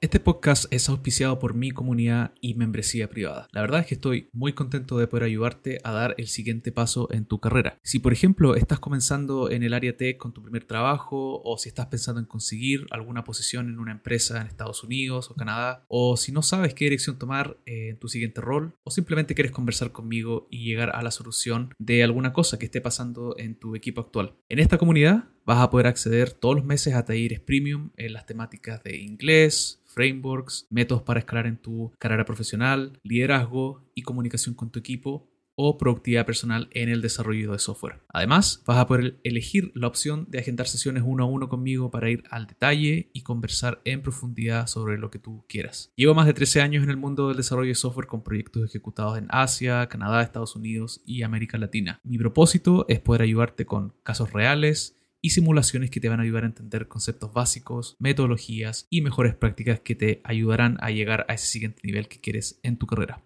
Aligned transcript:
Este 0.00 0.20
podcast 0.20 0.72
es 0.72 0.88
auspiciado 0.88 1.40
por 1.40 1.54
mi 1.54 1.72
comunidad 1.72 2.32
y 2.40 2.54
membresía 2.54 3.10
privada. 3.10 3.48
La 3.50 3.62
verdad 3.62 3.80
es 3.80 3.86
que 3.86 3.96
estoy 3.96 4.28
muy 4.32 4.52
contento 4.52 4.96
de 4.96 5.08
poder 5.08 5.24
ayudarte 5.24 5.80
a 5.82 5.90
dar 5.90 6.14
el 6.18 6.28
siguiente 6.28 6.70
paso 6.70 7.08
en 7.10 7.24
tu 7.24 7.40
carrera. 7.40 7.80
Si 7.82 7.98
por 7.98 8.12
ejemplo 8.12 8.54
estás 8.54 8.78
comenzando 8.78 9.50
en 9.50 9.64
el 9.64 9.74
área 9.74 9.96
tech 9.96 10.16
con 10.16 10.32
tu 10.32 10.40
primer 10.40 10.62
trabajo 10.62 11.42
o 11.42 11.58
si 11.58 11.68
estás 11.68 11.86
pensando 11.86 12.20
en 12.20 12.26
conseguir 12.26 12.86
alguna 12.92 13.24
posición 13.24 13.68
en 13.68 13.80
una 13.80 13.90
empresa 13.90 14.40
en 14.40 14.46
Estados 14.46 14.84
Unidos 14.84 15.32
o 15.32 15.34
Canadá 15.34 15.84
o 15.88 16.16
si 16.16 16.30
no 16.30 16.42
sabes 16.42 16.74
qué 16.74 16.84
dirección 16.84 17.18
tomar 17.18 17.56
en 17.66 17.98
tu 17.98 18.06
siguiente 18.06 18.40
rol 18.40 18.74
o 18.84 18.92
simplemente 18.92 19.34
quieres 19.34 19.50
conversar 19.50 19.90
conmigo 19.90 20.46
y 20.48 20.64
llegar 20.64 20.94
a 20.94 21.02
la 21.02 21.10
solución 21.10 21.74
de 21.76 22.04
alguna 22.04 22.32
cosa 22.32 22.56
que 22.56 22.66
esté 22.66 22.80
pasando 22.80 23.34
en 23.36 23.58
tu 23.58 23.74
equipo 23.74 24.00
actual. 24.00 24.36
En 24.48 24.60
esta 24.60 24.78
comunidad 24.78 25.24
vas 25.48 25.60
a 25.60 25.70
poder 25.70 25.86
acceder 25.86 26.32
todos 26.32 26.56
los 26.56 26.64
meses 26.66 26.94
a 26.94 27.06
talleres 27.06 27.40
premium 27.40 27.88
en 27.96 28.12
las 28.12 28.26
temáticas 28.26 28.82
de 28.82 28.98
inglés, 28.98 29.80
frameworks, 29.86 30.66
métodos 30.68 31.02
para 31.02 31.20
escalar 31.20 31.46
en 31.46 31.56
tu 31.56 31.90
carrera 31.98 32.26
profesional, 32.26 33.00
liderazgo 33.02 33.82
y 33.94 34.02
comunicación 34.02 34.54
con 34.54 34.70
tu 34.70 34.78
equipo 34.78 35.26
o 35.54 35.78
productividad 35.78 36.26
personal 36.26 36.68
en 36.72 36.90
el 36.90 37.00
desarrollo 37.00 37.50
de 37.50 37.58
software. 37.58 38.02
Además, 38.10 38.62
vas 38.66 38.76
a 38.76 38.86
poder 38.86 39.18
elegir 39.24 39.72
la 39.74 39.88
opción 39.88 40.26
de 40.28 40.38
agendar 40.38 40.68
sesiones 40.68 41.02
uno 41.04 41.24
a 41.24 41.26
uno 41.26 41.48
conmigo 41.48 41.90
para 41.90 42.10
ir 42.10 42.24
al 42.30 42.46
detalle 42.46 43.08
y 43.14 43.22
conversar 43.22 43.80
en 43.86 44.02
profundidad 44.02 44.66
sobre 44.66 44.98
lo 44.98 45.10
que 45.10 45.18
tú 45.18 45.46
quieras. 45.48 45.90
Llevo 45.96 46.14
más 46.14 46.26
de 46.26 46.34
13 46.34 46.60
años 46.60 46.84
en 46.84 46.90
el 46.90 46.98
mundo 46.98 47.28
del 47.28 47.38
desarrollo 47.38 47.70
de 47.70 47.74
software 47.74 48.06
con 48.06 48.22
proyectos 48.22 48.66
ejecutados 48.66 49.16
en 49.16 49.28
Asia, 49.30 49.88
Canadá, 49.88 50.22
Estados 50.22 50.54
Unidos 50.54 51.00
y 51.06 51.22
América 51.22 51.56
Latina. 51.56 52.00
Mi 52.04 52.18
propósito 52.18 52.84
es 52.86 53.00
poder 53.00 53.22
ayudarte 53.22 53.64
con 53.64 53.94
casos 54.04 54.32
reales, 54.32 54.97
y 55.20 55.30
simulaciones 55.30 55.90
que 55.90 56.00
te 56.00 56.08
van 56.08 56.20
a 56.20 56.22
ayudar 56.22 56.44
a 56.44 56.48
entender 56.48 56.88
conceptos 56.88 57.32
básicos, 57.32 57.96
metodologías 57.98 58.86
y 58.90 59.02
mejores 59.02 59.34
prácticas 59.34 59.80
que 59.80 59.94
te 59.94 60.20
ayudarán 60.24 60.78
a 60.80 60.90
llegar 60.90 61.26
a 61.28 61.34
ese 61.34 61.46
siguiente 61.46 61.80
nivel 61.84 62.08
que 62.08 62.20
quieres 62.20 62.60
en 62.62 62.76
tu 62.76 62.86
carrera. 62.86 63.22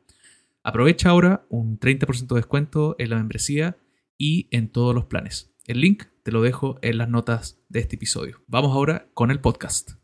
Aprovecha 0.63 1.11
ahora 1.11 1.45
un 1.49 1.79
30% 1.79 2.29
de 2.29 2.37
descuento 2.37 2.97
en 2.99 3.11
la 3.11 3.17
membresía 3.17 3.77
y 4.17 4.49
en 4.51 4.69
todos 4.69 4.95
los 4.95 5.07
planes. 5.07 5.53
El 5.67 5.81
link 5.81 6.05
te 6.23 6.33
lo 6.33 6.43
dejo 6.43 6.79
en 6.83 6.99
las 6.99 7.09
notas 7.09 7.61
de 7.69 7.81
este 7.81 7.97
episodio. 7.97 8.43
Vamos 8.47 8.73
ahora 8.73 9.09
con 9.15 9.31
el 9.31 9.41
podcast. 9.41 10.02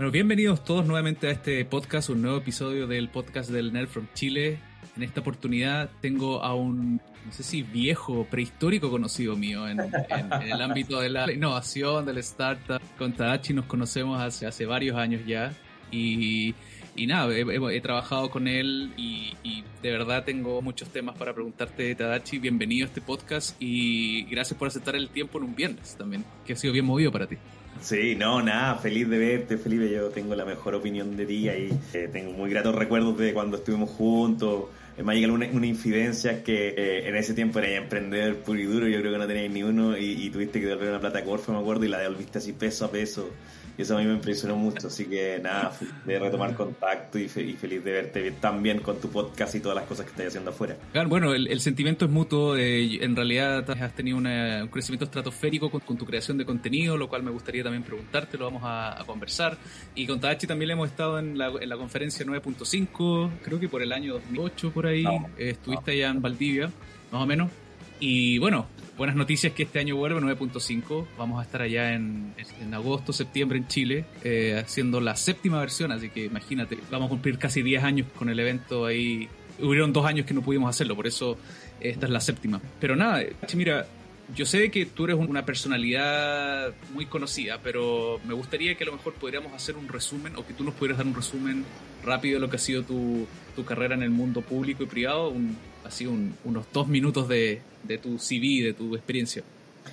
Bueno, 0.00 0.12
bienvenidos 0.12 0.64
todos 0.64 0.86
nuevamente 0.86 1.28
a 1.28 1.30
este 1.30 1.62
podcast, 1.66 2.08
un 2.08 2.22
nuevo 2.22 2.38
episodio 2.38 2.86
del 2.86 3.10
podcast 3.10 3.50
del 3.50 3.70
Nerd 3.70 3.88
from 3.88 4.06
Chile. 4.14 4.58
En 4.96 5.02
esta 5.02 5.20
oportunidad 5.20 5.90
tengo 6.00 6.42
a 6.42 6.54
un, 6.54 7.02
no 7.26 7.32
sé 7.32 7.42
si 7.42 7.62
viejo, 7.62 8.24
prehistórico 8.30 8.90
conocido 8.90 9.36
mío 9.36 9.68
en, 9.68 9.78
el 9.78 10.62
ámbito 10.62 11.00
de 11.00 11.10
la 11.10 11.30
innovación, 11.30 12.06
del 12.06 12.16
startup. 12.16 12.80
Con 12.96 13.12
Tadachi 13.12 13.52
nos 13.52 13.66
conocemos 13.66 14.18
hace, 14.18 14.46
hace 14.46 14.64
varios 14.64 14.96
años 14.96 15.20
ya 15.26 15.52
y, 15.92 16.54
nada, 16.96 17.30
he, 17.36 17.80
trabajado 17.82 18.30
con 18.30 18.48
él 18.48 18.94
y, 18.96 19.34
y, 19.42 19.64
de 19.82 19.90
verdad 19.90 20.24
tengo 20.24 20.62
muchos 20.62 20.88
temas 20.88 21.14
para 21.18 21.34
preguntarte, 21.34 21.94
Tadachi. 21.94 22.38
Bienvenido 22.38 22.86
a 22.86 22.88
este 22.88 23.02
podcast 23.02 23.54
y 23.60 24.22
gracias 24.30 24.58
por 24.58 24.68
aceptar 24.68 24.96
el 24.96 25.10
tiempo 25.10 25.36
en 25.36 25.44
un 25.44 25.54
viernes 25.54 25.94
también, 25.98 26.24
que 26.46 26.54
ha 26.54 26.56
sido 26.56 26.72
bien 26.72 26.86
movido 26.86 27.12
para 27.12 27.26
ti. 27.26 27.36
Sí, 27.80 28.14
no, 28.14 28.42
nada, 28.42 28.74
feliz 28.76 29.08
de 29.08 29.18
verte, 29.18 29.56
Felipe. 29.56 29.90
Yo 29.90 30.10
tengo 30.10 30.34
la 30.34 30.44
mejor 30.44 30.74
opinión 30.74 31.16
de 31.16 31.26
ti 31.26 31.48
y 31.48 31.48
eh, 31.94 32.08
tengo 32.12 32.32
muy 32.32 32.50
gratos 32.50 32.74
recuerdos 32.74 33.16
de 33.18 33.32
cuando 33.32 33.56
estuvimos 33.56 33.90
juntos. 33.90 34.64
Eh, 34.96 35.14
llegado 35.14 35.34
una, 35.34 35.46
una 35.52 35.66
infidencia 35.66 36.42
que 36.42 36.68
eh, 36.68 37.08
en 37.08 37.16
ese 37.16 37.34
tiempo 37.34 37.58
era 37.58 37.70
emprender 37.76 38.36
puro 38.36 38.58
y 38.58 38.64
duro. 38.64 38.88
Yo 38.88 39.00
creo 39.00 39.12
que 39.12 39.18
no 39.18 39.26
tenías 39.26 39.50
ni 39.50 39.62
uno 39.62 39.96
y, 39.96 40.28
tuviste 40.30 40.60
que 40.60 40.66
devolver 40.66 40.90
una 40.90 41.00
plata 41.00 41.24
Corfo, 41.24 41.52
me 41.52 41.58
acuerdo, 41.58 41.84
y 41.84 41.88
la 41.88 41.98
devolviste 41.98 42.38
así 42.38 42.52
peso 42.52 42.84
a 42.84 42.90
peso. 42.90 43.30
Y 43.78 43.82
eso 43.82 43.96
a 43.96 44.00
mí 44.00 44.06
me 44.06 44.14
impresionó 44.14 44.56
mucho. 44.56 44.88
Así 44.88 45.06
que 45.06 45.38
nada, 45.42 45.72
de 46.04 46.18
retomar 46.18 46.54
contacto 46.54 47.18
y, 47.18 47.28
feliz 47.28 47.62
de 47.62 47.92
verte 47.92 48.30
también 48.32 48.80
con 48.80 49.00
tu 49.00 49.08
podcast 49.08 49.54
y 49.54 49.60
todas 49.60 49.76
las 49.76 49.86
cosas 49.86 50.04
que 50.04 50.10
estás 50.10 50.26
haciendo 50.26 50.50
afuera. 50.50 50.76
Bueno, 51.06 51.32
el, 51.32 51.60
sentimiento 51.60 52.04
es 52.04 52.10
mutuo. 52.10 52.56
Eh, 52.56 53.02
en 53.02 53.16
realidad 53.16 53.70
has 53.70 53.94
tenido 53.94 54.18
un 54.18 54.68
crecimiento 54.68 55.06
estratosférico 55.06 55.70
con, 55.70 55.96
tu 55.96 56.04
creación 56.04 56.36
de 56.36 56.44
contenido, 56.44 56.96
lo 56.96 57.08
cual 57.08 57.22
me 57.22 57.30
gustaría 57.30 57.62
también 57.62 57.82
preguntarte, 57.82 58.36
lo 58.36 58.44
vamos 58.46 58.62
a, 58.64 59.02
conversar. 59.06 59.56
Y 59.94 60.06
con 60.06 60.20
Tadachi 60.20 60.46
también 60.46 60.68
le 60.68 60.74
hemos 60.74 60.90
estado 60.90 61.18
en 61.18 61.38
la, 61.38 61.48
en 61.48 61.68
la 61.68 61.76
conferencia 61.76 62.24
9.5, 62.26 63.30
creo 63.42 63.58
que 63.58 63.68
por 63.68 63.82
el 63.82 63.92
año 63.92 64.14
2008 64.14 64.72
por 64.72 64.79
ahí. 64.86 65.04
Eh, 65.38 65.50
estuviste 65.50 65.92
allá 65.92 66.10
en 66.10 66.22
Valdivia, 66.22 66.70
más 67.10 67.22
o 67.22 67.26
menos. 67.26 67.50
Y 67.98 68.38
bueno, 68.38 68.66
buenas 68.96 69.16
noticias 69.16 69.52
que 69.52 69.64
este 69.64 69.78
año 69.78 69.96
vuelve 69.96 70.20
9.5. 70.20 71.06
Vamos 71.18 71.40
a 71.40 71.42
estar 71.42 71.62
allá 71.62 71.92
en, 71.92 72.34
agosto, 72.72 73.12
septiembre 73.12 73.58
en 73.58 73.68
Chile, 73.68 74.04
eh, 74.24 74.62
haciendo 74.64 75.00
la 75.00 75.16
séptima 75.16 75.58
versión, 75.60 75.92
así 75.92 76.10
que 76.10 76.24
imagínate, 76.24 76.78
vamos 76.90 77.06
a 77.06 77.10
cumplir 77.10 77.38
casi 77.38 77.62
10 77.62 77.84
años 77.84 78.06
con 78.16 78.28
el 78.28 78.38
evento 78.38 78.86
ahí. 78.86 79.28
Hubieron 79.60 79.92
dos 79.92 80.06
años 80.06 80.24
que 80.26 80.32
no 80.32 80.42
pudimos 80.42 80.70
hacerlo, 80.70 80.96
por 80.96 81.06
eso 81.06 81.36
esta 81.80 82.06
es 82.06 82.12
la 82.12 82.20
séptima. 82.20 82.60
Pero 82.78 82.96
nada, 82.96 83.22
mira, 83.54 83.86
yo 84.34 84.46
sé 84.46 84.70
que 84.70 84.86
tú 84.86 85.04
eres 85.04 85.16
una 85.16 85.44
personalidad 85.44 86.72
muy 86.92 87.06
conocida, 87.06 87.58
pero 87.62 88.20
me 88.26 88.34
gustaría 88.34 88.74
que 88.74 88.84
a 88.84 88.86
lo 88.86 88.92
mejor 88.92 89.14
podríamos 89.14 89.52
hacer 89.52 89.76
un 89.76 89.88
resumen 89.88 90.36
o 90.36 90.46
que 90.46 90.54
tú 90.54 90.64
nos 90.64 90.74
pudieras 90.74 90.98
dar 90.98 91.06
un 91.06 91.14
resumen 91.14 91.64
rápido 92.04 92.34
de 92.34 92.40
lo 92.40 92.50
que 92.50 92.56
ha 92.56 92.60
sido 92.60 92.82
tu, 92.82 93.26
tu 93.56 93.64
carrera 93.64 93.94
en 93.94 94.02
el 94.02 94.10
mundo 94.10 94.42
público 94.42 94.82
y 94.82 94.86
privado, 94.86 95.30
un, 95.30 95.56
así 95.84 96.06
unos 96.06 96.66
dos 96.72 96.88
minutos 96.88 97.28
de, 97.28 97.60
de 97.82 97.98
tu 97.98 98.18
CV, 98.18 98.64
de 98.64 98.74
tu 98.74 98.94
experiencia. 98.94 99.42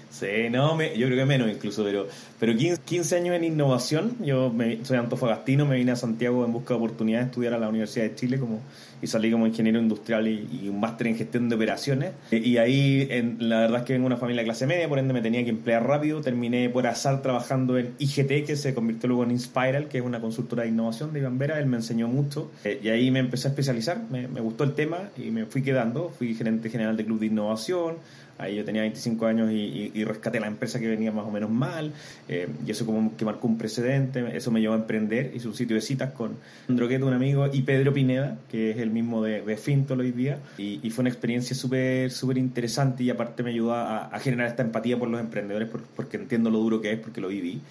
Sí, 0.09 0.50
no, 0.50 0.76
me, 0.76 0.97
yo 0.97 1.08
creo 1.08 1.18
que 1.18 1.26
menos 1.26 1.50
incluso, 1.50 1.84
pero, 1.84 2.08
pero 2.40 2.56
15, 2.56 3.16
años 3.16 3.36
en 3.36 3.44
innovación. 3.44 4.16
Yo 4.24 4.53
soy 4.84 4.97
antofagastino, 4.97 5.66
me 5.66 5.76
vine 5.76 5.92
a 5.92 5.96
Santiago 5.96 6.46
en 6.46 6.53
busca 6.53 6.74
de 6.74 6.80
oportunidades 6.80 7.28
de 7.28 7.30
estudiar 7.31 7.53
a 7.53 7.59
la 7.59 7.70
Universidad 7.70 8.06
de 8.06 8.16
Chile 8.16 8.40
como, 8.40 8.62
y 9.02 9.08
salí 9.08 9.31
como 9.31 9.47
ingeniero 9.47 9.80
industrial 9.80 10.28
y, 10.28 10.68
un 10.68 10.80
máster 10.80 11.08
en 11.08 11.16
gestión 11.16 11.50
de 11.50 11.56
operaciones. 11.56 12.12
Eh, 12.31 12.38
y 12.38 12.58
ahí, 12.58 13.08
en, 13.09 13.38
la 13.40 13.59
verdad 13.62 13.80
es 13.80 13.85
que 13.85 13.94
vengo 13.94 14.03
de 14.03 14.13
una 14.13 14.18
familia 14.18 14.41
de 14.41 14.46
clase 14.46 14.68
media, 14.68 14.88
por 14.90 15.00
ende 15.00 15.13
me 15.13 15.22
tenía 15.22 15.44
que 15.44 15.50
emplear 15.50 15.85
rápido. 15.85 16.22
Terminé 16.22 16.69
por 16.69 16.88
azar 16.88 17.22
trabajando 17.22 17.78
en 17.78 17.94
IGT, 18.00 18.46
que 18.46 18.56
se 18.56 18.74
convirtió 18.74 19.08
luego 19.08 19.24
en 19.24 19.31
Inspiral, 19.31 19.88
que 19.88 20.00
es 20.00 20.03
una 20.03 20.19
consultora 20.19 20.63
de 20.63 20.69
innovación 20.69 21.13
de 21.13 21.19
Iván 21.19 21.38
Vera. 21.38 21.59
Él 21.59 21.68
me 21.68 21.78
enseñó 21.78 22.08
mucho 22.08 22.52
eh, 22.63 22.80
y 22.84 22.90
ahí 22.90 23.12
me 23.12 23.19
empecé 23.19 23.47
a 23.47 23.52
especializar. 23.52 24.02
Me, 24.09 24.28
me 24.28 24.41
gustó 24.41 24.63
el 24.63 24.74
tema 24.74 25.09
y 25.18 25.31
me 25.31 25.46
fui 25.46 25.62
quedando. 25.62 26.09
Fui 26.09 26.34
gerente 26.34 26.69
general 26.69 26.97
de 26.97 27.06
Club 27.06 27.19
de 27.19 27.28
Innovación 27.28 27.96
Ahí 28.38 28.56
yo 28.56 28.66
tenía 28.66 28.81
25 28.81 29.25
años 29.25 29.52
y, 29.52 30.03
rescaté 30.03 30.40
la 30.40 30.48
empresa 30.48 30.80
que 30.80 30.88
venía 30.88 31.12
más 31.12 31.25
o 31.25 31.31
menos 31.31 31.50
mal. 31.50 31.92
Eh, 32.30 32.48
y 32.66 32.72
eso 32.72 32.86
como 32.86 33.16
que 33.18 33.25
marcó 33.25 33.48
un 33.48 33.58
precedente. 33.58 34.25
Eso 34.36 34.52
me 34.52 34.62
llevó 34.62 34.74
a 34.74 34.78
emprender. 34.78 35.31
Hice 35.36 35.48
un 35.48 35.56
sitio 35.56 35.75
de 35.75 35.81
citas 35.81 36.14
con 36.14 36.38
Androqueto, 36.70 37.06
un 37.06 37.14
amigo, 37.14 37.47
y 37.52 37.64
Pedro 37.64 37.94
Pineda, 37.94 38.38
que 38.50 38.72
es 38.72 38.78
el 38.78 38.90
mismo 38.90 39.24
de, 39.24 39.42
de 39.42 39.58
Fintol 39.58 40.00
hoy 40.02 40.12
día. 40.12 40.40
Y, 40.58 40.90
fue 40.90 41.03
una 41.03 41.09
experiencia 41.09 41.56
súper 41.56 42.12
súper 42.12 42.38
interesante 42.38 43.03
y 43.03 43.09
aparte 43.09 43.44
me 43.44 43.52
ayudó 43.52 43.74
a, 43.74 44.09
generar 44.20 44.47
esta 44.47 44.64
empatía 44.64 44.97
por 44.97 45.09
los 45.09 45.20
emprendedores 45.20 45.70
porque 45.96 46.18
entiendo 46.18 46.50
lo 46.50 46.59
duro 46.59 46.81
que 46.81 46.94
es, 46.94 47.00
porque 47.00 47.22
lo 47.22 47.28
viví. 47.28 47.62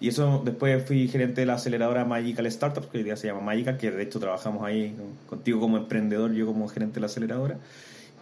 Y 0.00 0.08
eso 0.08 0.42
después 0.44 0.84
fui 0.84 1.08
gerente 1.08 1.40
de 1.40 1.46
la 1.46 1.54
aceleradora 1.54 2.04
Magical 2.04 2.50
Startups, 2.50 2.88
que 2.88 2.98
hoy 2.98 3.04
día 3.04 3.16
se 3.16 3.28
llama 3.28 3.40
Magical, 3.40 3.78
que 3.78 3.90
de 3.90 4.02
hecho 4.02 4.18
trabajamos 4.18 4.62
ahí 4.64 4.94
contigo 5.28 5.60
como 5.60 5.76
emprendedor, 5.76 6.32
yo 6.32 6.46
como 6.46 6.68
gerente 6.68 6.96
de 6.96 7.00
la 7.00 7.06
aceleradora. 7.06 7.58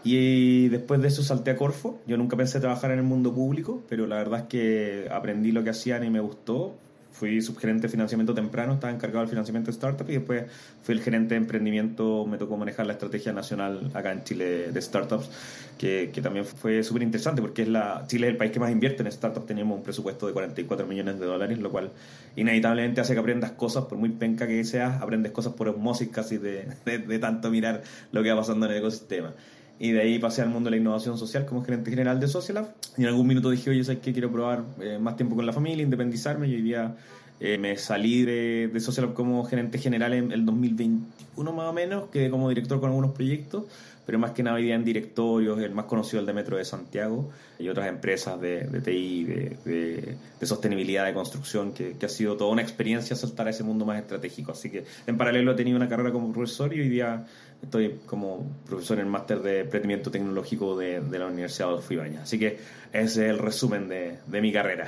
Y 0.05 0.69
después 0.69 1.01
de 1.01 1.09
eso 1.09 1.23
salté 1.23 1.53
a 1.53 1.57
Corfo. 1.57 2.01
Yo 2.07 2.17
nunca 2.17 2.37
pensé 2.37 2.61
trabajar 2.61 2.91
en 2.91 2.99
el 2.99 3.05
mundo 3.05 3.33
público, 3.33 3.83
pero 3.89 4.07
la 4.07 4.17
verdad 4.17 4.41
es 4.41 4.47
que 4.47 5.09
aprendí 5.11 5.53
lo 5.53 5.63
que 5.63 5.71
hacían 5.71 6.05
y 6.05 6.11
me 6.11 6.21
gustó. 6.21 6.75
Fui 7.13 7.41
subgerente 7.41 7.83
de 7.83 7.89
financiamiento 7.89 8.35
temprano, 8.35 8.73
estaba 8.73 8.93
encargado 8.93 9.21
del 9.21 9.29
financiamiento 9.29 9.71
de 9.71 9.77
startups 9.77 10.11
y 10.11 10.15
después 10.15 10.45
fui 10.83 10.95
el 10.95 11.03
gerente 11.03 11.35
de 11.35 11.41
emprendimiento. 11.41 12.27
Me 12.27 12.37
tocó 12.37 12.57
manejar 12.57 12.87
la 12.87 12.95
estrategia 12.95 13.33
nacional 13.33 13.91
acá 13.95 14.11
en 14.11 14.25
Chile 14.25 14.73
de 14.73 14.83
startups, 14.83 15.31
que, 15.79 16.11
también 16.21 16.45
fue 16.45 16.83
súper 16.83 17.03
interesante 17.03 17.41
porque 17.41 17.63
es 17.63 17.69
la, 17.69 18.07
Chile 18.09 18.27
es 18.27 18.33
el 18.33 18.39
país 18.39 18.51
que 18.51 18.59
más 18.59 18.73
invierte 18.73 19.05
en 19.05 19.13
startups. 19.13 19.47
Teníamos 19.47 19.77
un 19.77 19.85
presupuesto 19.85 20.27
de 20.27 20.33
44 20.33 20.87
millones 20.87 21.21
de 21.21 21.27
dólares, 21.27 21.59
lo 21.59 21.71
cual 21.71 21.93
inevitablemente 22.35 23.03
hace 23.03 23.13
que 23.13 23.21
aprendas 23.21 23.53
cosas, 23.53 23.85
por 23.85 23.99
muy 23.99 24.09
penca 24.09 24.49
que 24.49 24.65
seas, 24.65 25.01
aprendes 25.01 25.31
cosas 25.31 25.53
por 25.53 25.69
osmosis 25.69 26.09
casi 26.09 26.39
de, 26.39 26.67
de, 26.87 26.99
de 26.99 27.19
tanto 27.21 27.51
mirar 27.51 27.83
lo 28.11 28.23
que 28.23 28.31
va 28.31 28.39
pasando 28.39 28.67
en 28.67 28.73
el 28.73 28.79
ecosistema. 28.79 29.33
Y 29.79 29.93
de 29.93 30.01
ahí 30.01 30.19
pasé 30.19 30.43
al 30.43 30.49
mundo 30.49 30.71
de 30.71 30.77
la 30.77 30.81
innovación 30.81 31.19
social 31.19 31.45
como 31.45 31.65
gerente 31.65 31.91
general 31.91 32.21
de 32.21 32.29
Socialab. 32.29 32.73
Y 32.97 33.03
en 33.03 33.09
algún 33.09 33.27
minuto 33.27 33.51
dije, 33.51 33.71
oye, 33.71 33.83
¿sabes 33.83 34.01
qué? 34.01 34.13
Quiero 34.13 34.31
probar 34.31 34.65
eh, 34.81 34.99
más 35.01 35.17
tiempo 35.17 35.35
con 35.35 35.45
la 35.45 35.53
familia, 35.53 35.83
independizarme. 35.83 36.47
Y 36.49 36.55
hoy 36.55 36.63
día 36.63 36.95
eh, 37.41 37.59
me 37.59 37.77
salí 37.77 38.25
de, 38.25 38.71
de 38.73 38.81
Socialab 38.81 39.15
como 39.15 39.45
gerente 39.45 39.79
general 39.79 40.13
en 40.13 40.31
el 40.31 40.47
2021 40.47 41.53
más 41.53 41.67
o 41.67 41.73
menos. 41.73 42.09
Quedé 42.11 42.31
como 42.31 42.49
director 42.49 42.79
con 42.79 42.91
algunos 42.91 43.11
proyectos, 43.11 43.65
pero 44.07 44.19
más 44.19 44.31
que 44.31 44.43
nada 44.45 44.57
hoy 44.57 44.63
día 44.63 44.77
en 44.77 44.85
directorios, 44.85 45.61
el 45.61 45.73
más 45.73 45.87
conocido 45.87 46.21
el 46.21 46.27
de 46.27 46.33
Metro 46.33 46.57
de 46.57 46.65
Santiago 46.65 47.31
y 47.59 47.69
otras 47.69 47.89
empresas 47.89 48.41
de, 48.41 48.65
de 48.65 48.81
TI, 48.81 49.25
de, 49.25 50.17
de, 50.39 50.47
sostenibilidad 50.47 51.05
de 51.05 51.15
construcción, 51.15 51.73
que, 51.73 51.97
que, 51.97 52.07
ha 52.07 52.09
sido 52.09 52.37
toda 52.37 52.51
una 52.51 52.63
experiencia 52.63 53.17
saltar 53.17 53.47
a 53.47 53.51
ese 53.51 53.65
mundo 53.65 53.85
más 53.85 54.01
estratégico. 54.01 54.53
Así 54.53 54.71
que 54.71 54.85
en 55.07 55.17
paralelo 55.17 55.53
he 55.53 55.55
tenido 55.55 55.77
una 55.77 55.89
carrera 55.89 56.13
como 56.13 56.33
profesor 56.33 56.75
y 56.75 56.81
hoy 56.81 56.89
día 56.89 57.27
estoy 57.63 58.01
como 58.07 58.61
profesor 58.67 58.99
en 58.99 59.07
el 59.07 59.11
máster 59.11 59.41
de 59.41 59.61
emprendimiento 59.61 60.11
tecnológico 60.11 60.77
de, 60.77 61.01
la 61.19 61.27
Universidad 61.27 61.79
de 61.79 61.95
Ibañez. 61.95 62.21
Así 62.21 62.39
que 62.39 62.59
ese 62.93 63.03
es 63.03 63.17
el 63.19 63.39
resumen 63.39 63.89
de, 63.89 64.19
mi 64.41 64.53
carrera. 64.53 64.87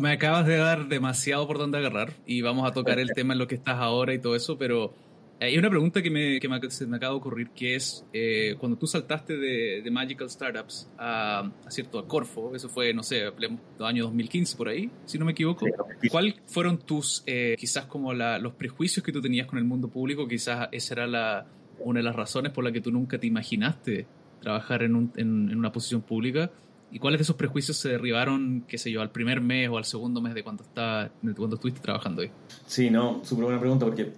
Me, 0.00 0.12
acabas 0.12 0.46
de 0.46 0.56
dar 0.56 0.88
demasiado 0.88 1.46
por 1.46 1.58
donde 1.58 1.78
agarrar 1.78 2.12
y 2.26 2.42
vamos 2.42 2.68
a 2.68 2.72
tocar 2.72 2.98
el 2.98 3.10
tema 3.14 3.32
en 3.32 3.38
lo 3.38 3.46
que 3.46 3.54
estás 3.54 3.78
ahora 3.78 4.12
y 4.14 4.18
todo 4.18 4.36
eso, 4.36 4.58
pero 4.58 4.94
hay 5.40 5.56
una 5.56 5.70
pregunta 5.70 6.02
que, 6.02 6.10
me, 6.10 6.38
que 6.38 6.48
me, 6.50 6.70
se 6.70 6.86
me 6.86 6.98
acaba 6.98 7.14
de 7.14 7.18
ocurrir, 7.18 7.48
que 7.50 7.74
es, 7.74 8.04
eh, 8.12 8.56
cuando 8.58 8.76
tú 8.76 8.86
saltaste 8.86 9.38
de, 9.38 9.80
de 9.82 9.90
Magical 9.90 10.28
Startups 10.28 10.90
a, 10.98 11.50
a, 11.64 11.70
cierto, 11.70 11.98
a 11.98 12.06
Corfo, 12.06 12.54
eso 12.54 12.68
fue, 12.68 12.92
no 12.92 13.02
sé, 13.02 13.22
el 13.22 13.58
año 13.84 14.04
2015 14.04 14.56
por 14.58 14.68
ahí, 14.68 14.90
si 15.06 15.18
no 15.18 15.24
me 15.24 15.32
equivoco, 15.32 15.64
¿cuáles 16.10 16.34
fueron 16.46 16.78
tus, 16.78 17.22
eh, 17.26 17.56
quizás 17.58 17.86
como 17.86 18.12
la, 18.12 18.38
los 18.38 18.52
prejuicios 18.52 19.02
que 19.02 19.12
tú 19.12 19.22
tenías 19.22 19.46
con 19.46 19.58
el 19.58 19.64
mundo 19.64 19.88
público? 19.88 20.28
Quizás 20.28 20.68
esa 20.72 20.92
era 20.92 21.06
la, 21.06 21.46
una 21.80 22.00
de 22.00 22.04
las 22.04 22.16
razones 22.16 22.52
por 22.52 22.64
la 22.64 22.72
que 22.72 22.80
tú 22.80 22.90
nunca 22.90 23.18
te 23.18 23.26
imaginaste 23.26 24.06
trabajar 24.40 24.82
en, 24.82 24.94
un, 24.94 25.12
en, 25.16 25.56
una 25.56 25.72
posición 25.72 26.02
pública. 26.02 26.50
¿Y 26.92 26.98
cuáles 26.98 27.18
de 27.18 27.22
esos 27.22 27.36
prejuicios 27.36 27.76
se 27.76 27.88
derribaron, 27.88 28.64
qué 28.66 28.76
sé 28.76 28.90
yo, 28.90 29.00
al 29.00 29.10
primer 29.10 29.40
mes 29.40 29.68
o 29.68 29.78
al 29.78 29.84
segundo 29.84 30.20
mes 30.20 30.34
de 30.34 30.42
cuando, 30.42 30.64
está, 30.64 31.10
de 31.22 31.34
cuando 31.34 31.56
estuviste 31.56 31.80
trabajando 31.80 32.22
ahí? 32.22 32.30
Sí, 32.66 32.90
no, 32.90 33.24
súper 33.24 33.44
buena 33.44 33.60
pregunta 33.60 33.86
porque 33.86 34.12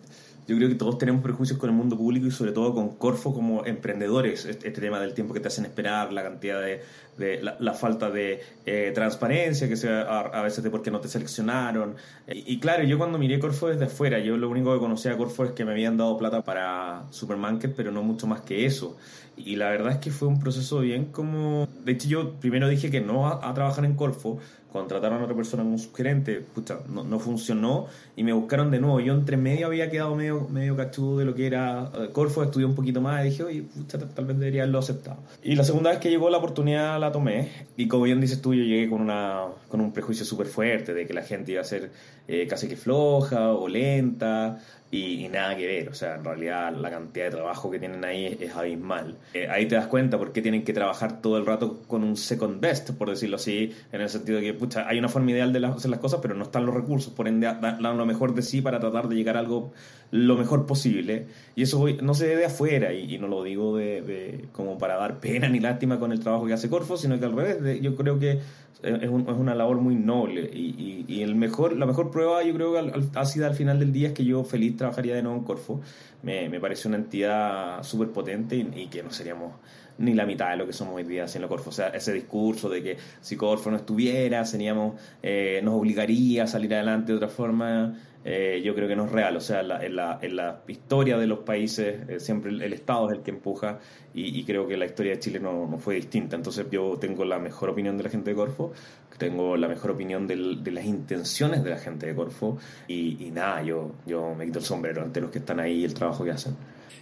yo 0.47 0.57
creo 0.57 0.69
que 0.69 0.75
todos 0.75 0.99
tenemos 0.99 1.23
prejuicios 1.23 1.59
con 1.59 1.71
el 1.71 1.77
mundo 1.77 1.97
público 1.97 2.27
y 2.27 2.31
sobre 2.31 2.53
todo 2.53 2.75
con 2.75 2.97
Corfo 2.97 3.33
como 3.33 3.65
emprendedores. 3.65 4.45
Este, 4.45 4.69
este 4.69 4.81
tema 4.81 5.01
del 5.01 5.15
tiempo 5.15 5.35
que 5.35 5.41
te 5.41 5.49
hacen 5.49 5.65
esperar, 5.65 6.13
la 6.13 6.23
cantidad 6.23 6.61
de, 6.61 6.81
de 7.17 7.43
la, 7.43 7.75
falta 7.75 8.11
de 8.11 8.41
eh, 8.65 8.91
transparencia 8.95 9.69
que 9.69 9.77
sea 9.77 10.03
a, 10.03 10.43
veces 10.43 10.65
de 10.65 10.71
por 10.71 10.83
qué 10.83 10.91
no 10.91 11.01
te 11.01 11.09
seleccionaron. 11.09 11.97
Y, 12.27 12.59
claro, 12.59 12.85
yo 12.85 12.99
cuando 12.99 13.19
miré 13.19 13.39
Corfo 13.39 13.69
desde 13.69 13.85
afuera, 13.85 14.19
yo 14.19 14.37
lo 14.37 14.49
único 14.49 14.73
que 14.73 14.81
conocía 14.81 15.13
a 15.13 15.17
Corfo 15.17 15.45
es 15.45 15.53
que 15.53 15.65
me 15.65 15.73
habían 15.73 15.97
dado 15.97 16.17
plata 16.17 16.43
para 16.43 17.05
Supermarket, 17.11 17.75
pero 17.77 17.93
no 17.93 18.03
mucho 18.03 18.27
más 18.27 18.41
que 18.41 18.65
eso. 18.65 18.97
Y 19.37 19.57
la 19.57 19.71
verdad 19.71 19.93
es 19.93 19.99
que 19.99 20.11
fue 20.11 20.29
un 20.29 20.41
proceso 20.41 20.81
bien 20.81 21.07
como... 21.07 21.69
De 21.85 21.93
hecho, 21.93 22.09
yo 22.09 22.33
primero 22.35 22.69
dije 22.69 22.91
que 22.91 23.01
no 23.01 23.29
a 23.29 23.55
trabajar 23.55 23.85
en 23.85 23.95
Corfo, 23.95 24.39
contrataron 24.73 25.21
a 25.21 25.25
otra 25.25 25.37
persona 25.37 25.63
como 25.63 25.79
sugerente, 25.79 26.41
pucha, 26.41 26.79
no, 26.89 27.05
no, 27.05 27.19
funcionó 27.19 27.87
y 28.17 28.25
me 28.25 28.33
buscaron 28.33 28.71
de 28.71 28.81
nuevo. 28.81 29.01
Yo 29.01 29.13
entre 29.15 29.37
medio 29.37 29.67
había 29.67 29.91
quedado 29.91 30.17
medio, 30.17 30.49
medio 30.49 30.77
cachudo 30.77 31.19
de 31.19 31.25
lo 31.25 31.35
que 31.35 31.47
era 31.47 31.91
eh, 31.95 32.09
Corfo, 32.13 32.43
estudié 32.43 32.67
un 32.67 32.75
poquito 32.75 33.01
más 33.01 33.25
y 33.25 33.31
dije, 33.31 33.43
oye, 33.45 33.63
pucha, 33.63 33.99
tal 33.99 34.25
vez 34.25 34.39
debería 34.39 34.63
haberlo 34.63 34.79
aceptado. 34.79 35.19
Y 35.43 35.55
la 35.55 35.65
segunda 35.65 35.91
vez 35.91 35.99
que 35.99 36.11
llegó 36.11 36.31
la 36.31 36.39
oportunidad 36.39 36.99
la 36.99 37.13
tomé 37.13 37.51
y 37.77 37.87
como 37.87 38.05
bien 38.05 38.21
dices 38.21 38.41
tú, 38.41 38.55
yo 38.55 38.65
llegué 38.65 38.89
con, 38.89 39.03
una, 39.03 39.45
con 39.69 39.81
un 39.81 39.93
prejuicio 39.93 40.25
súper 40.25 40.47
fuerte 40.47 40.95
de 40.95 41.07
que 41.07 41.13
la 41.13 41.23
gente 41.23 41.53
iba 41.53 41.61
a 41.61 41.65
ser 41.65 41.91
eh, 42.27 42.47
casi 42.49 42.69
que 42.69 42.77
floja 42.77 43.53
o 43.53 43.69
lenta 43.69 44.61
y, 44.95 45.27
nada 45.31 45.57
que 45.57 45.67
ver, 45.67 45.89
o 45.89 45.95
sea, 45.95 46.17
en 46.17 46.25
realidad 46.25 46.71
la 46.77 46.91
cantidad 46.91 47.25
de 47.25 47.31
trabajo 47.31 47.71
que 47.71 47.79
tienen 47.79 48.05
ahí 48.05 48.37
es, 48.39 48.55
abismal. 48.55 49.17
Eh, 49.33 49.49
ahí 49.49 49.65
te 49.65 49.75
das 49.75 49.87
cuenta 49.87 50.19
por 50.19 50.33
qué 50.33 50.43
tienen 50.43 50.65
que 50.65 50.75
trabajar 50.75 51.23
todo 51.23 51.39
el 51.39 51.47
rato 51.47 51.81
con 51.89 52.05
un 52.05 52.15
second 52.15 52.61
best, 52.61 52.91
por 52.91 53.09
decirlo 53.09 53.37
así, 53.37 53.75
en 53.91 54.03
el 54.03 54.11
sentido 54.11 54.39
de 54.39 54.45
que, 54.45 54.53
pucha, 54.53 54.87
hay 54.87 54.99
una 54.99 55.09
forma 55.09 55.31
ideal 55.31 55.51
de 55.51 55.65
hacer 55.65 55.91
las 55.91 55.99
cosas, 55.99 56.21
pero 56.21 56.35
no 56.35 56.45
están 56.45 56.67
los 56.67 56.75
recursos, 56.75 57.11
por 57.11 57.27
ende, 57.27 57.47
dan 57.47 57.97
lo 57.97 58.05
mejor 58.05 58.35
de 58.35 58.43
sí 58.43 58.61
para 58.61 58.81
tratar 58.81 59.09
de 59.09 59.15
llegar 59.15 59.39
a 59.39 59.41
algo 59.41 59.73
lo 60.13 60.37
mejor 60.37 60.67
posible. 60.67 61.27
Y 61.57 61.63
eso 61.63 61.85
no 62.03 62.15
se 62.15 62.29
ve 62.29 62.37
de 62.37 62.45
afuera, 62.45 62.93
y, 62.93 63.19
no 63.19 63.27
lo 63.27 63.43
digo 63.43 63.77
de, 63.77 64.45
como 64.53 64.79
para 64.79 64.97
dar 64.97 65.19
pena 65.19 65.49
ni 65.49 65.59
lástima 65.59 65.99
con 65.99 66.13
el 66.13 66.21
trabajo 66.21 66.47
que 66.47 66.53
hace 66.53 66.69
Corfo, 66.69 66.97
sino 66.97 67.19
que 67.19 67.25
al 67.25 67.33
revés, 67.33 67.81
yo 67.81 67.97
creo 67.97 68.19
que 68.19 68.39
es, 68.83 69.09
una 69.09 69.55
labor 69.55 69.79
muy 69.79 69.95
noble 69.95 70.51
y, 70.53 71.05
y, 71.09 71.23
el 71.23 71.35
mejor, 71.35 71.77
la 71.77 71.87
mejor 71.87 72.11
prueba 72.11 72.43
yo 72.43 72.53
creo 72.55 72.75
que 72.75 72.93
ha 73.15 73.25
sido 73.25 73.47
al 73.47 73.55
final 73.55 73.79
del 73.79 73.93
día 73.93 74.09
es 74.09 74.15
que 74.15 74.25
yo 74.25 74.45
feliz 74.45 74.77
trabajaría 74.77 75.15
de 75.15 75.23
nuevo 75.23 75.39
en 75.39 75.45
Corfo. 75.45 75.81
Me, 76.23 76.49
me 76.49 76.61
parece 76.61 76.89
una 76.89 76.99
entidad 76.99 77.83
súper 77.83 78.09
potente 78.09 78.57
y, 78.57 78.89
que 78.89 79.03
no 79.03 79.11
seríamos 79.11 79.55
ni 79.99 80.15
la 80.15 80.27
mitad 80.27 80.51
de 80.51 80.57
lo 80.57 80.67
que 80.67 80.73
somos 80.73 80.95
hoy 80.95 81.05
día 81.05 81.25
haciendo 81.25 81.49
Corfo. 81.49 81.71
O 81.71 81.73
sea, 81.73 81.89
ese 81.89 82.13
discurso 82.13 82.69
de 82.69 82.83
que 82.83 82.97
si 83.21 83.37
Corfo 83.37 83.71
no 83.71 83.77
estuviera, 83.77 84.45
seríamos, 84.45 85.01
eh, 85.23 85.61
nos 85.63 85.75
obligaría 85.75 86.45
a 86.45 86.47
salir 86.47 86.75
adelante 86.75 87.13
de 87.13 87.17
otra 87.17 87.29
forma 87.29 87.97
eh, 88.25 88.63
yo 88.65 88.75
creo 88.75 88.89
que 88.89 88.97
no 88.97 89.07
es 89.07 89.13
real. 89.13 89.37
O 89.37 89.41
sea, 89.41 89.61
en 89.61 89.69
la, 89.97 90.19
en 90.21 90.37
la, 90.37 90.63
historia 90.69 91.19
de 91.19 91.27
los 91.27 91.41
países 91.41 92.09
eh, 92.09 92.21
siempre 92.21 92.51
el, 92.51 92.73
Estado 92.73 93.11
es 93.11 93.19
el 93.19 93.23
que 93.23 93.31
empuja 93.31 93.81
y, 94.15 94.45
creo 94.45 94.67
que 94.67 94.77
la 94.77 94.87
historia 94.87 95.13
de 95.13 95.21
Chile 95.21 95.41
no, 95.41 95.67
no, 95.67 95.79
fue 95.79 95.97
distinta. 95.97 96.37
Entonces 96.37 96.67
yo 96.71 96.97
tengo 97.01 97.25
la 97.25 97.39
mejor 97.39 97.71
opinión 97.71 97.97
de 97.97 98.05
la 98.05 98.11
gente 98.11 98.31
de 98.31 98.37
Corfo, 98.37 98.73
tengo 99.19 99.57
la 99.57 99.69
mejor 99.69 99.93
opinión 99.93 100.27
de 100.27 100.37
las 100.37 100.85
intenciones 100.85 101.63
de 101.63 101.71
la 101.71 101.79
gente 101.79 102.07
de 102.07 102.15
Corfo 102.15 102.59
y, 102.89 103.31
nada, 103.33 103.63
yo, 103.63 103.93
yo 104.07 104.35
me 104.35 104.47
quito 104.47 104.59
el 104.59 104.65
sombrero 104.65 105.03
ante 105.03 105.21
los 105.21 105.31
que 105.31 105.39
están 105.39 105.61
ahí 105.61 105.81
y 105.81 105.85
el 105.85 105.95
trabajo 105.95 106.25
que 106.25 106.33
hacen. 106.33 106.57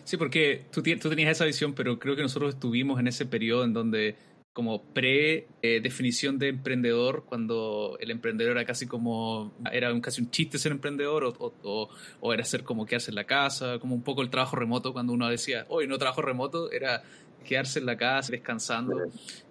Sí, 0.05 0.17
porque 0.17 0.65
tú, 0.71 0.83
tú 0.83 1.09
tenías 1.09 1.31
esa 1.31 1.45
visión, 1.45 1.73
pero 1.73 1.99
creo 1.99 2.17
que 2.17 2.23
nosotros 2.23 2.55
estuvimos 2.55 2.99
en 3.01 3.07
ese 3.07 3.27
periodo 3.27 3.65
en 3.65 3.73
donde 3.73 4.17
como 4.53 4.83
pre-definición 4.93 6.39
de 6.39 6.49
emprendedor, 6.49 7.25
cuando 7.25 7.97
el 8.01 8.11
emprendedor 8.11 8.53
era 8.57 8.65
casi 8.65 8.87
como, 8.87 9.55
era 9.73 9.93
un, 9.93 10.01
casi 10.01 10.21
un 10.21 10.31
chiste 10.31 10.59
ser 10.59 10.73
emprendedor, 10.73 11.25
o, 11.25 11.55
o, 11.63 11.89
o, 12.21 12.35
era 12.35 12.45
ser 12.45 12.65
como 12.65 12.85
quedarse 12.85 13.11
en 13.13 13.15
la 13.15 13.25
casa, 13.25 13.79
como 13.79 13.95
un 13.95 14.03
poco 14.03 14.23
el 14.23 14.31
trabajo 14.31 14.57
remoto, 14.57 14.93
cuando 14.93 15.13
uno 15.13 15.29
decía, 15.29 15.67
hoy 15.69 15.87
no 15.87 15.99
trabajo 15.99 16.23
remoto, 16.23 16.71
era 16.73 17.03
quedarse 17.45 17.79
en 17.79 17.87
la 17.87 17.97
casa, 17.97 18.33
descansando, 18.33 18.97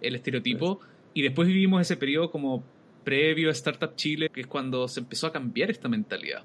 el 0.01 0.15
estereotipo. 0.15 0.79
Y 1.13 1.21
después 1.21 1.47
vivimos 1.47 1.81
ese 1.81 1.97
periodo 1.97 2.29
como 2.29 2.63
previo 3.03 3.49
a 3.49 3.53
Startup 3.53 3.95
Chile, 3.95 4.29
que 4.29 4.41
es 4.41 4.47
cuando 4.47 4.87
se 4.87 4.99
empezó 4.99 5.27
a 5.27 5.31
cambiar 5.31 5.71
esta 5.71 5.87
mentalidad. 5.87 6.43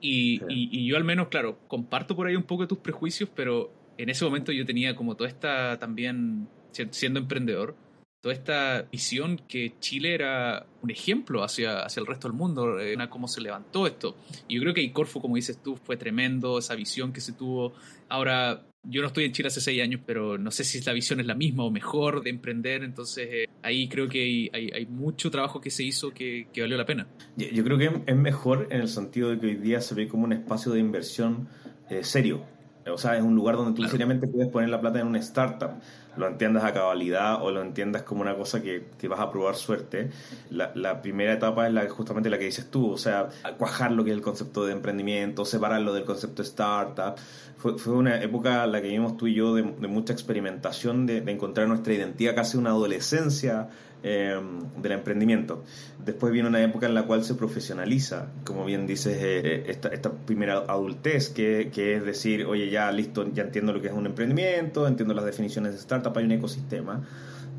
Y, 0.00 0.40
y, 0.48 0.68
y 0.70 0.86
yo 0.86 0.96
al 0.96 1.04
menos, 1.04 1.28
claro, 1.28 1.58
comparto 1.66 2.14
por 2.14 2.28
ahí 2.28 2.36
un 2.36 2.44
poco 2.44 2.68
tus 2.68 2.78
prejuicios, 2.78 3.28
pero 3.34 3.72
en 3.98 4.08
ese 4.08 4.24
momento 4.24 4.52
yo 4.52 4.64
tenía 4.64 4.94
como 4.94 5.16
toda 5.16 5.28
esta 5.28 5.78
también, 5.78 6.48
siendo 6.70 7.18
emprendedor, 7.18 7.74
toda 8.20 8.34
esta 8.34 8.82
visión 8.90 9.40
que 9.48 9.74
Chile 9.80 10.14
era 10.14 10.66
un 10.82 10.90
ejemplo 10.90 11.44
hacia, 11.44 11.80
hacia 11.80 12.00
el 12.00 12.06
resto 12.06 12.28
del 12.28 12.36
mundo, 12.36 12.80
eh, 12.80 12.96
cómo 13.08 13.28
se 13.28 13.40
levantó 13.40 13.86
esto. 13.86 14.16
Y 14.48 14.56
yo 14.56 14.62
creo 14.62 14.74
que 14.74 14.92
Corfo, 14.92 15.20
como 15.20 15.36
dices 15.36 15.62
tú, 15.62 15.76
fue 15.76 15.96
tremendo, 15.96 16.58
esa 16.58 16.74
visión 16.74 17.12
que 17.12 17.20
se 17.20 17.32
tuvo. 17.32 17.74
Ahora, 18.08 18.64
yo 18.82 19.02
no 19.02 19.08
estoy 19.08 19.24
en 19.24 19.32
Chile 19.32 19.48
hace 19.48 19.60
seis 19.60 19.82
años, 19.82 20.00
pero 20.04 20.38
no 20.38 20.50
sé 20.50 20.64
si 20.64 20.80
la 20.82 20.92
visión 20.92 21.20
es 21.20 21.26
la 21.26 21.34
misma 21.34 21.64
o 21.64 21.70
mejor 21.70 22.22
de 22.22 22.30
emprender, 22.30 22.82
entonces 22.82 23.28
eh, 23.30 23.48
ahí 23.62 23.88
creo 23.88 24.08
que 24.08 24.20
hay, 24.20 24.50
hay, 24.52 24.86
mucho 24.86 25.30
trabajo 25.30 25.60
que 25.60 25.70
se 25.70 25.84
hizo 25.84 26.12
que, 26.12 26.48
que, 26.52 26.62
valió 26.62 26.76
la 26.76 26.86
pena. 26.86 27.06
Yo 27.36 27.62
creo 27.64 27.78
que 27.78 27.90
es 28.06 28.16
mejor 28.16 28.68
en 28.70 28.80
el 28.80 28.88
sentido 28.88 29.30
de 29.30 29.38
que 29.38 29.46
hoy 29.46 29.56
día 29.56 29.80
se 29.80 29.94
ve 29.94 30.08
como 30.08 30.24
un 30.24 30.32
espacio 30.32 30.72
de 30.72 30.80
inversión 30.80 31.48
eh, 31.90 32.02
serio. 32.02 32.44
O 32.86 32.96
sea, 32.96 33.16
es 33.16 33.22
un 33.22 33.34
lugar 33.34 33.56
donde 33.56 33.76
tú 33.76 33.86
seriamente 33.88 34.26
puedes 34.26 34.50
poner 34.50 34.70
la 34.70 34.80
plata 34.80 35.00
en 35.00 35.06
una 35.06 35.18
startup 35.18 35.72
lo 36.18 36.26
entiendas 36.26 36.64
a 36.64 36.72
cabalidad 36.72 37.42
o 37.42 37.50
lo 37.50 37.62
entiendas 37.62 38.02
como 38.02 38.22
una 38.22 38.36
cosa 38.36 38.62
que, 38.62 38.84
que 38.98 39.08
vas 39.08 39.20
a 39.20 39.30
probar 39.30 39.54
suerte, 39.56 40.10
la, 40.50 40.72
la, 40.74 41.00
primera 41.00 41.32
etapa 41.32 41.66
es 41.66 41.72
la, 41.72 41.88
justamente 41.88 42.28
la 42.28 42.38
que 42.38 42.44
dices 42.44 42.70
tú, 42.70 42.90
o 42.90 42.98
sea, 42.98 43.28
cuajar 43.56 43.92
lo 43.92 44.04
que 44.04 44.10
es 44.10 44.16
el 44.16 44.22
concepto 44.22 44.66
de 44.66 44.72
emprendimiento, 44.72 45.44
separarlo 45.44 45.92
del 45.92 46.04
concepto 46.04 46.42
de 46.42 46.48
startup. 46.48 47.14
Fue, 47.56 47.78
fue 47.78 47.94
una 47.94 48.20
época 48.20 48.66
la 48.66 48.80
que 48.82 48.88
vimos 48.88 49.16
tú 49.16 49.26
y 49.26 49.34
yo 49.34 49.54
de, 49.54 49.62
de 49.62 49.88
mucha 49.88 50.12
experimentación, 50.12 51.06
de, 51.06 51.20
de 51.20 51.32
encontrar 51.32 51.68
nuestra 51.68 51.92
identidad, 51.92 52.34
casi 52.34 52.56
una 52.56 52.70
adolescencia 52.70 53.68
eh, 54.00 54.40
del 54.80 54.92
emprendimiento. 54.92 55.64
Después 56.04 56.32
viene 56.32 56.48
una 56.48 56.62
época 56.62 56.86
en 56.86 56.94
la 56.94 57.02
cual 57.02 57.24
se 57.24 57.34
profesionaliza, 57.34 58.28
como 58.44 58.64
bien 58.64 58.86
dices, 58.86 59.16
eh, 59.16 59.40
eh, 59.44 59.64
esta, 59.66 59.88
esta, 59.88 60.12
primera 60.12 60.58
adultez, 60.68 61.30
que, 61.30 61.70
que, 61.74 61.96
es 61.96 62.04
decir, 62.04 62.46
oye, 62.46 62.70
ya 62.70 62.92
listo, 62.92 63.28
ya 63.32 63.42
entiendo 63.42 63.72
lo 63.72 63.80
que 63.80 63.88
es 63.88 63.92
un 63.92 64.06
emprendimiento, 64.06 64.86
entiendo 64.86 65.14
las 65.14 65.24
definiciones 65.24 65.72
de 65.72 65.78
startup, 65.78 66.07
hay 66.16 66.24
un 66.24 66.32
ecosistema, 66.32 67.02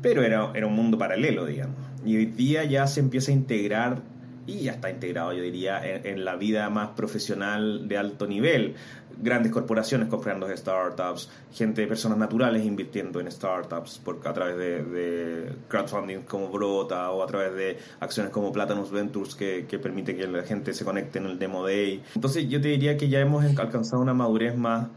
pero 0.02 0.22
era, 0.22 0.50
era 0.54 0.66
un 0.66 0.74
mundo 0.74 0.98
paralelo, 0.98 1.46
digamos. 1.46 1.76
Y 2.04 2.16
hoy 2.16 2.26
día 2.26 2.64
ya 2.64 2.86
se 2.86 3.00
empieza 3.00 3.30
a 3.30 3.34
integrar 3.34 4.02
y 4.46 4.64
ya 4.64 4.72
está 4.72 4.90
integrado, 4.90 5.32
yo 5.32 5.42
diría, 5.42 5.80
en, 5.84 6.24
la 6.24 6.36
vida 6.36 6.68
más 6.70 6.90
profesional 6.90 7.88
de 7.88 7.98
alto 7.98 8.26
nivel. 8.26 8.74
Grandes 9.22 9.52
corporaciones 9.52 10.08
comprando 10.08 10.48
startups, 10.56 11.30
gente, 11.52 11.86
personas 11.86 12.16
naturales 12.16 12.64
invirtiendo 12.64 13.20
en 13.20 13.30
startups 13.30 13.98
por, 13.98 14.20
a 14.26 14.32
través 14.32 14.56
de, 14.56 15.52
crowdfunding 15.68 16.22
como 16.22 16.48
Brota 16.48 17.10
o 17.10 17.22
a 17.22 17.26
través 17.26 17.54
de 17.54 17.78
acciones 18.00 18.32
como 18.32 18.50
Platanus 18.50 18.90
Ventures 18.90 19.34
que, 19.34 19.66
que 19.68 19.78
permite 19.78 20.16
que 20.16 20.26
la 20.26 20.42
gente 20.42 20.72
se 20.72 20.84
conecte 20.84 21.18
en 21.18 21.26
el 21.26 21.38
Demo 21.38 21.64
Day. 21.64 22.02
Entonces 22.14 22.48
yo 22.48 22.60
te 22.60 22.68
diría 22.68 22.96
que 22.96 23.08
ya 23.08 23.20
hemos 23.20 23.44
alcanzado 23.44 24.00
una 24.00 24.14
madurez 24.14 24.56
más 24.56 24.88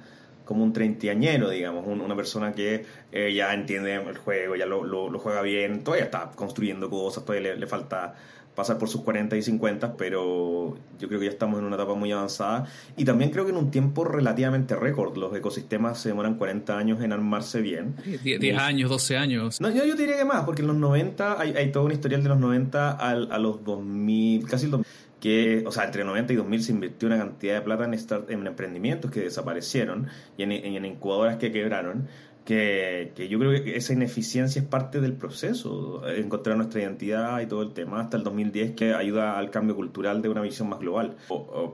como 0.45 0.63
un 0.63 0.73
treintañero, 0.73 1.49
digamos, 1.49 1.85
una 1.87 2.15
persona 2.15 2.53
que 2.53 2.85
eh, 3.11 3.33
ya 3.33 3.53
entiende 3.53 3.95
el 3.95 4.17
juego, 4.17 4.55
ya 4.55 4.65
lo, 4.65 4.83
lo, 4.83 5.19
juega 5.19 5.41
bien, 5.41 5.83
todavía 5.83 6.05
está 6.05 6.31
construyendo 6.35 6.89
cosas, 6.89 7.25
todavía 7.25 7.55
le, 7.55 7.67
falta 7.67 8.15
pasar 8.55 8.77
por 8.77 8.87
sus 8.87 9.01
40 9.01 9.35
y 9.35 9.41
50, 9.41 9.97
pero 9.97 10.77
yo 10.99 11.07
creo 11.07 11.19
que 11.19 11.25
ya 11.25 11.31
estamos 11.31 11.59
en 11.59 11.65
una 11.65 11.75
etapa 11.75 11.95
muy 11.95 12.11
avanzada 12.11 12.67
y 12.95 13.03
también 13.03 13.31
creo 13.31 13.45
que 13.45 13.51
en 13.51 13.57
un 13.57 13.71
tiempo 13.71 14.03
relativamente 14.03 14.75
récord. 14.75 15.17
Los 15.17 15.35
ecosistemas 15.35 15.99
se 15.99 16.09
demoran 16.09 16.35
40 16.35 16.77
años 16.77 17.01
en 17.01 17.13
armarse 17.13 17.61
bien. 17.61 17.95
10, 18.23 18.59
años, 18.59 18.91
12 18.91 19.17
años. 19.17 19.59
No, 19.59 19.71
yo, 19.71 19.85
yo 19.85 19.95
diría 19.95 20.17
que 20.17 20.25
más, 20.25 20.43
porque 20.43 20.61
en 20.61 20.67
los 20.67 20.75
90 20.75 21.41
hay, 21.41 21.53
hay 21.53 21.71
todo 21.71 21.85
un 21.85 21.93
historial 21.93 22.21
de 22.21 22.29
los 22.29 22.37
90 22.37 22.91
al, 22.91 23.31
a 23.31 23.39
los 23.39 23.63
2000, 23.63 24.47
casi 24.47 24.65
el 24.65 24.71
2000 24.71 25.02
que, 25.23 25.63
o 25.65 25.71
sea, 25.71 25.85
entre 25.85 26.03
90 26.03 26.33
y 26.33 26.35
2000 26.35 26.63
se 26.63 26.71
invirtió 26.73 27.07
una 27.07 27.17
cantidad 27.17 27.55
de 27.55 27.61
plata 27.61 27.85
en, 27.85 27.93
en 28.27 28.45
emprendimientos 28.45 29.09
que 29.09 29.21
desaparecieron 29.21 30.09
y 30.35 30.43
en 30.43 30.83
incubadoras 30.83 31.37
que 31.37 31.49
quebraron 31.49 32.09
que, 32.45 33.13
que, 33.15 33.27
yo 33.27 33.39
creo 33.39 33.63
que 33.63 33.77
esa 33.77 33.93
ineficiencia 33.93 34.61
es 34.61 34.67
parte 34.67 34.99
del 34.99 35.13
proceso, 35.13 36.01
encontrar 36.07 36.57
nuestra 36.57 36.81
identidad 36.81 37.39
y 37.41 37.47
todo 37.47 37.61
el 37.61 37.73
tema, 37.73 38.01
hasta 38.01 38.17
el 38.17 38.23
2010 38.23 38.71
que 38.71 38.93
ayuda 38.93 39.37
al 39.37 39.49
cambio 39.49 39.75
cultural 39.75 40.21
de 40.21 40.29
una 40.29 40.41
visión 40.41 40.69
más 40.69 40.79
global. 40.79 41.15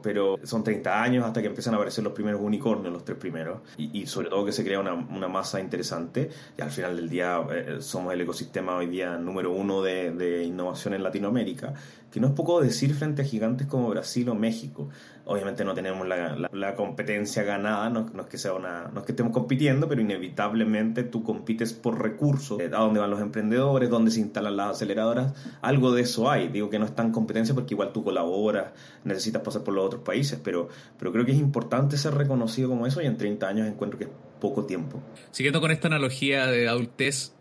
pero 0.04 0.38
son 0.44 0.64
30 0.64 1.02
años 1.02 1.26
hasta 1.26 1.42
que 1.42 1.48
empiezan 1.48 1.74
a 1.74 1.78
aparecer 1.78 2.04
los 2.04 2.14
primeros 2.14 2.42
unicornios, 2.42 2.94
los 2.94 3.04
tres 3.04 3.18
primeros, 3.18 3.60
y, 3.78 4.06
sobre 4.06 4.30
todo 4.30 4.46
que 4.46 4.52
se 4.52 4.64
crea 4.64 4.80
una, 4.80 4.94
una, 4.94 5.28
masa 5.28 5.60
interesante, 5.60 6.30
y 6.58 6.62
al 6.62 6.72
final 6.72 6.96
del 6.96 7.10
día 7.10 7.42
eh, 7.52 7.78
somos 7.80 8.14
el 8.14 8.22
ecosistema 8.22 8.76
hoy 8.76 8.88
día 8.88 9.18
número 9.18 9.52
uno 9.52 9.82
de, 9.82 10.12
de 10.12 10.44
innovación 10.44 10.94
en 10.94 11.04
Latinoamérica, 11.04 11.74
que 12.12 12.20
no 12.20 12.28
es 12.28 12.34
poco 12.34 12.62
decir 12.62 12.94
frente 12.96 13.22
a 13.22 13.26
gigantes 13.26 13.68
como 13.68 13.90
Brasil 13.90 14.30
o 14.30 14.36
México. 14.36 14.90
Obviamente 15.26 15.64
no 15.64 15.74
tenemos 15.76 16.08
la, 16.08 16.36
la, 16.52 16.76
competencia 16.76 17.44
ganada, 17.44 17.90
no, 17.90 18.08
es 18.20 18.26
que 18.26 18.38
sea 18.40 18.54
una, 18.54 18.90
no 18.92 19.02
es 19.02 19.06
que 19.06 19.12
estemos 19.12 19.32
compitiendo, 19.32 19.88
pero 19.88 20.02
inevitablemente 20.60 21.04
tú 21.04 21.24
compites 21.24 21.74
por 21.74 22.02
recursos, 22.02 22.60
eh, 22.60 22.66
a 22.66 22.80
dónde 22.80 23.00
van 23.00 23.10
los 23.10 23.22
emprendedores, 23.22 23.90
dónde 23.90 24.12
se 24.12 24.20
instalan 24.20 24.58
las 24.58 24.76
aceleradoras, 24.76 25.34
algo 25.62 25.92
de 25.92 26.02
eso 26.02 26.30
hay. 26.30 26.50
Digo 26.50 26.70
que 26.70 26.80
no 26.80 26.86
está 26.86 27.04
en 27.04 27.12
competencia 27.12 27.56
porque 27.56 27.74
igual 27.74 27.92
tú 27.92 28.04
colaboras, 28.04 28.72
necesitas 29.04 29.42
pasar 29.42 29.64
por 29.64 29.74
los 29.74 29.86
otros 29.86 30.04
países, 30.04 30.40
pero, 30.44 30.70
pero 30.98 31.12
creo 31.12 31.26
que 31.26 31.32
es 31.32 31.40
importante 31.40 31.98
ser 31.98 32.16
reconocido 32.16 32.70
como 32.70 32.86
eso 32.86 33.02
y 33.02 33.06
en 33.06 33.18
30 33.18 33.48
años 33.48 33.68
encuentro 33.68 33.98
que 33.98 34.06
es 34.06 34.12
poco 34.40 34.66
tiempo. 34.66 35.02
Siguiendo 35.32 35.62
con 35.62 35.72
esta 35.72 35.88
analogía 35.88 36.48
de 36.48 36.68
adultez, 36.68 37.34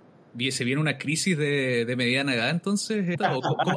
¿Se 0.50 0.62
viene 0.62 0.80
una 0.80 0.98
crisis 0.98 1.37
de, 1.37 1.92
mediana 1.96 2.32
edad 2.32 2.50
entonces? 2.50 3.16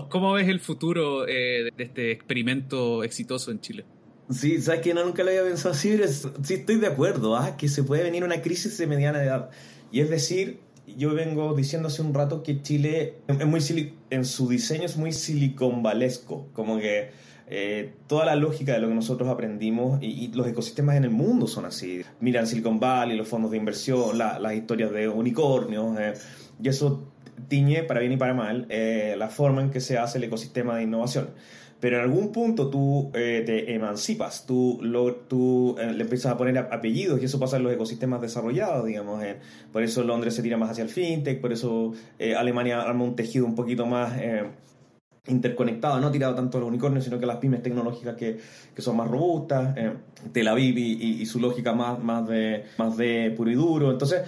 ¿Cómo, 0.09 0.33
ves 0.33 0.47
el 0.47 0.59
futuro 0.59 1.27
eh, 1.27 1.71
de 1.75 1.83
este 1.83 2.11
experimento 2.11 3.03
exitoso 3.03 3.49
en 3.49 3.61
Chile? 3.61 3.85
Sí, 4.31 4.61
sabes 4.61 4.81
que 4.81 4.93
no, 4.93 5.03
nunca 5.03 5.23
lo 5.23 5.29
había 5.29 5.43
pensado 5.43 5.73
así, 5.73 5.95
pero 5.97 6.07
sí 6.07 6.53
estoy 6.53 6.77
de 6.77 6.87
acuerdo, 6.87 7.35
¿ah? 7.35 7.57
que 7.57 7.67
se 7.67 7.83
puede 7.83 8.03
venir 8.03 8.23
una 8.23 8.41
crisis 8.41 8.77
de 8.77 8.87
mediana 8.87 9.23
edad. 9.23 9.49
Y 9.91 9.99
es 9.99 10.09
decir, 10.09 10.59
yo 10.97 11.13
vengo 11.13 11.53
diciendo 11.53 11.87
hace 11.87 12.01
un 12.01 12.13
rato 12.13 12.43
que 12.43 12.61
Chile 12.61 13.15
es 13.27 13.45
muy 13.45 13.93
en 14.09 14.25
su 14.25 14.49
diseño 14.49 14.85
es 14.85 14.97
muy 14.97 15.11
siliconvalesco, 15.11 16.47
como 16.53 16.79
que 16.79 17.11
eh, 17.47 17.93
toda 18.07 18.25
la 18.25 18.35
lógica 18.35 18.73
de 18.73 18.79
lo 18.79 18.87
que 18.87 18.95
nosotros 18.95 19.27
aprendimos 19.29 20.01
y, 20.01 20.29
los 20.29 20.47
ecosistemas 20.47 20.95
en 20.95 21.03
el 21.03 21.09
mundo 21.09 21.47
son 21.47 21.65
así. 21.65 22.01
Miran 22.21 22.47
Silicon 22.47 22.79
Valley, 22.79 23.17
los 23.17 23.27
fondos 23.27 23.51
de 23.51 23.57
inversión, 23.57 24.17
las 24.17 24.53
historias 24.53 24.91
de 24.91 25.09
unicornios, 25.09 25.99
eh, 25.99 26.13
y 26.61 26.69
eso 26.69 27.11
tiñe, 27.47 27.83
para 27.83 27.99
bien 27.99 28.13
y 28.13 28.17
para 28.17 28.33
mal, 28.33 28.67
eh, 28.69 29.15
la 29.17 29.27
forma 29.27 29.61
en 29.61 29.71
que 29.71 29.81
se 29.81 29.97
hace 29.97 30.17
el 30.17 30.23
ecosistema 30.25 30.77
de 30.77 30.83
innovación. 30.83 31.31
Pero 31.81 31.97
en 31.97 32.03
algún 32.03 32.31
punto 32.31 32.69
tú 32.69 33.09
te 33.11 33.73
emancipas, 33.73 34.45
tú, 34.45 34.79
lo, 34.81 35.15
tú 35.15 35.75
le 35.77 36.03
empiezas 36.03 36.31
a 36.31 36.37
poner 36.37 36.57
apellidos 36.57 37.21
y 37.21 37.25
eso 37.25 37.39
pasa 37.39 37.57
en 37.57 37.63
los 37.63 37.73
ecosistemas 37.73 38.21
desarrollados, 38.21 38.85
digamos. 38.85 39.21
por 39.73 39.81
eso 39.81 40.03
Londres 40.03 40.35
se 40.35 40.43
tira 40.43 40.57
más 40.57 40.69
hacia 40.69 40.83
el 40.83 40.89
fintech, 40.89 41.41
por 41.41 41.51
eso 41.51 41.93
Alemania 42.37 42.81
arma 42.81 43.03
un 43.03 43.15
tejido 43.15 43.47
un 43.47 43.55
poquito 43.55 43.87
más 43.87 44.13
interconectado, 45.27 45.99
no 45.99 46.11
tirado 46.11 46.33
tanto 46.33 46.59
los 46.59 46.67
unicornios, 46.67 47.03
sino 47.03 47.19
que 47.19 47.25
las 47.25 47.37
pymes 47.37 47.61
tecnológicas 47.61 48.15
que, 48.15 48.39
que 48.73 48.81
son 48.81 48.97
más 48.97 49.07
robustas, 49.07 49.77
eh, 49.77 49.93
Tel 50.31 50.47
Aviv 50.47 50.77
y, 50.77 51.25
su 51.25 51.39
lógica 51.39 51.73
más, 51.73 52.01
más, 52.03 52.27
de, 52.27 52.65
más 52.77 52.97
de 52.97 53.31
puro 53.35 53.51
y 53.51 53.55
duro. 53.55 53.91
Entonces, 53.91 54.23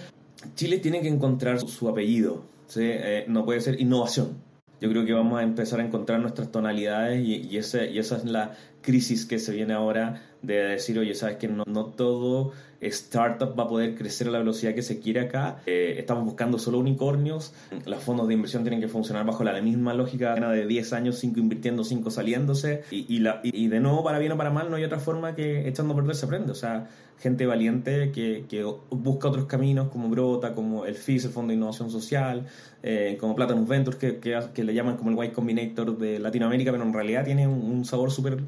Chile 0.56 0.78
tiene 0.78 1.02
que 1.02 1.08
encontrar 1.08 1.60
su, 1.60 1.90
apellido, 1.90 2.44
eh, 2.76 3.26
no 3.28 3.44
puede 3.44 3.62
ser 3.62 3.80
innovación. 3.82 4.43
Yo 4.84 4.90
creo 4.90 5.06
que 5.06 5.14
vamos 5.14 5.40
a 5.40 5.44
empezar 5.44 5.80
a 5.80 5.86
encontrar 5.86 6.20
nuestras 6.20 6.52
tonalidades 6.52 7.26
y, 7.26 7.36
y, 7.36 7.58
ese, 7.58 7.90
y 7.90 8.00
esa 8.00 8.18
es 8.18 8.26
la 8.26 8.58
crisis 8.82 9.26
que 9.26 9.40
se 9.40 9.54
viene 9.54 9.72
ahora 9.72 10.33
de 10.44 10.56
decir, 10.56 11.00
oye, 11.00 11.16
sabes 11.16 11.38
que 11.38 11.48
no, 11.48 11.64
no 11.66 11.86
todo 11.86 12.54
startup 12.88 13.58
va 13.58 13.64
a 13.64 13.68
poder 13.68 13.96
crecer 13.96 14.28
a 14.28 14.32
la 14.32 14.40
velocidad 14.40 14.74
que 14.74 14.82
se 14.82 15.00
quiere 15.00 15.22
acá. 15.22 15.62
Eh, 15.66 15.96
estamos 15.98 16.26
buscando 16.26 16.60
solo 16.60 16.80
unicornios. 16.80 17.54
Los 17.86 18.04
fondos 18.04 18.28
de 18.28 18.34
inversión 18.34 18.64
tienen 18.64 18.82
que 18.82 18.88
funcionar 18.88 19.26
bajo 19.26 19.44
la 19.44 19.60
misma 19.62 19.94
lógica 19.94 20.36
de 20.36 20.66
10 20.68 20.94
años, 20.94 21.18
5 21.20 21.40
invirtiendo, 21.40 21.84
5 21.84 22.12
saliéndose. 22.12 22.84
Y, 22.92 23.06
y, 23.14 23.20
la, 23.20 23.40
y, 23.44 23.68
de 23.68 23.80
nuevo, 23.80 24.04
para 24.04 24.20
bien 24.20 24.34
o 24.34 24.38
para 24.38 24.50
mal, 24.50 24.70
no 24.70 24.76
hay 24.76 24.84
otra 24.84 25.00
forma 25.00 25.36
que 25.36 25.68
echando 25.68 25.94
a 25.94 25.96
perder 25.96 26.16
se 26.16 26.26
aprende. 26.26 26.52
O 26.52 26.56
sea, 26.56 26.90
gente 27.20 27.46
valiente 27.46 28.12
que, 28.12 28.46
que 28.50 28.64
busca 28.90 29.30
otros 29.30 29.46
caminos 29.46 29.90
como 29.90 30.10
Brota, 30.10 30.54
como 30.54 30.86
el 30.86 30.96
FIS, 30.96 31.26
el 31.26 31.32
Fondo 31.32 31.52
de 31.52 31.56
Innovación 31.56 31.90
Social, 31.90 32.48
eh, 32.82 33.18
como 33.20 33.36
Platinum 33.36 33.66
Ventures, 33.66 33.98
que, 33.98 34.18
que, 34.18 34.64
le 34.64 34.74
llaman 34.74 34.98
como 34.98 35.10
el 35.10 35.16
White 35.16 35.34
Combinator 35.34 35.98
de 35.98 36.20
Latinoamérica, 36.20 36.72
pero 36.72 36.84
en 36.84 36.94
realidad 36.94 37.24
tiene 37.24 37.48
un, 37.48 37.62
un 37.62 37.86
sabor 37.86 38.12
súper 38.12 38.44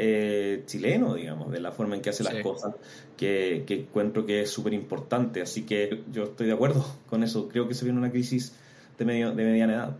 eh, 0.00 0.62
chileno, 0.66 1.14
digamos, 1.14 1.50
de 1.50 1.60
la 1.60 1.72
forma 1.72 1.96
en 1.96 2.00
que 2.00 2.10
hace 2.10 2.22
las 2.22 2.36
cosas, 2.36 2.74
que, 3.16 3.64
que, 3.66 3.74
encuentro 3.80 4.24
que 4.24 4.42
es 4.42 4.50
súper 4.50 4.72
importante. 4.72 5.42
Así 5.42 5.66
que 5.66 6.04
yo 6.12 6.22
estoy 6.24 6.46
de 6.46 6.52
acuerdo 6.52 6.86
con 7.10 7.24
eso. 7.24 7.48
Creo 7.48 7.66
que 7.66 7.74
se 7.74 7.84
viene 7.84 7.98
una 7.98 8.12
crisis 8.12 8.54
de, 8.96 9.04
medio, 9.04 9.34
de 9.34 9.44
mediana 9.44 9.74
edad. 9.74 9.96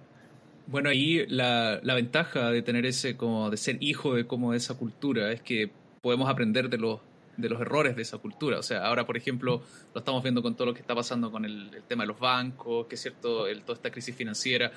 Bueno, 0.69 0.88
ahí 0.88 1.26
la, 1.26 1.81
la, 1.83 1.95
ventaja 1.95 2.50
de 2.50 2.62
tener 2.62 2.87
ese, 2.87 3.17
como 3.17 3.50
de 3.50 3.57
ser 3.57 3.78
hijo 3.81 4.14
de 4.14 4.26
como 4.26 4.52
de 4.52 4.59
esa 4.59 4.75
cultura, 4.75 5.33
es 5.33 5.40
que 5.40 5.71
podemos 6.00 6.28
aprender 6.31 6.71
de 6.71 6.78
los 6.78 7.00
de 7.38 7.49
los 7.49 7.61
errores 7.61 7.97
de 7.97 8.02
esa 8.02 8.19
cultura. 8.19 8.59
O 8.59 8.62
sea, 8.62 8.85
ahora, 8.85 9.07
por 9.07 9.17
ejemplo, 9.17 9.62
lo 9.95 9.99
estamos 9.99 10.23
viendo 10.23 10.43
con 10.43 10.57
todo 10.57 10.67
lo 10.67 10.75
que 10.75 10.81
está 10.81 10.95
pasando 10.95 11.31
con 11.31 11.45
el, 11.45 11.71
tema 11.87 12.02
de 12.02 12.09
los 12.09 12.19
bancos, 12.19 12.87
que 12.87 12.97
es 12.97 13.00
cierto, 13.00 13.47
el, 13.47 13.62
toda 13.62 13.76
esta 13.76 13.90
crisis 13.90 14.14
financiera. 14.14 14.73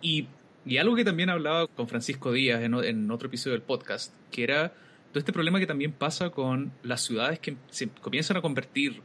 Y 0.00 0.26
y 0.66 0.78
algo 0.78 0.96
que 0.96 1.04
también 1.04 1.30
hablaba 1.30 1.68
con 1.68 1.86
Francisco 1.86 2.32
Díaz 2.32 2.60
en, 2.62 3.10
otro 3.10 3.28
episodio 3.28 3.52
del 3.52 3.62
podcast, 3.62 4.12
que 4.32 4.42
era 4.42 4.70
todo 5.12 5.20
este 5.20 5.32
problema 5.32 5.60
que 5.60 5.66
también 5.66 5.92
pasa 5.92 6.30
con 6.30 6.72
las 6.82 7.02
ciudades 7.02 7.38
que 7.38 7.56
se 7.70 7.88
comienzan 7.88 8.36
a 8.36 8.42
convertir 8.42 9.00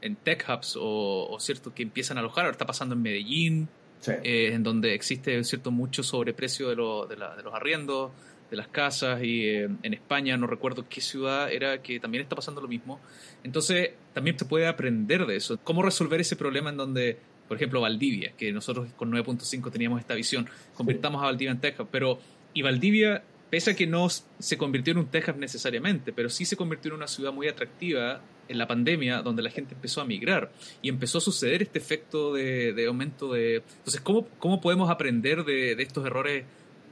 en 0.00 0.14
tech 0.14 0.46
hubs 0.48 0.78
o, 0.80 1.36
cierto 1.40 1.74
que 1.74 1.82
empiezan 1.82 2.16
a 2.16 2.20
alojar. 2.20 2.44
Ahora 2.44 2.52
está 2.52 2.64
pasando 2.64 2.94
en 2.94 3.02
Medellín, 3.02 3.68
eh, 4.06 4.52
en 4.52 4.62
donde 4.62 4.94
existe 4.94 5.42
cierto 5.42 5.72
mucho 5.72 6.04
sobreprecio 6.04 6.68
de, 6.68 6.76
de, 6.76 7.42
los 7.42 7.54
arriendos, 7.54 8.12
de 8.48 8.56
las 8.56 8.68
casas, 8.68 9.20
y 9.22 9.48
eh, 9.48 9.68
en 9.82 9.94
España 9.94 10.36
no 10.36 10.46
recuerdo 10.46 10.88
qué 10.88 11.00
ciudad 11.00 11.52
era 11.52 11.82
que 11.82 11.98
también 11.98 12.22
está 12.22 12.36
pasando 12.36 12.60
lo 12.60 12.68
mismo. 12.68 13.00
Entonces 13.42 13.90
también 14.14 14.38
se 14.38 14.44
puede 14.44 14.68
aprender 14.68 15.26
de 15.26 15.34
eso. 15.34 15.58
¿Cómo 15.64 15.82
resolver 15.82 16.20
ese 16.20 16.36
problema 16.36 16.70
en 16.70 16.76
donde 16.76 17.18
por 17.50 17.56
ejemplo, 17.56 17.80
Valdivia, 17.80 18.32
que 18.38 18.52
nosotros 18.52 18.90
con 18.96 19.10
9.5 19.10 19.72
teníamos 19.72 19.98
esta 19.98 20.14
visión, 20.14 20.48
convirtamos 20.72 21.20
a 21.20 21.24
Valdivia 21.24 21.50
en 21.50 21.58
Texas, 21.58 21.84
pero 21.90 22.20
y 22.54 22.62
Valdivia, 22.62 23.24
pese 23.50 23.72
a 23.72 23.74
que 23.74 23.88
no 23.88 24.06
se 24.08 24.56
convirtió 24.56 24.92
en 24.92 24.98
un 24.98 25.06
Texas 25.06 25.36
necesariamente, 25.36 26.12
pero 26.12 26.30
sí 26.30 26.44
se 26.44 26.54
convirtió 26.54 26.92
en 26.92 26.98
una 26.98 27.08
ciudad 27.08 27.32
muy 27.32 27.48
atractiva 27.48 28.20
en 28.46 28.56
la 28.56 28.68
pandemia, 28.68 29.22
donde 29.22 29.42
la 29.42 29.50
gente 29.50 29.74
empezó 29.74 30.00
a 30.00 30.04
migrar 30.04 30.52
y 30.80 30.90
empezó 30.90 31.18
a 31.18 31.20
suceder 31.20 31.60
este 31.60 31.80
efecto 31.80 32.34
de, 32.34 32.84
aumento 32.86 33.32
de... 33.32 33.64
Entonces, 33.78 34.00
¿cómo, 34.00 34.28
cómo 34.38 34.60
podemos 34.60 34.88
aprender 34.88 35.42
de, 35.42 35.72
estos 35.72 36.06
errores 36.06 36.44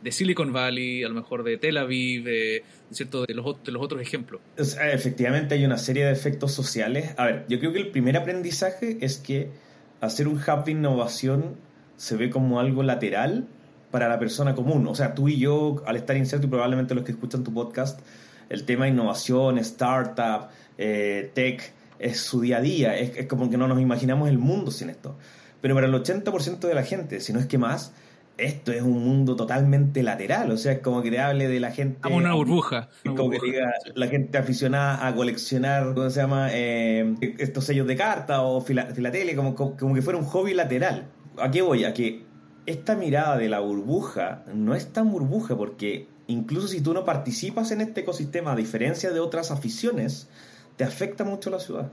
de 0.03 0.11
Silicon 0.11 0.53
Valley, 0.53 1.05
a 1.05 1.09
lo 1.09 1.15
mejor 1.15 1.45
de 1.45 1.57
Tel 1.57 1.77
Aviv, 1.77 2.25
de, 2.25 2.65
¿cierto? 2.91 3.25
de, 3.25 3.33
los, 3.33 3.63
de 3.63 3.71
los 3.71 3.81
otros 3.81 4.03
ejemplos. 4.03 4.41
efectivamente 4.57 5.55
hay 5.55 5.65
una 5.65 5.79
serie 5.79 6.05
de 6.05 6.11
efectos 6.11 6.51
sociales. 6.51 7.15
A 7.17 7.27
ver, 7.27 7.45
yo 7.49 7.61
creo 7.61 7.73
que 7.73 7.79
el 7.79 7.91
primer 7.93 8.17
aprendizaje 8.17 8.99
es 9.01 9.19
que 9.19 9.68
hacer 10.01 10.29
un 10.29 10.37
hub 10.37 10.65
de 10.65 10.73
innovación 10.73 11.57
se 11.97 12.17
ve 12.17 12.31
como 12.31 12.61
algo 12.61 12.83
lateral 12.83 13.47
para 13.91 14.09
la 14.09 14.19
persona 14.19 14.55
común. 14.55 14.87
O 14.87 14.95
sea, 14.95 15.15
tú 15.15 15.29
y 15.29 15.39
yo, 15.39 15.83
al 15.87 15.97
estar 15.97 16.17
inserto 16.17 16.47
y 16.47 16.51
probablemente 16.51 16.95
los 16.95 17.05
que 17.05 17.13
escuchan 17.13 17.45
tu 17.45 17.53
podcast, 17.53 18.01
el 18.49 18.65
tema 18.65 18.85
de 18.85 18.93
innovación, 18.93 19.59
startup, 19.59 20.49
eh, 20.77 21.31
tech, 21.35 21.73
es 21.99 22.21
su 22.21 22.41
día 22.41 22.59
a 22.59 22.61
día. 22.61 22.97
Es, 22.97 23.17
es 23.17 23.27
como 23.27 23.51
que 23.51 23.57
no 23.57 23.67
nos 23.67 23.81
imaginamos 23.81 24.29
el 24.29 24.39
mundo 24.39 24.71
sin 24.71 24.91
esto. 24.91 25.17
Pero 25.61 25.75
para 25.75 25.87
el 25.87 25.95
80% 25.95 26.61
de 26.61 26.75
la 26.75 26.85
gente, 26.85 27.21
si 27.21 27.33
no 27.33 27.41
es 27.41 27.47
que 27.47 27.59
más, 27.59 27.93
esto 28.39 28.73
es 28.73 28.83
un 28.83 29.05
mundo 29.05 29.35
totalmente 29.35 30.03
lateral, 30.03 30.51
o 30.53 30.57
sea, 30.57 30.73
es 30.73 30.79
como 30.79 31.03
que 31.03 31.11
te 31.11 31.19
hable 31.19 31.49
de 31.49 31.59
la 31.59 31.73
gente... 31.73 32.01
Como 32.01 32.17
una 32.17 32.35
burbuja. 32.35 32.89
como 33.05 33.31
que 33.31 33.39
diga 33.45 33.73
la 33.95 34.07
gente 34.07 34.39
aficionada 34.39 35.07
a 35.07 35.15
coleccionar, 35.15 35.93
¿cómo 35.93 36.09
se 36.09 36.21
llama? 36.21 36.49
Eh, 36.53 37.17
estos 37.39 37.65
sellos 37.65 37.87
de 37.89 37.97
carta 37.97 38.43
o 38.43 38.61
filatelia, 38.61 39.35
como, 39.35 39.55
como, 39.55 39.95
que 39.95 40.03
fuera 40.03 40.19
un 40.19 40.25
hobby 40.25 40.55
lateral. 40.55 41.09
¿A 41.37 41.51
qué 41.51 41.63
voy? 41.63 41.85
A 41.85 41.93
que 41.93 42.25
esta 42.67 42.95
mirada 42.95 43.37
de 43.37 43.49
la 43.49 43.59
burbuja 43.59 44.45
no 44.55 44.75
es 44.75 44.93
tan 44.93 45.11
burbuja 45.11 45.57
porque 45.57 46.07
incluso 46.29 46.69
si 46.69 46.81
tú 46.81 46.95
no 46.95 47.05
participas 47.05 47.73
en 47.73 47.81
este 47.81 48.03
ecosistema, 48.03 48.53
a 48.53 48.57
diferencia 48.57 49.11
de 49.11 49.19
otras 49.19 49.51
aficiones, 49.51 50.29
te 50.77 50.85
afecta 50.85 51.25
mucho 51.25 51.51
la 51.51 51.59
ciudad 51.59 51.91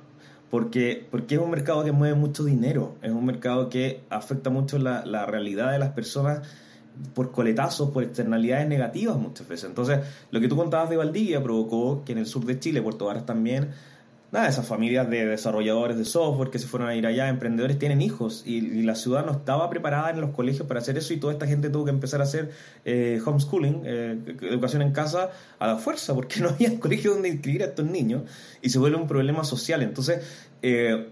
porque, 0.50 1.06
porque 1.10 1.36
es 1.36 1.42
un 1.42 1.50
mercado 1.50 1.84
que 1.84 1.92
mueve 1.92 2.16
mucho 2.16 2.44
dinero, 2.44 2.96
es 3.02 3.12
un 3.12 3.26
mercado 3.26 3.70
que 3.70 4.02
afecta 4.10 4.50
mucho 4.50 4.78
la, 4.78 5.06
la 5.06 5.26
realidad 5.26 5.72
de 5.72 5.80
las 5.80 5.90
personas 5.90 6.48
por 7.14 7.32
coletazos, 7.32 7.92
por 7.92 8.04
externalidades 8.04 8.68
negativas 8.68 9.18
muchas 9.18 9.48
veces. 9.48 9.70
Entonces, 9.70 10.00
lo 10.32 10.40
que 10.40 10.48
tú 10.48 10.56
contabas 10.56 10.90
de 10.90 10.98
Valdivia 10.98 11.42
provocó 11.44 12.04
que 12.06 12.14
en 12.14 12.20
el 12.20 12.26
sur 12.26 12.46
de 12.46 12.60
Chile, 12.60 12.82
Puerto 12.82 13.06
Varas 13.06 13.26
también, 13.26 13.72
esas 14.44 14.68
familias 14.68 15.10
de 15.10 15.26
desarrolladores 15.26 15.98
de 15.98 16.06
software 16.06 16.50
que 16.50 16.60
se 16.60 16.68
fueron 16.68 16.90
a 16.90 16.96
ir 16.96 17.08
allá, 17.08 17.30
emprendedores, 17.30 17.80
tienen 17.80 18.02
hijos 18.02 18.44
y, 18.46 18.84
la 18.84 18.96
ciudad 18.96 19.26
no 19.26 19.32
estaba 19.32 19.70
preparada 19.70 20.10
en 20.12 20.22
los 20.22 20.32
colegios 20.32 20.68
para 20.68 20.80
hacer 20.80 20.98
eso 20.98 21.14
y 21.14 21.18
toda 21.18 21.34
esta 21.34 21.48
gente 21.48 21.70
tuvo 21.70 21.86
que 21.86 21.92
empezar 21.92 22.20
a 22.20 22.24
hacer 22.26 22.52
eh, 22.84 23.22
homeschooling, 23.26 23.82
eh, 23.86 24.20
educación 24.42 24.82
en 24.82 24.92
casa 24.92 25.32
a 25.58 25.68
la 25.68 25.78
fuerza, 25.78 26.14
porque 26.14 26.40
no 26.42 26.50
había 26.50 26.78
colegio 26.80 27.14
donde 27.14 27.30
inscribir 27.30 27.64
a 27.64 27.68
estos 27.68 27.86
niños 27.86 28.24
y 28.62 28.70
se 28.70 28.78
vuelve 28.78 28.98
un 28.98 29.08
problema 29.08 29.44
social. 29.44 29.82
Entonces, 29.82 30.22
eh, 30.62 31.08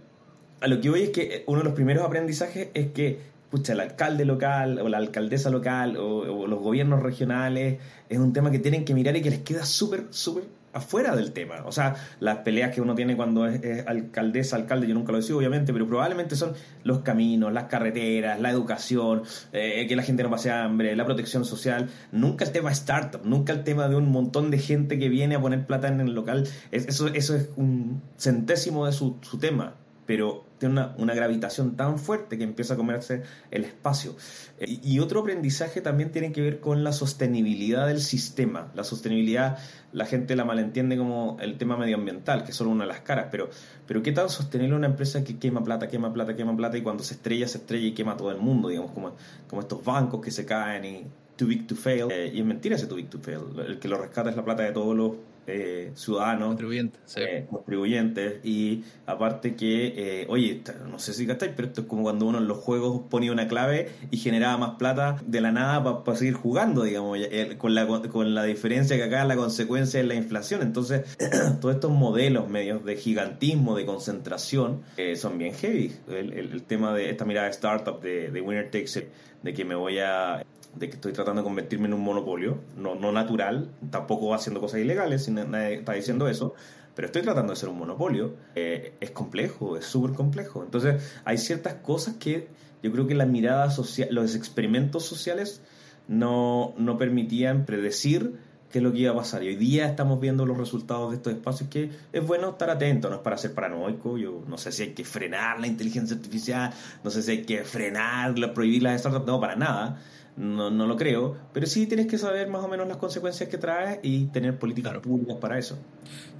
a 0.59 0.67
lo 0.67 0.81
que 0.81 0.89
voy 0.89 1.03
es 1.03 1.09
que 1.09 1.43
uno 1.47 1.59
de 1.59 1.65
los 1.65 1.73
primeros 1.73 2.05
aprendizajes 2.05 2.69
es 2.73 2.91
que 2.91 3.33
pucha, 3.49 3.73
el 3.73 3.81
alcalde 3.81 4.25
local 4.25 4.79
o 4.79 4.89
la 4.89 4.97
alcaldesa 4.97 5.51
local 5.51 5.95
o, 5.97 6.47
los 6.47 6.59
gobiernos 6.59 7.03
regionales 7.03 7.77
es 8.09 8.17
un 8.17 8.33
tema 8.33 8.49
que 8.49 8.59
tienen 8.59 8.83
que 8.83 8.95
mirar 8.95 9.15
y 9.15 9.21
que 9.21 9.29
les 9.29 9.41
queda 9.41 9.63
súper, 9.63 10.07
súper 10.09 10.45
afuera 10.73 11.15
del 11.15 11.31
tema. 11.31 11.63
O 11.65 11.71
sea, 11.71 11.95
las 12.19 12.39
peleas 12.39 12.73
que 12.73 12.81
uno 12.81 12.95
tiene 12.95 13.15
cuando 13.15 13.47
es, 13.47 13.85
alcaldesa, 13.87 14.55
alcalde, 14.55 14.87
yo 14.87 14.93
nunca 14.93 15.11
lo 15.11 15.19
he 15.19 15.21
sido, 15.21 15.37
obviamente, 15.37 15.71
pero 15.71 15.87
probablemente 15.87 16.35
son 16.35 16.53
los 16.83 16.99
caminos, 16.99 17.53
las 17.53 17.65
carreteras, 17.65 18.39
la 18.39 18.49
educación, 18.49 19.23
eh, 19.51 19.85
que 19.87 19.95
la 19.95 20.03
gente 20.03 20.23
no 20.23 20.29
pase 20.29 20.51
hambre, 20.51 20.95
la 20.95 21.05
protección 21.05 21.45
social. 21.45 21.89
Nunca 22.11 22.45
el 22.45 22.51
tema 22.51 22.71
startup, 22.71 23.21
nunca 23.23 23.53
el 23.53 23.63
tema 23.63 23.87
de 23.87 23.95
un 23.95 24.09
montón 24.09 24.51
de 24.51 24.57
gente 24.57 24.99
que 24.99 25.09
viene 25.09 25.35
a 25.35 25.41
poner 25.41 25.65
plata 25.65 25.87
en 25.87 26.01
el 26.01 26.13
local. 26.13 26.47
eso, 26.71 27.07
eso 27.07 27.35
es 27.35 27.49
un 27.55 28.01
centésimo 28.17 28.85
de 28.85 28.91
su, 28.91 29.17
su 29.21 29.37
tema 29.37 29.75
pero 30.05 30.45
tiene 30.57 30.73
una, 30.73 30.95
una, 30.97 31.13
gravitación 31.13 31.75
tan 31.75 31.97
fuerte 31.97 32.37
que 32.37 32.43
empieza 32.43 32.73
a 32.73 32.77
comerse 32.77 33.23
el 33.51 33.63
espacio. 33.63 34.15
Eh, 34.59 34.79
y, 34.83 34.99
otro 34.99 35.21
aprendizaje 35.21 35.81
también 35.81 36.11
tiene 36.11 36.31
que 36.31 36.41
ver 36.41 36.59
con 36.59 36.83
la 36.83 36.91
sostenibilidad 36.91 37.87
del 37.87 38.01
sistema. 38.01 38.71
La 38.75 38.83
sostenibilidad, 38.83 39.57
la 39.91 40.05
gente 40.05 40.35
la 40.35 40.45
malentiende 40.45 40.97
como 40.97 41.37
el 41.39 41.57
tema 41.57 41.77
medioambiental, 41.77 42.43
que 42.43 42.51
es 42.51 42.57
solo 42.57 42.71
una 42.71 42.83
de 42.83 42.89
las 42.89 43.01
caras, 43.01 43.27
pero, 43.31 43.49
pero 43.87 44.03
¿qué 44.03 44.11
tan 44.11 44.29
sostenible 44.29 44.75
una 44.75 44.87
empresa 44.87 45.23
que 45.23 45.37
quema 45.37 45.63
plata, 45.63 45.87
quema 45.87 46.13
plata, 46.13 46.35
quema 46.35 46.55
plata 46.55 46.77
y 46.77 46.81
cuando 46.81 47.03
se 47.03 47.15
estrella, 47.15 47.47
se 47.47 47.59
estrella 47.59 47.87
y 47.87 47.93
quema 47.93 48.17
todo 48.17 48.31
el 48.31 48.37
mundo, 48.37 48.69
digamos, 48.69 48.91
como, 48.91 49.15
como 49.47 49.61
estos 49.61 49.83
bancos 49.83 50.21
que 50.21 50.31
se 50.31 50.45
caen 50.45 50.85
y 50.85 51.05
too 51.35 51.47
big 51.47 51.67
to 51.67 51.75
fail. 51.75 52.07
Eh, 52.11 52.31
y 52.33 52.39
es 52.39 52.45
mentira 52.45 52.75
ese 52.75 52.87
too 52.87 52.95
big 52.95 53.09
to 53.09 53.19
fail. 53.19 53.41
El 53.65 53.79
que 53.79 53.87
lo 53.87 53.97
rescata 53.97 54.29
es 54.29 54.35
la 54.35 54.43
plata 54.43 54.63
de 54.63 54.71
todos 54.71 54.95
los 54.95 55.13
eh, 55.45 55.91
ciudadanos, 55.95 56.47
contribuyentes, 56.47 57.17
eh, 57.17 57.45
contribuyentes 57.49 58.45
y 58.45 58.83
aparte 59.05 59.55
que, 59.55 60.21
eh, 60.21 60.25
oye, 60.29 60.61
no 60.89 60.99
sé 60.99 61.13
si 61.13 61.25
gastáis, 61.25 61.51
pero 61.55 61.67
esto 61.67 61.81
es 61.81 61.87
como 61.87 62.03
cuando 62.03 62.25
uno 62.25 62.37
en 62.37 62.47
los 62.47 62.57
juegos 62.59 63.01
ponía 63.09 63.31
una 63.31 63.47
clave 63.47 63.89
y 64.09 64.17
generaba 64.17 64.57
más 64.57 64.71
plata 64.77 65.17
de 65.25 65.41
la 65.41 65.51
nada 65.51 66.03
para 66.03 66.17
seguir 66.17 66.35
jugando, 66.35 66.83
digamos, 66.83 67.19
con 67.57 67.75
la, 67.75 67.87
con 67.87 68.33
la 68.33 68.43
diferencia 68.43 68.95
que 68.95 69.03
acá 69.03 69.25
la 69.25 69.35
consecuencia 69.35 69.99
es 69.99 70.07
la 70.07 70.15
inflación. 70.15 70.61
Entonces, 70.61 71.17
todos 71.61 71.75
estos 71.75 71.91
modelos 71.91 72.49
medios 72.49 72.85
de 72.85 72.95
gigantismo, 72.95 73.75
de 73.75 73.85
concentración, 73.85 74.83
son 75.15 75.37
bien 75.37 75.53
heavy. 75.53 75.93
El, 76.07 76.63
tema 76.63 76.93
de 76.93 77.09
esta 77.09 77.25
mirada 77.25 77.47
de 77.47 77.51
startup, 77.51 78.01
de, 78.01 78.31
de 78.31 78.41
winner 78.41 78.71
takes 78.71 78.97
it, 78.97 79.05
de 79.43 79.53
que 79.53 79.65
me 79.65 79.75
voy 79.75 79.99
a 79.99 80.43
de 80.75 80.89
que 80.89 80.95
estoy 80.95 81.13
tratando 81.13 81.41
de 81.41 81.45
convertirme 81.45 81.87
en 81.87 81.93
un 81.93 82.01
monopolio, 82.01 82.57
no, 82.77 82.95
no 82.95 83.11
natural, 83.11 83.69
tampoco 83.91 84.33
haciendo 84.33 84.59
cosas 84.59 84.79
ilegales, 84.81 85.29
nadie 85.29 85.75
está 85.75 85.93
diciendo 85.93 86.27
eso, 86.27 86.55
pero 86.95 87.07
estoy 87.07 87.21
tratando 87.21 87.53
de 87.53 87.59
ser 87.59 87.69
un 87.69 87.77
monopolio, 87.77 88.33
eh, 88.55 88.93
es 88.99 89.11
complejo, 89.11 89.77
es 89.77 89.85
súper 89.85 90.11
complejo. 90.11 90.63
Entonces 90.63 91.01
hay 91.25 91.37
ciertas 91.37 91.75
cosas 91.75 92.15
que 92.15 92.47
yo 92.81 92.91
creo 92.91 93.07
que 93.07 93.15
la 93.15 93.25
mirada 93.25 93.69
social, 93.71 94.09
los 94.11 94.35
experimentos 94.35 95.05
sociales 95.05 95.61
no, 96.07 96.73
no 96.77 96.97
permitían 96.97 97.65
predecir 97.65 98.33
qué 98.69 98.79
es 98.79 98.83
lo 98.83 98.91
que 98.91 98.99
iba 98.99 99.11
a 99.11 99.15
pasar. 99.15 99.43
Y 99.43 99.49
hoy 99.49 99.55
día 99.55 99.87
estamos 99.87 100.19
viendo 100.19 100.45
los 100.45 100.57
resultados 100.57 101.11
de 101.11 101.17
estos 101.17 101.33
espacios 101.33 101.69
que 101.69 101.91
es 102.11 102.25
bueno 102.25 102.49
estar 102.49 102.69
atento, 102.69 103.09
no 103.09 103.17
es 103.17 103.21
para 103.21 103.37
ser 103.37 103.53
paranoico, 103.53 104.17
yo 104.17 104.43
no 104.47 104.57
sé 104.57 104.71
si 104.71 104.83
hay 104.83 104.93
que 104.93 105.05
frenar 105.05 105.59
la 105.59 105.67
inteligencia 105.67 106.15
artificial, 106.15 106.73
no 107.03 107.09
sé 107.09 107.21
si 107.21 107.31
hay 107.31 107.41
que 107.43 107.63
frenar, 107.63 108.33
prohibir 108.53 108.83
las 108.83 108.99
startups, 108.99 109.25
no, 109.25 109.39
para 109.39 109.55
nada 109.55 110.01
no, 110.35 110.71
no 110.71 110.87
lo 110.87 110.95
creo, 110.95 111.37
pero 111.53 111.65
sí 111.67 111.85
tienes 111.87 112.07
que 112.07 112.17
saber 112.17 112.47
más 112.49 112.63
o 112.63 112.67
menos 112.67 112.87
las 112.87 112.97
consecuencias 112.97 113.49
que 113.49 113.57
trae 113.57 113.99
y 114.01 114.25
tener 114.27 114.57
políticas 114.57 114.97
públicas 114.99 115.37
para 115.37 115.59
eso. 115.59 115.77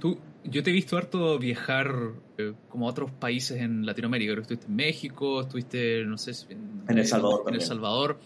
Tú, 0.00 0.18
yo 0.44 0.62
te 0.62 0.70
he 0.70 0.72
visto 0.72 0.96
harto 0.96 1.38
viajar 1.38 1.94
eh, 2.38 2.54
como 2.68 2.88
a 2.88 2.90
otros 2.90 3.10
países 3.12 3.60
en 3.60 3.86
Latinoamérica, 3.86 4.32
creo 4.32 4.42
que 4.44 4.54
estuviste 4.54 4.66
en 4.66 4.76
México, 4.76 5.40
estuviste, 5.40 6.04
no 6.04 6.18
sé, 6.18 6.32
en, 6.50 6.98
El 6.98 7.06
Salvador. 7.06 7.44
En 7.46 7.54
El 7.54 7.60
Salvador. 7.60 8.18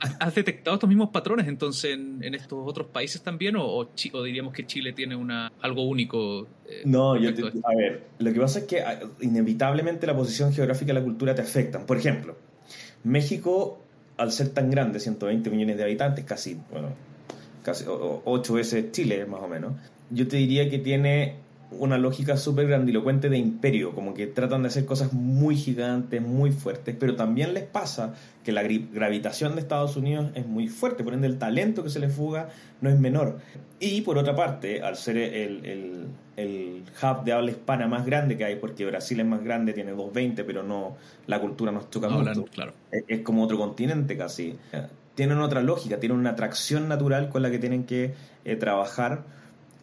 ¿Has 0.00 0.32
detectado 0.32 0.76
estos 0.76 0.88
mismos 0.88 1.10
patrones 1.10 1.48
entonces 1.48 1.92
en, 1.94 2.22
estos 2.32 2.60
otros 2.64 2.86
países 2.86 3.20
también 3.20 3.56
o, 3.56 3.64
o, 3.64 4.22
diríamos 4.22 4.52
que 4.52 4.64
Chile 4.64 4.92
tiene 4.92 5.16
una 5.16 5.50
algo 5.60 5.82
único? 5.82 6.46
Eh, 6.66 6.82
no, 6.84 7.16
yo 7.16 7.30
a 7.64 7.74
ver, 7.74 8.04
lo 8.20 8.32
que 8.32 8.40
pasa 8.40 8.60
es 8.60 8.66
que 8.66 8.80
ah, 8.80 9.00
inevitablemente 9.20 10.06
la 10.06 10.14
posición 10.14 10.52
geográfica 10.52 10.92
y 10.92 10.94
la 10.94 11.02
cultura 11.02 11.34
te 11.34 11.42
afectan. 11.42 11.84
Por 11.84 11.96
ejemplo, 11.96 12.36
México 13.02 13.80
al 14.18 14.32
ser 14.32 14.50
tan 14.50 14.70
grande, 14.70 15.00
120 15.00 15.48
millones 15.50 15.76
de 15.78 15.84
habitantes, 15.84 16.24
casi, 16.24 16.58
bueno, 16.70 16.88
casi 17.62 17.84
8 17.88 18.52
veces 18.52 18.92
Chile, 18.92 19.24
más 19.26 19.40
o 19.40 19.48
menos, 19.48 19.72
yo 20.10 20.28
te 20.28 20.36
diría 20.36 20.68
que 20.68 20.78
tiene 20.78 21.36
una 21.70 21.98
lógica 21.98 22.36
súper 22.36 22.66
grandilocuente 22.66 23.28
de 23.28 23.36
imperio, 23.36 23.94
como 23.94 24.14
que 24.14 24.26
tratan 24.26 24.62
de 24.62 24.68
hacer 24.68 24.86
cosas 24.86 25.12
muy 25.12 25.54
gigantes, 25.56 26.22
muy 26.22 26.50
fuertes, 26.50 26.96
pero 26.98 27.14
también 27.14 27.52
les 27.52 27.64
pasa 27.64 28.14
que 28.42 28.52
la 28.52 28.62
gravitación 28.62 29.54
de 29.54 29.60
Estados 29.60 29.96
Unidos 29.96 30.30
es 30.34 30.46
muy 30.46 30.68
fuerte, 30.68 31.04
por 31.04 31.12
ende 31.12 31.26
el 31.26 31.38
talento 31.38 31.82
que 31.82 31.90
se 31.90 32.00
les 32.00 32.14
fuga 32.14 32.48
no 32.80 32.88
es 32.88 32.98
menor. 32.98 33.38
Y 33.80 34.00
por 34.00 34.16
otra 34.16 34.34
parte, 34.34 34.80
al 34.80 34.96
ser 34.96 35.18
el, 35.18 35.64
el, 35.64 36.06
el 36.36 36.82
hub 37.02 37.24
de 37.24 37.32
habla 37.32 37.50
hispana 37.50 37.86
más 37.86 38.06
grande 38.06 38.36
que 38.38 38.44
hay, 38.44 38.56
porque 38.56 38.86
Brasil 38.86 39.20
es 39.20 39.26
más 39.26 39.44
grande, 39.44 39.72
tiene 39.72 39.90
220, 39.90 40.44
pero 40.44 40.62
no 40.62 40.96
la 41.26 41.40
cultura 41.40 41.70
nos 41.70 41.90
choca 41.90 42.08
mucho. 42.08 42.44
Claro. 42.46 42.72
Es, 42.90 43.20
como 43.20 43.44
otro 43.44 43.58
continente 43.58 44.16
casi. 44.16 44.56
Tienen 45.14 45.38
otra 45.38 45.62
lógica, 45.62 45.98
tienen 45.98 46.18
una 46.18 46.30
atracción 46.30 46.88
natural 46.88 47.28
con 47.28 47.42
la 47.42 47.50
que 47.50 47.58
tienen 47.58 47.84
que 47.84 48.14
eh, 48.44 48.56
trabajar 48.56 49.24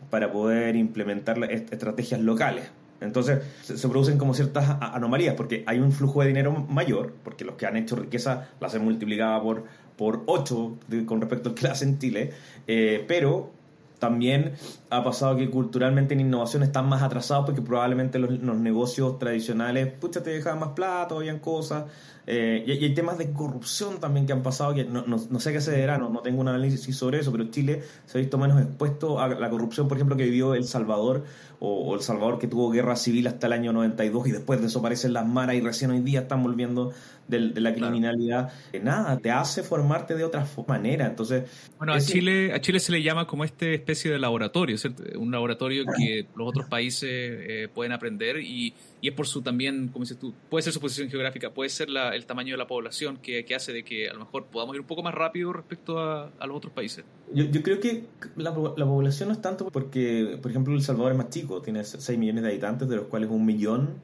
para 0.09 0.31
poder 0.31 0.75
implementar 0.75 1.41
estrategias 1.51 2.21
locales. 2.21 2.69
Entonces 3.01 3.43
se 3.61 3.87
producen 3.87 4.17
como 4.17 4.33
ciertas 4.33 4.77
anomalías, 4.81 5.35
porque 5.35 5.63
hay 5.67 5.79
un 5.79 5.91
flujo 5.91 6.21
de 6.21 6.27
dinero 6.27 6.51
mayor, 6.51 7.13
porque 7.23 7.43
los 7.45 7.55
que 7.55 7.65
han 7.65 7.75
hecho 7.77 7.95
riqueza 7.95 8.49
la 8.59 8.67
hacen 8.67 8.83
multiplicada 8.83 9.41
por, 9.41 9.63
por 9.97 10.23
8 10.25 10.77
con 11.05 11.21
respecto 11.21 11.49
al 11.49 11.55
que 11.55 11.63
la 11.63 11.73
hacen 11.73 11.89
en 11.89 11.99
Chile, 11.99 12.33
eh, 12.67 13.03
pero 13.07 13.51
también 13.99 14.53
ha 14.89 15.03
pasado 15.03 15.37
que 15.37 15.49
culturalmente 15.49 16.13
en 16.13 16.19
innovación 16.19 16.63
están 16.63 16.87
más 16.87 17.01
atrasados 17.01 17.45
porque 17.45 17.61
probablemente 17.61 18.19
los, 18.19 18.39
negocios 18.39 19.17
tradicionales, 19.19 19.91
pucha, 19.93 20.21
te 20.21 20.31
dejaban 20.31 20.59
más 20.59 20.69
plata, 20.69 21.15
habían 21.15 21.39
cosas. 21.39 21.85
Eh, 22.27 22.63
y, 22.65 22.71
hay 22.71 22.93
temas 22.93 23.17
de 23.17 23.31
corrupción 23.31 23.99
también 23.99 24.25
que 24.25 24.33
han 24.33 24.41
pasado, 24.41 24.73
que 24.73 24.83
no, 24.83 25.03
no, 25.05 25.17
no 25.29 25.39
sé 25.39 25.53
qué 25.53 25.61
se 25.61 25.71
deberá, 25.71 25.97
no, 25.97 26.09
no, 26.09 26.21
tengo 26.21 26.41
un 26.41 26.47
análisis 26.47 26.95
sobre 26.95 27.19
eso, 27.19 27.31
pero 27.31 27.45
Chile 27.51 27.83
se 28.05 28.17
ha 28.17 28.21
visto 28.21 28.37
menos 28.37 28.61
expuesto 28.61 29.19
a 29.19 29.27
la 29.27 29.49
corrupción, 29.49 29.87
por 29.87 29.97
ejemplo, 29.97 30.17
que 30.17 30.23
vivió 30.23 30.55
El 30.55 30.65
Salvador, 30.65 31.23
o, 31.59 31.95
El 31.95 32.01
Salvador 32.01 32.39
que 32.39 32.47
tuvo 32.47 32.71
guerra 32.71 32.95
civil 32.95 33.27
hasta 33.27 33.47
el 33.47 33.53
año 33.53 33.73
92 33.73 34.27
y 34.27 34.31
después 34.31 34.61
desaparecen 34.61 35.13
las 35.13 35.25
maras 35.25 35.55
y 35.55 35.61
recién 35.61 35.91
hoy 35.91 35.99
día 35.99 36.21
están 36.21 36.43
volviendo 36.43 36.93
de, 37.27 37.39
la 37.39 37.73
criminalidad. 37.73 38.51
Nada, 38.81 39.17
te 39.17 39.31
hace 39.31 39.63
formarte 39.63 40.15
de 40.15 40.23
otra 40.23 40.45
manera. 40.67 41.07
Entonces, 41.07 41.43
bueno, 41.77 41.93
a 41.93 41.99
Chile, 41.99 42.53
a 42.53 42.61
Chile 42.61 42.79
se 42.79 42.91
le 42.91 43.01
llama 43.01 43.25
como 43.25 43.43
esta 43.43 43.65
especie 43.67 44.11
de 44.11 44.19
laboratorio, 44.19 44.77
¿cierto? 44.77 45.03
Un 45.17 45.31
laboratorio 45.31 45.85
que 45.97 46.27
los 46.35 46.49
otros 46.49 46.67
países 46.67 47.09
eh, 47.11 47.67
pueden 47.73 47.93
aprender 47.93 48.37
y, 48.37 48.73
y, 49.01 49.07
es 49.07 49.13
por 49.13 49.27
su 49.27 49.41
también, 49.41 49.87
como 49.89 50.03
dices 50.03 50.19
tú, 50.19 50.33
puede 50.49 50.63
ser 50.63 50.73
su 50.73 50.79
posición 50.79 51.09
geográfica, 51.09 51.49
puede 51.51 51.69
ser 51.69 51.89
la, 51.89 52.14
el 52.15 52.25
tamaño 52.25 52.53
de 52.53 52.57
la 52.57 52.67
población 52.67 53.17
que, 53.17 53.45
hace 53.55 53.73
de 53.73 53.83
que 53.83 54.09
a 54.09 54.13
lo 54.13 54.19
mejor 54.19 54.45
podamos 54.45 54.75
ir 54.75 54.81
un 54.81 54.87
poco 54.87 55.03
más 55.03 55.13
rápido 55.13 55.53
respecto 55.53 55.99
a, 55.99 56.31
los 56.45 56.57
otros 56.57 56.73
países. 56.73 57.05
Yo, 57.33 57.61
creo 57.61 57.79
que 57.79 58.05
la, 58.35 58.51
la, 58.51 58.85
población 58.85 59.29
no 59.29 59.35
es 59.35 59.41
tanto 59.41 59.67
porque, 59.69 60.37
por 60.41 60.51
ejemplo, 60.51 60.73
El 60.73 60.81
Salvador 60.81 61.11
es 61.11 61.17
más 61.17 61.29
chico, 61.29 61.61
tiene 61.61 61.83
6 61.83 62.17
millones 62.17 62.43
de 62.43 62.49
habitantes, 62.49 62.87
de 62.87 62.95
los 62.95 63.05
cuales 63.05 63.29
un 63.29 63.45
millón, 63.45 64.01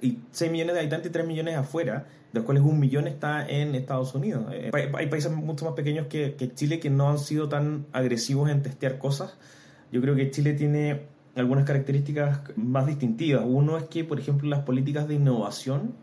y 0.00 0.18
6 0.30 0.50
millones 0.50 0.74
de 0.74 0.80
habitantes 0.80 1.10
y 1.10 1.12
3 1.12 1.26
millones 1.26 1.56
afuera, 1.56 2.06
de 2.32 2.40
los 2.40 2.44
cuales 2.44 2.62
un 2.62 2.78
millón 2.80 3.06
está 3.06 3.46
en 3.48 3.74
Estados 3.74 4.14
Unidos. 4.14 4.46
Eh, 4.52 4.70
hay 4.72 5.06
países 5.06 5.30
mucho 5.30 5.64
más 5.64 5.74
pequeños 5.74 6.06
que, 6.06 6.34
que 6.34 6.54
Chile 6.54 6.80
que 6.80 6.90
no 6.90 7.10
han 7.10 7.18
sido 7.18 7.48
tan 7.48 7.86
agresivos 7.92 8.50
en 8.50 8.62
testear 8.62 8.98
cosas. 8.98 9.36
Yo 9.90 10.00
creo 10.00 10.14
que 10.14 10.30
Chile 10.30 10.54
tiene 10.54 11.12
algunas 11.34 11.64
características 11.64 12.40
más 12.56 12.86
distintivas. 12.86 13.44
Uno 13.46 13.78
es 13.78 13.84
que, 13.84 14.04
por 14.04 14.18
ejemplo, 14.18 14.48
las 14.48 14.60
políticas 14.60 15.08
de 15.08 15.14
innovación, 15.14 15.94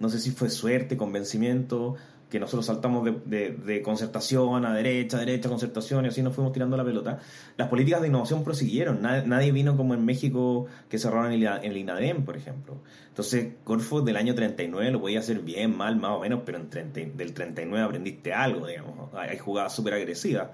no 0.00 0.08
sé 0.08 0.18
si 0.20 0.30
fue 0.30 0.50
suerte, 0.50 0.96
convencimiento, 0.96 1.96
que 2.34 2.40
nosotros 2.40 2.66
saltamos 2.66 3.04
de, 3.04 3.50
de, 3.50 3.82
concertación 3.82 4.64
a 4.64 4.74
derecha, 4.74 5.18
derecha, 5.18 5.48
concertación, 5.48 6.04
y 6.04 6.08
así 6.08 6.20
nos 6.20 6.34
fuimos 6.34 6.52
tirando 6.52 6.76
la 6.76 6.84
pelota. 6.84 7.20
Las 7.56 7.68
políticas 7.68 8.00
de 8.00 8.08
innovación 8.08 8.42
prosiguieron. 8.42 9.02
Nadie, 9.02 9.52
vino 9.52 9.76
como 9.76 9.94
en 9.94 10.04
México 10.04 10.66
que 10.88 10.98
cerraron 10.98 11.30
el, 11.30 11.46
el 11.46 11.76
INADEM, 11.76 12.24
por 12.24 12.36
ejemplo. 12.36 12.78
Entonces, 13.08 13.52
Corfo 13.62 14.00
del 14.00 14.16
año 14.16 14.34
39 14.34 14.90
lo 14.90 15.00
podía 15.00 15.20
hacer 15.20 15.40
bien, 15.40 15.76
mal, 15.76 15.94
más 15.96 16.10
o 16.10 16.20
menos, 16.20 16.40
pero 16.44 16.58
en 16.58 17.16
del 17.16 17.34
39 17.34 17.84
aprendiste 17.84 18.32
algo, 18.32 18.66
digamos. 18.66 19.14
Hay 19.14 19.38
jugadas 19.38 19.72
súper 19.72 19.94
agresivas. 19.94 20.48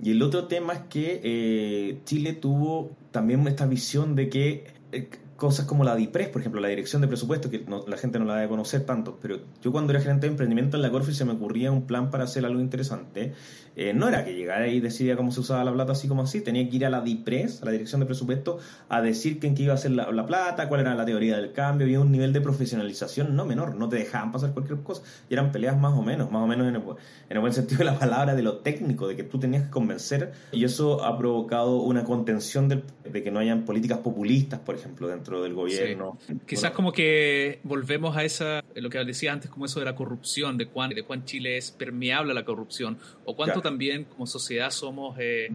Y 0.00 0.12
el 0.12 0.22
otro 0.22 0.46
tema 0.46 0.74
es 0.74 0.80
que 0.88 1.20
eh, 1.24 1.98
Chile 2.04 2.34
tuvo 2.34 2.92
también 3.10 3.44
esta 3.48 3.66
visión 3.66 4.14
de 4.14 4.28
que 4.28 4.64
eh, 4.92 5.08
cosas 5.36 5.66
como 5.66 5.84
la 5.84 5.94
DIPRES, 5.94 6.28
por 6.28 6.40
ejemplo, 6.40 6.60
la 6.60 6.68
Dirección 6.68 7.02
de 7.02 7.08
Presupuesto, 7.08 7.50
que 7.50 7.64
la 7.86 7.96
gente 7.96 8.18
no 8.18 8.24
la 8.24 8.36
debe 8.36 8.48
conocer 8.48 8.84
tanto, 8.84 9.18
pero 9.20 9.38
yo 9.62 9.72
cuando 9.72 9.92
era 9.92 10.00
gerente 10.00 10.26
de 10.26 10.30
emprendimiento 10.32 10.76
en 10.76 10.82
la 10.82 10.90
Corfi 10.90 11.12
se 11.12 11.24
me 11.24 11.32
ocurría 11.32 11.70
un 11.70 11.86
plan 11.86 12.10
para 12.10 12.24
hacer 12.24 12.44
algo 12.44 12.60
interesante. 12.60 13.34
Eh, 13.78 13.92
no 13.92 14.08
era 14.08 14.24
que 14.24 14.34
llegara 14.34 14.66
y 14.68 14.80
decidía 14.80 15.16
cómo 15.16 15.30
se 15.30 15.40
usaba 15.40 15.62
la 15.62 15.72
plata 15.72 15.92
así 15.92 16.08
como 16.08 16.22
así, 16.22 16.40
tenía 16.40 16.66
que 16.68 16.76
ir 16.76 16.86
a 16.86 16.90
la 16.90 17.02
DIPRES, 17.02 17.60
a 17.60 17.66
la 17.66 17.72
Dirección 17.72 18.00
de 18.00 18.06
Presupuesto, 18.06 18.58
a 18.88 19.02
decir 19.02 19.38
en 19.42 19.54
qué 19.54 19.64
iba 19.64 19.74
a 19.74 19.76
ser 19.76 19.90
la, 19.90 20.26
plata, 20.26 20.66
cuál 20.68 20.80
era 20.80 20.94
la 20.94 21.04
teoría 21.04 21.36
del 21.36 21.52
cambio, 21.52 21.84
había 21.84 22.00
un 22.00 22.10
nivel 22.10 22.32
de 22.32 22.40
profesionalización 22.40 23.36
no 23.36 23.44
menor, 23.44 23.74
no 23.74 23.90
te 23.90 23.96
dejaban 23.96 24.32
pasar 24.32 24.52
cualquier 24.52 24.80
cosa, 24.80 25.02
y 25.28 25.34
eran 25.34 25.52
peleas 25.52 25.78
más 25.78 25.92
o 25.92 26.00
menos, 26.00 26.30
más 26.30 26.42
o 26.42 26.46
menos 26.46 26.66
en 26.68 26.76
el, 26.76 27.40
buen 27.40 27.52
sentido 27.52 27.80
de 27.80 27.84
la 27.84 27.98
palabra, 27.98 28.34
de 28.34 28.42
lo 28.42 28.58
técnico, 28.58 29.08
de 29.08 29.14
que 29.14 29.24
tú 29.24 29.38
tenías 29.38 29.64
que 29.64 29.70
convencer, 29.70 30.32
y 30.52 30.64
eso 30.64 31.04
ha 31.04 31.18
provocado 31.18 31.82
una 31.82 32.02
contención 32.02 32.70
de, 32.70 32.82
de 33.04 33.22
que 33.22 33.30
no 33.30 33.40
hayan 33.40 33.66
políticas 33.66 33.98
populistas, 33.98 34.58
por 34.58 34.74
ejemplo, 34.74 35.06
dentro 35.06 35.42
del 35.42 35.52
gobierno. 35.52 36.18
Quizás 36.46 36.70
como 36.70 36.92
que 36.92 37.60
volvemos 37.62 38.16
a 38.16 38.24
esa, 38.24 38.64
lo 38.74 38.88
que 38.88 39.04
decía 39.04 39.34
antes, 39.34 39.50
como 39.50 39.66
eso 39.66 39.80
de 39.80 39.84
la 39.84 39.94
corrupción, 39.94 40.56
de 40.56 40.66
cuán, 40.66 40.90
de 40.90 41.02
cuán 41.02 41.26
Chile 41.26 41.58
es 41.58 41.70
permeable 41.72 42.32
a 42.32 42.34
la 42.34 42.46
corrupción, 42.46 42.96
o 43.26 43.36
cuánto 43.36 43.65
también 43.66 44.04
como 44.04 44.26
sociedad 44.26 44.70
somos 44.70 45.16
eh, 45.18 45.50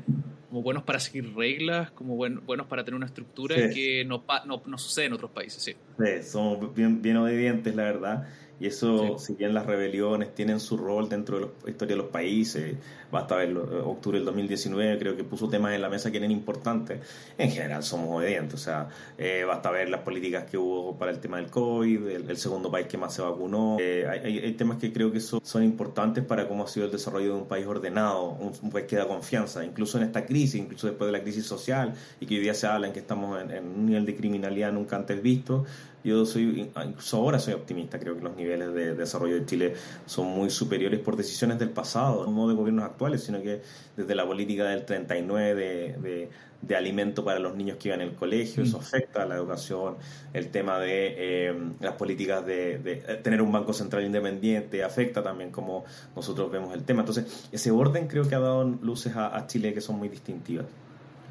como 0.50 0.62
buenos 0.62 0.84
para 0.84 1.00
seguir 1.00 1.34
reglas, 1.34 1.91
como 1.91 2.17
buenos 2.17 2.67
para 2.67 2.84
tener 2.84 2.97
una 2.97 3.06
estructura 3.06 3.56
que 3.69 4.04
no, 4.04 4.26
no, 4.45 4.62
no, 4.65 4.78
sucede 4.78 5.06
en 5.06 5.13
otros 5.13 5.32
países. 5.32 5.63
Sí, 5.63 5.76
somos 6.24 6.76
bien, 6.76 7.02
bien 7.02 7.15
obedientes, 7.15 7.74
la 7.74 7.84
verdad. 7.84 8.28
Y 8.60 8.67
eso, 8.67 9.17
si 9.17 9.34
bien 9.36 9.54
las 9.54 9.65
rebeliones 9.65 10.36
tienen 10.36 10.60
su 10.60 10.76
rol 10.76 11.08
dentro 11.08 11.39
de 11.39 11.45
la 11.63 11.69
historia 11.69 11.95
de 11.95 12.02
los 12.02 12.12
países, 12.12 12.76
basta 13.12 13.36
ver 13.36 13.56
octubre 13.58 14.17
del 14.17 14.26
2019, 14.26 14.97
creo 14.97 15.15
que 15.15 15.24
puso 15.24 15.50
temas 15.50 15.74
en 15.74 15.82
la 15.82 15.89
mesa 15.89 16.12
que 16.12 16.17
eran 16.17 16.32
importantes. 16.32 17.00
En 17.38 17.52
general 17.52 17.84
somos 17.84 18.17
obedientes, 18.17 18.56
o 18.56 18.63
sea, 18.63 18.88
eh, 19.17 19.43
basta 19.45 19.71
ver 19.71 19.89
las 19.89 20.02
políticas 20.02 20.45
que 20.45 20.58
hubo 20.58 20.97
para 20.97 21.12
el 21.12 21.19
tema 21.19 21.38
del 21.38 21.47
COVID, 21.47 22.08
el, 22.08 22.38
segundo 22.38 22.71
país 22.71 22.88
que 22.88 22.97
más 22.97 23.13
se 23.13 23.21
vacunó. 23.21 23.78
Eh, 23.80 24.08
hay, 24.08 24.54
temas 24.54 24.78
que 24.78 24.91
creo 24.91 25.12
que 25.12 25.19
son, 25.19 25.41
son, 25.43 25.63
importantes 25.63 26.24
para 26.24 26.47
cómo 26.47 26.63
ha 26.63 26.67
sido 26.67 26.86
el 26.86 26.91
desarrollo 26.91 27.36
de 27.36 27.41
un 27.41 27.47
país 27.47 27.65
ordenado, 27.65 28.30
un, 28.32 28.71
país 28.71 28.86
que 28.88 28.95
da 28.95 29.08
confianza, 29.08 29.63
incluso 29.63 29.97
en 29.97 30.06
esta 30.06 30.26
crisis, 30.26 30.56
incluso 30.56 30.88
después 30.88 31.12
de 31.12 31.17
la 31.17 31.24
crisis 31.24 31.45
social, 31.45 31.93
y 32.19 32.26
que 32.26 32.36
hoy 32.36 32.41
día 32.41 32.54
se 32.54 32.67
habla 32.67 32.88
en 32.88 32.93
que 32.93 33.00
estamos 33.00 33.41
en, 33.41 33.52
en 33.52 33.65
un 33.65 33.86
nivel 33.86 34.06
de 34.06 34.15
criminalidad 34.15 34.71
nunca 34.71 34.95
antes 34.95 35.21
visto. 35.21 35.65
Yo 36.04 36.26
soy, 36.26 36.71
incluso 36.86 37.17
ahora 37.17 37.39
soy 37.39 37.54
optimista, 37.54 38.00
creo 38.00 38.15
que 38.15 38.24
los 38.24 38.36
niveles 38.36 38.74
de 38.74 38.95
desarrollo 38.95 39.36
de 39.36 39.45
Chile 39.45 39.74
son 40.06 40.28
muy 40.28 40.50
superiores 40.50 41.00
por 41.00 41.15
decisiones 41.15 41.60
del 41.60 41.69
pasado, 41.69 42.26
no 42.26 42.47
de 42.47 42.56
gobiernos 42.56 42.86
actuales, 42.86 43.01
sino 43.18 43.42
que 43.42 43.62
desde 43.98 44.16
la 44.16 44.26
política 44.26 44.66
del 44.66 44.86
39 44.86 45.56
de, 45.56 45.98
de, 45.98 46.30
de 46.62 46.76
alimento 46.76 47.26
para 47.26 47.40
los 47.40 47.56
niños 47.56 47.78
que 47.78 47.90
iban 47.90 48.02
al 48.02 48.14
colegio, 48.14 48.64
eso 48.64 48.78
mm. 48.78 48.82
afecta 48.82 49.24
a 49.24 49.26
la 49.26 49.36
educación, 49.36 49.98
el 50.34 50.50
tema 50.50 50.80
de 50.80 51.16
eh, 51.18 51.56
las 51.80 51.96
políticas 51.96 52.46
de, 52.46 52.78
de, 52.80 52.96
tener 53.24 53.42
un 53.42 53.52
banco 53.52 53.74
central 53.74 54.06
independiente, 54.06 54.84
afecta 54.84 55.24
también 55.24 55.52
como 55.52 55.86
nosotros 56.16 56.52
vemos 56.52 56.74
el 56.74 56.84
tema. 56.84 57.02
Entonces, 57.02 57.50
ese 57.52 57.72
orden 57.72 58.08
creo 58.08 58.28
que 58.28 58.36
ha 58.36 58.40
dado 58.40 58.64
luces 58.64 59.16
a, 59.16 59.36
a 59.36 59.48
Chile 59.48 59.74
que 59.74 59.82
son 59.82 59.98
muy 59.98 60.10
distintivas. 60.10 60.66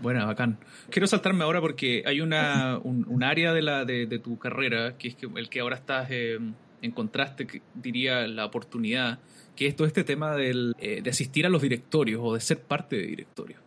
Bueno, 0.02 0.26
bacán. 0.26 0.58
Quiero 0.88 1.06
saltarme 1.06 1.44
ahora 1.44 1.60
porque 1.60 2.02
hay 2.06 2.20
una, 2.20 2.78
un, 2.82 3.22
área 3.22 3.52
de, 3.52 3.62
la, 3.62 3.84
de, 3.84 4.18
tu 4.18 4.38
carrera, 4.38 4.96
que 4.96 5.08
es 5.08 5.14
que, 5.14 5.28
el 5.34 5.48
que 5.48 5.60
ahora 5.60 5.76
estás 5.76 6.08
eh, 6.10 6.38
en 6.82 6.90
contraste, 6.92 7.46
que 7.46 7.62
diría 7.74 8.26
la 8.26 8.46
oportunidad, 8.46 9.18
que 9.60 9.66
es 9.66 9.76
todo 9.76 9.86
este 9.86 10.04
tema 10.04 10.36
del, 10.36 10.74
eh, 10.78 11.02
de 11.02 11.10
asistir 11.10 11.44
a 11.44 11.50
los 11.50 11.60
directorios 11.60 12.22
o 12.24 12.32
de 12.32 12.40
ser 12.40 12.60
parte 12.60 12.96
de 12.96 13.02
directorios. 13.02 13.60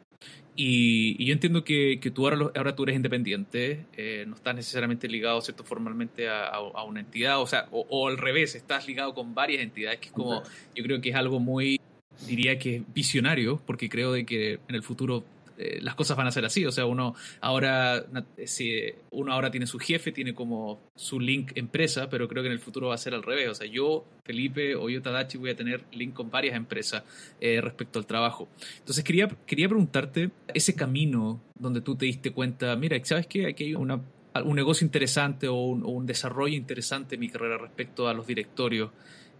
Y, 0.56 1.24
yo 1.24 1.34
entiendo 1.34 1.64
que, 1.64 2.00
que, 2.02 2.10
tú 2.10 2.28
ahora, 2.28 2.52
ahora 2.56 2.76
tú 2.76 2.82
eres 2.82 2.96
independiente, 2.96 3.86
eh, 3.96 4.26
no 4.28 4.34
estás 4.34 4.56
necesariamente 4.56 5.08
ligado 5.08 5.40
¿cierto? 5.42 5.64
formalmente 5.64 6.30
a, 6.30 6.48
a, 6.48 6.84
una 6.84 7.00
entidad, 7.00 7.40
o 7.40 7.46
sea, 7.46 7.68
o, 7.70 7.86
o, 7.90 8.08
al 8.08 8.18
revés, 8.18 8.56
estás 8.56 8.88
ligado 8.88 9.14
con 9.14 9.36
varias 9.36 9.62
entidades, 9.62 10.00
que 10.00 10.08
es 10.08 10.14
como, 10.14 10.42
yo 10.74 10.84
creo 10.84 11.00
que 11.00 11.10
es 11.10 11.16
algo 11.16 11.40
muy, 11.40 11.80
diría 12.26 12.58
que 12.58 12.82
visionario, 12.92 13.62
porque 13.64 13.88
creo 13.88 14.14
de 14.14 14.26
que 14.26 14.54
en 14.68 14.74
el 14.74 14.82
futuro 14.82 15.24
eh, 15.58 15.80
las 15.82 15.96
cosas 15.96 16.18
van 16.18 16.28
a 16.28 16.32
ser 16.32 16.46
así. 16.46 16.66
O 16.66 16.72
sea, 16.72 16.86
uno 16.86 17.16
ahora, 17.42 18.06
si 18.46 18.86
uno 19.12 19.34
ahora 19.34 19.52
tiene 19.52 19.68
su 19.68 19.80
jefe, 19.80 20.12
tiene 20.12 20.34
como 20.34 20.80
su 20.96 21.20
link 21.20 21.52
empresa, 21.56 22.10
pero 22.10 22.28
creo 22.28 22.44
que 22.44 22.48
en 22.48 22.54
el 22.54 22.60
futuro 22.60 22.90
va 22.90 22.96
a 22.96 22.98
ser 22.98 23.14
al 23.14 23.24
revés. 23.24 23.50
O 23.50 23.56
sea, 23.56 23.68
yo, 23.68 24.06
Felipe 24.24 24.76
o 24.76 24.90
yo, 24.90 25.02
Tadachi, 25.02 25.38
voy 25.38 25.52
a 25.52 25.56
tener 25.56 25.84
link 25.92 26.14
con 26.14 26.30
varias 26.30 26.56
empresas 26.56 27.04
eh, 27.40 27.62
respecto 27.62 28.00
al 28.00 28.06
trabajo. 28.06 28.48
Entonces, 28.80 29.04
quería, 29.04 29.28
quería 29.46 29.68
preguntarte 29.68 30.32
ese 30.54 30.76
camino 30.76 31.42
donde 31.56 31.82
tú 31.82 31.96
te 31.96 32.06
diste 32.06 32.32
cuenta, 32.32 32.76
mira, 32.76 32.98
¿sabes 33.04 33.28
qué? 33.28 33.48
Aquí 33.48 33.66
hay 33.66 33.76
una, 33.76 34.02
un 34.44 34.56
negocio 34.56 34.86
interesante 34.86 35.48
o 35.48 35.56
un, 35.56 35.84
o 35.84 35.90
un 35.90 36.06
desarrollo 36.06 36.56
interesante 36.56 37.16
en 37.16 37.22
mi 37.22 37.30
carrera 37.30 37.58
respecto 37.58 38.08
a 38.08 38.14
los 38.14 38.28
directorios 38.28 38.90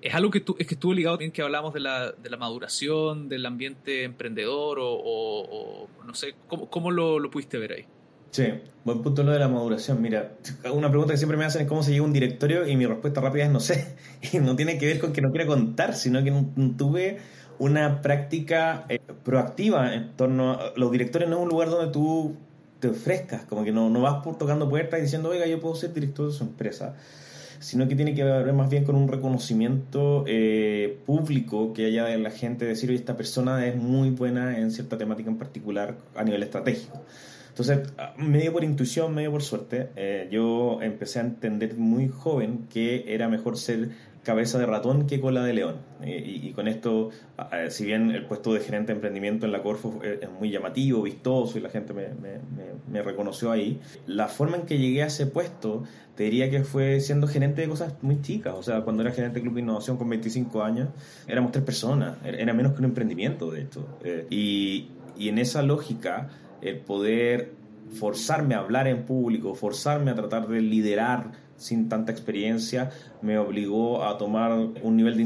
es 0.04 0.14
algo 0.14 0.32
que, 0.32 0.42
tú, 0.42 0.58
es 0.60 0.68
que 0.68 0.74
estuvo 0.74 0.94
ligado 0.94 1.16
también 1.16 1.32
que 1.32 1.42
hablamos 1.42 1.74
de 1.74 1.80
la, 1.80 2.12
de 2.12 2.30
la 2.30 2.36
maduración, 2.36 3.30
del 3.30 3.46
ambiente 3.46 4.04
emprendedor 4.04 4.78
o, 4.82 5.88
no 6.06 6.14
sé, 6.14 6.36
¿cómo, 6.50 6.70
cómo 6.70 6.92
lo, 6.92 7.20
lo, 7.20 7.32
pudiste 7.32 7.58
ver 7.58 7.72
ahí? 7.72 7.86
Sí, 8.32 8.48
buen 8.84 9.02
punto 9.02 9.24
lo 9.24 9.32
de 9.32 9.40
la 9.40 9.48
maduración. 9.48 10.02
Mira, 10.02 10.34
una 10.74 10.90
pregunta 10.90 11.14
que 11.14 11.18
siempre 11.18 11.38
me 11.38 11.46
hacen 11.46 11.62
es 11.62 11.68
cómo 11.70 11.84
se 11.84 11.92
llega 11.92 12.04
un 12.04 12.12
directorio 12.12 12.68
y 12.68 12.76
mi 12.76 12.86
respuesta 12.86 13.22
rápida 13.22 13.46
es 13.46 13.52
no 13.52 13.62
sé. 13.62 13.96
Y 14.34 14.40
no 14.40 14.58
tiene 14.58 14.78
que 14.78 14.88
ver 14.88 15.00
con 15.00 15.14
que 15.14 15.22
no 15.22 15.32
quiera 15.32 15.48
contar, 15.48 15.96
sino 15.96 16.22
que 16.22 16.34
tuve 16.78 17.20
una 17.60 18.02
práctica 18.02 18.86
eh, 18.90 19.00
proactiva 19.24 19.94
en 19.94 20.18
torno 20.18 20.54
a 20.54 20.74
los 20.76 20.92
directores 20.92 21.30
no 21.30 21.38
es 21.38 21.44
un 21.44 21.50
lugar 21.50 21.70
donde 21.70 21.94
tú 21.94 22.36
te 22.82 22.90
ofrezcas, 22.90 23.46
como 23.46 23.64
que 23.64 23.72
no, 23.72 23.90
no 23.90 24.02
vas 24.02 24.22
por 24.22 24.38
tocando 24.38 24.68
puertas 24.68 25.00
y 25.00 25.04
diciendo, 25.04 25.30
oiga, 25.30 25.46
yo 25.46 25.62
puedo 25.62 25.76
ser 25.76 25.94
director 25.94 26.28
de 26.28 26.34
su 26.34 26.44
empresa 26.44 26.96
sino 27.64 27.88
que 27.88 27.96
tiene 27.96 28.14
que 28.14 28.26
ver 28.26 28.52
más 28.52 28.70
bien 28.70 28.84
con 28.84 28.98
un 28.98 29.08
reconocimiento 29.08 30.26
eh, 30.28 31.00
público 31.06 31.72
que 31.72 31.86
haya 31.86 32.04
de 32.04 32.18
la 32.18 32.30
gente 32.30 32.66
decir, 32.66 32.90
oye, 32.90 33.00
esta 33.00 33.16
persona 33.16 33.66
es 33.66 33.78
muy 33.78 34.10
buena 34.10 34.60
en 34.60 34.70
cierta 34.70 34.98
temática 34.98 35.30
en 35.30 35.38
particular 35.38 35.96
a 36.14 36.26
nivel 36.26 36.44
estratégico. 36.44 37.02
Entonces, 37.48 37.88
medio 38.18 38.52
por 38.52 38.66
intuición, 38.66 39.16
medio 39.16 39.32
por 39.32 39.44
suerte, 39.44 39.88
eh, 39.96 40.28
yo 40.30 40.82
empecé 40.82 41.20
a 41.20 41.22
entender 41.22 41.78
muy 41.78 42.10
joven 42.10 42.68
que 42.70 43.06
era 43.08 43.30
mejor 43.30 43.58
ser 43.58 43.92
cabeza 44.24 44.58
de 44.58 44.66
ratón 44.66 45.06
que 45.06 45.20
cola 45.20 45.44
de 45.44 45.54
león. 45.54 45.76
Eh, 46.02 46.42
y, 46.44 46.52
con 46.54 46.68
esto, 46.68 47.10
si 47.70 47.86
bien 47.86 48.12
el 48.12 48.26
puesto 48.26 48.54
de 48.54 48.60
gerente 48.62 48.88
de 48.88 48.96
emprendimiento 48.96 49.46
en 49.46 49.52
la 49.52 49.62
Corfo 49.62 50.00
es, 50.04 50.30
muy 50.30 50.50
llamativo, 50.50 51.02
vistoso 51.02 51.58
y 51.58 51.62
la 51.62 51.70
gente 51.70 51.94
me, 51.94 53.02
reconoció 53.02 53.52
ahí, 53.52 53.80
la 54.08 54.28
forma 54.28 54.58
en 54.58 54.64
que 54.64 54.78
llegué 54.78 55.04
a 55.04 55.08
ese 55.08 55.28
puesto 55.28 55.84
te 56.16 56.24
diría 56.24 56.50
que 56.50 56.64
fue 56.64 57.00
siendo 57.00 57.28
gerente 57.28 57.62
de 57.62 57.68
cosas 57.68 57.96
muy 58.02 58.22
chicas. 58.22 58.54
O 58.56 58.64
sea, 58.64 58.82
cuando 58.82 59.02
era 59.02 59.12
gerente 59.12 59.36
de 59.36 59.42
Club 59.42 59.56
de 59.56 59.62
Innovación 59.62 59.98
con 59.98 60.10
25 60.10 60.64
años, 60.64 60.90
éramos 61.28 61.52
tres 61.52 61.64
personas, 61.66 62.18
era 62.24 62.54
menos 62.54 62.74
que 62.74 62.80
un 62.80 62.86
emprendimiento 62.86 63.52
de 63.52 63.62
esto. 63.62 63.86
Eh, 64.04 64.28
y 64.30 65.30
en 65.30 65.38
esa 65.38 65.62
lógica, 65.62 66.30
el 66.62 66.78
poder 66.78 67.52
forzarme 67.94 68.56
a 68.56 68.60
hablar 68.60 68.88
en 68.88 69.04
público, 69.04 69.56
forzarme 69.56 70.12
a 70.12 70.16
tratar 70.16 70.48
de 70.48 70.62
liderar 70.62 71.32
sin 71.64 71.90
tanta 71.90 72.12
experiencia 72.12 72.92
me 73.22 73.38
obligó 73.38 74.04
a 74.04 74.18
tomar 74.18 74.52
un 74.52 74.98
nivel 74.98 75.16
de 75.18 75.24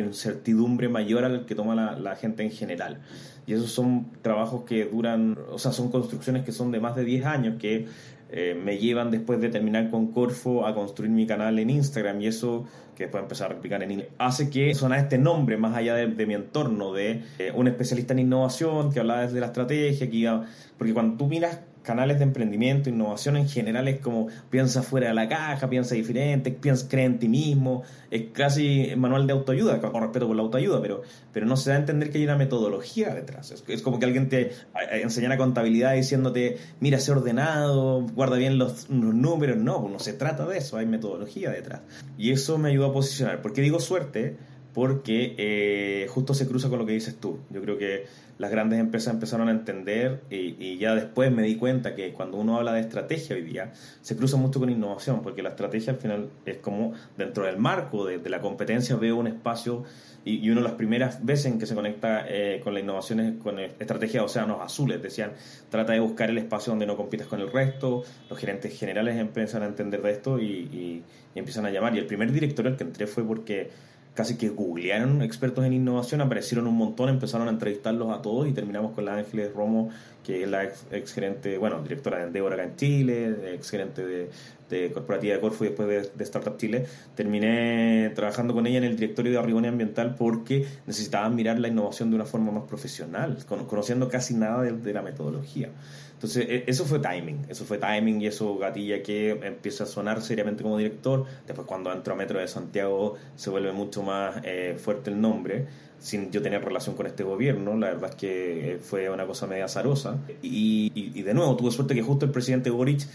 incertidumbre 0.00 0.88
mayor 0.88 1.24
al 1.24 1.46
que 1.46 1.54
toma 1.54 1.74
la, 1.74 2.16
gente 2.16 2.42
en 2.42 2.50
general. 2.50 3.00
Y 3.46 3.54
esos 3.54 3.72
son 3.72 4.06
trabajos 4.22 4.64
que 4.64 4.84
duran, 4.84 5.38
o 5.50 5.58
sea, 5.58 5.72
son 5.72 5.90
construcciones 5.90 6.44
que 6.44 6.52
son 6.52 6.70
de 6.72 6.80
más 6.80 6.96
de 6.96 7.04
10 7.04 7.24
años 7.26 7.56
que 7.58 7.86
eh, 8.30 8.60
me 8.60 8.78
llevan 8.78 9.10
después 9.10 9.40
de 9.40 9.48
terminar 9.48 9.88
con 9.88 10.08
Corfo 10.08 10.66
a 10.66 10.74
construir 10.74 11.12
mi 11.12 11.26
canal 11.26 11.58
en 11.58 11.70
Instagram 11.70 12.20
y 12.20 12.26
eso 12.26 12.66
que 12.96 13.04
después 13.04 13.22
empezar 13.22 13.50
a 13.50 13.54
replicar 13.54 13.82
en 13.82 13.92
inglés, 13.92 14.08
hace 14.18 14.50
que 14.50 14.74
suena 14.74 14.98
este 14.98 15.18
nombre 15.18 15.56
más 15.58 15.76
allá 15.76 15.94
de, 15.94 16.26
mi 16.26 16.34
entorno, 16.34 16.92
de 16.92 17.22
eh, 17.38 17.52
un 17.54 17.68
especialista 17.68 18.14
en 18.14 18.20
innovación 18.20 18.90
que 18.90 19.00
hablaba 19.00 19.22
desde 19.22 19.38
la 19.38 19.46
estrategia, 19.46 20.10
que 20.10 20.16
iba, 20.16 20.46
porque 20.78 20.94
cuando 20.94 21.18
tú 21.18 21.26
miras 21.26 21.60
canales 21.86 22.18
de 22.18 22.24
emprendimiento, 22.24 22.90
innovación 22.90 23.36
en 23.36 23.48
general 23.48 23.86
es 23.86 24.00
como 24.00 24.26
piensa 24.50 24.82
fuera 24.82 25.08
de 25.08 25.14
la 25.14 25.28
caja, 25.28 25.70
piensa 25.70 25.94
diferente, 25.94 26.50
piensa, 26.50 26.88
cree 26.88 27.04
en 27.04 27.18
ti 27.18 27.28
mismo, 27.28 27.84
es 28.10 28.24
casi 28.32 28.92
manual 28.96 29.26
de 29.26 29.32
autoayuda, 29.32 29.80
con 29.80 30.02
respeto 30.02 30.26
por 30.26 30.36
la 30.36 30.42
autoayuda, 30.42 30.82
pero, 30.82 31.02
pero 31.32 31.46
no 31.46 31.56
se 31.56 31.70
da 31.70 31.76
a 31.76 31.78
entender 31.78 32.10
que 32.10 32.18
hay 32.18 32.24
una 32.24 32.36
metodología 32.36 33.14
detrás. 33.14 33.54
Es, 33.68 33.82
como 33.82 33.98
que 33.98 34.06
alguien 34.06 34.28
te 34.28 34.52
enseñara 34.90 35.38
contabilidad 35.38 35.94
diciéndote, 35.94 36.58
mira, 36.80 36.98
sé 36.98 37.12
ordenado, 37.12 38.02
guarda 38.14 38.36
bien 38.36 38.58
los, 38.58 38.90
números, 38.90 39.56
no, 39.56 39.80
pues 39.80 39.92
no 39.92 39.98
se 40.00 40.12
trata 40.12 40.44
de 40.46 40.58
eso, 40.58 40.76
hay 40.76 40.86
metodología 40.86 41.50
detrás. 41.50 41.82
Y 42.18 42.32
eso 42.32 42.58
me 42.58 42.70
ayudó 42.70 42.86
a 42.86 42.92
posicionar. 42.92 43.42
¿Por 43.42 43.52
qué 43.52 43.62
digo 43.62 43.78
suerte? 43.78 44.36
Porque 44.76 45.34
eh, 45.38 46.06
justo 46.10 46.34
se 46.34 46.46
cruza 46.46 46.68
con 46.68 46.78
lo 46.78 46.84
que 46.84 46.92
dices 46.92 47.16
tú. 47.18 47.38
Yo 47.48 47.62
creo 47.62 47.78
que 47.78 48.04
las 48.36 48.50
grandes 48.50 48.78
empresas 48.78 49.14
empezaron 49.14 49.48
a 49.48 49.50
entender 49.50 50.20
y, 50.28 50.76
ya 50.76 50.94
después 50.94 51.32
me 51.32 51.44
di 51.44 51.56
cuenta 51.56 51.94
que 51.94 52.12
cuando 52.12 52.36
uno 52.36 52.58
habla 52.58 52.74
de 52.74 52.80
estrategia 52.80 53.36
hoy 53.36 53.42
día, 53.42 53.72
se 54.02 54.18
cruza 54.18 54.36
mucho 54.36 54.60
con 54.60 54.68
innovación, 54.68 55.22
porque 55.22 55.42
la 55.42 55.48
estrategia 55.48 55.94
al 55.94 55.98
final 55.98 56.28
es 56.44 56.58
como 56.58 56.92
dentro 57.16 57.46
del 57.46 57.56
marco 57.56 58.04
de, 58.04 58.20
la 58.28 58.42
competencia 58.42 58.96
veo 58.96 59.16
un 59.16 59.28
espacio 59.28 59.84
y, 60.26 60.46
y, 60.46 60.50
una 60.50 60.60
de 60.60 60.66
las 60.66 60.76
primeras 60.76 61.24
veces 61.24 61.46
en 61.46 61.58
que 61.58 61.64
se 61.64 61.74
conecta 61.74 62.26
eh, 62.28 62.60
con 62.62 62.74
la 62.74 62.80
innovación 62.80 63.20
es 63.20 63.42
con 63.42 63.58
estrategia 63.58 64.20
de 64.20 64.26
océanos 64.26 64.60
azules. 64.60 65.00
Decían, 65.00 65.32
trata 65.70 65.94
de 65.94 66.00
buscar 66.00 66.28
el 66.28 66.36
espacio 66.36 66.72
donde 66.72 66.84
no 66.84 66.98
compitas 66.98 67.28
con 67.28 67.40
el 67.40 67.50
resto, 67.50 68.04
los 68.28 68.38
gerentes 68.38 68.78
generales 68.78 69.16
empiezan 69.16 69.62
a 69.62 69.66
entender 69.66 70.02
de 70.02 70.10
esto 70.10 70.38
y, 70.38 70.44
y 70.44 71.04
empiezan 71.34 71.64
a 71.64 71.70
llamar. 71.70 71.94
Y 71.94 71.98
el 71.98 72.06
primer 72.06 72.30
director 72.30 72.66
al 72.66 72.76
que 72.76 72.84
entré 72.84 73.06
fue 73.06 73.24
porque 73.24 73.95
casi 74.16 74.38
que 74.38 74.48
googlearon 74.48 75.20
expertos 75.20 75.64
en 75.66 75.74
innovación, 75.74 76.22
aparecieron 76.22 76.66
un 76.66 76.74
montón, 76.74 77.10
empezaron 77.10 77.48
a 77.48 77.50
entrevistarlos 77.50 78.10
a 78.10 78.22
todos 78.22 78.48
y 78.48 78.52
terminamos 78.52 78.92
con 78.92 79.04
la 79.04 79.18
Ángeles 79.18 79.52
Romo, 79.52 79.90
que 80.24 80.42
es 80.42 80.48
la 80.48 80.64
ex, 80.64 81.12
gerente, 81.12 81.58
bueno, 81.58 81.82
directora 81.82 82.18
de 82.18 82.24
Endeavor 82.24 82.54
acá 82.54 82.64
en 82.64 82.76
Chile, 82.76 83.54
ex 83.54 83.70
gerente 83.70 84.04
de, 84.06 84.30
de 84.68 84.90
Corporativa 84.92 85.34
de 85.34 85.40
Corfo 85.40 85.64
y 85.64 85.68
después 85.68 86.10
de, 86.14 86.24
Startup 86.24 86.56
Chile. 86.56 86.86
Terminé 87.14 88.12
trabajando 88.14 88.54
con 88.54 88.66
ella 88.66 88.78
en 88.78 88.84
el 88.84 88.96
directorio 88.96 89.32
de 89.32 89.38
Arribonia 89.38 89.70
Ambiental 89.70 90.14
porque 90.16 90.66
necesitaban 90.86 91.34
mirar 91.34 91.58
la 91.58 91.68
innovación 91.68 92.10
de 92.10 92.16
una 92.16 92.24
forma 92.24 92.52
más 92.52 92.64
profesional, 92.64 93.38
conociendo 93.68 94.08
casi 94.08 94.34
nada 94.34 94.62
de 94.62 94.92
la 94.92 95.02
metodología. 95.02 95.70
Entonces, 96.16 96.46
e, 96.48 96.64
eso 96.66 96.86
fue 96.86 96.98
timing, 96.98 97.46
eso 97.48 97.64
fue 97.64 97.78
timing 97.78 98.22
y 98.22 98.26
eso 98.26 98.56
gatilla 98.56 99.02
que 99.02 99.30
empieza 99.30 99.84
a 99.84 99.86
sonar 99.86 100.22
seriamente 100.22 100.62
como 100.62 100.78
director. 100.78 101.24
Después, 101.46 101.66
cuando 101.66 101.92
entro 101.92 102.14
a 102.14 102.16
Metro 102.16 102.38
de 102.40 102.48
Santiago, 102.48 103.16
se 103.36 103.50
vuelve 103.50 103.72
mucho 103.72 104.02
más 104.02 104.36
eh, 104.42 104.76
fuerte 104.82 105.10
el 105.10 105.20
nombre, 105.20 105.66
sin 105.98 106.30
yo 106.30 106.40
tener 106.40 106.64
relación 106.64 106.96
con 106.96 107.06
este 107.06 107.22
gobierno. 107.22 107.76
La 107.76 107.88
verdad 107.88 108.10
es 108.10 108.16
que 108.16 108.72
eh, 108.72 108.78
fue 108.78 109.10
una 109.10 109.26
cosa 109.26 109.46
media 109.46 109.66
azarosa. 109.66 110.18
Y, 110.40 110.90
y, 110.94 111.22
de 111.22 111.34
nuevo, 111.34 111.54
tuve 111.54 111.70
suerte 111.70 111.94
que 111.94 112.02
justo 112.02 112.24
el 112.24 112.32
presidente 112.32 112.70
Boric, 112.70 113.06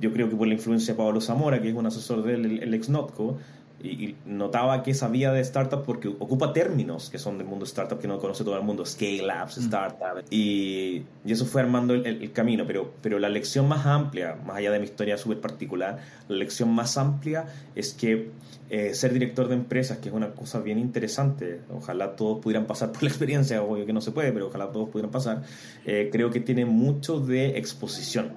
yo 0.00 0.12
creo 0.12 0.28
que 0.28 0.36
por 0.36 0.46
la 0.46 0.54
influencia 0.54 0.94
de 0.94 0.98
Pablo 0.98 1.20
Zamora, 1.20 1.60
que 1.60 1.68
es 1.68 1.74
un 1.74 1.86
asesor 1.86 2.22
del 2.22 2.62
el 2.62 2.74
ex 2.74 2.88
Notco, 2.88 3.38
y, 3.82 4.14
notaba 4.26 4.82
que 4.82 4.94
sabía 4.94 5.32
de 5.32 5.40
startup 5.40 5.82
porque 5.84 6.08
ocupa 6.08 6.52
términos 6.52 7.10
que 7.10 7.18
son 7.18 7.38
del 7.38 7.46
mundo 7.46 7.64
startup 7.64 7.98
que 7.98 8.06
no 8.06 8.18
conoce 8.18 8.44
todo 8.44 8.56
el 8.56 8.62
mundo, 8.62 8.86
scale 8.86 9.26
ups, 9.42 9.58
mm. 9.58 9.64
startup, 9.64 10.24
y, 10.30 11.02
y, 11.24 11.32
eso 11.32 11.46
fue 11.46 11.62
armando 11.62 11.94
el, 11.94 12.32
camino, 12.32 12.64
pero, 12.66 12.92
pero 13.02 13.18
la 13.18 13.28
lección 13.28 13.68
más 13.68 13.86
amplia, 13.86 14.36
más 14.46 14.56
allá 14.56 14.70
de 14.70 14.78
mi 14.78 14.84
historia 14.84 15.16
súper 15.18 15.40
particular, 15.40 15.98
la 16.28 16.36
lección 16.36 16.72
más 16.72 16.96
amplia 16.96 17.46
es 17.74 17.92
que 17.92 18.30
eh, 18.70 18.94
ser 18.94 19.12
director 19.12 19.48
de 19.48 19.54
empresas, 19.54 19.98
que 19.98 20.08
es 20.08 20.14
una 20.14 20.32
cosa 20.32 20.60
bien 20.60 20.78
interesante, 20.78 21.60
ojalá 21.70 22.16
todos 22.16 22.40
pudieran 22.40 22.66
pasar 22.66 22.92
por 22.92 23.02
la 23.02 23.08
experiencia, 23.08 23.62
obvio 23.62 23.84
que 23.84 23.92
no 23.92 24.00
se 24.00 24.12
puede, 24.12 24.32
pero 24.32 24.46
ojalá 24.46 24.70
todos 24.70 24.88
pudieran 24.90 25.10
pasar, 25.10 25.42
eh, 25.84 26.08
creo 26.12 26.30
que 26.30 26.40
tiene 26.40 26.64
mucho 26.64 27.20
de 27.20 27.58
exposición, 27.58 28.32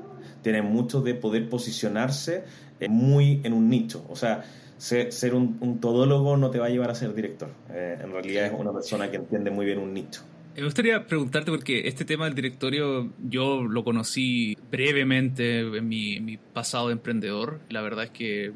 tiene 0.45 0.61
mucho 0.61 1.01
de 1.01 1.15
poder 1.15 1.49
posicionarse 1.49 2.43
eh, 2.79 2.87
muy 2.87 3.41
en 3.43 3.51
un 3.51 3.67
nicho, 3.67 4.05
o 4.07 4.15
sea, 4.15 4.45
ser, 4.77 5.33
un, 5.33 5.79
todólogo 5.81 6.37
no 6.37 6.51
te 6.51 6.59
va 6.59 6.67
a 6.67 6.69
llevar 6.69 6.91
a 6.91 6.93
ser 6.93 7.15
director. 7.15 7.49
Eh, 7.71 7.97
en 7.99 8.11
realidad 8.11 8.45
es 8.45 8.51
una 8.55 8.71
persona 8.71 9.09
que 9.09 9.17
entiende 9.17 9.49
muy 9.49 9.65
bien 9.65 9.79
un 9.79 9.91
nicho. 9.91 10.21
Me 10.55 10.63
gustaría 10.63 11.07
preguntarte 11.07 11.49
porque 11.49 11.87
este 11.87 12.05
tema 12.05 12.25
del 12.25 12.35
directorio 12.35 13.11
yo 13.27 13.63
lo 13.63 13.83
conocí 13.83 14.55
brevemente 14.69 15.61
en 15.61 15.87
mi, 15.87 16.37
pasado 16.53 16.89
de 16.89 16.93
emprendedor. 16.93 17.59
La 17.69 17.81
verdad 17.81 18.03
es 18.03 18.11
que 18.11 18.51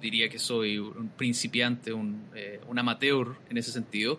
diría 0.00 0.30
que 0.30 0.38
soy 0.38 0.78
un 0.78 1.10
principiante, 1.18 1.92
un, 1.92 2.30
eh, 2.34 2.60
un, 2.66 2.78
amateur 2.78 3.36
en 3.50 3.58
ese 3.58 3.72
sentido. 3.72 4.18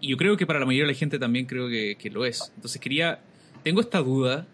Y 0.00 0.08
yo 0.08 0.16
creo 0.16 0.38
que 0.38 0.46
para 0.46 0.58
la 0.58 0.64
mayoría 0.64 0.86
de 0.86 0.92
la 0.94 0.98
gente 0.98 1.18
también 1.18 1.44
creo 1.44 1.68
que, 1.68 1.96
que 1.98 2.08
lo 2.08 2.24
es. 2.24 2.50
Entonces 2.54 2.80
quería, 2.80 3.20
tengo 3.62 3.82
esta 3.82 3.98
duda 3.98 4.46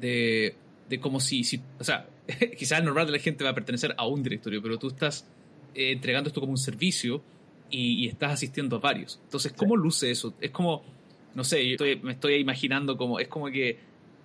de, 0.00 0.54
de 0.88 1.00
como 1.00 1.20
si, 1.20 1.44
si, 1.44 1.60
o 1.78 1.84
sea, 1.84 2.08
quizás 2.58 2.80
el 2.80 2.84
normal 2.84 3.06
de 3.06 3.12
la 3.12 3.18
gente 3.18 3.44
va 3.44 3.50
a 3.50 3.54
pertenecer 3.54 3.94
a 3.96 4.06
un 4.06 4.22
directorio, 4.22 4.62
pero 4.62 4.78
tú 4.78 4.88
estás 4.88 5.26
eh, 5.74 5.92
entregando 5.92 6.28
esto 6.28 6.40
como 6.40 6.52
un 6.52 6.58
servicio 6.58 7.22
y, 7.70 8.08
estás 8.08 8.32
asistiendo 8.32 8.76
a 8.76 8.78
varios. 8.78 9.20
Entonces, 9.24 9.52
¿cómo 9.52 9.76
luce 9.76 10.10
eso? 10.10 10.34
Es 10.40 10.50
como, 10.50 10.82
no 11.34 11.44
sé, 11.44 11.76
me 12.02 12.12
estoy 12.12 12.34
imaginando 12.34 12.96
como, 12.96 13.20
es 13.20 13.28
como 13.28 13.46
que 13.50 13.78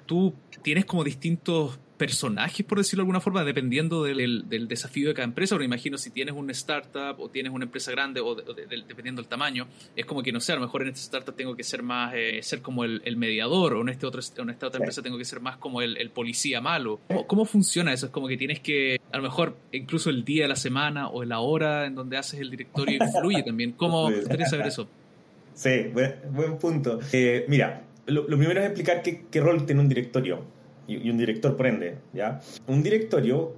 tú 0.06 0.34
tienes 0.62 0.86
como 0.86 1.04
distintos 1.04 1.78
personajes, 1.98 2.66
por 2.66 2.78
decirlo 2.78 3.02
de 3.02 3.04
alguna 3.04 3.22
forma, 3.22 3.44
dependiendo 3.44 4.04
del, 4.04 4.46
desafío 4.68 5.10
de 5.10 5.14
cada 5.14 5.26
empresa. 5.26 5.56
Pero 5.56 5.64
imagino 5.64 5.98
si 5.98 6.10
tienes 6.10 6.36
una 6.36 6.52
startup 6.52 7.20
o 7.20 7.30
tienes 7.30 7.52
una 7.52 7.66
empresa 7.66 7.92
grande 7.92 8.20
o, 8.20 8.36
dependiendo 8.36 9.22
del 9.22 9.30
tamaño, 9.30 9.68
es 9.96 10.06
como 10.06 10.24
que, 10.24 10.32
no 10.32 10.40
sé, 10.40 10.54
a 10.54 10.56
lo 10.56 10.62
mejor 10.62 10.82
en 10.84 10.90
esta 10.90 11.02
startup 11.02 11.36
tengo 11.36 11.56
que 11.56 11.64
ser 11.64 11.84
más, 11.84 12.14
eh, 12.16 12.40
ser 12.42 12.62
como 12.62 12.84
el, 12.84 13.02
mediador 13.18 13.76
o 13.76 13.82
en, 13.82 13.90
este 13.90 14.06
otro, 14.06 14.22
en 14.38 14.50
esta 14.50 14.68
otra 14.68 14.80
empresa 14.80 15.02
tengo 15.02 15.18
que 15.18 15.26
ser 15.26 15.40
más 15.40 15.58
como 15.58 15.82
el, 15.82 16.10
policía 16.10 16.62
malo. 16.62 17.00
¿Cómo, 17.28 17.46
funciona 17.46 17.94
eso? 17.94 18.08
Es 18.08 18.12
como 18.12 18.28
que 18.28 18.38
tienes 18.38 18.60
que, 18.60 19.00
a 19.12 19.18
lo 19.18 19.24
mejor 19.24 19.56
incluso 19.72 20.10
el 20.10 20.24
día 20.24 20.44
de 20.44 20.50
la 20.50 20.56
semana 20.56 21.10
o 21.10 21.24
la 21.24 21.40
hora 21.40 21.86
en 21.86 21.96
donde 21.96 22.18
haces 22.18 22.40
el 22.40 22.50
directorio 22.50 23.04
influye 23.04 23.44
también. 23.44 23.72
¿Cómo 23.74 24.10
te 24.10 24.20
gustaría 24.20 24.46
saber 24.46 24.68
eso? 24.68 24.88
Sí, 25.54 25.88
buen, 25.94 26.58
punto. 26.60 27.00
Eh, 27.12 27.46
mira, 27.48 27.84
lo, 28.08 28.26
primero 28.26 28.60
es 28.60 28.66
explicar 28.66 29.02
qué, 29.02 29.26
qué 29.30 29.40
rol 29.40 29.66
tiene 29.66 29.82
un 29.82 29.90
directorio 29.90 30.44
y, 30.88 31.10
un 31.10 31.18
director 31.18 31.56
prende, 31.56 31.98
¿ya? 32.14 32.42
Un 32.68 32.84
directorio 32.84 33.56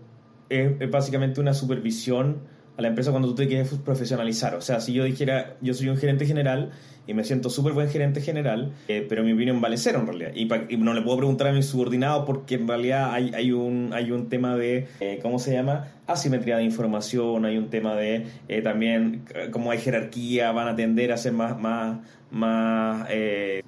es, 0.50 0.90
básicamente 0.90 1.42
una 1.42 1.54
supervisión 1.54 2.38
a 2.78 2.82
la 2.82 2.90
empresa 2.90 3.12
cuando 3.12 3.30
tú 3.30 3.36
te 3.36 3.48
quieres 3.48 3.70
profesionalizar. 3.84 4.56
O 4.56 4.62
sea, 4.62 4.82
si 4.82 4.94
yo 4.94 5.04
dijera, 5.04 5.56
yo 5.62 5.74
soy 5.74 5.90
un 5.90 5.98
gerente 5.98 6.26
general 6.26 6.72
y 7.08 7.14
me 7.14 7.24
siento 7.24 7.50
súper 7.50 7.74
buen 7.74 7.90
gerente 7.90 8.20
general, 8.20 8.74
eh, 8.88 9.06
pero 9.08 9.24
mi 9.24 9.32
opinión 9.32 9.62
vale 9.62 9.78
cero 9.78 10.00
en 10.02 10.08
realidad. 10.08 10.32
Y, 10.36 10.78
no 10.78 10.94
le 10.94 11.02
puedo 11.02 11.18
preguntar 11.18 11.48
a 11.48 11.54
mi 11.54 11.64
subordinado 11.64 12.26
porque 12.26 12.56
en 12.56 12.68
realidad 12.68 13.14
hay, 13.14 13.32
hay, 13.34 13.52
un, 13.52 13.92
hay 13.94 14.12
un 14.12 14.28
tema 14.28 14.56
de, 14.58 14.88
eh, 15.00 15.20
¿cómo 15.22 15.40
se 15.40 15.54
llama? 15.54 15.88
Asimetría 16.08 16.58
de 16.58 16.64
información, 16.64 17.46
hay 17.46 17.58
un 17.58 17.70
tema 17.70 17.96
de 17.96 18.26
eh, 18.48 18.62
también, 18.62 19.24
como 19.52 19.72
hay 19.72 19.80
jerarquía, 19.80 20.52
van 20.52 20.68
a 20.68 20.76
tender 20.76 21.12
a 21.12 21.18
ser 21.18 21.34
más, 21.34 21.58
más, 21.58 22.00
más 22.32 23.08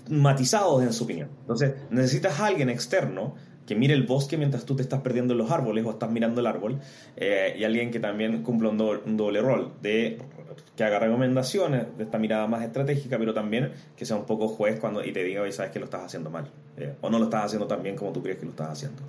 matizados 0.10 0.84
en 0.84 0.92
su 0.92 1.06
opinión. 1.06 1.30
Entonces, 1.42 1.76
necesitas 1.92 2.40
a 2.40 2.48
alguien 2.48 2.70
externo 2.70 3.36
que 3.68 3.76
mire 3.76 3.94
el 3.94 4.04
bosque 4.04 4.38
mientras 4.38 4.66
tú 4.66 4.76
te 4.76 4.82
estás 4.82 5.02
perdiendo 5.02 5.34
en 5.34 5.40
los 5.40 5.52
árboles 5.52 5.86
o 5.86 5.92
estás 5.92 6.10
mirando 6.10 6.42
el 6.42 6.48
árbol, 6.48 6.80
eh, 7.18 7.56
y 7.60 7.66
alguien 7.66 7.92
que 7.92 8.00
también 8.00 8.42
cumple 8.42 8.70
un, 8.70 8.78
doble, 9.18 9.42
rol, 9.42 9.74
de 9.82 10.18
que 10.76 10.84
haga 10.84 11.00
recomendaciones 11.00 11.86
de 11.98 12.06
esta 12.06 12.18
mirada 12.18 12.48
más 12.48 12.64
estratégica, 12.64 13.20
pero 13.20 13.34
también 13.34 13.74
que 13.96 14.06
sea 14.06 14.16
un 14.16 14.26
poco 14.26 14.48
juez 14.48 14.80
cuando 14.80 15.04
y 15.04 15.12
te 15.12 15.24
diga, 15.24 15.42
oye, 15.42 15.52
sabes 15.52 15.72
que 15.72 15.80
lo 15.80 15.86
estás 15.86 16.06
haciendo 16.06 16.30
mal, 16.30 16.50
eh, 16.78 16.94
o 17.02 17.10
no 17.10 17.20
lo 17.20 17.26
estás 17.26 17.46
haciendo 17.46 17.68
tan 17.68 17.84
bien 17.84 17.96
como 17.96 18.14
tú 18.14 18.24
crees 18.24 18.38
que 18.40 18.46
lo 18.46 18.52
estás 18.52 18.70
haciendo. 18.70 19.04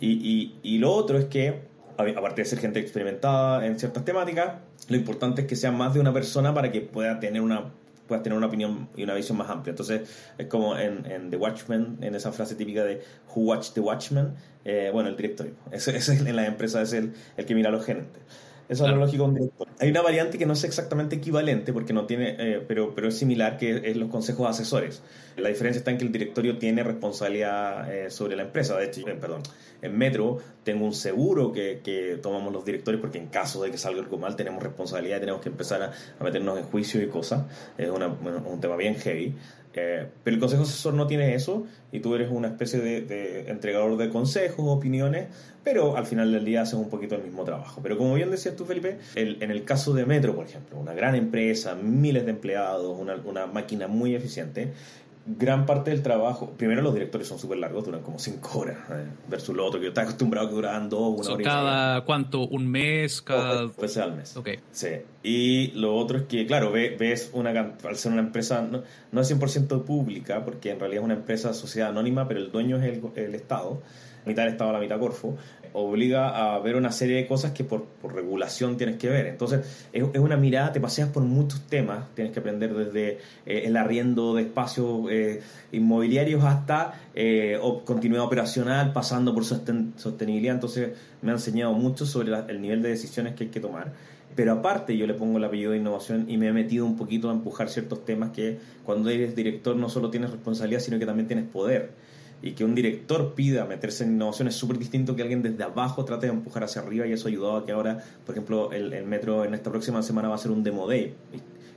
Y, 0.00 0.54
y 0.62 0.78
lo 0.78 0.92
otro 0.92 1.18
es 1.18 1.26
que, 1.26 1.60
aparte 1.98 2.40
de 2.40 2.44
ser 2.46 2.58
gente 2.58 2.80
experimentada 2.80 3.66
en 3.66 3.78
ciertas 3.78 4.02
temáticas, 4.02 4.54
lo 4.88 4.96
importante 4.96 5.42
es 5.42 5.46
que 5.46 5.56
sea 5.56 5.72
más 5.72 5.92
de 5.92 6.00
una 6.00 6.12
persona 6.12 6.54
para 6.54 6.72
que 6.72 6.80
pueda 6.80 7.20
tener 7.20 7.42
una 7.42 7.70
puedas 8.10 8.24
tener 8.24 8.36
una 8.36 8.48
opinión 8.48 8.88
y 8.96 9.04
una 9.04 9.14
visión 9.14 9.38
más 9.38 9.48
amplia. 9.48 9.70
Entonces, 9.70 10.02
es 10.36 10.46
como 10.48 10.76
en, 10.76 11.06
en 11.06 11.30
The 11.30 11.36
Watchmen, 11.36 11.98
en 12.02 12.14
esa 12.16 12.32
frase 12.32 12.56
típica 12.56 12.82
de 12.84 13.00
Who 13.34 13.42
Watched 13.42 13.74
the 13.74 13.80
Watchmen, 13.80 14.34
eh, 14.64 14.90
bueno, 14.92 15.08
el 15.08 15.16
directorio. 15.16 15.54
Ese, 15.70 15.96
ese, 15.96 16.14
en 16.16 16.34
la 16.34 16.46
empresa 16.46 16.82
es 16.82 16.92
el, 16.92 17.12
el 17.36 17.46
que 17.46 17.54
mira 17.54 17.68
a 17.68 17.72
los 17.72 17.84
gerentes. 17.84 18.20
Eso 18.68 18.84
es 18.84 18.90
lo 18.90 18.98
lógico 18.98 19.24
un 19.24 19.34
director. 19.34 19.66
Hay 19.80 19.90
una 19.90 20.00
variante 20.00 20.38
que 20.38 20.46
no 20.46 20.52
es 20.52 20.62
exactamente 20.62 21.16
equivalente, 21.16 21.72
porque 21.72 21.92
no 21.92 22.06
tiene, 22.06 22.36
eh, 22.38 22.64
pero, 22.66 22.94
pero 22.94 23.08
es 23.08 23.16
similar, 23.16 23.56
que 23.56 23.82
es 23.84 23.96
los 23.96 24.08
consejos 24.10 24.48
asesores. 24.48 25.02
La 25.36 25.48
diferencia 25.48 25.78
está 25.78 25.90
en 25.90 25.98
que 25.98 26.04
el 26.04 26.12
directorio 26.12 26.56
tiene 26.56 26.84
responsabilidad 26.84 27.92
eh, 27.92 28.10
sobre 28.10 28.36
la 28.36 28.42
empresa. 28.42 28.76
De 28.76 28.86
hecho, 28.86 29.04
perdón, 29.20 29.42
en 29.82 29.96
Metro 29.96 30.38
tengo 30.64 30.84
un 30.84 30.92
seguro 30.92 31.52
que, 31.52 31.80
que, 31.82 32.18
tomamos 32.22 32.52
los 32.52 32.64
directores, 32.64 33.00
porque 33.00 33.18
en 33.18 33.26
caso 33.26 33.62
de 33.62 33.70
que 33.70 33.78
salga 33.78 34.00
algo 34.00 34.18
mal, 34.18 34.36
tenemos 34.36 34.62
responsabilidad 34.62 35.18
y 35.18 35.20
tenemos 35.20 35.40
que 35.40 35.48
empezar 35.48 35.82
a, 35.82 35.92
a 36.18 36.24
meternos 36.24 36.58
en 36.58 36.64
juicio 36.64 37.02
y 37.02 37.08
cosas. 37.08 37.44
Es 37.78 37.88
un 37.90 38.60
tema 38.60 38.76
bien 38.76 38.94
heavy. 38.96 39.34
Eh, 39.72 40.04
pero 40.24 40.34
el 40.34 40.40
consejo 40.40 40.64
asesor 40.64 40.94
no 40.94 41.06
tiene 41.06 41.32
eso 41.34 41.64
y 41.92 42.00
tú 42.00 42.16
eres 42.16 42.28
una 42.30 42.48
especie 42.48 42.80
de, 42.80 43.48
entregador 43.48 43.96
de 43.96 44.08
consejos, 44.08 44.64
opiniones, 44.66 45.28
pero 45.62 45.96
al 45.96 46.06
final 46.06 46.32
del 46.32 46.44
día 46.44 46.62
haces 46.62 46.74
un 46.74 46.88
poquito 46.88 47.14
el 47.14 47.22
mismo 47.22 47.44
trabajo. 47.44 47.80
Pero 47.82 47.96
como 47.96 48.14
bien 48.14 48.30
decías 48.30 48.56
tú, 48.56 48.64
Felipe, 48.64 48.98
en 49.14 49.50
el 49.50 49.64
caso 49.64 49.92
de 49.94 50.06
Metro, 50.06 50.34
por 50.34 50.46
ejemplo, 50.46 50.78
una 50.78 50.92
gran 50.92 51.14
empresa, 51.14 51.74
miles 51.74 52.24
de 52.24 52.32
empleados, 52.32 52.98
una, 52.98 53.14
una 53.24 53.46
máquina 53.46 53.86
muy 53.86 54.14
eficiente, 54.14 54.72
gran 55.26 55.66
parte 55.66 55.90
del 55.90 56.02
trabajo, 56.02 56.50
primero 56.56 56.82
los 56.82 56.94
directores 56.94 57.28
son 57.28 57.38
súper 57.38 57.58
largos, 57.58 57.84
duran 57.84 58.02
como 58.02 58.18
cinco 58.18 58.60
horas, 58.60 58.78
eh, 58.90 59.06
versus 59.28 59.54
lo 59.54 59.66
otro 59.66 59.78
que 59.78 59.84
yo 59.84 59.88
estaba 59.90 60.06
acostumbrado 60.06 60.46
a 60.46 60.50
que 60.50 60.56
duraban 60.56 60.88
dos, 60.88 61.26
una 61.26 61.34
hora. 61.34 61.44
¿Cada 61.44 62.04
cuánto? 62.04 62.46
¿Un 62.48 62.66
mes? 62.66 63.22
Cada... 63.22 63.68
Pues 63.68 63.96
al 63.98 64.16
mes. 64.16 64.36
Ok. 64.36 64.50
Sí. 64.72 64.88
Y 65.22 65.68
lo 65.72 65.94
otro 65.94 66.18
es 66.18 66.24
que, 66.24 66.46
claro, 66.46 66.72
ves 66.72 67.30
una, 67.32 67.50
al 67.50 67.96
ser 67.96 68.12
una 68.12 68.22
empresa, 68.22 68.62
no, 68.62 68.82
no 69.12 69.20
es 69.20 69.30
100% 69.30 69.84
pública, 69.84 70.44
porque 70.44 70.70
en 70.70 70.80
realidad 70.80 71.02
es 71.02 71.04
una 71.04 71.14
empresa 71.14 71.52
sociedad 71.52 71.90
anónima, 71.90 72.26
pero 72.26 72.40
el 72.40 72.50
dueño 72.50 72.78
es 72.78 72.84
el, 72.84 73.02
el 73.16 73.34
Estado 73.34 73.80
mitad 74.26 74.44
del 74.44 74.52
Estado, 74.52 74.72
la 74.72 74.80
mitad 74.80 74.98
Corfo, 74.98 75.36
obliga 75.72 76.54
a 76.54 76.58
ver 76.58 76.76
una 76.76 76.92
serie 76.92 77.16
de 77.16 77.26
cosas 77.26 77.52
que 77.52 77.64
por, 77.64 77.86
regulación 78.02 78.76
tienes 78.76 78.96
que 78.96 79.08
ver. 79.08 79.26
Entonces, 79.26 79.88
es, 79.92 80.02
una 80.18 80.36
mirada, 80.36 80.72
te 80.72 80.80
paseas 80.80 81.08
por 81.10 81.22
muchos 81.22 81.60
temas, 81.68 82.06
tienes 82.14 82.32
que 82.32 82.40
aprender 82.40 82.74
desde 82.74 83.18
eh, 83.46 83.62
el 83.64 83.76
arriendo 83.76 84.34
de 84.34 84.42
espacios 84.42 85.10
eh, 85.10 85.40
inmobiliarios 85.72 86.44
hasta 86.44 87.00
eh, 87.14 87.58
continuidad 87.84 88.24
operacional, 88.24 88.92
pasando 88.92 89.34
por 89.34 89.44
sostenibilidad. 89.44 90.54
Entonces, 90.54 90.90
me 91.22 91.30
ha 91.30 91.34
enseñado 91.34 91.72
mucho 91.74 92.06
sobre 92.06 92.32
el 92.48 92.60
nivel 92.60 92.82
de 92.82 92.90
decisiones 92.90 93.34
que 93.34 93.44
hay 93.44 93.50
que 93.50 93.60
tomar. 93.60 93.92
Pero 94.36 94.52
aparte 94.52 94.96
yo 94.96 95.06
le 95.06 95.14
pongo 95.14 95.38
el 95.38 95.44
apellido 95.44 95.72
de 95.72 95.78
innovación 95.78 96.26
y 96.28 96.36
me 96.36 96.48
he 96.48 96.52
metido 96.52 96.86
un 96.86 96.96
poquito 96.96 97.30
a 97.30 97.32
empujar 97.32 97.68
ciertos 97.68 98.04
temas 98.04 98.30
que 98.30 98.58
cuando 98.84 99.10
eres 99.10 99.34
director 99.34 99.74
no 99.74 99.88
solo 99.88 100.08
tienes 100.10 100.30
responsabilidad, 100.30 100.80
sino 100.80 100.98
que 100.98 101.06
también 101.06 101.26
tienes 101.26 101.46
poder. 101.46 101.90
Y 102.42 102.52
que 102.52 102.64
un 102.64 102.74
director 102.74 103.34
pida 103.34 103.64
meterse 103.66 104.04
en 104.04 104.12
innovación 104.12 104.48
es 104.48 104.54
súper 104.54 104.78
distinto 104.78 105.14
que 105.14 105.22
alguien 105.22 105.42
desde 105.42 105.62
abajo 105.62 106.04
trate 106.04 106.26
de 106.26 106.32
empujar 106.32 106.64
hacia 106.64 106.80
arriba 106.80 107.06
y 107.06 107.12
eso 107.12 107.28
ha 107.28 107.30
ayudado 107.30 107.56
a 107.56 107.66
que 107.66 107.72
ahora, 107.72 108.02
por 108.24 108.34
ejemplo, 108.34 108.72
el, 108.72 109.04
metro 109.04 109.44
en 109.44 109.54
esta 109.54 109.70
próxima 109.70 110.02
semana 110.02 110.28
va 110.28 110.36
a 110.36 110.38
ser 110.38 110.50
un 110.50 110.62
demo 110.62 110.88
day. 110.88 111.14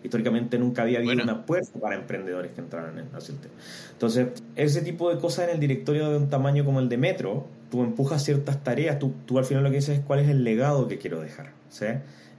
Históricamente 0.03 0.57
nunca 0.57 0.81
había 0.81 0.99
habido 0.99 1.23
una 1.23 1.45
puerta 1.45 1.79
para 1.79 1.95
emprendedores 1.95 2.51
que 2.51 2.61
entraran 2.61 2.97
en 2.97 3.05
el 3.05 3.09
tema. 3.21 3.53
Entonces, 3.91 4.27
ese 4.55 4.81
tipo 4.81 5.13
de 5.13 5.19
cosas 5.19 5.47
en 5.47 5.55
el 5.55 5.59
directorio 5.59 6.09
de 6.09 6.17
un 6.17 6.29
tamaño 6.29 6.65
como 6.65 6.79
el 6.79 6.89
de 6.89 6.97
Metro, 6.97 7.47
tú 7.71 7.83
empujas 7.83 8.23
ciertas 8.23 8.63
tareas, 8.63 8.99
tú, 8.99 9.13
tú 9.25 9.39
al 9.39 9.45
final 9.45 9.63
lo 9.63 9.69
que 9.69 9.77
dices 9.77 9.99
es 9.99 10.05
cuál 10.05 10.19
es 10.19 10.29
el 10.29 10.43
legado 10.43 10.87
que 10.87 10.97
quiero 10.97 11.21
dejar. 11.21 11.51
¿sí? 11.69 11.85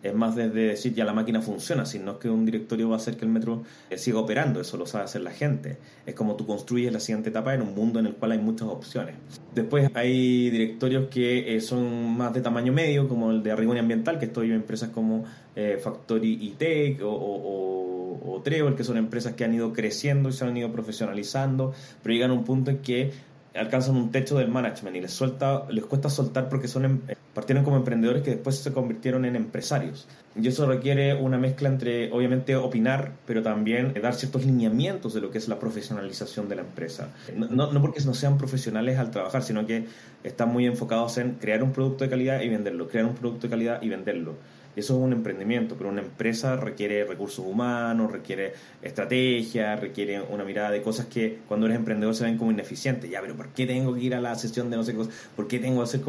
Es 0.04 0.14
más 0.14 0.36
desde 0.36 0.68
decir 0.68 0.94
ya 0.94 1.04
la 1.04 1.14
máquina 1.14 1.40
funciona, 1.40 1.86
sino 1.86 2.18
que 2.18 2.28
un 2.28 2.44
directorio 2.44 2.90
va 2.90 2.96
a 2.96 2.98
hacer 2.98 3.16
que 3.16 3.24
el 3.24 3.30
metro 3.30 3.62
eh, 3.88 3.96
siga 3.96 4.18
operando, 4.18 4.60
eso 4.60 4.76
lo 4.76 4.86
sabe 4.86 5.04
hacer 5.04 5.22
la 5.22 5.30
gente. 5.30 5.78
Es 6.04 6.14
como 6.14 6.36
tú 6.36 6.46
construyes 6.46 6.92
la 6.92 7.00
siguiente 7.00 7.30
etapa 7.30 7.54
en 7.54 7.62
un 7.62 7.74
mundo 7.74 8.00
en 8.00 8.06
el 8.06 8.14
cual 8.14 8.32
hay 8.32 8.38
muchas 8.38 8.68
opciones. 8.68 9.16
Después 9.54 9.90
hay 9.94 10.50
directorios 10.50 11.08
que 11.08 11.56
eh, 11.56 11.60
son 11.62 12.14
más 12.16 12.34
de 12.34 12.42
tamaño 12.42 12.72
medio, 12.72 13.08
como 13.08 13.30
el 13.30 13.42
de 13.42 13.52
Arrigoni 13.52 13.80
Ambiental, 13.80 14.18
que 14.18 14.26
estoy 14.26 14.48
en 14.48 14.56
empresas 14.56 14.90
como 14.90 15.24
eh, 15.56 15.78
Factory 15.82 16.38
y 16.38 16.50
Tech 16.50 17.00
o, 17.02 17.08
o, 17.08 18.34
o, 18.34 18.42
Trevor, 18.42 18.76
que 18.76 18.84
son 18.84 18.98
empresas 18.98 19.32
que 19.32 19.44
han 19.44 19.54
ido 19.54 19.72
creciendo 19.72 20.28
y 20.28 20.32
se 20.32 20.44
han 20.44 20.54
ido 20.54 20.70
profesionalizando, 20.70 21.72
pero 22.02 22.12
llegan 22.12 22.30
a 22.30 22.34
un 22.34 22.44
punto 22.44 22.70
en 22.70 22.78
que 22.78 23.10
alcanzan 23.54 23.96
un 23.96 24.10
techo 24.10 24.36
del 24.36 24.48
management 24.48 24.96
y 24.96 25.00
les 25.00 25.12
suelta 25.12 25.64
les 25.70 25.84
cuesta 25.84 26.10
soltar 26.10 26.48
porque 26.48 26.66
son 26.66 26.84
em, 26.84 27.00
partieron 27.32 27.64
como 27.64 27.76
emprendedores 27.76 28.22
que 28.22 28.30
después 28.32 28.56
se 28.56 28.72
convirtieron 28.72 29.24
en 29.24 29.36
empresarios. 29.36 30.06
Y 30.36 30.48
eso 30.48 30.66
requiere 30.66 31.14
una 31.14 31.38
mezcla 31.38 31.68
entre 31.68 32.10
obviamente 32.12 32.56
opinar 32.56 33.12
pero 33.26 33.42
también 33.42 33.94
dar 34.02 34.14
ciertos 34.14 34.44
lineamientos 34.44 35.14
de 35.14 35.20
lo 35.20 35.30
que 35.30 35.38
es 35.38 35.48
la 35.48 35.58
profesionalización 35.58 36.48
de 36.48 36.56
la 36.56 36.62
empresa. 36.62 37.08
No, 37.36 37.72
no 37.72 37.80
porque 37.80 38.00
no 38.04 38.14
sean 38.14 38.38
profesionales 38.38 38.98
al 38.98 39.10
trabajar 39.10 39.42
sino 39.42 39.66
que 39.66 39.86
están 40.24 40.50
muy 40.50 40.66
enfocados 40.66 41.18
en 41.18 41.34
crear 41.34 41.62
un 41.62 41.72
producto 41.72 42.04
de 42.04 42.10
calidad 42.10 42.40
y 42.40 42.48
venderlo 42.48 42.88
crear 42.88 43.06
un 43.06 43.14
producto 43.14 43.46
de 43.46 43.50
calidad 43.50 43.82
y 43.82 43.88
venderlo 43.88 44.34
eso 44.76 44.96
es 44.96 45.00
un 45.00 45.12
emprendimiento, 45.12 45.76
pero 45.76 45.90
una 45.90 46.00
empresa 46.00 46.56
requiere 46.56 47.04
recursos 47.04 47.44
humanos, 47.46 48.10
requiere 48.10 48.54
estrategia, 48.82 49.76
requiere 49.76 50.20
una 50.20 50.44
mirada 50.44 50.70
de 50.70 50.82
cosas 50.82 51.06
que 51.06 51.38
cuando 51.46 51.66
eres 51.66 51.78
emprendedor 51.78 52.14
se 52.14 52.24
ven 52.24 52.38
como 52.38 52.50
ineficientes. 52.50 53.10
Ya, 53.10 53.20
pero 53.20 53.36
¿por 53.36 53.48
qué 53.48 53.66
tengo 53.66 53.94
que 53.94 54.00
ir 54.00 54.14
a 54.14 54.20
la 54.20 54.34
sesión 54.34 54.70
de 54.70 54.76
no 54.76 54.82
sé 54.82 54.92
qué 54.92 54.98
cosas? 54.98 55.14
¿Por 55.36 55.46
qué 55.46 55.58
tengo 55.58 55.78
que 55.78 55.84
hacer 55.84 56.00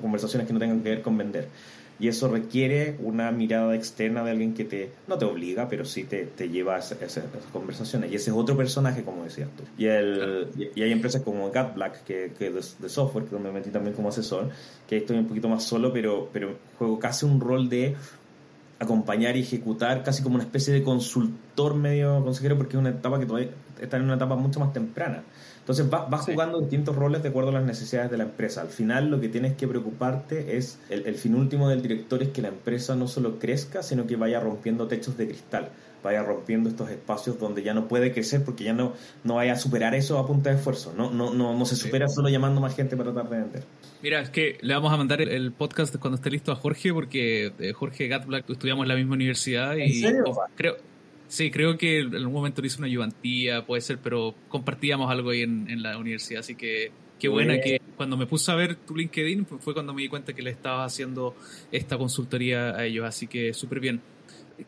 conversaciones 0.00 0.46
que 0.46 0.52
no 0.52 0.58
tengan 0.58 0.80
que 0.80 0.90
ver 0.90 1.02
con 1.02 1.18
vender? 1.18 1.48
Y 1.98 2.08
eso 2.08 2.28
requiere 2.28 2.96
una 3.00 3.30
mirada 3.30 3.74
externa 3.74 4.24
de 4.24 4.32
alguien 4.32 4.54
que 4.54 4.64
te 4.64 4.90
no 5.06 5.16
te 5.18 5.24
obliga 5.24 5.68
pero 5.68 5.84
sí 5.84 6.04
te, 6.04 6.26
te 6.26 6.48
lleva 6.48 6.76
a, 6.76 6.78
esas, 6.78 7.24
conversaciones. 7.52 8.10
Y 8.12 8.16
ese 8.16 8.30
es 8.30 8.36
otro 8.36 8.56
personaje 8.56 9.02
como 9.02 9.24
decías 9.24 9.48
tú. 9.56 9.62
Y, 9.78 9.86
el, 9.86 10.48
y, 10.74 10.82
hay 10.82 10.92
empresas 10.92 11.22
como 11.22 11.50
Gat 11.50 11.74
Black 11.74 12.04
que, 12.04 12.32
que 12.38 12.50
de, 12.50 12.60
de, 12.78 12.88
software 12.88 13.24
que 13.24 13.30
donde 13.30 13.50
me 13.50 13.58
metí 13.58 13.70
también 13.70 13.94
como 13.94 14.08
asesor 14.08 14.50
que 14.88 14.98
estoy 14.98 15.18
un 15.18 15.26
poquito 15.26 15.48
más 15.48 15.62
solo 15.62 15.92
pero 15.92 16.28
pero 16.32 16.56
juego 16.78 16.98
casi 16.98 17.26
un 17.26 17.40
rol 17.40 17.68
de 17.68 17.96
acompañar 18.84 19.36
y 19.36 19.40
ejecutar 19.40 20.02
casi 20.02 20.22
como 20.22 20.36
una 20.36 20.44
especie 20.44 20.72
de 20.72 20.82
consultor 20.82 21.74
medio 21.74 22.22
consejero 22.24 22.56
porque 22.56 22.76
es 22.76 22.80
una 22.80 22.90
etapa 22.90 23.18
que 23.18 23.26
todavía 23.26 23.50
está 23.80 23.96
en 23.96 24.04
una 24.04 24.14
etapa 24.14 24.36
mucho 24.36 24.60
más 24.60 24.72
temprana. 24.72 25.24
Entonces 25.58 25.88
vas 25.88 26.12
va 26.12 26.18
jugando 26.18 26.60
distintos 26.60 26.94
roles 26.94 27.22
de 27.22 27.30
acuerdo 27.30 27.48
a 27.48 27.54
las 27.54 27.64
necesidades 27.64 28.10
de 28.10 28.18
la 28.18 28.24
empresa. 28.24 28.60
Al 28.60 28.68
final 28.68 29.10
lo 29.10 29.18
que 29.18 29.30
tienes 29.30 29.56
que 29.56 29.66
preocuparte 29.66 30.58
es, 30.58 30.78
el, 30.90 31.14
fin 31.14 31.34
último 31.34 31.70
del 31.70 31.80
director 31.80 32.22
es 32.22 32.28
que 32.28 32.42
la 32.42 32.48
empresa 32.48 32.94
no 32.94 33.08
solo 33.08 33.38
crezca, 33.38 33.82
sino 33.82 34.06
que 34.06 34.16
vaya 34.16 34.40
rompiendo 34.40 34.86
techos 34.86 35.16
de 35.16 35.26
cristal, 35.26 35.70
vaya 36.04 36.22
rompiendo 36.22 36.68
estos 36.68 36.90
espacios 36.90 37.38
donde 37.38 37.62
ya 37.62 37.74
no 37.74 37.88
puede 37.88 38.12
crecer 38.12 38.44
porque 38.44 38.62
ya 38.62 38.72
no, 38.72 38.92
no 39.24 39.34
vaya 39.36 39.54
a 39.54 39.56
superar 39.56 39.94
eso 39.94 40.18
a 40.18 40.26
punta 40.26 40.50
de 40.50 40.56
esfuerzo. 40.56 40.94
No, 40.96 41.10
no, 41.10 41.34
no, 41.34 41.58
no 41.58 41.64
se 41.64 41.74
supera 41.74 42.08
solo 42.08 42.28
llamando 42.28 42.60
más 42.60 42.76
gente 42.76 42.96
para 42.96 43.12
tratar 43.12 43.30
de 43.30 43.38
vender. 43.38 43.64
Mira, 44.02 44.20
es 44.20 44.30
que 44.30 44.58
le 44.60 44.74
vamos 44.74 44.92
a 44.92 44.96
mandar 44.96 45.20
el, 45.20 45.52
podcast 45.52 45.96
cuando 45.96 46.16
esté 46.16 46.30
listo 46.30 46.52
a 46.52 46.56
Jorge 46.56 46.92
porque 46.92 47.52
eh, 47.58 47.72
Jorge 47.72 48.06
Gatblack 48.06 48.48
estudiamos 48.50 48.84
en 48.84 48.88
la 48.88 48.96
misma 48.96 49.14
universidad 49.14 49.74
y 49.76 50.04
creo 50.54 50.76
Sí, 51.34 51.50
creo 51.50 51.76
que 51.78 52.00
en 52.00 52.14
algún 52.14 52.32
momento 52.32 52.60
le 52.60 52.68
hice 52.68 52.78
una 52.78 52.86
ayudantía, 52.86 53.64
puede 53.66 53.80
ser, 53.80 53.98
pero 53.98 54.34
compartíamos 54.48 55.10
algo 55.10 55.30
ahí 55.30 55.42
en, 55.42 55.82
la 55.82 55.98
universidad, 55.98 56.40
así 56.40 56.54
que 56.54 56.92
qué 57.18 57.28
buena 57.28 57.60
que 57.60 57.80
cuando 57.96 58.16
me 58.16 58.26
puse 58.26 58.52
a 58.52 58.54
ver 58.54 58.76
tu 58.76 58.94
LinkedIn 58.94 59.46
fue 59.46 59.72
cuando 59.72 59.94
me 59.94 60.02
di 60.02 60.08
cuenta 60.08 60.32
que 60.32 60.42
le 60.42 60.50
estabas 60.50 60.92
haciendo 60.92 61.34
esta 61.72 61.96
consultoría 61.96 62.76
a 62.76 62.84
ellos, 62.84 63.04
así 63.04 63.26
que 63.26 63.54
súper 63.54 63.80
bien. 63.80 64.00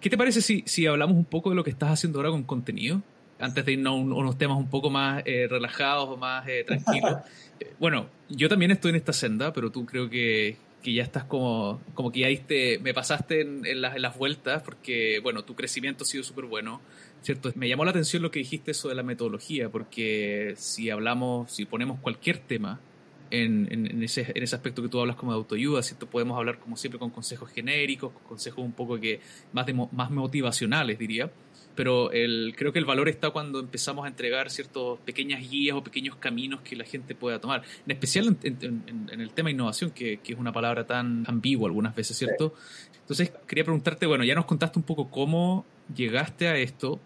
¿Qué 0.01 0.11
te 0.11 0.17
parece 0.17 0.41
si, 0.43 0.63
si 0.67 0.87
hablamos 0.87 1.17
un 1.17 1.25
poco 1.25 1.51
de 1.51 1.57
lo 1.57 1.65
que 1.65 1.71
estás 1.71 1.91
haciendo 1.91 2.19
ahora 2.19 2.31
con 2.31 2.43
contenido? 2.43 3.03
Antes 3.39 3.65
de 3.65 3.73
irnos 3.73 3.93
a, 3.93 3.95
unos 3.95 4.39
temas 4.39 4.57
un 4.57 4.69
poco 4.69 4.91
más 4.91 5.23
eh, 5.27 5.47
relajados 5.49 6.09
o 6.09 6.17
más 6.17 6.47
eh, 6.49 6.65
tranquilos. 6.65 7.17
Eh, 7.59 7.73
bueno, 7.79 8.11
yo 8.29 8.51
también 8.51 8.71
estoy 8.71 8.91
en 8.91 8.97
esta 8.97 9.15
senda, 9.15 9.51
pero 9.55 9.71
tú 9.71 9.87
creo 9.87 10.11
que, 10.11 10.59
que 10.83 10.93
ya 10.93 11.03
estás 11.03 11.25
como, 11.25 11.81
como 11.95 12.13
que 12.13 12.21
ya 12.21 12.27
diste, 12.27 12.79
me 12.81 12.93
pasaste 12.93 13.41
en, 13.41 13.81
las, 13.81 13.97
en 13.97 14.03
las 14.03 14.19
vueltas, 14.19 14.63
porque, 14.63 15.21
bueno, 15.23 15.43
tu 15.43 15.55
crecimiento 15.55 16.05
ha 16.05 16.07
sido 16.07 16.23
súper 16.23 16.45
bueno, 16.45 16.83
¿cierto? 17.23 17.51
Me 17.55 17.67
llamó 17.67 17.87
la 17.87 17.93
atención 17.93 18.23
lo 18.23 18.31
que 18.31 18.41
dijiste 18.41 18.73
de 18.73 18.95
la 18.95 19.03
metodología, 19.03 19.71
porque 19.71 20.53
si 20.59 20.91
hablamos, 20.91 21.51
si 21.51 21.65
ponemos 21.65 21.99
cualquier 21.99 22.41
tema 22.41 22.79
en, 23.31 23.69
en, 23.71 24.03
ese, 24.03 24.33
en 24.35 24.43
ese 24.43 24.55
aspecto 24.55 24.83
que 24.83 24.89
tú 24.89 25.01
hablas 25.01 25.17
como 25.17 25.33
de 25.33 25.37
autoayuda, 25.37 25.83
¿cierto? 25.83 26.07
Podemos 26.07 26.37
hablar 26.37 26.59
como 26.59 26.77
siempre 26.77 26.99
con 26.99 27.11
consejos 27.11 27.51
genéricos, 27.51 28.13
con 28.13 28.23
consejos 28.23 28.65
un 28.65 28.73
poco 28.73 28.99
que 28.99 29.21
más, 29.53 29.67
de, 29.67 29.75
más 29.75 30.11
motivacionales, 30.11 30.99
diría 30.99 31.31
pero 31.77 32.11
el, 32.11 32.55
creo 32.57 32.73
que 32.73 32.79
el 32.81 32.87
valor 32.87 33.09
está 33.09 33.31
cuando 33.31 33.61
empezamos 33.61 34.07
a 34.07 34.09
entregar 34.09 34.51
ciertas 34.51 34.99
pequeñas 35.05 35.49
guías 35.49 35.77
o 35.77 35.85
pequeños 35.85 36.17
caminos 36.17 36.63
que 36.63 36.75
la 36.75 36.85
gente 36.85 37.15
pueda 37.15 37.39
tomar, 37.39 37.63
en 37.85 37.93
especial 37.93 38.37
en, 38.43 39.21
el 39.21 39.31
tema 39.31 39.51
innovación, 39.51 39.91
que, 39.91 40.17
que, 40.17 40.33
es 40.33 40.39
una 40.39 40.53
palabra 40.53 40.87
tan 40.87 41.25
ambigua 41.29 41.69
algunas 41.69 41.95
veces, 41.95 42.17
¿cierto? 42.17 42.55
Entonces, 43.01 43.31
quería 43.47 43.63
preguntarte, 43.63 44.07
bueno, 44.07 44.25
ya 44.25 44.35
nos 44.35 44.47
contaste 44.47 44.79
un 44.79 44.85
poco 44.85 45.11
cómo 45.11 45.65
llegaste 45.95 46.49
a 46.49 46.57
esto, 46.57 46.99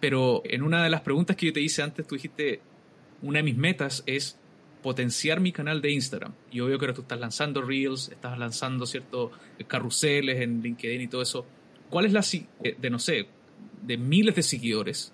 pero 0.00 0.42
en 0.44 0.62
una 0.62 0.82
de 0.82 0.90
las 0.90 1.02
preguntas 1.02 1.36
que 1.36 1.46
yo 1.46 1.52
te 1.52 1.60
hice 1.60 1.82
antes, 1.82 2.06
tú 2.06 2.16
dijiste, 2.16 2.60
una 3.22 3.38
de 3.38 3.42
mis 3.44 3.56
metas 3.56 4.02
es 4.06 4.38
potenciar 4.84 5.40
mi 5.40 5.50
canal 5.50 5.80
de 5.80 5.92
Instagram. 5.92 6.34
Y 6.52 6.60
obvio 6.60 6.78
que 6.78 6.84
ahora 6.84 6.94
tú 6.94 7.00
estás 7.00 7.18
lanzando 7.18 7.62
Reels, 7.62 8.10
estás 8.10 8.38
lanzando 8.38 8.84
ciertos 8.84 9.30
carruseles 9.66 10.42
en 10.42 10.60
LinkedIn 10.60 11.00
y 11.00 11.08
todo 11.08 11.22
eso. 11.22 11.46
¿Cuál 11.88 12.04
es 12.04 12.12
la, 12.12 12.22
de 12.60 12.90
no 12.90 12.98
sé, 12.98 13.26
de 13.82 13.96
miles 13.96 14.34
de 14.34 14.42
seguidores, 14.42 15.10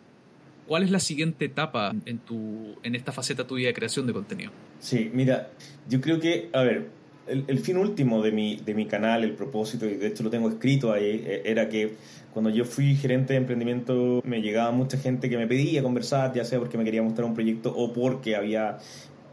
¿cuál 0.66 0.82
es 0.82 0.90
la 0.90 0.98
siguiente 0.98 1.44
etapa 1.44 1.94
en, 2.04 2.18
tu, 2.18 2.74
en 2.82 2.96
esta 2.96 3.12
faceta 3.12 3.46
tuya 3.46 3.68
de 3.68 3.74
creación 3.74 4.08
de 4.08 4.12
contenido? 4.12 4.50
Sí, 4.80 5.08
mira, 5.14 5.50
yo 5.88 6.00
creo 6.00 6.18
que, 6.18 6.50
a 6.52 6.62
ver, 6.64 6.88
el, 7.28 7.58
fin 7.60 7.76
último 7.76 8.22
de 8.22 8.32
mi, 8.32 8.56
de 8.56 8.74
mi 8.74 8.86
canal, 8.86 9.22
el 9.22 9.34
propósito, 9.34 9.86
y 9.86 9.94
de 9.94 10.08
hecho 10.08 10.24
lo 10.24 10.30
tengo 10.30 10.48
escrito 10.48 10.92
ahí, 10.92 11.24
e, 11.24 11.42
era 11.44 11.68
que 11.68 11.94
cuando 12.32 12.50
yo 12.50 12.64
fui 12.64 12.94
gerente 12.96 13.32
de 13.32 13.38
emprendimiento 13.38 14.22
me 14.24 14.40
llegaba 14.40 14.70
mucha 14.70 14.98
gente 14.98 15.28
que 15.28 15.36
me 15.36 15.46
pedía 15.46 15.82
conversar, 15.82 16.32
ya 16.32 16.44
sea 16.44 16.58
porque 16.58 16.78
me 16.78 16.84
quería 16.84 17.02
mostrar 17.02 17.26
un 17.26 17.34
proyecto 17.34 17.74
o 17.76 17.92
porque 17.92 18.36
había 18.36 18.78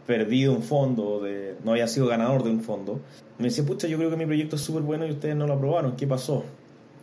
perdido 0.07 0.53
un 0.53 0.63
fondo, 0.63 1.19
de, 1.21 1.55
no 1.63 1.71
había 1.71 1.87
sido 1.87 2.07
ganador 2.07 2.43
de 2.43 2.49
un 2.49 2.61
fondo. 2.61 3.01
Me 3.37 3.45
decía, 3.45 3.65
pucha, 3.65 3.87
yo 3.87 3.97
creo 3.97 4.09
que 4.09 4.15
mi 4.15 4.25
proyecto 4.25 4.55
es 4.55 4.61
súper 4.63 4.81
bueno 4.81 5.05
y 5.05 5.11
ustedes 5.11 5.35
no 5.35 5.45
lo 5.45 5.53
aprobaron, 5.53 5.95
¿qué 5.95 6.07
pasó? 6.07 6.43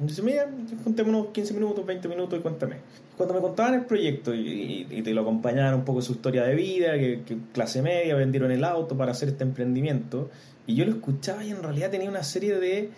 Dice, 0.01 0.23
mira, 0.23 0.51
contémonos 0.83 1.29
15 1.29 1.55
minutos, 1.55 1.87
20 1.87 2.09
minutos 2.09 2.39
y 2.39 2.43
cuéntame. 2.43 2.77
Cuando 3.17 3.35
me 3.35 3.41
contaban 3.41 3.75
el 3.75 3.85
proyecto 3.85 4.35
y, 4.35 5.03
te 5.05 5.15
lo 5.15 5.21
acompañaban 5.21 5.75
un 5.75 5.85
poco 5.85 6.03
su 6.03 6.13
historia 6.13 6.43
de 6.45 6.55
vida, 6.57 6.95
que, 6.95 7.23
clase 7.53 7.81
media 7.83 8.17
vendieron 8.17 8.51
el 8.51 8.65
auto 8.65 8.97
para 8.97 9.13
hacer 9.13 9.29
este 9.29 9.45
emprendimiento, 9.45 10.31
y 10.67 10.75
yo 10.75 10.85
lo 10.85 10.93
escuchaba 10.93 11.45
y 11.45 11.51
en 11.51 11.63
realidad 11.63 11.91
tenía 11.91 12.09
una 12.09 12.25
serie 12.25 12.59
de 12.59 12.89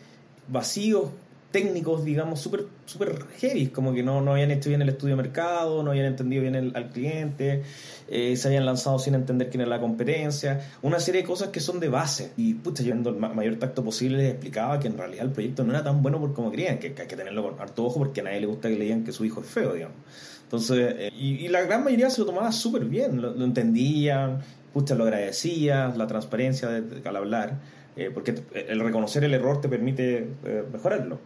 vacíos 0.49 1.11
técnicos, 1.57 2.05
digamos, 2.05 2.38
súper 2.38 2.66
super 2.85 3.16
heavy, 3.38 3.69
como 3.69 3.95
que 3.95 4.03
no, 4.03 4.21
no 4.21 4.33
habían 4.33 4.51
hecho 4.51 4.69
bien 4.69 4.83
el 4.83 4.90
estudio 4.90 5.16
de 5.16 5.23
mercado, 5.23 5.83
no 5.83 5.90
habían 5.90 6.05
entendido 6.05 6.42
bien 6.42 6.55
el, 6.55 6.77
al 6.77 6.90
cliente, 6.90 7.62
eh, 8.09 8.37
se 8.37 8.49
habían 8.49 8.66
lanzado 8.66 8.99
sin 8.99 9.14
entender 9.14 9.49
quién 9.49 9.62
era 9.62 9.71
la 9.71 9.81
competencia, 9.81 10.61
una 10.83 11.01
serie 11.01 11.23
de 11.23 11.27
cosas 11.27 11.49
que 11.49 11.61
son 11.61 11.81
de 11.81 11.88
base. 11.88 12.33
Y 12.37 12.53
pucha, 12.53 12.83
yo 12.83 12.92
el 12.92 13.16
mayor 13.16 13.57
tacto 13.57 13.83
posible 13.83 14.19
les 14.19 14.33
explicaba 14.33 14.79
que 14.79 14.88
en 14.88 14.99
realidad 14.99 15.25
el 15.25 15.33
proyecto 15.33 15.64
no 15.64 15.73
era 15.73 15.83
tan 15.83 16.03
bueno 16.03 16.21
por 16.21 16.35
como 16.35 16.53
creían, 16.53 16.79
que, 16.79 16.88
hay 16.88 17.07
que 17.07 17.16
tenerlo 17.16 17.42
con 17.42 17.59
harto 17.59 17.87
ojo 17.87 18.01
porque 18.01 18.21
a 18.21 18.25
nadie 18.25 18.40
le 18.40 18.49
gusta 18.49 18.69
que 18.69 18.77
le 18.77 18.85
digan 18.85 19.03
que 19.03 19.12
su 19.12 19.25
hijo 19.25 19.40
es 19.40 19.47
feo, 19.47 19.73
digamos. 19.73 19.97
Entonces, 20.42 20.95
eh, 20.99 21.11
y, 21.19 21.49
la 21.49 21.62
gran 21.62 21.85
mayoría 21.85 22.11
se 22.11 22.21
lo 22.21 22.27
tomaba 22.27 22.53
súper 22.53 22.85
bien, 22.85 23.23
lo, 23.23 23.42
entendían, 23.42 24.42
pucha, 24.75 24.95
lo 24.95 25.05
agradecía, 25.05 25.88
la 25.97 26.07
transparencia 26.07 26.69
al 27.02 27.17
hablar 27.17 27.61
eh, 27.96 28.11
porque 28.13 28.35
el 28.52 28.79
reconocer 28.81 29.25
el 29.25 29.33
error 29.33 29.59
te 29.63 29.71
permite 29.71 30.29
mejorarlo. 30.71 31.19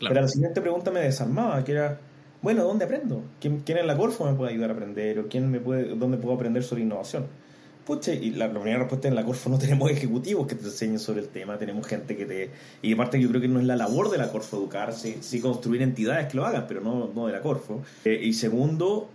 Pero 0.00 0.20
la 0.20 0.28
siguiente 0.28 0.60
pregunta 0.60 0.90
me 0.90 1.00
desarmaba, 1.00 1.62
que 1.64 1.72
era, 1.72 1.98
bueno, 2.42 2.64
¿dónde 2.64 2.84
aprendo? 2.84 3.22
¿Quién, 3.40 3.62
quién 3.64 3.78
en 3.78 3.86
la 3.86 3.96
Corfo 3.96 4.24
me 4.24 4.34
puede 4.34 4.52
ayudar 4.52 4.70
a 4.70 4.72
aprender? 4.74 5.18
¿O 5.18 5.28
quién 5.28 5.50
me 5.50 5.60
puede, 5.60 5.94
dónde 5.94 6.16
puedo 6.16 6.34
aprender 6.34 6.62
sobre 6.62 6.82
innovación? 6.82 7.26
Pucha, 7.84 8.12
y 8.12 8.32
la, 8.32 8.50
primera 8.50 8.80
respuesta 8.80 9.08
en 9.08 9.14
la 9.14 9.24
Corfo 9.24 9.48
no 9.48 9.58
tenemos 9.58 9.90
ejecutivos 9.90 10.46
que 10.46 10.54
te 10.54 10.64
enseñen 10.66 10.98
sobre 10.98 11.20
el 11.22 11.28
tema, 11.28 11.56
tenemos 11.56 11.86
gente 11.86 12.16
que 12.16 12.26
te... 12.26 12.50
Y 12.82 12.92
aparte 12.92 13.18
yo 13.18 13.28
creo 13.30 13.40
que 13.40 13.48
no 13.48 13.60
es 13.60 13.66
la 13.66 13.76
labor 13.76 14.10
de 14.10 14.18
la 14.18 14.30
Corfo 14.30 14.58
educar, 14.58 14.92
sí, 14.92 15.40
construir 15.40 15.80
entidades 15.80 16.26
que 16.26 16.36
lo 16.36 16.44
hagan, 16.44 16.66
pero 16.68 16.82
no, 16.82 17.10
no 17.14 17.26
de 17.26 17.32
la 17.32 17.40
Corfo. 17.40 17.82
Eh, 18.04 18.20
y 18.22 18.34
segundo, 18.34 19.08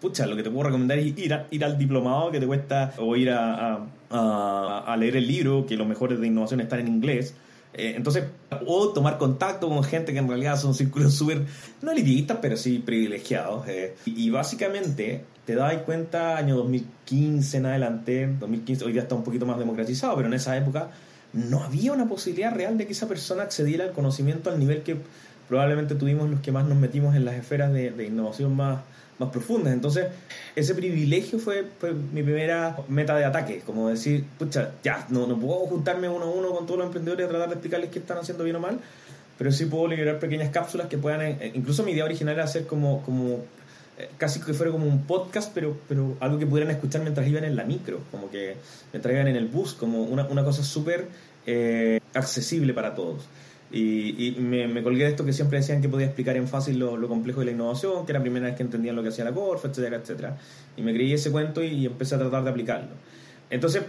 pucha, 0.00 0.26
lo 0.26 0.36
que 0.36 0.42
te 0.42 0.50
puedo 0.50 0.64
recomendar 0.64 0.98
es 0.98 1.06
ir, 1.18 1.38
ir 1.50 1.64
al 1.64 1.76
diplomado 1.76 2.30
que 2.30 2.40
te 2.40 2.46
cuesta, 2.46 2.94
o 2.96 3.14
ir 3.14 3.30
a, 3.30 3.86
a, 4.10 4.96
leer 4.98 5.16
el 5.16 5.26
libro, 5.26 5.66
que 5.66 5.76
los 5.76 5.86
mejores 5.86 6.18
de 6.18 6.26
innovación 6.26 6.60
están 6.60 6.80
en 6.80 6.88
inglés. 6.88 7.34
Eh, 7.74 7.94
entonces, 7.96 8.24
o 8.66 8.88
tomar 8.90 9.18
contacto 9.18 9.68
con 9.68 9.84
gente 9.84 10.12
que 10.12 10.18
en 10.18 10.28
realidad 10.28 10.58
son 10.58 10.74
círculos 10.74 11.14
súper, 11.18 11.44
no 11.82 11.90
elitistas, 11.90 12.38
pero 12.40 12.56
sí 12.56 12.78
privilegiados. 12.78 13.68
Eh. 13.68 13.94
Y, 14.06 14.30
básicamente 14.30 15.24
te 15.44 15.54
das 15.54 15.74
cuenta, 15.82 16.36
año 16.36 16.56
2015 16.56 17.56
en 17.56 17.66
adelante, 17.66 18.26
2015, 18.38 18.84
hoy 18.84 18.92
ya 18.92 19.02
está 19.02 19.14
un 19.14 19.24
poquito 19.24 19.46
más 19.46 19.58
democratizado, 19.58 20.14
pero 20.16 20.28
en 20.28 20.34
esa 20.34 20.56
época 20.56 20.90
no 21.32 21.62
había 21.62 21.92
una 21.92 22.06
posibilidad 22.06 22.52
real 22.52 22.76
de 22.76 22.86
que 22.86 22.92
esa 22.92 23.08
persona 23.08 23.44
accediera 23.44 23.84
al 23.84 23.92
conocimiento 23.92 24.50
al 24.50 24.58
nivel 24.58 24.82
que 24.82 24.96
probablemente 25.48 25.94
tuvimos 25.94 26.28
los 26.28 26.40
que 26.40 26.52
más 26.52 26.66
nos 26.66 26.76
metimos 26.76 27.16
en 27.16 27.24
las 27.24 27.34
esferas 27.34 27.72
de 27.72 28.06
innovación 28.06 28.54
más, 28.54 28.80
más 29.18 29.30
profundas. 29.30 29.72
Entonces, 29.72 30.06
ese 30.54 30.74
privilegio 30.74 31.38
fue, 31.38 31.64
mi 32.12 32.22
primera 32.22 32.76
meta 32.88 33.16
de 33.16 33.24
ataque, 33.24 33.62
como 33.64 33.88
decir, 33.88 34.24
pucha, 34.38 34.72
ya, 34.82 35.06
no, 35.10 35.26
no 35.26 35.38
puedo 35.38 35.60
juntarme 35.66 36.08
uno 36.08 36.26
a 36.26 36.30
uno 36.30 36.50
con 36.50 36.66
todos 36.66 36.78
los 36.78 36.86
emprendedores 36.86 37.26
y 37.26 37.28
tratar 37.28 37.48
de 37.48 37.54
explicarles 37.54 37.90
qué 37.90 37.98
están 37.98 38.18
haciendo 38.18 38.44
bien 38.44 38.56
o 38.56 38.60
mal, 38.60 38.78
pero 39.36 39.52
sí 39.52 39.66
puedo 39.66 39.88
liberar 39.88 40.18
pequeñas 40.18 40.50
cápsulas 40.50 40.88
que 40.88 40.98
puedan, 40.98 41.22
eh, 41.22 41.52
incluso 41.54 41.82
mi 41.82 41.92
idea 41.92 42.04
original 42.04 42.34
era 42.34 42.44
hacer 42.44 42.66
como, 42.66 43.02
como 43.02 43.44
eh, 43.98 44.08
casi 44.16 44.40
que 44.40 44.54
fuera 44.54 44.70
como 44.70 44.86
un 44.86 45.04
podcast, 45.04 45.52
pero, 45.52 45.76
pero 45.88 46.16
algo 46.20 46.38
que 46.38 46.46
pudieran 46.46 46.72
escuchar 46.72 47.02
mientras 47.02 47.26
iban 47.26 47.44
en 47.44 47.56
la 47.56 47.64
micro, 47.64 48.00
como 48.10 48.30
que 48.30 48.56
mientras 48.92 49.12
iban 49.12 49.28
en 49.28 49.36
el 49.36 49.48
bus, 49.48 49.74
como 49.74 50.02
una, 50.02 50.24
una 50.26 50.44
cosa 50.44 50.62
súper 50.62 51.08
eh, 51.46 51.98
accesible 52.14 52.72
para 52.74 52.94
todos. 52.94 53.24
Y, 53.70 54.34
me, 54.38 54.82
colgué 54.82 55.04
de 55.04 55.10
esto 55.10 55.24
que 55.24 55.32
siempre 55.32 55.58
decían 55.58 55.82
que 55.82 55.88
podía 55.88 56.06
explicar 56.06 56.36
en 56.36 56.48
fácil 56.48 56.78
lo, 56.78 57.08
complejo 57.08 57.40
de 57.40 57.46
la 57.46 57.52
innovación, 57.52 58.06
que 58.06 58.12
era 58.12 58.18
la 58.18 58.22
primera 58.22 58.46
vez 58.46 58.56
que 58.56 58.62
entendían 58.62 58.96
lo 58.96 59.02
que 59.02 59.10
hacía 59.10 59.24
la 59.24 59.32
Corf, 59.32 59.64
etcétera, 59.64 59.96
etcétera. 59.96 60.38
Y 60.76 60.82
me 60.82 60.94
creí 60.94 61.12
ese 61.12 61.30
cuento 61.30 61.62
y, 61.62 61.86
empecé 61.86 62.14
a 62.14 62.18
tratar 62.18 62.44
de 62.44 62.50
aplicarlo. 62.50 62.90
Entonces, 63.50 63.82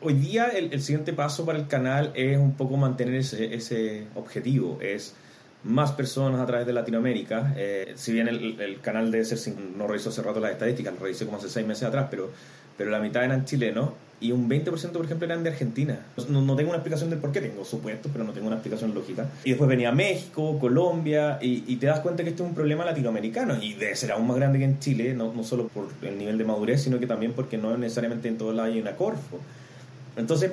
hoy 0.00 0.14
día 0.14 0.48
el, 0.48 0.80
siguiente 0.82 1.12
paso 1.12 1.46
para 1.46 1.58
el 1.58 1.68
canal 1.68 2.12
es 2.14 2.36
un 2.36 2.54
poco 2.54 2.76
mantener 2.76 3.14
ese, 3.14 3.54
ese 3.54 4.06
objetivo, 4.14 4.78
es 4.80 5.14
más 5.62 5.92
personas 5.92 6.40
a 6.40 6.46
través 6.46 6.66
de 6.66 6.72
Latinoamérica. 6.72 7.54
Eh, 7.56 7.92
si 7.94 8.12
bien 8.12 8.26
el, 8.28 8.80
canal 8.80 9.10
de 9.10 9.24
ser 9.24 9.54
no 9.76 9.86
revisó 9.86 10.08
hace 10.08 10.22
rato 10.22 10.40
las 10.40 10.52
estadísticas, 10.52 10.94
lo 10.94 11.00
revisé 11.00 11.26
como 11.26 11.38
hace 11.38 11.48
seis 11.48 11.66
meses 11.66 11.84
atrás, 11.84 12.08
pero, 12.10 12.30
pero 12.76 12.90
la 12.90 12.98
mitad 12.98 13.24
eran 13.24 13.44
chilenos 13.44 13.90
y 14.20 14.32
un 14.32 14.48
20% 14.48 14.92
por 14.92 15.04
ejemplo 15.04 15.26
eran 15.26 15.42
de 15.42 15.50
Argentina. 15.50 16.00
No, 16.28 16.42
no, 16.42 16.56
tengo 16.56 16.70
una 16.70 16.78
explicación 16.78 17.10
del 17.10 17.18
por 17.18 17.32
qué, 17.32 17.40
tengo 17.40 17.64
supuesto, 17.64 18.10
pero 18.12 18.24
no 18.24 18.32
tengo 18.32 18.46
una 18.46 18.56
explicación 18.56 18.94
lógica. 18.94 19.28
Y 19.44 19.50
después 19.50 19.68
venía 19.68 19.92
México, 19.92 20.58
Colombia, 20.58 21.38
y, 21.40 21.64
y 21.66 21.76
te 21.76 21.86
das 21.86 22.00
cuenta 22.00 22.22
que 22.22 22.30
esto 22.30 22.42
es 22.44 22.50
un 22.50 22.54
problema 22.54 22.84
latinoamericano 22.84 23.56
y 23.62 23.74
debe 23.74 23.96
ser 23.96 24.12
aún 24.12 24.26
más 24.26 24.36
grande 24.36 24.58
que 24.58 24.64
en 24.64 24.78
Chile, 24.78 25.14
no, 25.14 25.32
no 25.32 25.42
solo 25.42 25.68
por 25.68 25.88
el 26.02 26.18
nivel 26.18 26.36
de 26.38 26.44
madurez, 26.44 26.82
sino 26.82 26.98
que 26.98 27.06
también 27.06 27.32
porque 27.32 27.56
no 27.56 27.76
necesariamente 27.76 28.28
en 28.28 28.38
todos 28.38 28.54
lados 28.54 28.72
hay 28.72 28.80
una 28.80 28.96
Corfo. 28.96 29.38
Entonces, 30.16 30.52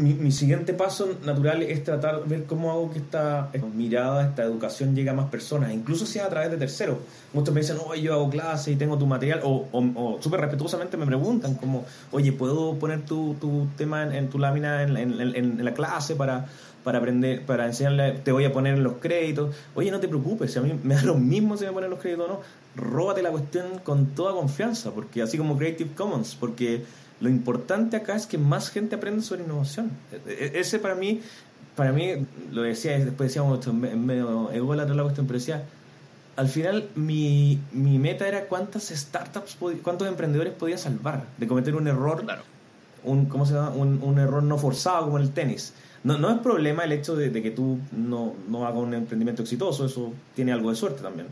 mi, 0.00 0.32
siguiente 0.32 0.74
paso 0.74 1.16
natural 1.24 1.62
es 1.62 1.84
tratar 1.84 2.22
de 2.22 2.36
ver 2.36 2.46
cómo 2.46 2.70
hago 2.70 2.90
que 2.90 2.98
esta, 2.98 3.50
mirada, 3.74 4.26
esta 4.28 4.42
educación 4.42 4.94
llegue 4.94 5.10
a 5.10 5.14
más 5.14 5.30
personas, 5.30 5.72
incluso 5.72 6.06
sea 6.06 6.26
a 6.26 6.28
través 6.28 6.50
de 6.50 6.56
terceros. 6.56 6.98
Muchos 7.32 7.54
me 7.54 7.60
dicen, 7.60 7.76
oye, 7.86 8.02
yo 8.02 8.14
hago 8.14 8.30
clase 8.30 8.72
y 8.72 8.76
tengo 8.76 8.98
tu 8.98 9.06
material, 9.06 9.40
o, 9.44 9.68
o, 9.72 10.18
súper 10.20 10.40
respetuosamente 10.40 10.96
me 10.96 11.06
preguntan, 11.06 11.54
como, 11.54 11.84
oye, 12.10 12.32
¿puedo 12.32 12.74
poner 12.74 13.02
tu, 13.04 13.34
tu 13.40 13.68
tema 13.76 14.16
en, 14.16 14.28
tu 14.28 14.38
lámina 14.38 14.82
en, 14.82 14.96
en, 14.96 15.64
la 15.64 15.74
clase 15.74 16.16
para, 16.16 16.46
para 16.82 16.98
aprender, 16.98 17.44
para 17.44 17.66
enseñarle, 17.66 18.12
te 18.24 18.32
voy 18.32 18.44
a 18.44 18.52
poner 18.52 18.78
los 18.78 18.94
créditos? 18.94 19.54
Oye, 19.74 19.90
no 19.90 20.00
te 20.00 20.08
preocupes, 20.08 20.52
si 20.52 20.58
a 20.58 20.62
mí 20.62 20.78
me 20.82 20.94
da 20.94 21.02
lo 21.02 21.14
mismo 21.14 21.56
si 21.56 21.64
me 21.64 21.72
ponen 21.72 21.90
los 21.90 22.00
créditos 22.00 22.28
o 22.28 22.32
no, 22.32 22.40
róbate 22.76 23.22
la 23.22 23.30
cuestión 23.30 23.78
con 23.82 24.06
toda 24.06 24.32
confianza, 24.32 24.90
porque 24.90 25.22
así 25.22 25.38
como 25.38 25.56
Creative 25.56 25.90
Commons, 25.94 26.36
porque 26.38 26.84
lo 27.20 27.28
importante 27.28 27.96
acá 27.96 28.16
es 28.16 28.26
que 28.26 28.38
más 28.38 28.70
gente 28.70 28.96
aprenda 28.96 29.22
sobre 29.22 29.44
innovación. 29.44 29.90
E, 30.26 30.52
e, 30.54 30.60
ese 30.60 30.78
para 30.78 30.94
mí, 30.94 31.20
para 31.76 31.92
mí, 31.92 32.26
lo 32.50 32.62
decía, 32.62 32.98
después 32.98 33.28
decíamos 33.28 33.66
en 33.66 34.06
medio 34.06 34.50
ególatra 34.50 34.94
la 34.94 35.02
cuestión, 35.02 35.26
pero 35.26 35.38
decía, 35.38 35.64
al 36.36 36.48
final 36.48 36.88
mi, 36.94 37.60
mi 37.72 37.98
meta 37.98 38.26
era 38.26 38.46
cuántas 38.46 38.88
startups, 38.88 39.58
cuántos 39.82 40.08
emprendedores 40.08 40.54
podía 40.54 40.78
salvar 40.78 41.24
de 41.36 41.46
cometer 41.46 41.74
un 41.74 41.86
error, 41.86 42.24
un, 43.04 43.26
¿cómo 43.26 43.44
se 43.44 43.54
llama? 43.54 43.70
Un, 43.70 44.02
un, 44.02 44.18
error 44.18 44.42
no 44.42 44.56
forzado 44.56 45.06
como 45.06 45.18
el 45.18 45.30
tenis. 45.30 45.74
No, 46.02 46.16
no 46.16 46.30
es 46.30 46.38
problema 46.38 46.84
el 46.84 46.92
hecho 46.92 47.14
de, 47.14 47.28
de 47.28 47.42
que 47.42 47.50
tú 47.50 47.78
no, 47.92 48.34
no 48.48 48.66
hagas 48.66 48.80
un 48.80 48.94
emprendimiento 48.94 49.42
exitoso, 49.42 49.84
eso 49.84 50.12
tiene 50.34 50.52
algo 50.52 50.70
de 50.70 50.76
suerte 50.76 51.02
también 51.02 51.26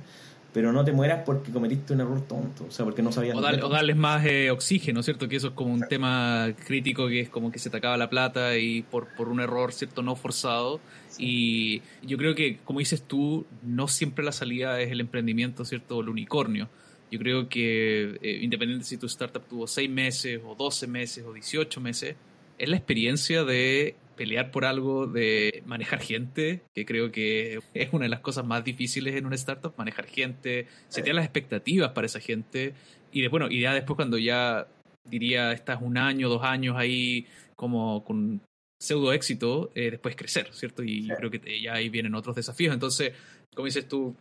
pero 0.59 0.73
no 0.73 0.85
te 0.85 0.91
mueras 0.91 1.23
porque 1.25 1.53
cometiste 1.53 1.93
un 1.93 2.01
error 2.01 2.21
tonto, 2.27 2.65
o 2.65 2.71
sea, 2.73 2.85
porque 2.85 3.01
no 3.01 3.13
sabías. 3.13 3.37
O, 3.37 3.41
darles 3.41 3.97
más 3.97 4.27
eh, 4.27 4.51
oxígeno, 4.51 5.05
¿cierto? 5.05 5.29
Que 5.29 5.37
eso 5.37 5.47
es 5.47 5.55
como 5.55 5.73
un 5.73 5.87
tema 5.87 6.53
crítico 6.67 7.07
que 7.07 7.21
es 7.21 7.29
como 7.29 7.53
que 7.53 7.61
se 7.61 7.71
te 7.71 7.77
acaba 7.77 7.97
la 7.97 8.11
plata 8.11 8.59
y 8.59 8.83
por, 8.83 9.07
por 9.15 9.29
un 9.29 9.39
error, 9.39 9.73
¿cierto? 9.73 10.03
No 10.03 10.17
forzado. 10.17 10.81
Y 11.17 11.81
yo 12.03 12.19
creo 12.19 12.35
que, 12.35 12.59
como 12.65 12.81
dices 12.81 13.05
tú, 13.05 13.47
no 13.63 13.87
siempre 13.87 14.25
la 14.25 14.33
salida 14.33 14.81
es 14.81 14.91
el 14.91 15.01
emprendimiento, 15.01 15.65
¿cierto? 15.65 15.99
O 15.99 16.01
el 16.01 16.09
unicornio. 16.09 16.69
Yo 17.13 17.21
creo 17.21 17.49
que, 17.49 18.19
eh, 18.21 18.41
independiente 18.43 18.85
si 18.85 18.97
tu 18.97 19.07
startup 19.07 19.47
tuvo 19.49 19.69
6 19.69 19.89
meses, 19.89 20.41
o 20.45 20.57
12 20.57 20.89
meses, 20.89 21.25
o 21.25 21.33
18 21.35 21.81
meses, 21.81 22.17
es 22.59 22.69
la 22.69 22.77
experiencia 22.77 23.45
de 23.45 23.95
pelear 24.19 24.51
por 24.51 24.67
algo, 24.67 25.07
de 25.07 25.63
manejar 25.65 26.01
gente, 26.01 26.63
que 26.75 26.85
creo 26.85 27.11
que 27.11 27.61
es 27.73 27.89
una 27.93 28.05
de 28.05 28.11
las 28.11 28.21
cosas 28.21 28.45
más 28.45 28.65
difíciles 28.65 29.15
en 29.15 29.25
una 29.25 29.37
startup, 29.37 29.73
manejar 29.79 30.07
gente, 30.07 30.67
setear 30.89 31.17
las 31.17 31.25
expectativas 31.25 31.93
para 31.93 32.07
esa 32.07 32.21
gente 32.21 32.75
y 33.13 33.23
de, 33.23 33.29
bueno, 33.29 33.49
y 33.49 33.61
ya 33.61 33.73
después 33.73 33.97
cuando 33.97 34.19
ya 34.19 34.67
diría 35.09 35.53
estás 35.53 35.81
un 35.81 35.97
año, 35.97 36.29
dos 36.29 36.43
años 36.43 36.77
ahí 36.77 37.27
como 37.57 38.05
con 38.05 38.43
pseudo 38.81 39.13
éxito, 39.13 39.71
eh, 39.75 39.93
después 39.93 40.15
crecer, 40.15 40.53
¿cierto? 40.53 40.83
Y 40.83 41.07
yo 41.07 41.17
creo 41.17 41.31
que 41.31 41.61
ya 41.61 41.75
ahí 41.75 41.89
vienen 41.89 42.15
otros 42.15 42.37
desafíos. 42.37 42.75
Entonces, 42.75 43.13
como 43.55 43.67
dices 43.67 43.89
tú, 43.89 44.15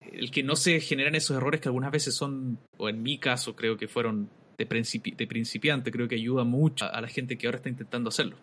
el 0.00 0.30
que 0.30 0.42
no 0.42 0.56
se 0.56 0.80
generan 0.80 1.14
esos 1.14 1.36
errores 1.36 1.60
que 1.60 1.68
algunas 1.68 1.92
veces 1.92 2.14
son, 2.14 2.58
o 2.78 2.88
en 2.88 3.02
mi 3.02 3.18
caso 3.18 3.54
creo 3.54 3.76
que 3.76 3.88
fueron 3.88 4.28
de, 4.58 4.64
de 5.16 5.26
principiante, 5.26 5.90
creo 5.92 6.08
que 6.08 6.16
ayuda 6.16 6.44
mucho 6.44 6.86
a 6.92 7.00
la 7.00 7.08
gente 7.08 7.36
que 7.36 7.46
ahora 7.46 7.58
está 7.58 7.68
intentando 7.68 8.08
hacerlo. 8.08 8.36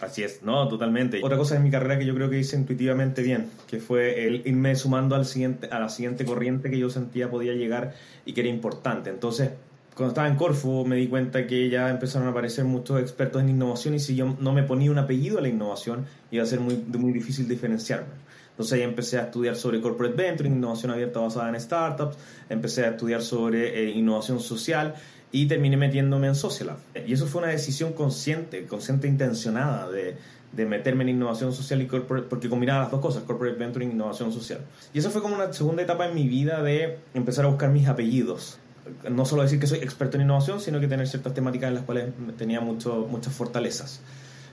Así 0.00 0.22
es, 0.22 0.42
no, 0.42 0.66
totalmente. 0.68 1.20
Otra 1.22 1.36
cosa 1.36 1.56
en 1.56 1.62
mi 1.62 1.70
carrera 1.70 1.98
que 1.98 2.06
yo 2.06 2.14
creo 2.14 2.28
que 2.28 2.38
hice 2.38 2.56
intuitivamente 2.56 3.22
bien, 3.22 3.50
que 3.68 3.78
fue 3.78 4.40
irme 4.44 4.74
sumando 4.74 5.14
al 5.14 5.26
siguiente, 5.26 5.68
a 5.70 5.78
la 5.78 5.88
siguiente 5.88 6.24
corriente 6.24 6.70
que 6.70 6.78
yo 6.78 6.90
sentía 6.90 7.30
podía 7.30 7.52
llegar 7.52 7.94
y 8.24 8.32
que 8.32 8.40
era 8.40 8.50
importante. 8.50 9.10
Entonces, 9.10 9.50
cuando 9.94 10.12
estaba 10.12 10.26
en 10.28 10.36
Corfu 10.36 10.86
me 10.86 10.96
di 10.96 11.06
cuenta 11.06 11.46
que 11.46 11.68
ya 11.68 11.90
empezaron 11.90 12.26
a 12.26 12.30
aparecer 12.30 12.64
muchos 12.64 13.00
expertos 13.00 13.42
en 13.42 13.50
innovación 13.50 13.94
y 13.94 14.00
si 14.00 14.16
yo 14.16 14.36
no 14.40 14.52
me 14.52 14.62
ponía 14.62 14.90
un 14.90 14.98
apellido 14.98 15.38
a 15.38 15.42
la 15.42 15.48
innovación 15.48 16.06
iba 16.30 16.42
a 16.42 16.46
ser 16.46 16.60
muy, 16.60 16.76
muy 16.76 17.12
difícil 17.12 17.46
diferenciarme. 17.46 18.14
Entonces 18.50 18.74
ahí 18.74 18.82
empecé 18.82 19.18
a 19.18 19.24
estudiar 19.24 19.56
sobre 19.56 19.80
corporate 19.80 20.14
venturing, 20.14 20.54
innovación 20.54 20.92
abierta 20.92 21.20
basada 21.20 21.48
en 21.48 21.60
startups, 21.60 22.16
empecé 22.48 22.84
a 22.84 22.90
estudiar 22.90 23.22
sobre 23.22 23.82
eh, 23.82 23.90
innovación 23.90 24.40
social 24.40 24.94
y 25.32 25.46
terminé 25.46 25.78
metiéndome 25.78 26.28
en 26.28 26.34
Socialab. 26.34 26.76
Y 27.06 27.14
eso 27.14 27.26
fue 27.26 27.42
una 27.42 27.50
decisión 27.50 27.94
consciente, 27.94 28.66
consciente 28.66 29.08
intencionada 29.08 29.90
de, 29.90 30.16
de 30.52 30.66
meterme 30.66 31.04
en 31.04 31.08
innovación 31.10 31.52
social 31.52 31.80
y 31.80 31.86
corporate, 31.86 32.28
porque 32.28 32.50
combinaba 32.50 32.82
las 32.82 32.90
dos 32.90 33.00
cosas, 33.00 33.22
corporate 33.24 33.58
venturing 33.58 33.90
e 33.90 33.92
innovación 33.94 34.32
social. 34.32 34.60
Y 34.92 34.98
eso 34.98 35.10
fue 35.10 35.22
como 35.22 35.34
una 35.34 35.52
segunda 35.52 35.82
etapa 35.82 36.06
en 36.06 36.14
mi 36.14 36.28
vida 36.28 36.62
de 36.62 36.98
empezar 37.14 37.46
a 37.46 37.48
buscar 37.48 37.70
mis 37.70 37.88
apellidos. 37.88 38.58
No 39.10 39.24
solo 39.24 39.42
decir 39.42 39.58
que 39.58 39.66
soy 39.66 39.78
experto 39.78 40.16
en 40.18 40.24
innovación, 40.24 40.60
sino 40.60 40.80
que 40.80 40.88
tener 40.88 41.08
ciertas 41.08 41.32
temáticas 41.32 41.68
en 41.68 41.74
las 41.76 41.84
cuales 41.84 42.06
tenía 42.36 42.60
mucho, 42.60 43.06
muchas 43.10 43.32
fortalezas. 43.32 44.00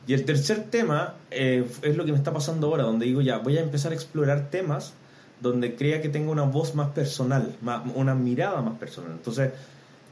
Y 0.08 0.14
el 0.14 0.24
tercer 0.24 0.64
tema 0.70 1.16
eh, 1.30 1.66
es 1.82 1.98
lo 1.98 2.06
que 2.06 2.12
me 2.14 2.18
está 2.18 2.32
pasando 2.32 2.68
ahora, 2.68 2.84
donde 2.84 3.06
digo 3.06 3.22
ya, 3.22 3.40
voy 3.40 3.58
a 3.58 3.62
empezar 3.62 3.92
a 3.92 3.96
explorar 3.96 4.50
temas 4.50 4.94
donde 5.42 5.76
crea 5.76 6.02
que 6.02 6.10
tengo 6.10 6.32
una 6.32 6.44
voz 6.44 6.76
más 6.76 6.90
personal, 6.90 7.56
una 7.96 8.16
mirada 8.16 8.62
más 8.62 8.78
personal. 8.78 9.12
Entonces, 9.12 9.52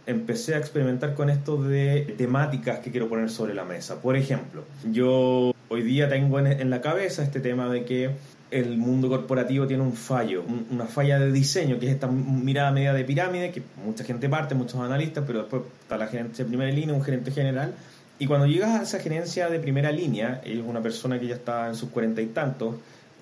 empecé 0.08 0.56
a 0.56 0.58
experimentar 0.58 1.14
con 1.14 1.30
esto 1.30 1.62
de 1.62 2.16
temáticas 2.18 2.80
que 2.80 2.92
quiero 2.92 3.10
poner 3.10 3.30
sobre 3.30 3.54
la 3.54 3.66
mesa. 3.66 4.02
Por 4.02 4.16
ejemplo, 4.16 4.64
yo 4.90 5.54
hoy 5.68 5.84
día 5.84 6.10
tengo 6.10 6.40
en, 6.40 6.70
la 6.70 6.82
cabeza 6.82 7.24
este 7.24 7.42
tema 7.42 7.70
de 7.70 7.84
que 7.84 8.12
el 8.50 8.78
mundo 8.78 9.10
corporativo 9.10 9.68
tiene 9.68 9.84
un 9.84 9.92
fallo, 9.92 10.44
una 10.72 10.86
falla 10.86 11.20
de 11.20 11.32
diseño, 11.34 11.78
que 11.78 11.88
es 11.88 11.94
esta 11.94 12.08
mirada 12.08 12.72
media 12.72 12.94
de 12.94 13.04
pirámide, 13.04 13.52
que 13.52 13.62
mucha 13.86 14.06
gente 14.06 14.30
parte, 14.30 14.56
muchos 14.56 14.80
analistas, 14.80 15.26
pero 15.28 15.40
después 15.40 15.64
está 15.82 15.98
la 15.98 16.08
gerente 16.08 16.42
de 16.42 16.50
primera 16.50 16.72
línea, 16.72 16.96
un 16.96 17.04
gerente 17.04 17.32
general, 17.32 17.74
Y 18.20 18.26
cuando 18.26 18.48
llegas 18.48 18.80
a 18.80 18.84
esa 18.84 19.00
gerencia 19.00 19.50
de 19.50 19.60
primera 19.60 19.92
línea, 19.92 20.42
es 20.44 20.60
una 20.66 20.82
persona 20.82 21.20
que 21.20 21.28
ya 21.28 21.36
está 21.36 21.68
en 21.68 21.76
sus 21.76 21.90
cuarenta 21.90 22.22
y 22.22 22.28
tantos 22.28 22.76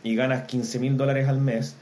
y 0.04 0.16
ganas 0.16 0.44
15 0.44 0.80
mil 0.80 0.96
dólares 0.96 1.28
al 1.28 1.42
mes, 1.42 1.76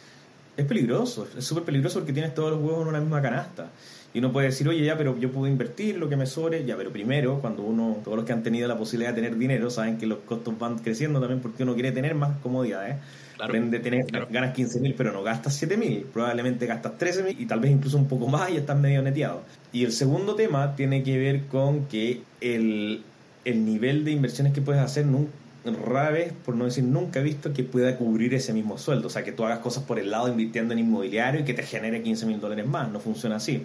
es 0.56 0.66
peligroso, 0.66 1.28
es 1.38 1.44
súper 1.44 1.64
peligroso 1.64 2.00
porque 2.00 2.14
tienes 2.14 2.34
todos 2.34 2.52
los 2.52 2.62
huevos 2.62 2.84
en 2.84 2.88
una 2.88 3.00
misma 3.00 3.22
canasta. 3.22 3.72
Y 4.14 4.20
uno 4.20 4.32
puede 4.32 4.48
decir, 4.48 4.70
oye, 4.70 4.86
ya, 4.86 4.96
pero 4.96 5.18
yo 5.18 5.32
puedo 5.32 5.48
invertir 5.48 5.98
lo 5.98 6.08
que 6.08 6.16
me 6.16 6.28
sobre, 6.28 6.64
ya, 6.66 6.78
pero 6.78 6.92
primero, 6.92 7.40
cuando 7.40 7.64
uno, 7.64 7.98
todos 8.04 8.16
los 8.16 8.26
que 8.26 8.34
han 8.34 8.44
tenido 8.44 8.68
la 8.68 8.78
posibilidad 8.78 9.12
de 9.12 9.22
tener 9.22 9.40
dinero, 9.40 9.72
saben 9.72 9.98
que 9.98 10.06
los 10.06 10.20
costos 10.20 10.58
van 10.60 10.78
creciendo 10.78 11.20
también 11.20 11.42
porque 11.42 11.64
uno 11.64 11.74
quiere 11.74 11.92
tener 11.92 12.14
más 12.14 12.38
comodidades. 12.38 12.98
Claro, 13.36 13.54
tener, 13.82 14.06
ganas 14.30 14.54
15 14.54 14.80
mil, 14.80 14.94
pero 14.94 15.12
no 15.12 15.24
gastas 15.24 15.56
7 15.56 15.76
mil, 15.76 16.06
probablemente 16.14 16.68
gastas 16.68 17.00
13 17.00 17.24
mil 17.24 17.42
y 17.42 17.48
tal 17.48 17.60
vez 17.60 17.72
incluso 17.72 17.98
un 17.98 18.08
poco 18.08 18.28
más 18.28 18.52
y 18.52 18.58
estás 18.58 18.78
medio 18.78 19.02
neteado. 19.02 19.42
Y 19.72 19.84
el 19.84 19.92
segundo 19.92 20.36
tema 20.36 20.76
tiene 20.76 21.02
que 21.02 21.18
ver 21.18 21.48
con 21.48 21.88
que 21.88 22.22
el, 22.40 23.02
el 23.44 23.66
nivel 23.66 24.06
de 24.06 24.12
inversiones 24.12 24.54
que 24.54 24.62
puedes 24.62 24.84
hacer 24.84 25.08
nunca 25.08 25.32
rara 25.66 26.12
vez, 26.12 26.34
por 26.46 26.56
no 26.56 26.66
decir 26.66 26.84
nunca 26.84 27.20
he 27.20 27.24
visto 27.24 27.54
que 27.54 27.64
pueda 27.64 27.98
cubrir 27.98 28.34
ese 28.34 28.54
mismo 28.54 28.78
sueldo. 28.78 29.08
O 29.08 29.10
sea, 29.10 29.24
que 29.24 29.32
tú 29.32 29.46
hagas 29.46 29.60
cosas 29.60 29.84
por 29.84 30.00
el 30.00 30.12
lado 30.12 30.28
invirtiendo 30.28 30.74
en 30.74 30.80
inmobiliario 30.80 31.42
y 31.42 31.44
que 31.44 31.54
te 31.54 31.64
genere 31.64 32.02
15 32.02 32.26
mil 32.26 32.40
dólares 32.40 32.68
más. 32.68 32.90
No 32.92 33.00
funciona 33.00 33.38
así. 33.38 33.64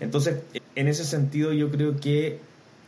Entonces, 0.00 0.40
en 0.74 0.88
ese 0.88 1.04
sentido, 1.04 1.52
yo 1.52 1.70
creo 1.70 1.96
que 1.96 2.40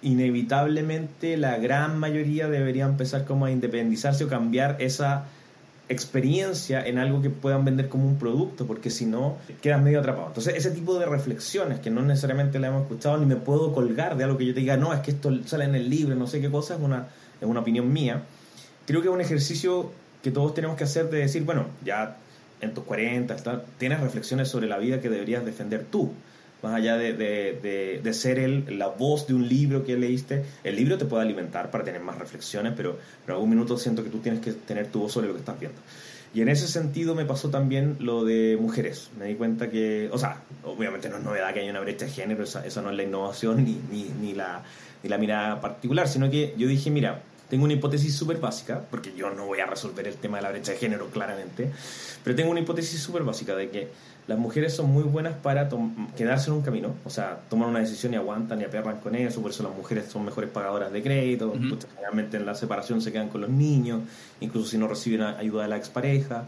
inevitablemente 0.03 1.37
la 1.37 1.59
gran 1.59 1.99
mayoría 1.99 2.49
debería 2.49 2.85
empezar 2.85 3.25
como 3.25 3.47
a 3.47 3.51
independizarse 3.51 4.25
o 4.25 4.29
cambiar 4.29 4.77
esa 4.81 5.27
experiencia 5.89 6.85
en 6.85 6.99
algo 6.99 7.21
que 7.23 7.31
puedan 7.31 7.65
vender 7.65 7.89
como 7.89 8.07
un 8.07 8.19
producto, 8.19 8.67
porque 8.67 8.91
si 8.91 9.05
no, 9.05 9.37
quedas 9.61 9.83
medio 9.83 10.01
atrapado. 10.01 10.29
Entonces, 10.29 10.55
ese 10.57 10.71
tipo 10.71 10.99
de 10.99 11.07
reflexiones 11.07 11.81
que 11.81 11.91
no 11.91 12.03
necesariamente 12.03 12.59
la 12.59 12.69
hemos 12.69 12.83
escuchado, 12.83 13.19
ni 13.19 13.27
me 13.27 13.37
puedo 13.37 13.73
colgar 13.73 14.17
de 14.17 14.25
algo 14.25 14.39
que 14.39 14.47
yo 14.47 14.55
te 14.55 14.61
diga, 14.61 14.77
no, 14.77 14.93
es 14.93 15.01
que 15.01 15.13
esto 15.13 15.31
sale 15.45 15.65
en 15.65 15.75
el 15.75 15.91
libro, 15.91 16.15
no 16.15 16.27
sé 16.27 16.41
qué 16.41 16.51
cosa, 16.51 16.75
es 16.75 16.81
una 16.81 17.09
es 17.43 17.51
una 17.51 17.61
opinión 17.61 17.93
mía, 17.93 18.23
creo 18.87 19.03
que 19.03 19.09
es 19.09 19.15
un 19.15 19.21
ejercicio 19.21 19.93
que 20.23 20.31
todos 20.31 20.55
tenemos 20.55 20.77
que 20.77 20.85
hacer 20.85 21.11
de 21.11 21.19
decir, 21.19 21.43
bueno, 21.43 21.67
ya 21.85 22.17
en 22.61 22.73
tus 22.73 22.85
40, 22.85 23.65
tienes 23.79 24.01
reflexiones 24.01 24.49
sobre 24.49 24.69
la 24.69 24.79
vida 24.79 25.01
que 25.01 25.11
deberías 25.11 25.45
defender 25.45 25.85
tú, 25.91 26.13
más 26.63 26.75
allá 26.75 26.97
de, 26.97 27.13
de, 27.13 28.01
de, 28.03 28.15
ser 28.15 28.39
el, 28.39 28.79
la 28.79 28.87
voz 28.87 29.27
de 29.27 29.35
un 29.35 29.49
libro 29.49 29.85
que 29.85 29.97
leíste. 29.97 30.45
El 30.63 30.77
libro 30.77 30.97
te 30.97 31.05
puede 31.05 31.25
alimentar 31.25 31.73
para 31.73 31.83
tener 31.83 32.01
más 32.01 32.19
reflexiones, 32.19 32.73
pero, 32.77 32.99
en 33.27 33.33
algún 33.33 33.51
minuto 33.51 33.77
siento 33.77 34.05
que 34.05 34.11
tú 34.11 34.19
tienes 34.19 34.41
que 34.41 34.53
tener 34.53 34.87
tu 34.87 35.01
voz 35.01 35.13
sobre 35.13 35.27
lo 35.27 35.35
que 35.35 35.41
estás 35.41 35.59
viendo. 35.59 35.81
Y 36.35 36.41
en 36.41 36.49
ese 36.49 36.69
sentido 36.69 37.17
me 37.17 37.25
pasó 37.25 37.51
también 37.51 37.97
lo 37.99 38.25
de 38.25 38.57
mujeres. 38.59 39.11
Me 39.19 39.27
di 39.27 39.35
cuenta 39.35 39.69
que, 39.69 40.09
o 40.13 40.19
sea, 40.19 40.41
obviamente 40.65 41.09
no 41.09 41.17
es 41.17 41.25
novedad 41.25 41.53
que 41.53 41.61
haya 41.61 41.71
una 41.71 41.81
brecha 41.81 42.07
de 42.07 42.13
género, 42.13 42.45
esa, 42.45 42.61
no 42.81 42.91
es 42.91 42.97
la 42.97 43.03
innovación 43.03 43.65
ni, 43.65 43.81
ni, 43.91 44.05
ni, 44.21 44.35
la, 44.35 44.63
ni 45.03 45.09
la 45.09 45.19
mirada 45.19 45.61
particular, 45.61 46.07
sino 46.07 46.31
que 46.31 46.55
yo 46.57 46.69
dije, 46.69 46.91
mira, 46.91 47.23
tengo 47.53 47.65
una 47.65 47.75
hipótesis 47.75 48.17
súper 48.17 48.39
básica, 48.39 48.81
porque 48.91 49.13
yo 49.15 49.29
no 49.29 49.45
voy 49.45 49.61
a 49.61 49.67
resolver 49.67 50.09
el 50.09 50.15
tema 50.15 50.39
de 50.39 50.45
la 50.45 50.51
brecha 50.53 50.73
de 50.73 50.79
género 50.79 51.09
claramente, 51.09 51.71
pero 52.25 52.35
tengo 52.35 52.51
una 52.51 52.61
hipótesis 52.61 52.99
súper 52.99 53.25
básica 53.25 53.55
de 53.55 53.69
que 53.69 53.89
las 54.27 54.39
mujeres 54.39 54.75
son 54.75 54.91
muy 54.91 55.03
buenas 55.03 55.35
para 55.35 55.69
quedarse 56.17 56.49
en 56.49 56.57
un 56.57 56.63
camino, 56.63 56.95
o 57.05 57.11
sea, 57.11 57.41
tomar 57.51 57.69
una 57.69 57.81
decisión 57.81 58.15
y 58.15 58.17
aguantan 58.17 58.63
y 58.63 58.65
aperran 58.65 59.01
con 59.01 59.15
eso, 59.17 59.43
por 59.43 59.51
eso 59.51 59.63
las 59.65 59.77
mujeres 59.77 60.07
son 60.07 60.25
mejores 60.25 60.49
pagadoras 60.49 60.91
de 60.93 61.03
crédito, 61.03 61.53
generalmente 61.95 62.39
en 62.39 62.47
la 62.47 62.55
separación 62.55 63.03
se 63.03 63.13
quedan 63.13 63.29
con 63.29 63.43
los 63.43 63.51
niños, 63.51 64.01
incluso 64.41 64.71
si 64.71 64.79
no 64.79 64.89
reciben 64.89 65.21
ayuda 65.21 65.65
de 65.65 65.69
la 65.69 65.77
expareja, 65.77 66.45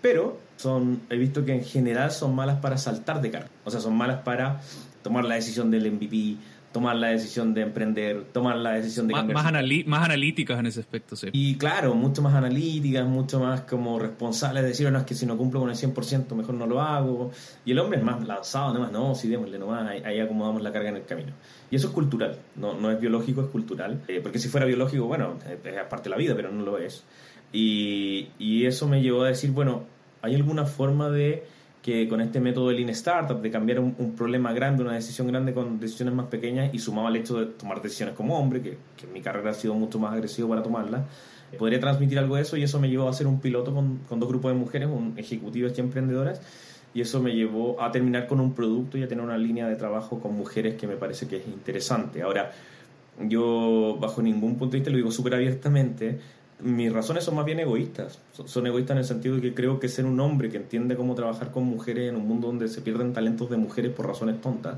pero 0.00 0.40
son, 0.56 1.02
he 1.08 1.18
visto 1.18 1.44
que 1.44 1.54
en 1.54 1.64
general 1.64 2.10
son 2.10 2.34
malas 2.34 2.58
para 2.58 2.78
saltar 2.78 3.22
de 3.22 3.30
cargo, 3.30 3.48
o 3.64 3.70
sea, 3.70 3.78
son 3.78 3.94
malas 3.94 4.22
para 4.24 4.60
tomar 5.04 5.24
la 5.24 5.36
decisión 5.36 5.70
del 5.70 5.88
MVP, 5.92 6.36
tomar 6.72 6.96
la 6.96 7.08
decisión 7.08 7.54
de 7.54 7.62
emprender, 7.62 8.24
tomar 8.32 8.56
la 8.56 8.72
decisión 8.72 9.06
de... 9.06 9.14
Más, 9.14 9.26
más, 9.26 10.04
analíticas 10.04 10.58
en 10.58 10.66
ese 10.66 10.80
aspecto, 10.80 11.14
sí. 11.14 11.28
Y 11.32 11.56
claro, 11.56 11.94
mucho 11.94 12.22
más 12.22 12.34
analíticas, 12.34 13.06
mucho 13.06 13.40
más 13.40 13.62
como 13.62 13.98
responsables 13.98 14.62
de 14.62 14.68
decir, 14.70 14.90
no, 14.90 14.98
es 14.98 15.04
que 15.04 15.14
si 15.14 15.26
no 15.26 15.36
cumplo 15.36 15.60
con 15.60 15.70
el 15.70 15.76
100% 15.76 16.34
mejor 16.34 16.54
no 16.54 16.66
lo 16.66 16.80
hago. 16.80 17.30
Y 17.64 17.72
el 17.72 17.78
hombre 17.78 17.98
es 17.98 18.04
más 18.04 18.26
lanzado, 18.26 18.78
más, 18.80 18.90
no, 18.90 19.14
sí, 19.14 19.28
démosle 19.28 19.58
nomás, 19.58 19.88
ahí, 19.88 20.02
ahí, 20.04 20.20
acomodamos 20.20 20.62
la 20.62 20.72
carga 20.72 20.88
en 20.88 20.96
el 20.96 21.04
camino. 21.04 21.32
Y 21.70 21.76
eso 21.76 21.88
es 21.88 21.92
cultural, 21.92 22.38
no, 22.56 22.74
no 22.74 22.90
es 22.90 23.00
biológico, 23.00 23.42
es 23.42 23.48
cultural. 23.48 24.00
Eh, 24.08 24.20
porque 24.22 24.38
si 24.38 24.48
fuera 24.48 24.66
biológico, 24.66 25.06
bueno, 25.06 25.38
es 25.46 25.84
parte 25.88 26.04
de 26.04 26.10
la 26.10 26.16
vida, 26.16 26.34
pero 26.34 26.50
no 26.50 26.64
lo 26.64 26.78
es. 26.78 27.04
Y, 27.52 28.30
y 28.38 28.64
eso 28.66 28.88
me 28.88 29.02
llevó 29.02 29.22
a 29.22 29.28
decir, 29.28 29.50
bueno, 29.50 29.84
¿hay 30.22 30.34
alguna 30.34 30.64
forma 30.64 31.10
de 31.10 31.44
que 31.82 32.08
con 32.08 32.20
este 32.20 32.40
método 32.40 32.68
de 32.68 32.76
Lean 32.76 32.90
Startup, 32.90 33.40
de 33.40 33.50
cambiar 33.50 33.80
un, 33.80 34.14
problema 34.16 34.52
grande, 34.52 34.84
una 34.84 34.94
decisión 34.94 35.26
grande 35.26 35.52
con 35.52 35.80
decisiones 35.80 36.14
más 36.14 36.26
pequeñas 36.26 36.72
y 36.72 36.78
sumado 36.78 37.08
al 37.08 37.16
hecho 37.16 37.40
de 37.40 37.46
tomar 37.46 37.82
decisiones 37.82 38.14
como 38.14 38.38
hombre, 38.38 38.62
que, 38.62 38.78
que 38.96 39.06
en 39.06 39.12
mi 39.12 39.20
carrera 39.20 39.50
ha 39.50 39.54
sido 39.54 39.74
mucho 39.74 39.98
más 39.98 40.12
agresivo 40.12 40.48
para 40.48 40.62
tomarlas, 40.62 41.02
podría 41.58 41.80
transmitir 41.80 42.18
algo 42.20 42.36
de 42.36 42.42
eso 42.42 42.56
y 42.56 42.62
eso 42.62 42.78
me 42.78 42.88
llevó 42.88 43.08
a 43.08 43.10
hacer 43.10 43.26
un 43.26 43.40
piloto 43.40 43.74
con, 43.74 43.98
con 44.08 44.20
dos 44.20 44.28
grupos 44.28 44.52
de 44.52 44.58
mujeres, 44.58 44.88
un 44.88 45.14
ejecutivas 45.16 45.76
y 45.76 45.80
emprendedoras, 45.80 46.40
y 46.94 47.00
eso 47.00 47.20
me 47.20 47.34
llevó 47.34 47.82
a 47.82 47.90
terminar 47.90 48.28
con 48.28 48.38
un 48.38 48.54
producto 48.54 48.96
y 48.96 49.02
a 49.02 49.08
tener 49.08 49.24
una 49.24 49.36
línea 49.36 49.68
de 49.68 49.74
trabajo 49.74 50.20
con 50.20 50.34
mujeres 50.34 50.76
que 50.76 50.86
me 50.86 50.96
parece 50.96 51.26
que 51.26 51.38
es 51.38 51.46
interesante. 51.48 52.22
Ahora, 52.22 52.52
yo 53.18 53.96
bajo 54.00 54.22
ningún 54.22 54.56
punto 54.56 54.72
de 54.72 54.78
vista 54.78 54.90
lo 54.90 54.96
digo 54.96 55.10
súper 55.10 55.34
abiertamente, 55.34 56.18
mis 56.62 56.92
razones 56.92 57.24
son 57.24 57.34
más 57.34 57.44
bien 57.44 57.60
egoístas. 57.60 58.18
Son, 58.44 58.66
egoístas 58.66 58.94
en 58.94 58.98
el 58.98 59.04
sentido 59.04 59.36
de 59.36 59.42
que 59.42 59.54
creo 59.54 59.80
que 59.80 59.88
ser 59.88 60.06
un 60.06 60.18
hombre 60.20 60.48
que 60.50 60.58
entiende 60.58 60.96
cómo 60.96 61.14
trabajar 61.14 61.50
con 61.50 61.64
mujeres 61.64 62.08
en 62.08 62.16
un 62.16 62.26
mundo 62.26 62.46
donde 62.46 62.68
se 62.68 62.80
pierden 62.80 63.12
talentos 63.12 63.50
de 63.50 63.56
mujeres 63.56 63.92
por 63.92 64.06
razones 64.06 64.40
tontas, 64.40 64.76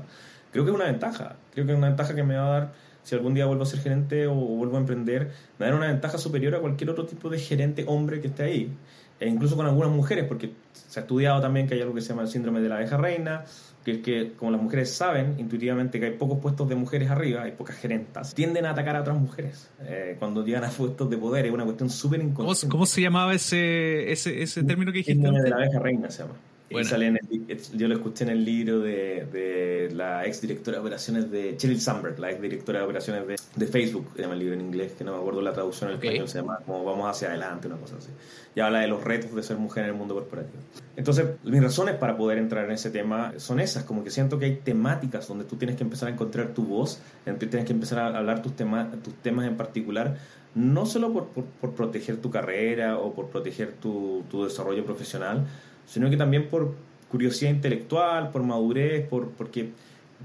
creo 0.51 0.65
que 0.65 0.71
es 0.71 0.75
una 0.75 0.85
ventaja. 0.85 1.35
Creo 1.53 1.65
que 1.65 1.71
es 1.71 1.77
una 1.77 1.87
ventaja 1.87 2.15
que 2.15 2.23
me 2.23 2.35
va 2.35 2.47
a 2.47 2.59
dar, 2.59 2.73
si 3.03 3.15
algún 3.15 3.33
día 3.33 3.45
vuelvo 3.45 3.63
a 3.63 3.65
ser 3.65 3.79
gerente 3.79 4.27
o 4.27 4.33
vuelvo 4.33 4.77
a 4.77 4.79
emprender, 4.79 5.31
me 5.59 5.65
va 5.65 5.67
a 5.67 5.69
dar 5.69 5.75
una 5.75 5.87
ventaja 5.87 6.17
superior 6.17 6.55
a 6.55 6.59
cualquier 6.59 6.89
otro 6.89 7.05
tipo 7.05 7.29
de 7.29 7.39
gerente 7.39 7.85
hombre 7.87 8.19
que 8.21 8.27
esté 8.27 8.43
ahí. 8.43 8.73
E 9.19 9.29
incluso 9.29 9.55
con 9.55 9.65
algunas 9.65 9.91
mujeres, 9.91 10.25
porque 10.25 10.51
se 10.73 10.99
ha 10.99 11.03
estudiado 11.03 11.39
también 11.39 11.67
que 11.67 11.75
hay 11.75 11.81
algo 11.81 11.93
que 11.93 12.01
se 12.01 12.09
llama 12.09 12.23
el 12.23 12.27
síndrome 12.27 12.59
de 12.59 12.67
la 12.69 12.75
abeja 12.75 12.97
reina, 12.97 13.45
que 13.85 13.91
es 13.91 13.97
que 13.99 14.33
como 14.33 14.49
las 14.49 14.59
mujeres 14.59 14.91
saben 14.91 15.35
intuitivamente 15.37 15.99
que 15.99 16.07
hay 16.07 16.13
pocos 16.13 16.39
puestos 16.39 16.67
de 16.67 16.75
mujeres 16.75 17.11
arriba, 17.11 17.43
hay 17.43 17.51
pocas 17.51 17.75
gerentas, 17.77 18.33
tienden 18.33 18.65
a 18.65 18.71
atacar 18.71 18.95
a 18.95 19.01
otras 19.01 19.17
mujeres 19.17 19.69
eh, 19.81 20.15
cuando 20.17 20.43
llegan 20.43 20.63
a 20.63 20.69
puestos 20.69 21.07
de 21.07 21.17
poder. 21.17 21.45
Es 21.45 21.53
una 21.53 21.65
cuestión 21.65 21.91
súper 21.91 22.19
inconsciente. 22.19 22.71
¿Cómo, 22.71 22.87
se 22.87 23.01
llamaba 23.01 23.35
ese, 23.35 24.11
ese, 24.11 24.41
ese 24.41 24.63
término 24.63 24.91
que 24.91 24.97
dijiste? 24.99 25.27
El 25.27 25.35
de 25.35 25.49
la 25.49 25.57
abeja 25.57 25.79
reina 25.79 26.09
se 26.09 26.23
llama. 26.23 26.33
Yo 26.69 27.87
lo 27.87 27.95
escuché 27.95 28.23
en 28.23 28.29
el 28.31 28.43
libro 28.43 28.79
de, 28.79 29.27
de 29.31 29.89
la 29.93 30.25
ex 30.25 30.41
directora 30.41 30.77
de 30.77 30.81
operaciones 30.81 31.29
de 31.29 31.55
Cheryl 31.57 31.79
Sandberg, 31.79 32.19
la 32.19 32.31
ex 32.31 32.41
directora 32.41 32.79
de 32.79 32.85
operaciones 32.85 33.27
de, 33.27 33.35
de, 33.55 33.67
Facebook, 33.67 34.07
se 34.15 34.23
llama 34.23 34.33
el 34.33 34.39
libro 34.39 34.55
en 34.55 34.61
inglés, 34.61 34.93
que 34.97 35.03
no 35.03 35.13
me 35.13 35.19
acuerdo 35.19 35.41
la 35.41 35.53
traducción 35.53 35.91
en 35.91 35.97
español, 35.97 36.27
se 36.27 36.39
llama 36.39 36.59
como 36.65 36.83
Vamos 36.83 37.09
hacia 37.09 37.29
adelante, 37.29 37.67
una 37.67 37.77
cosa 37.77 37.97
así. 37.97 38.09
Y 38.55 38.61
habla 38.61 38.79
de 38.79 38.87
los 38.87 39.03
retos 39.03 39.35
de 39.35 39.43
ser 39.43 39.57
mujer 39.57 39.83
en 39.83 39.91
el 39.91 39.95
mundo 39.95 40.15
corporativo. 40.15 40.63
Entonces, 40.95 41.25
mis 41.43 41.61
razones 41.61 41.95
para 41.95 42.17
poder 42.17 42.37
entrar 42.37 42.65
en 42.65 42.71
ese 42.71 42.89
tema 42.89 43.33
son 43.37 43.59
esas, 43.59 43.83
como 43.83 44.03
que 44.03 44.09
siento 44.09 44.39
que 44.39 44.45
hay 44.45 44.55
temáticas 44.55 45.27
donde 45.27 45.43
tú 45.43 45.57
tienes 45.57 45.75
que 45.75 45.83
empezar 45.83 46.09
a 46.09 46.13
encontrar 46.13 46.53
tu 46.53 46.63
voz, 46.63 46.99
tienes 47.23 47.65
que 47.65 47.73
empezar 47.73 47.99
a 47.99 48.17
hablar 48.17 48.41
tus, 48.41 48.55
temas 48.55 48.87
tus 49.03 49.13
temas 49.15 49.45
en 49.45 49.57
particular, 49.57 50.17
no 50.55 50.85
solo 50.85 51.11
por, 51.11 51.27
por, 51.27 51.43
por 51.43 51.73
proteger 51.73 52.17
tu 52.17 52.31
carrera 52.31 52.97
o 52.97 53.13
por 53.13 53.27
proteger 53.27 53.73
tu, 53.73 54.23
tu 54.31 54.45
desarrollo 54.45 54.85
profesional, 54.85 55.45
sino 55.85 56.09
que 56.09 56.17
también 56.17 56.49
por 56.49 56.75
curiosidad 57.09 57.51
intelectual, 57.51 58.31
por 58.31 58.43
madurez, 58.43 59.07
por, 59.07 59.29
porque 59.31 59.69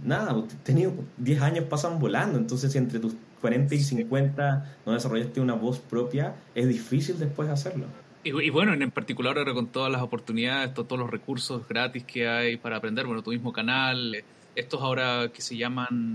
nada, 0.05 0.45
tenido 0.65 0.93
10 1.19 1.43
años 1.43 1.65
pasan 1.67 1.99
volando, 1.99 2.39
entonces 2.39 2.75
entre 2.77 2.99
tus 2.99 3.15
40 3.41 3.75
y 3.75 3.79
50 3.81 4.77
no 4.87 4.93
desarrollaste 4.93 5.41
una 5.41 5.55
voz 5.55 5.79
propia, 5.79 6.35
es 6.55 6.69
difícil 6.69 7.19
después 7.19 7.49
hacerlo. 7.49 7.87
Y, 8.23 8.51
bueno, 8.51 8.75
en 8.75 8.91
particular 8.91 9.39
ahora 9.39 9.55
con 9.55 9.69
todas 9.69 9.91
las 9.91 10.03
oportunidades, 10.03 10.75
todos 10.75 10.99
los 10.99 11.09
recursos 11.09 11.67
gratis 11.67 12.05
que 12.05 12.29
hay 12.29 12.59
para 12.59 12.77
aprender, 12.77 13.07
bueno, 13.07 13.23
tu 13.23 13.31
mismo 13.31 13.51
canal, 13.51 14.15
estos 14.55 14.83
ahora 14.83 15.31
que 15.33 15.41
se 15.41 15.57
llaman 15.57 16.13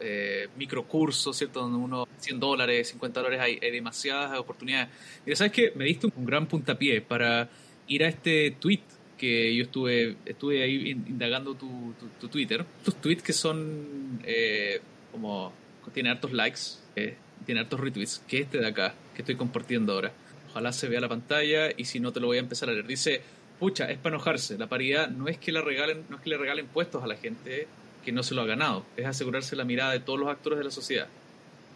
eh, 0.00 0.48
microcursos, 0.56 1.36
¿cierto? 1.36 1.60
Donde 1.60 1.76
uno 1.76 2.08
100 2.20 2.40
dólares, 2.40 2.88
50 2.88 3.20
dólares, 3.20 3.40
hay, 3.42 3.58
hay 3.60 3.70
demasiadas 3.70 4.38
oportunidades. 4.38 4.88
Y 5.26 5.36
sabes 5.36 5.52
que 5.52 5.72
me 5.74 5.84
diste 5.84 6.06
un 6.06 6.24
gran 6.24 6.46
puntapié 6.46 7.02
para 7.02 7.50
ir 7.88 8.04
a 8.04 8.08
este 8.08 8.56
tweet 8.58 8.82
que 9.16 9.54
yo 9.54 9.64
estuve 9.64 10.16
estuve 10.26 10.62
ahí 10.62 10.90
indagando 10.90 11.54
tu, 11.54 11.94
tu, 12.20 12.28
Twitter. 12.28 12.64
Tus 12.84 12.96
tweets 12.96 13.22
que 13.22 13.32
son 13.32 14.20
eh, 14.24 14.80
como 15.12 15.52
tiene 15.92 16.10
hartos 16.10 16.32
likes, 16.32 16.60
eh, 16.94 17.16
tiene 17.46 17.60
hartos 17.60 17.80
retweets, 17.80 18.22
que 18.28 18.40
este 18.40 18.58
de 18.58 18.66
acá, 18.66 18.94
que 19.14 19.22
estoy 19.22 19.36
compartiendo 19.36 19.94
ahora. 19.94 20.12
Ojalá 20.50 20.72
se 20.72 20.88
vea 20.88 21.00
la 21.00 21.08
pantalla 21.08 21.70
y 21.74 21.84
si 21.86 22.00
no 22.00 22.12
te 22.12 22.20
lo 22.20 22.26
voy 22.26 22.36
a 22.36 22.40
empezar 22.40 22.68
a 22.68 22.72
leer. 22.72 22.86
Dice, 22.86 23.22
pucha, 23.58 23.90
es 23.90 23.98
para 23.98 24.16
enojarse. 24.16 24.58
La 24.58 24.66
paridad 24.66 25.08
no 25.08 25.28
es 25.28 25.38
que 25.38 25.52
le 25.52 25.62
regalen, 25.62 26.04
no 26.10 26.16
es 26.16 26.22
que 26.22 26.30
le 26.30 26.36
regalen 26.36 26.66
puestos 26.66 27.02
a 27.02 27.06
la 27.06 27.16
gente 27.16 27.66
que 28.04 28.12
no 28.12 28.22
se 28.22 28.34
lo 28.34 28.42
ha 28.42 28.46
ganado, 28.46 28.84
es 28.96 29.06
asegurarse 29.06 29.56
la 29.56 29.64
mirada 29.64 29.92
de 29.92 30.00
todos 30.00 30.18
los 30.18 30.28
actores 30.28 30.58
de 30.58 30.64
la 30.64 30.70
sociedad. 30.70 31.08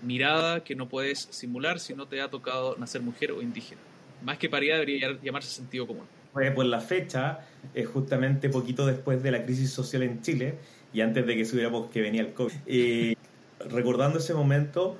Mirada 0.03 0.63
que 0.65 0.75
no 0.75 0.89
puedes 0.89 1.29
simular 1.31 1.81
si 1.81 1.95
no 1.95 2.07
te 2.07 2.21
ha 2.21 2.29
tocado 2.29 2.77
nacer 2.77 3.01
mujer 3.01 3.33
o 3.33 3.43
indígena 3.43 3.81
más 4.23 4.39
que 4.39 4.49
paridad 4.49 4.79
debería 4.79 5.19
llamarse 5.23 5.51
sentido 5.51 5.87
común. 5.87 6.05
Pues, 6.33 6.53
pues 6.53 6.69
la 6.69 6.81
fecha 6.81 7.41
es 7.75 7.89
justamente 7.89 8.49
poquito 8.49 8.87
después 8.87 9.23
de 9.23 9.31
la 9.31 9.45
crisis 9.45 9.71
social 9.71 10.03
en 10.03 10.23
Chile 10.23 10.55
y 10.93 11.01
antes 11.01 11.27
de 11.27 11.37
que 11.37 11.45
supiéramos 11.45 11.91
que 11.91 12.01
venía 12.01 12.23
el 12.23 12.33
COVID. 12.33 12.55
Y 12.67 13.17
recordando 13.69 14.19
ese 14.19 14.35
momento, 14.35 14.97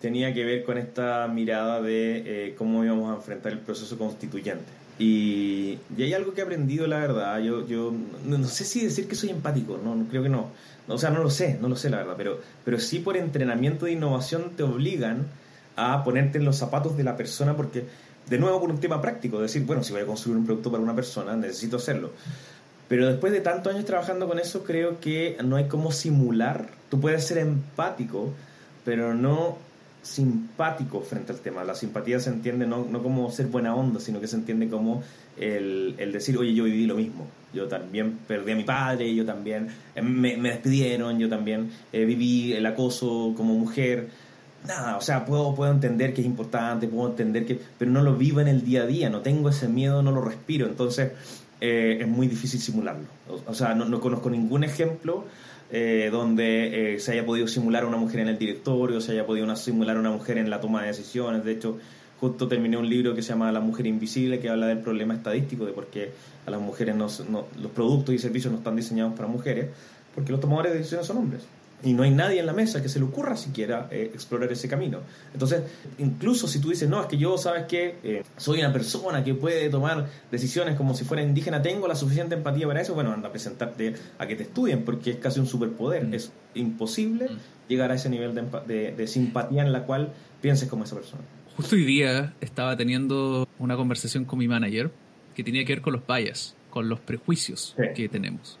tenía 0.00 0.34
que 0.34 0.44
ver 0.44 0.64
con 0.64 0.78
esta 0.78 1.26
mirada 1.28 1.80
de 1.80 2.48
eh, 2.48 2.54
cómo 2.56 2.84
íbamos 2.84 3.10
a 3.12 3.16
enfrentar 3.16 3.52
el 3.52 3.58
proceso 3.58 3.96
constituyente. 3.98 4.84
Y, 4.98 5.78
y, 5.96 6.02
hay 6.02 6.14
algo 6.14 6.34
que 6.34 6.40
he 6.40 6.44
aprendido, 6.44 6.86
la 6.86 6.98
verdad. 6.98 7.40
Yo, 7.40 7.66
yo 7.66 7.92
no, 8.24 8.44
sé 8.46 8.64
si 8.64 8.84
decir 8.84 9.08
que 9.08 9.14
soy 9.16 9.30
empático, 9.30 9.80
no, 9.82 10.06
creo 10.08 10.22
que 10.22 10.28
no. 10.28 10.50
O 10.86 10.98
sea, 10.98 11.10
no 11.10 11.22
lo 11.22 11.30
sé, 11.30 11.58
no 11.60 11.68
lo 11.68 11.76
sé, 11.76 11.90
la 11.90 11.98
verdad. 11.98 12.14
Pero, 12.16 12.40
pero 12.64 12.78
sí 12.78 13.00
por 13.00 13.16
entrenamiento 13.16 13.86
de 13.86 13.92
innovación 13.92 14.52
te 14.56 14.62
obligan 14.62 15.26
a 15.76 16.04
ponerte 16.04 16.38
en 16.38 16.44
los 16.44 16.56
zapatos 16.56 16.96
de 16.96 17.02
la 17.02 17.16
persona 17.16 17.56
porque, 17.56 17.84
de 18.28 18.38
nuevo, 18.38 18.60
por 18.60 18.70
un 18.70 18.80
tema 18.80 19.00
práctico. 19.00 19.40
Decir, 19.40 19.64
bueno, 19.64 19.82
si 19.82 19.92
voy 19.92 20.02
a 20.02 20.06
construir 20.06 20.38
un 20.38 20.46
producto 20.46 20.70
para 20.70 20.82
una 20.82 20.94
persona, 20.94 21.36
necesito 21.36 21.76
hacerlo. 21.76 22.12
Pero 22.88 23.06
después 23.06 23.32
de 23.32 23.40
tantos 23.40 23.72
años 23.74 23.86
trabajando 23.86 24.28
con 24.28 24.38
eso, 24.38 24.62
creo 24.64 25.00
que 25.00 25.36
no 25.44 25.56
hay 25.56 25.68
como 25.68 25.90
simular. 25.92 26.68
Tú 26.90 27.00
puedes 27.00 27.26
ser 27.26 27.38
empático, 27.38 28.32
pero 28.84 29.14
no 29.14 29.58
simpático 30.04 31.00
frente 31.00 31.32
al 31.32 31.40
tema. 31.40 31.64
La 31.64 31.74
simpatía 31.74 32.20
se 32.20 32.30
entiende 32.30 32.66
no, 32.66 32.84
no 32.84 33.02
como 33.02 33.30
ser 33.30 33.46
buena 33.46 33.74
onda, 33.74 34.00
sino 34.00 34.20
que 34.20 34.28
se 34.28 34.36
entiende 34.36 34.68
como 34.68 35.02
el, 35.38 35.94
el, 35.98 36.12
decir, 36.12 36.36
oye, 36.36 36.54
yo 36.54 36.64
viví 36.64 36.86
lo 36.86 36.94
mismo. 36.94 37.26
Yo 37.52 37.68
también 37.68 38.18
perdí 38.28 38.52
a 38.52 38.56
mi 38.56 38.64
padre, 38.64 39.14
yo 39.14 39.24
también 39.24 39.68
eh, 39.94 40.02
me, 40.02 40.36
me 40.36 40.50
despidieron, 40.50 41.18
yo 41.18 41.28
también 41.28 41.70
eh, 41.92 42.04
viví 42.04 42.52
el 42.52 42.66
acoso 42.66 43.32
como 43.36 43.54
mujer. 43.54 44.08
Nada, 44.66 44.96
o 44.96 45.00
sea, 45.02 45.26
puedo, 45.26 45.54
puedo 45.54 45.70
entender 45.70 46.14
que 46.14 46.22
es 46.22 46.26
importante, 46.26 46.88
puedo 46.88 47.10
entender 47.10 47.44
que... 47.44 47.60
Pero 47.78 47.90
no 47.90 48.02
lo 48.02 48.16
vivo 48.16 48.40
en 48.40 48.48
el 48.48 48.64
día 48.64 48.82
a 48.82 48.86
día, 48.86 49.10
no 49.10 49.20
tengo 49.20 49.50
ese 49.50 49.68
miedo, 49.68 50.02
no 50.02 50.10
lo 50.10 50.22
respiro. 50.22 50.66
Entonces, 50.66 51.12
eh, 51.60 51.98
es 52.00 52.08
muy 52.08 52.28
difícil 52.28 52.60
simularlo. 52.60 53.06
O, 53.46 53.52
sea, 53.52 53.74
no, 53.74 53.84
no, 53.84 54.00
conozco 54.00 54.30
ningún 54.30 54.64
ejemplo 54.64 55.24
eh, 55.70 56.08
donde 56.10 56.94
eh, 56.94 57.00
se 57.00 57.12
haya 57.12 57.26
podido 57.26 57.46
simular 57.46 57.84
a 57.84 57.86
una 57.86 57.98
mujer 57.98 58.20
en 58.20 58.28
el 58.28 58.38
directorio, 58.38 59.02
se 59.02 59.12
haya 59.12 59.26
podido 59.26 59.54
simular 59.56 59.98
a 59.98 60.00
una 60.00 60.10
mujer 60.10 60.38
en 60.38 60.48
la 60.48 60.60
toma 60.60 60.80
de 60.80 60.88
decisiones. 60.88 61.44
De 61.44 61.52
hecho, 61.52 61.78
justo 62.18 62.48
terminé 62.48 62.78
un 62.78 62.88
libro 62.88 63.14
que 63.14 63.20
se 63.20 63.30
llama 63.30 63.52
La 63.52 63.60
mujer 63.60 63.86
invisible, 63.86 64.40
que 64.40 64.48
habla 64.48 64.66
del 64.66 64.78
problema 64.78 65.12
estadístico 65.12 65.66
de 65.66 65.72
por 65.72 65.88
qué 65.88 66.12
a 66.46 66.50
las 66.50 66.60
mujeres 66.60 66.96
no, 66.96 67.06
los 67.06 67.70
productos 67.74 68.14
y 68.14 68.18
servicios 68.18 68.50
no 68.50 68.58
están 68.58 68.76
diseñados 68.76 69.14
para 69.14 69.28
mujeres, 69.28 69.68
porque 70.14 70.32
los 70.32 70.40
tomadores 70.40 70.72
de 70.72 70.78
decisiones 70.78 71.06
son 71.06 71.18
hombres 71.18 71.42
y 71.84 71.92
no 71.92 72.02
hay 72.02 72.10
nadie 72.10 72.40
en 72.40 72.46
la 72.46 72.52
mesa 72.52 72.82
que 72.82 72.88
se 72.88 72.98
le 72.98 73.04
ocurra 73.04 73.36
siquiera 73.36 73.88
eh, 73.90 74.10
explorar 74.14 74.50
ese 74.50 74.68
camino. 74.68 75.00
Entonces, 75.32 75.62
incluso 75.98 76.48
si 76.48 76.58
tú 76.58 76.70
dices, 76.70 76.88
no, 76.88 77.02
es 77.02 77.06
que 77.06 77.18
yo, 77.18 77.36
¿sabes 77.36 77.64
que 77.66 77.96
eh, 78.02 78.22
soy 78.36 78.60
una 78.60 78.72
persona 78.72 79.22
que 79.22 79.34
puede 79.34 79.68
tomar 79.68 80.08
decisiones 80.30 80.76
como 80.76 80.94
si 80.94 81.04
fuera 81.04 81.22
indígena, 81.22 81.60
tengo 81.62 81.86
la 81.86 81.94
suficiente 81.94 82.34
empatía 82.34 82.66
para 82.66 82.80
eso, 82.80 82.94
bueno, 82.94 83.12
anda 83.12 83.28
a 83.28 83.32
presentarte 83.32 83.94
a 84.18 84.26
que 84.26 84.34
te 84.34 84.44
estudien, 84.44 84.84
porque 84.84 85.12
es 85.12 85.16
casi 85.18 85.40
un 85.40 85.46
superpoder. 85.46 86.06
Mm. 86.06 86.14
Es 86.14 86.32
imposible 86.54 87.26
mm. 87.26 87.68
llegar 87.68 87.90
a 87.90 87.94
ese 87.94 88.08
nivel 88.08 88.34
de, 88.34 88.92
de, 88.92 89.06
simpatía 89.06 89.62
en 89.62 89.72
la 89.72 89.84
cual 89.84 90.12
pienses 90.40 90.68
como 90.68 90.84
esa 90.84 90.96
persona. 90.96 91.22
Justo 91.56 91.76
hoy 91.76 91.84
día 91.84 92.34
estaba 92.40 92.76
teniendo 92.76 93.46
una 93.58 93.76
conversación 93.76 94.24
con 94.24 94.38
mi 94.38 94.48
manager 94.48 94.90
que 95.36 95.44
tenía 95.44 95.64
que 95.64 95.74
ver 95.74 95.82
con 95.82 95.92
los 95.92 96.02
bias, 96.06 96.56
con 96.70 96.88
los 96.88 96.98
prejuicios 96.98 97.76
que 97.94 98.08
tenemos. 98.08 98.58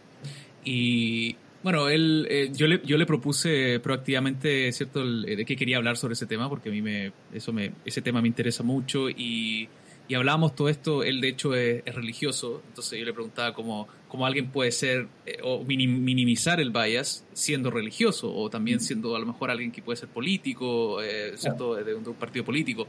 Y 0.64 1.36
bueno, 1.64 1.88
él, 1.88 2.26
eh, 2.28 2.50
yo, 2.52 2.66
le, 2.66 2.82
yo 2.84 2.98
le 2.98 3.06
propuse 3.06 3.80
proactivamente, 3.80 4.70
¿cierto?, 4.70 5.02
eh, 5.02 5.34
de 5.34 5.46
qué 5.46 5.56
quería 5.56 5.78
hablar 5.78 5.96
sobre 5.96 6.12
ese 6.12 6.26
tema, 6.26 6.46
porque 6.50 6.68
a 6.68 6.72
mí 6.72 6.82
me, 6.82 7.10
eso 7.32 7.54
me, 7.54 7.72
ese 7.86 8.02
tema 8.02 8.20
me 8.20 8.28
interesa 8.28 8.62
mucho 8.62 9.08
y, 9.08 9.70
y 10.06 10.14
hablábamos 10.14 10.54
todo 10.54 10.68
esto, 10.68 11.02
él 11.02 11.22
de 11.22 11.28
hecho 11.28 11.54
es, 11.54 11.82
religioso, 11.86 12.62
entonces 12.68 12.98
yo 12.98 13.06
le 13.06 13.14
preguntaba 13.14 13.54
cómo, 13.54 13.88
cómo 14.08 14.26
alguien 14.26 14.50
puede 14.50 14.72
ser 14.72 15.08
eh, 15.24 15.38
o 15.42 15.64
minimizar 15.64 16.60
el 16.60 16.70
bias 16.70 17.24
siendo 17.32 17.70
religioso 17.70 18.30
o 18.30 18.50
también 18.50 18.78
siendo 18.78 19.16
a 19.16 19.18
lo 19.18 19.24
mejor 19.24 19.50
alguien 19.50 19.72
que 19.72 19.80
puede 19.80 19.96
ser 19.96 20.10
político, 20.10 20.98
¿cierto?, 21.36 21.76
de 21.76 21.94
un, 21.94 22.04
partido 22.12 22.44
político. 22.44 22.86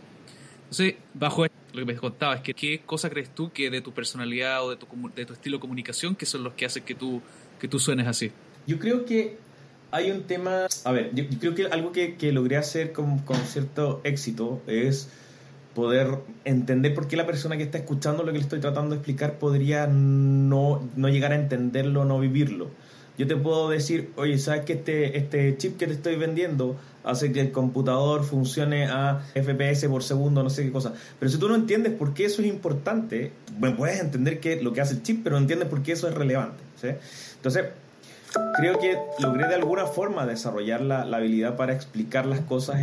Entonces, 0.63 0.95
bajo 1.13 1.45
esto, 1.45 1.55
lo 1.71 1.79
que 1.79 1.93
me 1.93 1.95
contaba 1.95 2.35
es 2.35 2.41
que 2.41 2.53
qué 2.53 2.81
cosa 2.85 3.09
crees 3.09 3.33
tú 3.33 3.53
que 3.53 3.69
de 3.69 3.79
tu 3.79 3.93
personalidad 3.93 4.65
o 4.65 4.71
de 4.71 4.75
tu, 4.75 4.85
de 5.15 5.25
tu 5.25 5.31
estilo 5.31 5.55
de 5.55 5.61
comunicación 5.61 6.13
que 6.13 6.25
son 6.25 6.43
los 6.43 6.55
que 6.55 6.65
hacen 6.65 6.83
que 6.83 6.95
tú, 6.95 7.21
que 7.57 7.69
tú 7.69 7.79
suenes 7.79 8.05
así. 8.07 8.33
Yo 8.67 8.79
creo 8.79 9.05
que 9.05 9.37
hay 9.91 10.11
un 10.11 10.23
tema, 10.23 10.67
a 10.83 10.91
ver, 10.91 11.11
yo, 11.13 11.23
creo 11.39 11.55
que 11.55 11.65
algo 11.67 11.91
que, 11.91 12.15
que 12.15 12.31
logré 12.31 12.57
hacer 12.57 12.91
con, 12.91 13.19
con, 13.19 13.37
cierto 13.37 14.01
éxito 14.03 14.61
es 14.67 15.09
poder 15.73 16.19
entender 16.43 16.93
por 16.93 17.07
qué 17.07 17.17
la 17.17 17.25
persona 17.25 17.57
que 17.57 17.63
está 17.63 17.77
escuchando 17.77 18.23
lo 18.23 18.31
que 18.31 18.39
le 18.39 18.43
estoy 18.43 18.59
tratando 18.59 18.91
de 18.91 18.95
explicar 18.97 19.37
podría 19.37 19.87
no, 19.87 20.87
no 20.95 21.09
llegar 21.09 21.31
a 21.31 21.35
entenderlo, 21.35 22.05
no 22.05 22.19
vivirlo. 22.19 22.69
Yo 23.17 23.27
te 23.27 23.37
puedo 23.37 23.69
decir, 23.69 24.11
oye, 24.17 24.37
¿sabes 24.37 24.65
que 24.65 24.73
este, 24.73 25.17
este 25.17 25.55
chip 25.57 25.77
que 25.77 25.87
te 25.87 25.93
estoy 25.93 26.17
vendiendo 26.17 26.75
hace 27.03 27.31
que 27.31 27.39
el 27.39 27.51
computador 27.51 28.25
funcione 28.25 28.87
a 28.87 29.21
FPS 29.33 29.87
por 29.87 30.03
segundo, 30.03 30.43
no 30.43 30.49
sé 30.49 30.63
qué 30.63 30.71
cosa? 30.71 30.93
Pero 31.19 31.31
si 31.31 31.37
tú 31.37 31.47
no 31.47 31.55
entiendes 31.55 31.93
por 31.93 32.13
qué 32.13 32.25
eso 32.25 32.41
es 32.41 32.49
importante, 32.49 33.31
bueno, 33.57 33.77
puedes 33.77 34.01
entender 34.01 34.41
que 34.41 34.61
lo 34.61 34.73
que 34.73 34.81
hace 34.81 34.95
el 34.95 35.03
chip, 35.03 35.21
pero 35.23 35.37
no 35.37 35.43
entiendes 35.43 35.69
por 35.69 35.81
qué 35.81 35.93
eso 35.93 36.09
es 36.09 36.13
relevante. 36.13 36.61
¿sí? 36.81 36.89
Entonces, 37.37 37.65
creo 38.57 38.79
que 38.79 38.97
logré 39.19 39.47
de 39.47 39.55
alguna 39.55 39.85
forma 39.85 40.25
desarrollar 40.25 40.81
la, 40.81 41.01
habilidad 41.01 41.55
para 41.55 41.73
explicar 41.73 42.25
las 42.25 42.41
cosas. 42.41 42.81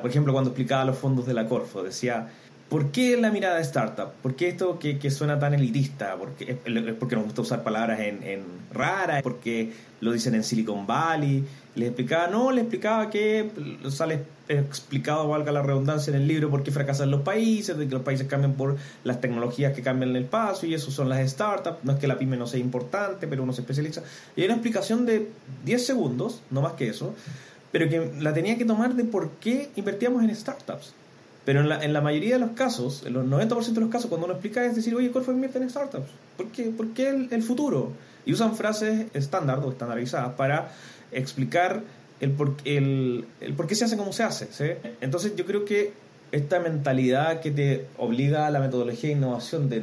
por 0.00 0.10
ejemplo, 0.10 0.32
cuando 0.32 0.50
explicaba 0.50 0.84
los 0.84 0.98
fondos 0.98 1.26
de 1.26 1.34
la 1.34 1.46
Corfo, 1.46 1.82
decía, 1.82 2.28
¿por 2.68 2.90
qué 2.90 3.16
la 3.16 3.30
mirada 3.30 3.56
de 3.56 3.62
startup? 3.62 4.12
¿Por 4.22 4.36
qué 4.36 4.48
esto 4.48 4.78
que, 4.78 4.98
que 4.98 5.10
suena 5.10 5.38
tan 5.38 5.54
elitista? 5.54 6.16
Porque, 6.16 6.58
es 6.64 6.94
porque 6.94 7.16
nos 7.16 7.24
gusta 7.24 7.42
usar 7.42 7.62
palabras 7.62 8.00
en, 8.00 8.22
en 8.22 8.44
raras, 8.72 9.22
porque 9.22 9.72
lo 10.04 10.12
dicen 10.12 10.34
en 10.34 10.44
Silicon 10.44 10.86
Valley. 10.86 11.42
Les 11.76 11.88
explicaba, 11.88 12.28
no, 12.28 12.52
le 12.52 12.60
explicaba 12.60 13.08
que 13.08 13.50
sale 13.88 14.22
explicado, 14.48 15.26
valga 15.28 15.50
la 15.50 15.62
redundancia 15.62 16.10
en 16.10 16.20
el 16.20 16.28
libro, 16.28 16.50
por 16.50 16.62
qué 16.62 16.70
fracasan 16.70 17.10
los 17.10 17.22
países, 17.22 17.76
de 17.78 17.88
que 17.88 17.94
los 17.94 18.02
países 18.02 18.28
cambian 18.28 18.52
por 18.52 18.76
las 19.02 19.20
tecnologías 19.22 19.72
que 19.72 19.80
cambian 19.80 20.14
el 20.14 20.26
paso 20.26 20.66
y 20.66 20.74
eso 20.74 20.90
son 20.90 21.08
las 21.08 21.28
startups. 21.28 21.82
No 21.84 21.92
es 21.92 21.98
que 21.98 22.06
la 22.06 22.18
pyme 22.18 22.36
no 22.36 22.46
sea 22.46 22.60
importante, 22.60 23.26
pero 23.26 23.42
uno 23.42 23.54
se 23.54 23.62
especializa. 23.62 24.02
Y 24.36 24.42
hay 24.42 24.46
una 24.46 24.56
explicación 24.56 25.06
de 25.06 25.30
10 25.64 25.86
segundos, 25.86 26.42
no 26.50 26.60
más 26.60 26.74
que 26.74 26.88
eso, 26.88 27.14
pero 27.72 27.88
que 27.88 28.12
la 28.20 28.34
tenía 28.34 28.58
que 28.58 28.66
tomar 28.66 28.94
de 28.94 29.04
por 29.04 29.30
qué 29.40 29.70
invertíamos 29.74 30.22
en 30.22 30.36
startups. 30.36 30.92
Pero 31.46 31.60
en 31.60 31.68
la, 31.70 31.82
en 31.82 31.94
la 31.94 32.02
mayoría 32.02 32.34
de 32.34 32.40
los 32.40 32.50
casos, 32.50 33.04
en 33.06 33.14
los 33.14 33.26
90% 33.26 33.72
de 33.72 33.80
los 33.80 33.90
casos, 33.90 34.08
cuando 34.08 34.26
uno 34.26 34.34
explica 34.34 34.64
es 34.64 34.76
decir, 34.76 34.94
oye, 34.94 35.10
¿cuál 35.10 35.24
fue 35.24 35.32
invierte 35.32 35.58
en 35.58 35.68
startups? 35.70 36.10
¿Por 36.36 36.48
qué, 36.48 36.64
¿Por 36.64 36.88
qué 36.90 37.08
el 37.30 37.42
futuro? 37.42 37.92
Y 38.26 38.32
usan 38.32 38.56
frases 38.56 39.06
estándar 39.14 39.60
o 39.60 39.70
estandarizadas 39.70 40.34
para 40.34 40.72
explicar 41.12 41.82
el 42.20 42.30
por, 42.30 42.54
el, 42.64 43.26
el 43.40 43.54
por 43.54 43.66
qué 43.66 43.74
se 43.74 43.84
hace 43.84 43.96
como 43.96 44.12
se 44.12 44.22
hace. 44.22 44.48
¿sí? 44.50 44.64
Entonces 45.00 45.36
yo 45.36 45.44
creo 45.44 45.64
que 45.64 45.92
esta 46.32 46.58
mentalidad 46.58 47.40
que 47.40 47.50
te 47.50 47.86
obliga 47.98 48.46
a 48.46 48.50
la 48.50 48.60
metodología 48.60 49.10
de 49.10 49.16
innovación 49.16 49.68
de, 49.68 49.82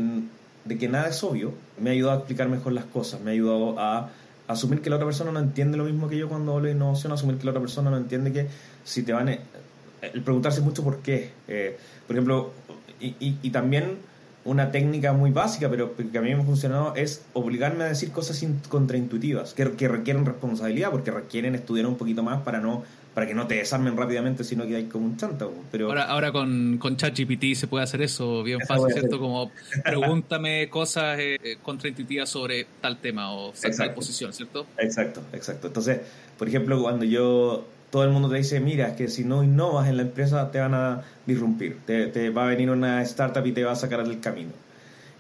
de 0.66 0.78
que 0.78 0.88
nada 0.90 1.10
es 1.10 1.24
obvio, 1.24 1.54
me 1.80 1.92
ha 1.92 1.94
ayudado 1.94 2.18
a 2.18 2.20
explicar 2.20 2.50
mejor 2.50 2.74
las 2.74 2.86
cosas, 2.86 3.22
me 3.22 3.32
ha 3.32 3.34
ayudado 3.34 3.80
a 3.80 4.10
asumir 4.48 4.82
que 4.82 4.90
la 4.90 4.98
otra 4.98 5.06
persona 5.06 5.32
no 5.32 5.40
entiende 5.40 5.78
lo 5.78 5.86
mismo 5.86 6.10
que 6.10 6.18
yo 6.18 6.28
cuando 6.28 6.54
hablo 6.54 6.68
de 6.68 6.74
innovación, 6.74 7.14
asumir 7.14 7.38
que 7.38 7.46
la 7.46 7.52
otra 7.52 7.62
persona 7.62 7.90
no 7.90 7.98
entiende 7.98 8.34
que 8.34 8.48
si 8.84 9.04
te 9.04 9.14
van 9.14 9.30
a... 9.30 9.38
El 10.02 10.24
preguntarse 10.24 10.62
mucho 10.62 10.84
por 10.84 10.98
qué. 10.98 11.30
Eh, 11.48 11.78
por 12.08 12.16
ejemplo, 12.16 12.52
y, 13.00 13.16
y, 13.20 13.38
y 13.44 13.50
también 13.52 13.98
una 14.44 14.72
técnica 14.72 15.14
muy 15.14 15.32
básica, 15.32 15.70
pero 15.70 15.96
que 15.96 16.18
a 16.18 16.22
mí 16.22 16.34
me 16.34 16.42
ha 16.42 16.46
funcionado, 16.46 16.96
es 16.96 17.24
obligarme 17.34 17.84
a 17.84 17.88
decir 17.88 18.12
cosas 18.12 18.44
contraintuitivas, 18.70 19.54
que, 19.54 19.72
que, 19.74 19.88
requieren 19.88 20.26
responsabilidad, 20.26 20.90
porque 20.90 21.12
requieren 21.12 21.56
estudiar 21.56 21.86
un 21.86 21.96
poquito 21.96 22.24
más 22.24 22.42
para 22.42 22.60
no 22.60 22.84
para 23.14 23.28
que 23.28 23.34
no 23.34 23.46
te 23.46 23.56
desarmen 23.56 23.98
rápidamente, 23.98 24.44
sino 24.44 24.66
que 24.66 24.76
hay 24.78 24.86
como 24.86 25.06
un 25.06 25.18
chanta. 25.18 25.46
Pero... 25.72 25.88
Ahora, 25.88 26.04
ahora 26.06 26.32
con, 26.32 26.78
con 26.78 26.96
ChatGPT 26.96 27.56
se 27.56 27.68
puede 27.68 27.84
hacer 27.84 28.02
eso 28.02 28.42
bien 28.42 28.62
fácil, 28.62 28.94
¿cierto? 28.94 29.20
Como 29.20 29.52
pregúntame 29.84 30.70
cosas 30.70 31.20
eh, 31.20 31.38
eh, 31.44 31.58
contraintuitivas 31.62 32.30
sobre 32.30 32.68
tal 32.80 32.98
tema 33.00 33.34
o 33.34 33.52
tal 33.52 33.94
posición, 33.94 34.32
¿cierto? 34.32 34.66
Exacto, 34.78 35.22
exacto. 35.34 35.68
Entonces, 35.68 36.00
por 36.38 36.48
ejemplo, 36.48 36.82
cuando 36.82 37.04
yo 37.04 37.66
todo 37.92 38.06
el 38.06 38.10
mundo 38.10 38.30
te 38.30 38.38
dice, 38.38 38.60
mira, 38.62 38.96
que 38.96 39.10
si 39.10 39.26
no 39.26 39.44
innovas 39.44 39.90
en 39.90 39.98
la 39.98 40.04
empresa 40.04 40.50
te 40.50 40.60
van 40.60 40.74
a 40.74 41.02
disrumpir, 41.26 41.82
te, 41.86 42.30
va 42.30 42.46
a 42.46 42.48
venir 42.48 42.70
una 42.72 43.02
startup 43.04 43.46
y 43.46 43.52
te 43.52 43.64
va 43.64 43.74
a 43.74 43.76
sacar 43.76 44.08
del 44.08 44.22
camino. 44.22 44.52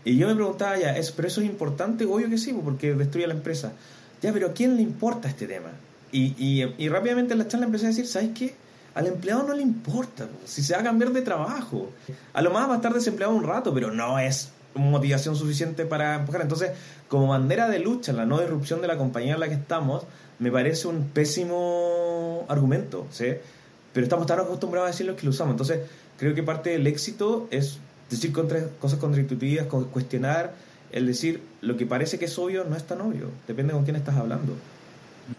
Y 0.05 0.17
yo 0.17 0.28
me 0.28 0.36
preguntaba 0.36 0.80
ya, 0.80 0.97
¿es, 0.97 1.11
¿pero 1.11 1.28
eso 1.28 1.41
es 1.41 1.47
importante? 1.47 2.05
Obvio 2.05 2.30
que 2.30 2.38
sí, 2.38 2.57
porque 2.63 2.95
destruye 2.95 3.28
la 3.28 3.34
empresa. 3.34 3.74
Ya, 4.22 4.32
pero 4.32 4.47
¿a 4.47 4.53
quién 4.53 4.78
le 4.78 4.82
importa 4.82 5.28
este 5.28 5.47
tema? 5.47 5.69
Y, 6.13 6.34
y, 6.78 6.89
rápidamente 6.89 7.34
en 7.34 7.39
la 7.39 7.47
charla 7.47 7.65
empecé 7.65 7.86
a 7.86 7.89
decir, 7.89 8.07
¿sabes 8.07 8.32
qué? 8.34 8.55
Al 8.95 9.07
empleado 9.07 9.43
no 9.43 9.53
le 9.53 9.61
importa 9.61 10.28
si 10.45 10.63
se 10.63 10.74
va 10.74 10.80
a 10.80 10.84
cambiar 10.84 11.11
de 11.11 11.22
trabajo. 11.22 11.91
A 12.34 12.41
lo 12.41 12.51
más 12.51 12.67
va 12.67 12.74
a 12.74 12.76
estar 12.78 12.93
desempleado 12.93 13.34
un 13.34 13.43
rato, 13.43 13.74
pero 13.74 13.91
no 13.91 14.17
es 14.19 14.49
motivación 14.76 15.36
suficiente 15.36 15.86
para 15.86 16.15
empujar. 16.15 16.41
Entonces, 16.41 16.72
como 17.07 17.28
bandera 17.28 17.69
de 17.69 17.80
lucha 17.80 18.13
la 18.13 18.26
no 18.26 18.39
disrupción 18.39 18.82
de 18.82 18.88
la 18.88 18.97
compañía 18.97 19.34
en 19.34 19.39
la 19.39 19.47
que 19.47 19.55
estamos, 19.55 20.03
me 20.41 20.51
parece 20.51 20.87
un 20.87 21.09
pésimo 21.09 22.45
argumento, 22.49 23.07
¿sí? 23.11 23.27
Pero 23.93 24.03
estamos 24.03 24.25
tan 24.25 24.39
acostumbrados 24.39 24.87
a 24.87 24.91
decirlo 24.91 25.15
que 25.15 25.23
lo 25.23 25.29
usamos. 25.29 25.53
Entonces, 25.53 25.81
creo 26.17 26.33
que 26.33 26.41
parte 26.41 26.71
del 26.71 26.87
éxito 26.87 27.47
es 27.51 27.77
decir 28.09 28.33
cosas 28.33 28.99
contraintuitivas, 28.99 29.67
cuestionar, 29.67 30.53
el 30.91 31.05
decir 31.05 31.41
lo 31.61 31.77
que 31.77 31.85
parece 31.85 32.17
que 32.17 32.25
es 32.25 32.37
obvio 32.39 32.65
no 32.65 32.75
es 32.75 32.83
tan 32.85 33.01
obvio, 33.01 33.29
depende 33.47 33.73
con 33.73 33.83
quién 33.83 33.95
estás 33.95 34.15
hablando. 34.15 34.55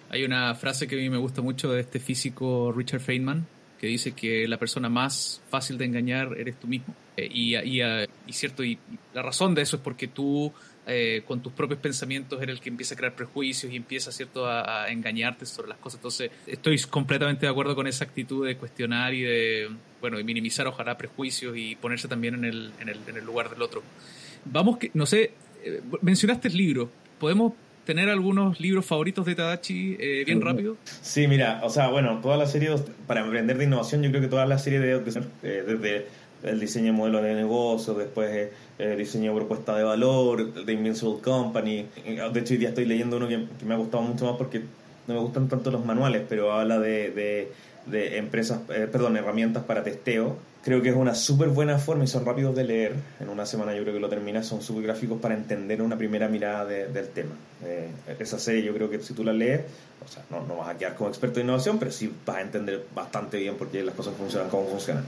Hay 0.08 0.24
una 0.24 0.54
frase 0.54 0.86
que 0.86 0.94
a 0.94 0.98
mí 0.98 1.10
me 1.10 1.18
gusta 1.18 1.42
mucho 1.42 1.72
de 1.72 1.80
este 1.80 1.98
físico 1.98 2.72
Richard 2.72 3.00
Feynman, 3.00 3.44
que 3.80 3.88
dice 3.88 4.12
que 4.12 4.46
la 4.46 4.56
persona 4.56 4.88
más 4.88 5.42
fácil 5.50 5.76
de 5.78 5.84
engañar 5.84 6.38
eres 6.38 6.54
tú 6.60 6.68
mismo. 6.68 6.94
Eh, 7.16 7.28
y, 7.30 7.56
y, 7.56 7.82
cierto, 8.32 8.62
y, 8.62 8.78
la 9.12 9.22
razón 9.22 9.54
de 9.56 9.62
eso 9.62 9.76
es 9.76 9.82
porque 9.82 10.06
tú 10.06 10.52
eh, 10.86 11.22
con 11.26 11.40
tus 11.40 11.52
propios 11.52 11.78
pensamientos 11.78 12.42
eres 12.42 12.56
el 12.56 12.60
que 12.60 12.68
empieza 12.68 12.94
a 12.94 12.96
crear 12.96 13.14
prejuicios 13.14 13.72
y 13.72 13.76
empieza 13.76 14.10
cierto 14.10 14.46
a, 14.46 14.88
engañarte 14.88 15.46
sobre 15.46 15.68
las 15.68 15.78
cosas. 15.78 15.98
Entonces, 15.98 16.30
estoy 16.46 16.78
completamente 16.80 17.46
de 17.46 17.52
acuerdo 17.52 17.74
con 17.74 17.86
esa 17.86 18.04
actitud 18.04 18.46
de 18.46 18.56
cuestionar 18.56 19.14
y 19.14 19.22
de, 19.22 19.70
bueno, 20.00 20.18
y 20.18 20.24
minimizar 20.24 20.66
ojalá 20.66 20.98
prejuicios 20.98 21.56
y 21.56 21.76
ponerse 21.76 22.08
también 22.08 22.34
en 22.34 22.44
el, 22.44 22.72
en 22.80 22.88
el, 22.88 22.98
en 23.06 23.16
el 23.16 23.24
lugar 23.24 23.50
del 23.50 23.62
otro. 23.62 23.82
Vamos, 24.44 24.78
que, 24.78 24.90
no 24.94 25.06
sé, 25.06 25.32
eh, 25.64 25.80
mencionaste 26.00 26.48
el 26.48 26.56
libro. 26.56 26.90
¿Podemos 27.20 27.52
tener 27.84 28.08
algunos 28.08 28.60
libros 28.60 28.86
favoritos 28.86 29.26
de 29.26 29.34
Tadachi 29.34 29.96
eh, 29.98 30.24
bien 30.24 30.40
rápido? 30.40 30.76
Sí, 30.84 31.26
mira, 31.28 31.60
o 31.62 31.70
sea, 31.70 31.88
bueno, 31.88 32.20
toda 32.20 32.36
la 32.36 32.46
serie, 32.46 32.74
para 33.06 33.24
aprender 33.24 33.58
de 33.58 33.64
innovación, 33.64 34.02
yo 34.02 34.10
creo 34.10 34.22
que 34.22 34.28
toda 34.28 34.46
la 34.46 34.58
serie 34.58 34.80
de, 34.80 35.00
desde 35.00 36.06
el 36.42 36.60
diseño 36.60 36.86
de 36.86 36.92
modelo 36.92 37.22
de 37.22 37.34
negocio, 37.34 37.94
después 37.94 38.50
el 38.78 38.98
diseño 38.98 39.32
de 39.32 39.38
propuesta 39.38 39.76
de 39.76 39.84
valor, 39.84 40.52
de 40.52 40.72
Invincible 40.72 41.20
Company. 41.22 41.86
De 42.04 42.40
hecho, 42.40 42.54
hoy 42.54 42.58
día 42.58 42.70
estoy 42.70 42.84
leyendo 42.84 43.16
uno 43.16 43.28
que, 43.28 43.46
me 43.64 43.74
ha 43.74 43.76
gustado 43.76 44.02
mucho 44.02 44.26
más 44.26 44.36
porque 44.36 44.62
no 45.06 45.14
me 45.14 45.20
gustan 45.20 45.48
tanto 45.48 45.70
los 45.70 45.84
manuales, 45.84 46.22
pero 46.28 46.52
habla 46.52 46.78
de, 46.78 47.50
de, 47.86 48.16
empresas, 48.18 48.60
perdón, 48.66 49.16
herramientas 49.16 49.64
para 49.64 49.82
testeo 49.82 50.36
Creo 50.64 50.80
que 50.80 50.90
es 50.90 50.94
una 50.94 51.16
súper 51.16 51.48
buena 51.48 51.76
forma 51.78 52.04
y 52.04 52.06
son 52.06 52.24
rápidos 52.24 52.54
de 52.54 52.62
leer. 52.62 52.94
En 53.18 53.28
una 53.28 53.44
semana 53.46 53.74
yo 53.74 53.82
creo 53.82 53.94
que 53.94 54.00
lo 54.00 54.08
terminas. 54.08 54.46
Son 54.46 54.62
súper 54.62 54.84
gráficos 54.84 55.20
para 55.20 55.34
entender 55.34 55.82
una 55.82 55.98
primera 55.98 56.28
mirada 56.28 56.64
del 56.64 57.08
tema. 57.08 57.34
Eh, 57.64 57.88
esa 58.20 58.38
serie 58.38 58.62
yo 58.62 58.72
creo 58.72 58.88
que 58.88 59.00
si 59.00 59.12
tú 59.12 59.24
la 59.24 59.32
lees, 59.32 59.62
o 60.04 60.08
sea, 60.08 60.22
no, 60.30 60.46
no 60.46 60.58
vas 60.58 60.68
a 60.68 60.78
quedar 60.78 60.94
como 60.94 61.10
experto 61.10 61.40
de 61.40 61.44
innovación, 61.44 61.80
pero 61.80 61.90
sí 61.90 62.12
vas 62.24 62.36
a 62.36 62.42
entender 62.42 62.86
bastante 62.94 63.38
bien 63.38 63.56
por 63.56 63.70
qué 63.70 63.82
las 63.82 63.94
cosas 63.96 64.14
funcionan 64.16 64.50
como 64.50 64.68
funcionan. 64.68 65.04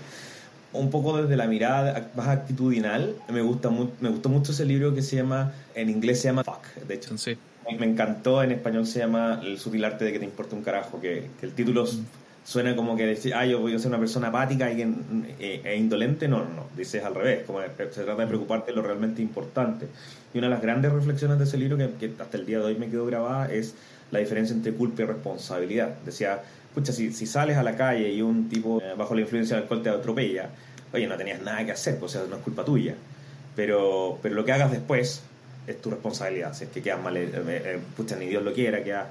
Un 0.75 0.91
poco 0.91 1.23
desde 1.23 1.37
la 1.37 1.47
mirada 1.47 2.11
más 2.15 2.29
actitudinal, 2.29 3.15
me, 3.33 3.41
gusta 3.41 3.71
me 3.71 4.09
gustó 4.11 4.29
mucho 4.29 4.53
ese 4.53 4.65
libro 4.65 4.95
que 4.95 5.03
se 5.03 5.17
llama, 5.17 5.53
en 5.75 5.89
inglés 5.89 6.21
se 6.21 6.29
llama 6.29 6.45
Fuck, 6.45 6.87
de 6.87 6.95
hecho. 6.95 7.17
Sí. 7.17 7.37
Me 7.79 7.87
encantó, 7.87 8.43
en 8.43 8.53
español 8.53 8.87
se 8.87 8.99
llama 8.99 9.41
El 9.43 9.59
sutil 9.59 9.85
arte 9.85 10.05
de 10.05 10.13
que 10.13 10.19
te 10.19 10.25
importa 10.27 10.55
un 10.55 10.63
carajo, 10.63 11.01
que, 11.01 11.31
el 11.41 11.53
título 11.53 11.85
mm 11.85 12.25
suena 12.45 12.77
como 12.77 12.95
que 12.97 13.07
decir, 13.07 13.35
ah, 13.35 13.47
yo 13.47 13.59
voy 13.59 13.75
a 13.75 13.79
ser 13.79 13.89
una 13.89 13.99
persona 13.99 14.29
apática 14.29 14.71
y, 14.71 14.83
e, 14.83 15.61
e, 15.65 15.77
indolente. 15.77 16.29
No, 16.29 16.39
no, 16.39 16.51
no. 16.51 16.67
Dices 16.77 17.03
al 17.03 17.15
revés, 17.15 17.45
como 17.47 17.61
se 17.61 17.69
trata 17.69 18.17
de 18.17 18.27
preocuparte 18.27 18.71
de 18.71 18.77
lo 18.77 18.83
realmente 18.83 19.23
importante. 19.23 19.89
Y 20.33 20.39
una 20.39 20.49
de 20.49 20.55
las 20.55 20.63
grandes 20.63 20.93
reflexiones 20.93 21.39
de 21.39 21.45
ese 21.45 21.57
libro 21.57 21.77
que, 21.77 22.13
hasta 22.21 22.37
el 22.37 22.47
día 22.47 22.59
de 22.59 22.65
hoy 22.65 22.77
me 22.77 22.89
quedó 22.89 23.07
grabada 23.07 23.53
es 23.53 23.75
la 24.11 24.19
diferencia 24.19 24.55
entre 24.55 24.73
culpa 24.73 25.03
y 25.03 25.07
responsabilidad. 25.07 25.97
Decía, 26.05 26.43
escucha, 26.75 26.93
si, 26.93 27.27
sales 27.27 27.57
a 27.57 27.63
la 27.63 27.77
calle 27.77 28.11
y 28.11 28.21
un 28.21 28.49
tipo 28.49 28.81
eh, 28.83 28.95
bajo 28.97 29.15
la 29.15 29.21
influencia 29.21 29.55
del 29.55 29.63
alcohol 29.63 29.83
te 29.83 29.91
atropella, 29.91 30.51
oye, 30.93 31.07
no 31.07 31.17
tenías 31.17 31.41
nada 31.41 31.65
que 31.65 31.71
hacer, 31.71 31.99
pues, 31.99 32.17
o 32.17 32.19
sea, 32.19 32.29
no 32.29 32.37
es 32.37 32.43
culpa 32.43 32.65
tuya. 32.65 32.97
Pero, 33.55 34.19
pero 34.21 34.35
lo 34.35 34.45
que 34.45 34.53
hagas 34.53 34.73
después 34.73 35.23
es 35.69 35.81
tu 35.81 35.91
responsabilidad. 35.91 36.53
Si 36.53 36.65
es 36.65 36.71
que 36.71 36.83
quedas 36.83 37.01
mal, 37.01 37.17
eh, 37.17 37.31
eh, 37.33 37.79
pucha, 37.97 38.17
ni 38.17 38.27
Dios 38.27 38.43
lo 38.43 38.53
quiera, 38.53 38.83
quedas 38.83 39.07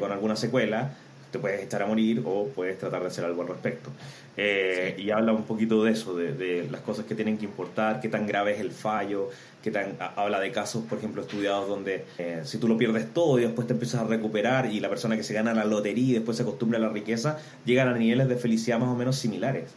con 0.00 0.10
alguna 0.10 0.34
secuela, 0.34 0.90
te 1.30 1.38
puedes 1.38 1.62
echar 1.62 1.82
a 1.82 1.86
morir 1.86 2.22
o 2.24 2.48
puedes 2.54 2.78
tratar 2.78 3.00
de 3.02 3.08
hacer 3.08 3.24
algo 3.24 3.42
al 3.42 3.48
respecto. 3.48 3.90
Eh, 4.36 4.94
y 4.98 5.10
habla 5.10 5.32
un 5.32 5.42
poquito 5.42 5.82
de 5.82 5.92
eso, 5.92 6.14
de, 6.14 6.68
las 6.70 6.80
cosas 6.82 7.04
que 7.06 7.14
tienen 7.14 7.38
que 7.38 7.44
importar, 7.44 8.00
qué 8.00 8.08
tan 8.08 8.26
grave 8.26 8.54
es 8.54 8.60
el 8.60 8.70
fallo, 8.70 9.30
qué 9.62 9.70
tan, 9.70 9.96
habla 10.16 10.38
de 10.38 10.52
casos, 10.52 10.84
por 10.84 10.98
ejemplo, 10.98 11.22
estudiados 11.22 11.68
donde 11.68 12.04
eh, 12.18 12.42
si 12.44 12.58
tú 12.58 12.68
lo 12.68 12.78
pierdes 12.78 13.12
todo 13.12 13.38
y 13.38 13.42
después 13.42 13.66
te 13.66 13.72
empiezas 13.72 14.02
a 14.02 14.04
recuperar 14.04 14.66
y 14.66 14.78
la 14.80 14.88
persona 14.88 15.16
que 15.16 15.24
se 15.24 15.34
gana 15.34 15.54
la 15.54 15.64
lotería 15.64 16.10
y 16.10 16.14
después 16.14 16.36
se 16.36 16.44
acostumbra 16.44 16.78
a 16.78 16.82
la 16.82 16.88
riqueza, 16.88 17.38
llegan 17.64 17.88
a 17.88 17.98
niveles 17.98 18.28
de 18.28 18.36
felicidad 18.36 18.78
más 18.78 18.90
o 18.90 18.94
menos 18.94 19.16
similares. 19.16 19.70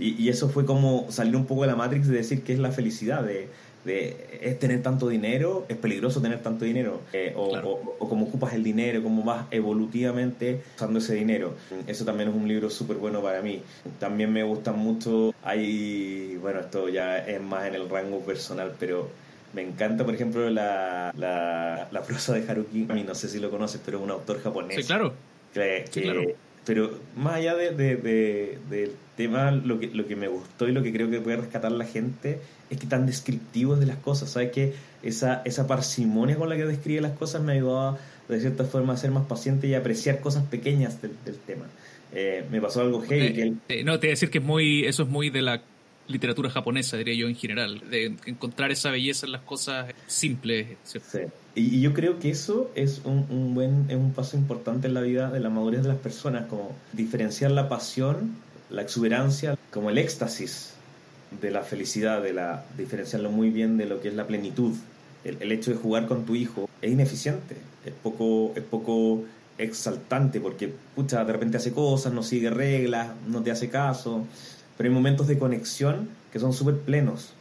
Y, 0.00 0.20
y 0.20 0.28
eso 0.28 0.48
fue 0.48 0.64
como 0.64 1.06
salir 1.10 1.36
un 1.36 1.46
poco 1.46 1.62
de 1.62 1.68
la 1.68 1.76
Matrix 1.76 2.08
de 2.08 2.16
decir 2.16 2.42
qué 2.42 2.52
es 2.52 2.58
la 2.58 2.70
felicidad, 2.70 3.22
de 3.22 3.48
es 3.84 4.58
tener 4.58 4.82
tanto 4.82 5.08
dinero, 5.08 5.64
es 5.68 5.76
peligroso 5.76 6.20
tener 6.20 6.42
tanto 6.42 6.64
dinero, 6.64 7.00
eh, 7.12 7.32
o, 7.36 7.56
o, 7.98 8.08
cómo 8.08 8.26
ocupas 8.26 8.54
el 8.54 8.62
dinero, 8.62 9.02
cómo 9.02 9.22
vas 9.22 9.46
evolutivamente 9.50 10.62
usando 10.76 10.98
ese 10.98 11.14
dinero. 11.14 11.54
Eso 11.86 12.04
también 12.04 12.30
es 12.30 12.34
un 12.34 12.46
libro 12.46 12.70
súper 12.70 12.96
bueno 12.96 13.22
para 13.22 13.42
mí. 13.42 13.62
También 13.98 14.32
me 14.32 14.42
gusta 14.42 14.72
mucho, 14.72 15.34
hay, 15.42 16.36
bueno, 16.40 16.60
esto 16.60 16.88
ya 16.88 17.18
es 17.18 17.40
más 17.40 17.66
en 17.66 17.74
el 17.74 17.88
rango 17.88 18.20
personal, 18.20 18.74
pero 18.78 19.08
me 19.54 19.62
encanta, 19.62 20.04
por 20.04 20.14
ejemplo, 20.14 20.50
la, 20.50 21.12
la, 21.16 21.88
la 21.90 22.02
prosa 22.02 22.34
de 22.34 22.48
Haruki, 22.48 22.80
no 22.84 23.14
sé 23.14 23.28
si 23.28 23.38
lo 23.38 23.50
conoces, 23.50 23.80
pero 23.84 23.98
es 23.98 24.04
un 24.04 24.10
autor 24.10 24.42
japonés. 24.42 24.76
Sí, 24.76 24.84
claro. 24.84 25.14
Que, 25.54 25.84
Pero 26.68 26.90
más 27.16 27.36
allá 27.36 27.54
de, 27.54 27.70
de, 27.70 28.58
del 28.68 28.90
tema, 29.16 29.50
lo 29.52 29.80
que, 29.80 29.86
lo 29.86 30.06
que 30.06 30.16
me 30.16 30.28
gustó 30.28 30.68
y 30.68 30.72
lo 30.72 30.82
que 30.82 30.92
creo 30.92 31.08
que 31.08 31.18
puede 31.18 31.38
rescatar 31.38 31.72
la 31.72 31.86
gente 31.86 32.40
es 32.68 32.78
que 32.78 32.86
tan 32.86 33.06
descriptivos 33.06 33.80
de 33.80 33.86
las 33.86 33.96
cosas, 33.96 34.28
¿sabes? 34.28 34.52
Que 34.52 34.74
esa, 35.02 35.40
esa 35.46 35.66
parsimonia 35.66 36.36
con 36.36 36.50
la 36.50 36.56
que 36.56 36.66
describe 36.66 37.00
las 37.00 37.16
cosas 37.16 37.42
me 37.42 37.54
ayudaba 37.54 37.96
de 38.28 38.38
cierta 38.38 38.64
forma 38.64 38.92
a 38.92 38.96
ser 38.98 39.10
más 39.12 39.24
paciente 39.24 39.66
y 39.66 39.72
apreciar 39.72 40.20
cosas 40.20 40.44
pequeñas 40.44 41.00
del, 41.00 41.12
tema. 41.46 41.64
Eh, 42.12 42.44
me 42.50 42.60
pasó 42.60 42.82
algo 42.82 43.00
heavy. 43.00 43.40
Eh, 43.40 43.54
eh, 43.70 43.82
no, 43.82 43.98
te 43.98 44.08
voy 44.08 44.10
a 44.10 44.12
decir 44.12 44.28
que 44.28 44.36
es 44.36 44.44
muy, 44.44 44.84
eso 44.84 45.04
es 45.04 45.08
muy 45.08 45.30
de 45.30 45.40
la 45.40 45.62
literatura 46.08 46.50
japonesa, 46.50 46.96
diría 46.96 47.14
yo 47.14 47.28
en 47.28 47.36
general, 47.36 47.82
de 47.90 48.16
encontrar 48.26 48.72
esa 48.72 48.90
belleza 48.90 49.26
en 49.26 49.32
las 49.32 49.42
cosas 49.42 49.94
simples. 50.06 50.66
Sí. 50.84 50.98
Y, 51.54 51.80
yo 51.80 51.92
creo 51.92 52.18
que 52.18 52.30
eso 52.30 52.70
es 52.74 53.02
un, 53.04 53.26
un, 53.30 53.54
buen, 53.54 53.86
es 53.88 53.96
un 53.96 54.12
paso 54.12 54.36
importante 54.36 54.88
en 54.88 54.94
la 54.94 55.00
vida 55.02 55.30
de 55.30 55.40
la 55.40 55.50
madurez 55.50 55.82
de 55.82 55.88
las 55.88 55.98
personas, 55.98 56.46
como 56.46 56.74
diferenciar 56.92 57.50
la 57.50 57.68
pasión, 57.68 58.36
la 58.70 58.82
exuberancia, 58.82 59.56
como 59.70 59.90
el 59.90 59.98
éxtasis 59.98 60.74
de 61.40 61.50
la 61.50 61.62
felicidad, 61.62 62.22
de 62.22 62.32
la 62.32 62.64
diferenciarlo 62.76 63.30
muy 63.30 63.50
bien 63.50 63.76
de 63.76 63.86
lo 63.86 64.00
que 64.00 64.08
es 64.08 64.14
la 64.14 64.26
plenitud. 64.26 64.74
El, 65.24 65.52
hecho 65.52 65.70
de 65.70 65.76
jugar 65.76 66.06
con 66.06 66.24
tu 66.24 66.34
hijo 66.36 66.70
es 66.80 66.90
ineficiente, 66.90 67.56
es 67.84 67.92
poco, 67.92 68.52
es 68.56 68.62
poco 68.62 69.24
exaltante 69.58 70.40
porque 70.40 70.72
pucha, 70.94 71.24
de 71.24 71.32
repente 71.32 71.56
hace 71.56 71.72
cosas, 71.72 72.12
no 72.12 72.22
sigue 72.22 72.48
reglas, 72.48 73.08
no 73.26 73.42
te 73.42 73.50
hace 73.50 73.68
caso, 73.68 74.24
pero 74.78 74.88
hay 74.88 74.94
momentos 74.94 75.26
de 75.26 75.38
conexión 75.38 76.08
que 76.32 76.38
son 76.38 76.54
súper 76.54 76.78
plenos. 76.78 77.34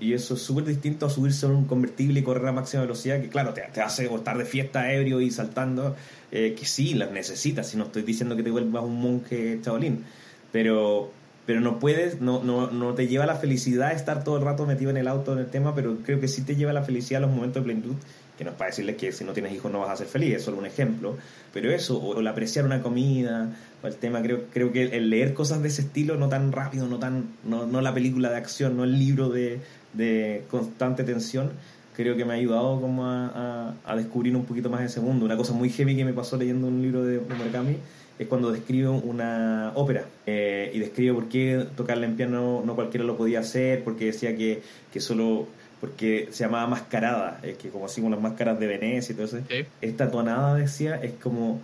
Y 0.00 0.14
eso 0.14 0.34
es 0.34 0.42
súper 0.42 0.64
distinto 0.64 1.06
a 1.06 1.10
subirse 1.10 1.46
a 1.46 1.50
un 1.50 1.66
convertible 1.66 2.20
y 2.20 2.22
correr 2.22 2.46
a 2.46 2.52
máxima 2.52 2.82
velocidad, 2.82 3.20
que 3.20 3.28
claro, 3.28 3.52
te, 3.52 3.62
te 3.72 3.80
hace 3.80 4.06
estar 4.06 4.38
de 4.38 4.44
fiesta 4.44 4.92
ebrio 4.92 5.20
y 5.20 5.30
saltando, 5.30 5.96
eh, 6.32 6.54
que 6.58 6.64
sí, 6.64 6.94
las 6.94 7.10
necesitas, 7.10 7.68
si 7.68 7.76
no 7.76 7.84
estoy 7.84 8.02
diciendo 8.02 8.36
que 8.36 8.42
te 8.42 8.50
vuelvas 8.50 8.84
un 8.84 9.00
monje 9.00 9.58
chabolín, 9.60 10.04
pero, 10.52 11.10
pero 11.46 11.60
no 11.60 11.80
puedes, 11.80 12.20
no, 12.20 12.42
no, 12.44 12.70
no 12.70 12.94
te 12.94 13.08
lleva 13.08 13.26
la 13.26 13.34
felicidad 13.34 13.92
estar 13.92 14.22
todo 14.22 14.38
el 14.38 14.44
rato 14.44 14.66
metido 14.66 14.90
en 14.90 14.98
el 14.98 15.08
auto 15.08 15.32
en 15.32 15.40
el 15.40 15.46
tema, 15.46 15.74
pero 15.74 15.96
creo 16.04 16.20
que 16.20 16.28
sí 16.28 16.42
te 16.42 16.54
lleva 16.54 16.72
la 16.72 16.84
felicidad 16.84 17.20
los 17.20 17.30
momentos 17.30 17.62
de 17.62 17.64
plenitud, 17.64 17.94
que 18.38 18.44
no 18.44 18.50
es 18.50 18.56
para 18.56 18.70
decirles 18.70 18.96
que 18.96 19.10
si 19.10 19.24
no 19.24 19.32
tienes 19.32 19.52
hijos 19.52 19.70
no 19.70 19.80
vas 19.80 19.90
a 19.90 19.96
ser 19.96 20.06
feliz, 20.06 20.36
es 20.36 20.42
solo 20.42 20.58
un 20.58 20.66
ejemplo, 20.66 21.16
pero 21.52 21.72
eso, 21.72 21.98
o, 21.98 22.20
el 22.20 22.26
apreciar 22.28 22.64
una 22.64 22.80
comida, 22.80 23.50
o 23.82 23.88
el 23.88 23.96
tema, 23.96 24.22
creo, 24.22 24.44
creo 24.52 24.72
que 24.72 24.84
el 24.84 25.10
leer 25.10 25.34
cosas 25.34 25.60
de 25.60 25.68
ese 25.68 25.82
estilo, 25.82 26.16
no 26.16 26.28
tan 26.28 26.52
rápido, 26.52 26.86
no 26.86 27.00
tan, 27.00 27.30
no, 27.44 27.66
no 27.66 27.80
la 27.80 27.92
película 27.92 28.30
de 28.30 28.36
acción, 28.36 28.76
no 28.76 28.84
el 28.84 28.96
libro 28.96 29.28
de, 29.28 29.60
de 29.92 30.44
constante 30.48 31.02
tensión, 31.02 31.50
creo 31.94 32.16
que 32.16 32.24
me 32.24 32.34
ha 32.34 32.36
ayudado 32.36 32.80
como 32.80 33.06
a, 33.06 33.74
a, 33.84 33.96
descubrir 33.96 34.36
un 34.36 34.44
poquito 34.44 34.70
más 34.70 34.82
ese 34.82 35.00
mundo. 35.00 35.26
Una 35.26 35.36
cosa 35.36 35.52
muy 35.52 35.68
heavy 35.68 35.96
que 35.96 36.04
me 36.04 36.12
pasó 36.12 36.36
leyendo 36.36 36.68
un 36.68 36.80
libro 36.80 37.04
de, 37.04 37.18
de 37.18 37.34
Murakami 37.34 37.76
es 38.20 38.26
cuando 38.28 38.52
describe 38.52 38.88
una 38.88 39.72
ópera 39.74 40.04
eh, 40.26 40.70
y 40.74 40.78
describe 40.78 41.14
por 41.14 41.28
qué 41.28 41.66
tocarla 41.76 42.06
en 42.06 42.16
piano 42.16 42.62
no 42.64 42.74
cualquiera 42.74 43.04
lo 43.04 43.16
podía 43.16 43.40
hacer, 43.40 43.84
porque 43.84 44.06
decía 44.06 44.36
que, 44.36 44.62
que 44.92 45.00
solo 45.00 45.46
porque 45.80 46.28
se 46.32 46.44
llamaba 46.44 46.66
mascarada, 46.66 47.38
es 47.42 47.56
que 47.56 47.68
como 47.68 47.86
como 47.86 48.10
las 48.10 48.20
máscaras 48.20 48.58
de 48.58 48.66
Venecia 48.66 49.12
y 49.12 49.16
todo 49.16 49.26
eso. 49.26 49.38
Esta 49.80 50.10
tonada 50.10 50.54
decía 50.54 50.96
es 50.96 51.12
como 51.12 51.60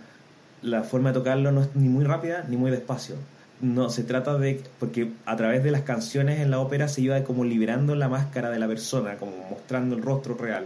la 0.61 0.83
forma 0.83 1.09
de 1.09 1.19
tocarlo 1.19 1.51
no 1.51 1.61
es 1.61 1.75
ni 1.75 1.89
muy 1.89 2.03
rápida 2.05 2.45
ni 2.47 2.57
muy 2.57 2.71
despacio. 2.71 3.15
No, 3.61 3.89
se 3.89 4.03
trata 4.03 4.37
de, 4.37 4.61
porque 4.79 5.11
a 5.25 5.35
través 5.37 5.63
de 5.63 5.71
las 5.71 5.81
canciones 5.81 6.41
en 6.41 6.51
la 6.51 6.59
ópera 6.59 6.87
se 6.89 7.01
iba 7.01 7.23
como 7.23 7.45
liberando 7.45 7.95
la 7.95 8.09
máscara 8.09 8.49
de 8.49 8.59
la 8.59 8.67
persona, 8.67 9.15
como 9.15 9.31
mostrando 9.49 9.95
el 9.95 10.01
rostro 10.01 10.35
real. 10.35 10.65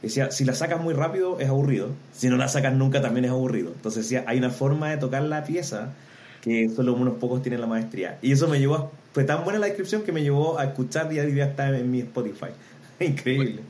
Decía, 0.00 0.30
si 0.30 0.44
la 0.44 0.54
sacas 0.54 0.80
muy 0.80 0.94
rápido 0.94 1.38
es 1.40 1.48
aburrido, 1.48 1.88
si 2.12 2.28
no 2.28 2.36
la 2.36 2.48
sacas 2.48 2.74
nunca 2.74 3.02
también 3.02 3.26
es 3.26 3.30
aburrido. 3.30 3.72
Entonces 3.74 4.04
decía, 4.04 4.24
hay 4.26 4.38
una 4.38 4.50
forma 4.50 4.90
de 4.90 4.96
tocar 4.96 5.22
la 5.22 5.44
pieza 5.44 5.92
que 6.40 6.68
solo 6.68 6.94
unos 6.94 7.14
pocos 7.14 7.42
tienen 7.42 7.60
la 7.60 7.66
maestría. 7.66 8.18
Y 8.20 8.32
eso 8.32 8.48
me 8.48 8.58
llevó, 8.58 8.92
fue 9.12 9.24
tan 9.24 9.44
buena 9.44 9.58
la 9.58 9.66
descripción 9.66 10.02
que 10.02 10.12
me 10.12 10.22
llevó 10.22 10.58
a 10.58 10.64
escuchar 10.64 11.08
día 11.08 11.22
a 11.22 11.24
día 11.24 11.46
estar 11.46 11.74
en 11.74 11.90
mi 11.90 12.00
Spotify. 12.00 12.48
Increíble. 13.00 13.60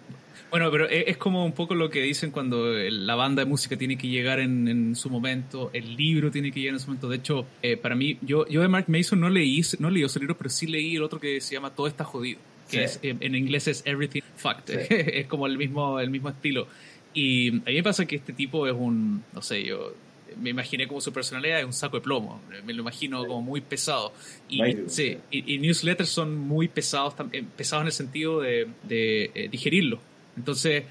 Bueno, 0.51 0.71
pero 0.71 0.89
e, 0.89 1.11
es 1.11 1.17
como 1.17 1.45
un 1.45 1.53
poco 1.53 1.75
lo 1.75 1.91
que 1.91 2.01
dicen 2.01 2.31
cuando 2.31 2.73
la 2.73 3.15
banda 3.15 3.43
de 3.43 3.49
música 3.49 3.77
tiene 3.77 3.99
que 3.99 4.09
llegar 4.09 4.39
en, 4.39 4.95
su 4.95 5.11
momento, 5.11 5.71
el 5.73 5.97
libro 5.97 6.31
tiene 6.31 6.53
que 6.53 6.61
llegar 6.61 6.75
en 6.75 6.81
su 6.81 6.87
momento. 6.87 7.09
De 7.09 7.17
hecho, 7.17 7.47
eh, 7.63 7.77
para 7.77 7.95
mí, 7.95 8.19
yo, 8.23 8.47
yo 8.47 8.63
de 8.63 8.69
Mark 8.69 8.87
Mason 8.89 9.19
no 9.19 9.29
leí, 9.29 9.63
no 9.79 9.91
leí 9.91 10.05
ese 10.05 10.21
libro, 10.21 10.37
pero 10.37 10.51
sí 10.51 10.67
leí 10.67 10.97
el 10.97 11.03
otro 11.03 11.19
que 11.19 11.41
se 11.41 11.55
llama 11.55 11.71
Todo 11.71 11.87
está 11.87 12.05
jodido 12.05 12.39
que 12.71 12.85
es, 12.85 13.01
en 13.03 13.35
inglés 13.35 13.69
es 13.69 13.83
Everything 13.87 14.23
Fucked, 14.37 14.71
es 14.91 15.27
como 15.27 15.47
el 15.47 15.59
mismo, 15.59 16.01
el 16.01 16.11
mismo 16.11 16.29
estilo. 16.29 16.67
Y 17.13 17.51
a 17.51 17.67
mí 17.67 17.75
me 17.75 17.83
pasa 17.83 18.07
que 18.07 18.17
este 18.17 18.33
tipo 18.33 18.67
es 18.67 18.75
un, 18.75 19.23
no 19.33 19.43
sé, 19.43 19.63
yo, 19.63 19.95
me 20.41 20.51
imaginé 20.51 20.87
como 20.87 21.01
su 21.01 21.13
personalidad 21.13 21.61
es 21.61 21.65
un 21.65 21.73
saco 21.73 21.99
de 21.99 22.03
plomo, 22.03 22.41
me 22.65 22.73
lo 22.73 22.83
imagino 22.83 23.25
como 23.27 23.43
muy 23.43 23.61
pesado. 23.61 24.13
Y, 24.49 24.61
sí, 24.87 25.19
y, 25.31 25.59
newsletters 25.59 26.09
son 26.09 26.37
muy 26.37 26.69
pesados, 26.69 27.15
eh, 27.33 27.45
pesados 27.57 27.83
en 27.83 27.87
el 27.87 27.93
sentido 27.93 28.41
de, 28.41 28.69
de 28.83 29.31
eh, 29.35 29.49
digerirlo. 29.51 30.01
Entonces, 30.37 30.85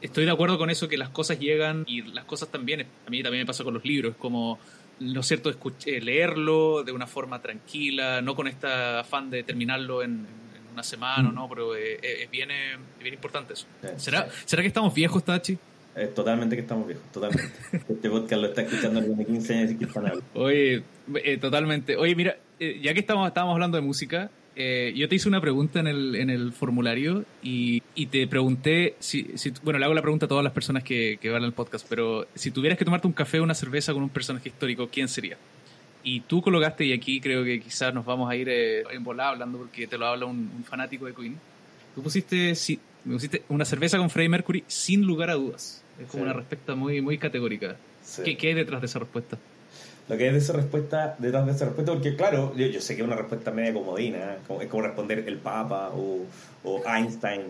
estoy 0.00 0.24
de 0.24 0.30
acuerdo 0.30 0.58
con 0.58 0.70
eso, 0.70 0.88
que 0.88 0.98
las 0.98 1.10
cosas 1.10 1.38
llegan 1.38 1.84
y 1.86 2.02
las 2.02 2.24
cosas 2.24 2.50
también, 2.50 2.86
a 3.06 3.10
mí 3.10 3.22
también 3.22 3.42
me 3.42 3.46
pasa 3.46 3.64
con 3.64 3.74
los 3.74 3.84
libros, 3.84 4.14
como 4.16 4.58
lo 5.00 5.22
cierto 5.22 5.50
es 5.50 6.02
leerlo 6.02 6.84
de 6.84 6.92
una 6.92 7.06
forma 7.06 7.40
tranquila, 7.40 8.20
no 8.22 8.34
con 8.34 8.46
este 8.46 8.66
afán 8.66 9.30
de 9.30 9.42
terminarlo 9.42 10.02
en, 10.02 10.26
una 10.72 10.82
semana, 10.82 11.28
mm. 11.28 11.34
¿no? 11.34 11.48
Pero 11.50 11.74
es, 11.76 12.30
bien, 12.30 12.48
bien 12.98 13.14
importante 13.14 13.52
eso. 13.52 13.66
¿Será, 13.96 14.28
¿Será 14.46 14.62
que 14.62 14.68
estamos 14.68 14.94
viejos, 14.94 15.22
Tachi? 15.22 15.58
Eh, 15.94 16.06
totalmente 16.06 16.56
que 16.56 16.62
estamos 16.62 16.86
viejos, 16.86 17.04
totalmente. 17.12 17.52
este 17.72 18.08
podcast 18.08 18.40
lo 18.40 18.48
está 18.48 18.62
escuchando 18.62 18.98
alguien 18.98 19.18
de 19.18 19.26
15 19.26 19.54
años 19.54 19.70
y 19.72 19.76
que 19.76 19.84
están 19.84 20.10
Oye, 20.34 20.82
eh, 21.16 21.36
totalmente. 21.36 21.96
Oye, 21.96 22.14
mira, 22.14 22.38
eh, 22.58 22.80
ya 22.82 22.94
que 22.94 23.00
estamos, 23.00 23.28
estábamos 23.28 23.54
hablando 23.54 23.76
de 23.76 23.82
música, 23.82 24.30
yo 24.54 25.08
te 25.08 25.14
hice 25.14 25.28
una 25.28 25.40
pregunta 25.40 25.80
en 25.80 25.86
el, 25.86 26.14
en 26.14 26.30
el 26.30 26.52
formulario 26.52 27.24
y, 27.42 27.82
y 27.94 28.06
te 28.06 28.26
pregunté, 28.26 28.96
si, 29.00 29.32
si, 29.36 29.52
bueno, 29.62 29.78
le 29.78 29.84
hago 29.84 29.94
la 29.94 30.02
pregunta 30.02 30.26
a 30.26 30.28
todas 30.28 30.44
las 30.44 30.52
personas 30.52 30.82
que, 30.82 31.18
que 31.20 31.30
van 31.30 31.44
al 31.44 31.52
podcast, 31.52 31.86
pero 31.88 32.26
si 32.34 32.50
tuvieras 32.50 32.78
que 32.78 32.84
tomarte 32.84 33.06
un 33.06 33.12
café 33.12 33.40
o 33.40 33.42
una 33.42 33.54
cerveza 33.54 33.92
con 33.92 34.02
un 34.02 34.10
personaje 34.10 34.48
histórico, 34.48 34.88
¿quién 34.90 35.08
sería? 35.08 35.36
Y 36.04 36.20
tú 36.20 36.42
colocaste, 36.42 36.84
y 36.84 36.92
aquí 36.92 37.20
creo 37.20 37.44
que 37.44 37.60
quizás 37.60 37.94
nos 37.94 38.04
vamos 38.04 38.30
a 38.30 38.36
ir 38.36 38.48
en 38.48 39.04
volada 39.04 39.30
hablando 39.30 39.58
porque 39.58 39.86
te 39.86 39.96
lo 39.96 40.06
habla 40.06 40.26
un, 40.26 40.50
un 40.56 40.64
fanático 40.64 41.06
de 41.06 41.14
Queen. 41.14 41.38
Tú 41.94 42.02
pusiste, 42.02 42.54
si, 42.54 42.78
pusiste 43.04 43.42
una 43.48 43.64
cerveza 43.64 43.98
con 43.98 44.10
Freddie 44.10 44.28
Mercury 44.28 44.64
sin 44.66 45.02
lugar 45.02 45.30
a 45.30 45.34
dudas. 45.34 45.81
Es 46.00 46.08
como 46.10 46.24
una 46.24 46.32
respuesta 46.32 46.74
muy, 46.74 47.00
muy 47.00 47.18
categórica. 47.18 47.76
¿Qué, 48.24 48.36
hay 48.40 48.54
detrás 48.54 48.80
de 48.80 48.86
esa 48.86 48.98
respuesta? 48.98 49.38
Lo 50.08 50.16
que 50.16 50.24
hay 50.24 50.32
de 50.32 50.38
esa 50.38 50.52
respuesta, 50.52 51.16
detrás 51.18 51.46
de 51.46 51.52
esa 51.52 51.64
respuesta, 51.66 51.92
porque 51.92 52.16
claro, 52.16 52.54
yo, 52.56 52.80
sé 52.80 52.96
que 52.96 53.02
es 53.02 53.06
una 53.06 53.16
respuesta 53.16 53.50
media 53.50 53.72
comodina, 53.72 54.36
es 54.60 54.68
como 54.68 54.82
responder 54.82 55.24
el 55.26 55.38
Papa 55.38 55.90
o, 55.94 56.24
o 56.64 56.82
Einstein. 56.86 57.42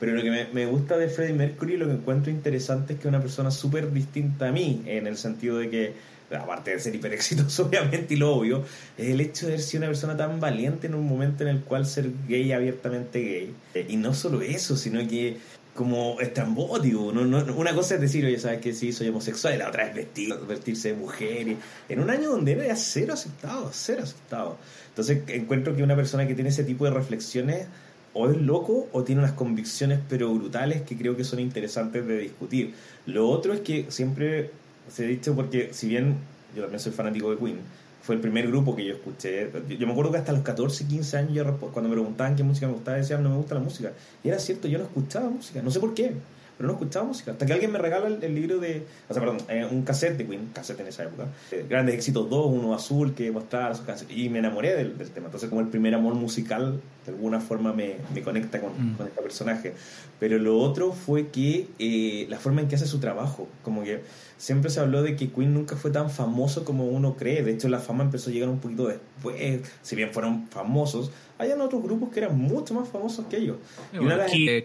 Pero 0.00 0.12
lo 0.12 0.22
que 0.22 0.30
me, 0.30 0.46
me, 0.52 0.66
gusta 0.66 0.96
de 0.96 1.08
Freddie 1.08 1.34
Mercury, 1.34 1.76
lo 1.76 1.86
que 1.86 1.92
encuentro 1.92 2.30
interesante 2.30 2.94
es 2.94 2.98
que 2.98 3.06
es 3.06 3.08
una 3.08 3.20
persona 3.20 3.50
súper 3.50 3.92
distinta 3.92 4.48
a 4.48 4.52
mí, 4.52 4.82
en 4.86 5.06
el 5.06 5.16
sentido 5.16 5.58
de 5.58 5.70
que, 5.70 5.92
aparte 6.34 6.72
de 6.72 6.80
ser 6.80 6.94
hiper 6.94 7.12
exitoso, 7.12 7.66
obviamente, 7.68 8.14
y 8.14 8.16
lo 8.16 8.34
obvio, 8.34 8.64
es 8.96 9.08
el 9.10 9.20
hecho 9.20 9.46
de 9.46 9.52
haber 9.52 9.64
sido 9.64 9.82
una 9.82 9.88
persona 9.88 10.16
tan 10.16 10.40
valiente 10.40 10.86
en 10.86 10.94
un 10.94 11.06
momento 11.06 11.44
en 11.44 11.50
el 11.50 11.60
cual 11.60 11.86
ser 11.86 12.10
gay 12.26 12.52
abiertamente 12.52 13.20
gay. 13.20 13.84
Y 13.88 13.96
no 13.96 14.14
solo 14.14 14.42
eso, 14.42 14.76
sino 14.76 15.06
que 15.06 15.36
como 15.74 16.20
estrambótico. 16.20 17.12
¿no? 17.12 17.24
No, 17.24 17.54
una 17.54 17.74
cosa 17.74 17.96
es 17.96 18.00
decir, 18.00 18.24
oye, 18.24 18.38
¿sabes 18.38 18.60
que 18.60 18.72
Sí, 18.72 18.92
soy 18.92 19.08
homosexual, 19.08 19.54
y 19.54 19.58
la 19.58 19.68
otra 19.68 19.88
es 19.88 19.94
vestir, 19.94 20.34
vestirse 20.48 20.88
de 20.92 20.94
mujer. 20.94 21.48
Y, 21.48 21.58
en 21.88 22.00
un 22.00 22.10
año 22.10 22.30
donde 22.30 22.52
era 22.52 22.76
cero 22.76 23.14
aceptado, 23.14 23.70
cero 23.72 24.02
aceptado. 24.04 24.56
Entonces 24.88 25.22
encuentro 25.28 25.74
que 25.74 25.82
una 25.82 25.96
persona 25.96 26.26
que 26.26 26.34
tiene 26.34 26.50
ese 26.50 26.64
tipo 26.64 26.84
de 26.84 26.92
reflexiones 26.92 27.66
o 28.12 28.30
es 28.30 28.36
loco 28.36 28.88
o 28.92 29.02
tiene 29.02 29.22
unas 29.22 29.32
convicciones 29.32 29.98
pero 30.08 30.32
brutales 30.32 30.82
que 30.82 30.96
creo 30.96 31.16
que 31.16 31.24
son 31.24 31.40
interesantes 31.40 32.06
de 32.06 32.18
discutir. 32.18 32.74
Lo 33.06 33.28
otro 33.28 33.52
es 33.52 33.60
que 33.60 33.86
siempre 33.88 34.52
se 34.88 35.04
ha 35.04 35.08
dicho, 35.08 35.34
porque 35.34 35.70
si 35.72 35.88
bien 35.88 36.16
yo 36.54 36.62
también 36.62 36.78
soy 36.78 36.92
fanático 36.92 37.30
de 37.32 37.38
Queen, 37.38 37.58
fue 38.04 38.14
el 38.14 38.20
primer 38.20 38.46
grupo 38.48 38.76
que 38.76 38.84
yo 38.84 38.94
escuché. 38.94 39.50
Yo, 39.78 39.86
me 39.86 39.92
acuerdo 39.92 40.12
que 40.12 40.18
hasta 40.18 40.32
los 40.32 40.42
14, 40.42 40.86
15 40.86 41.16
años, 41.16 41.46
cuando 41.72 41.88
me 41.88 41.94
preguntaban 41.94 42.36
qué 42.36 42.42
música 42.42 42.66
me 42.66 42.74
gustaba, 42.74 42.98
decían 42.98 43.22
no 43.22 43.30
me 43.30 43.36
gusta 43.36 43.54
la 43.54 43.62
música. 43.62 43.92
Y 44.22 44.28
era 44.28 44.38
cierto, 44.38 44.68
yo 44.68 44.78
no 44.78 44.84
escuchaba 44.84 45.30
música, 45.30 45.62
no 45.62 45.70
sé 45.70 45.80
por 45.80 45.94
qué 45.94 46.12
pero 46.56 46.68
no 46.68 46.74
escuchaba 46.74 47.06
música. 47.06 47.32
Hasta 47.32 47.46
que 47.46 47.52
alguien 47.52 47.72
me 47.72 47.78
regala 47.78 48.06
el, 48.06 48.34
libro 48.34 48.58
de. 48.58 48.86
O 49.08 49.14
sea, 49.14 49.22
perdón, 49.22 49.38
eh, 49.48 49.66
un 49.68 49.82
cassette 49.82 50.16
de 50.16 50.26
Queen, 50.26 50.50
cassette 50.52 50.80
en 50.80 50.86
esa 50.86 51.04
época. 51.04 51.26
Eh, 51.50 51.66
Grandes 51.68 51.96
éxitos 51.96 52.30
2, 52.30 52.46
uno 52.46 52.74
azul 52.74 53.14
que 53.14 53.30
mostraba. 53.32 53.74
Y 54.08 54.28
me 54.28 54.38
enamoré 54.38 54.76
del, 54.76 54.92
tema. 55.10 55.26
Entonces, 55.26 55.48
como 55.48 55.60
el 55.60 55.68
primer 55.68 55.94
amor 55.94 56.14
musical, 56.14 56.80
de 57.04 57.12
alguna 57.12 57.40
forma 57.40 57.72
me, 57.72 57.96
me 58.14 58.22
conecta 58.22 58.60
con, 58.60 58.70
mm. 58.70 58.96
con, 58.96 59.06
este 59.06 59.22
personaje. 59.22 59.74
Pero 60.18 60.38
lo 60.38 60.58
otro 60.58 60.92
fue 60.92 61.28
que 61.28 61.68
eh, 61.78 62.26
la 62.28 62.38
forma 62.38 62.60
en 62.60 62.68
que 62.68 62.76
hace 62.76 62.86
su 62.86 62.98
trabajo. 62.98 63.48
Como 63.62 63.82
que 63.82 64.02
siempre 64.38 64.70
se 64.70 64.80
habló 64.80 65.02
de 65.02 65.16
que 65.16 65.30
Queen 65.30 65.52
nunca 65.52 65.76
fue 65.76 65.90
tan 65.90 66.10
famoso 66.10 66.64
como 66.64 66.86
uno 66.86 67.16
cree. 67.16 67.42
De 67.42 67.52
hecho, 67.52 67.68
la 67.68 67.78
fama 67.78 68.04
empezó 68.04 68.30
a 68.30 68.32
llegar 68.32 68.48
un 68.48 68.58
poquito 68.58 68.88
después. 68.88 69.62
Si 69.82 69.96
bien 69.96 70.10
fueron 70.12 70.46
famosos, 70.48 71.10
hayan 71.38 71.60
otros 71.60 71.82
grupos 71.82 72.10
que 72.10 72.20
eran 72.20 72.38
mucho 72.38 72.74
más 72.74 72.88
famosos 72.88 73.26
que 73.26 73.38
ellos. 73.38 73.56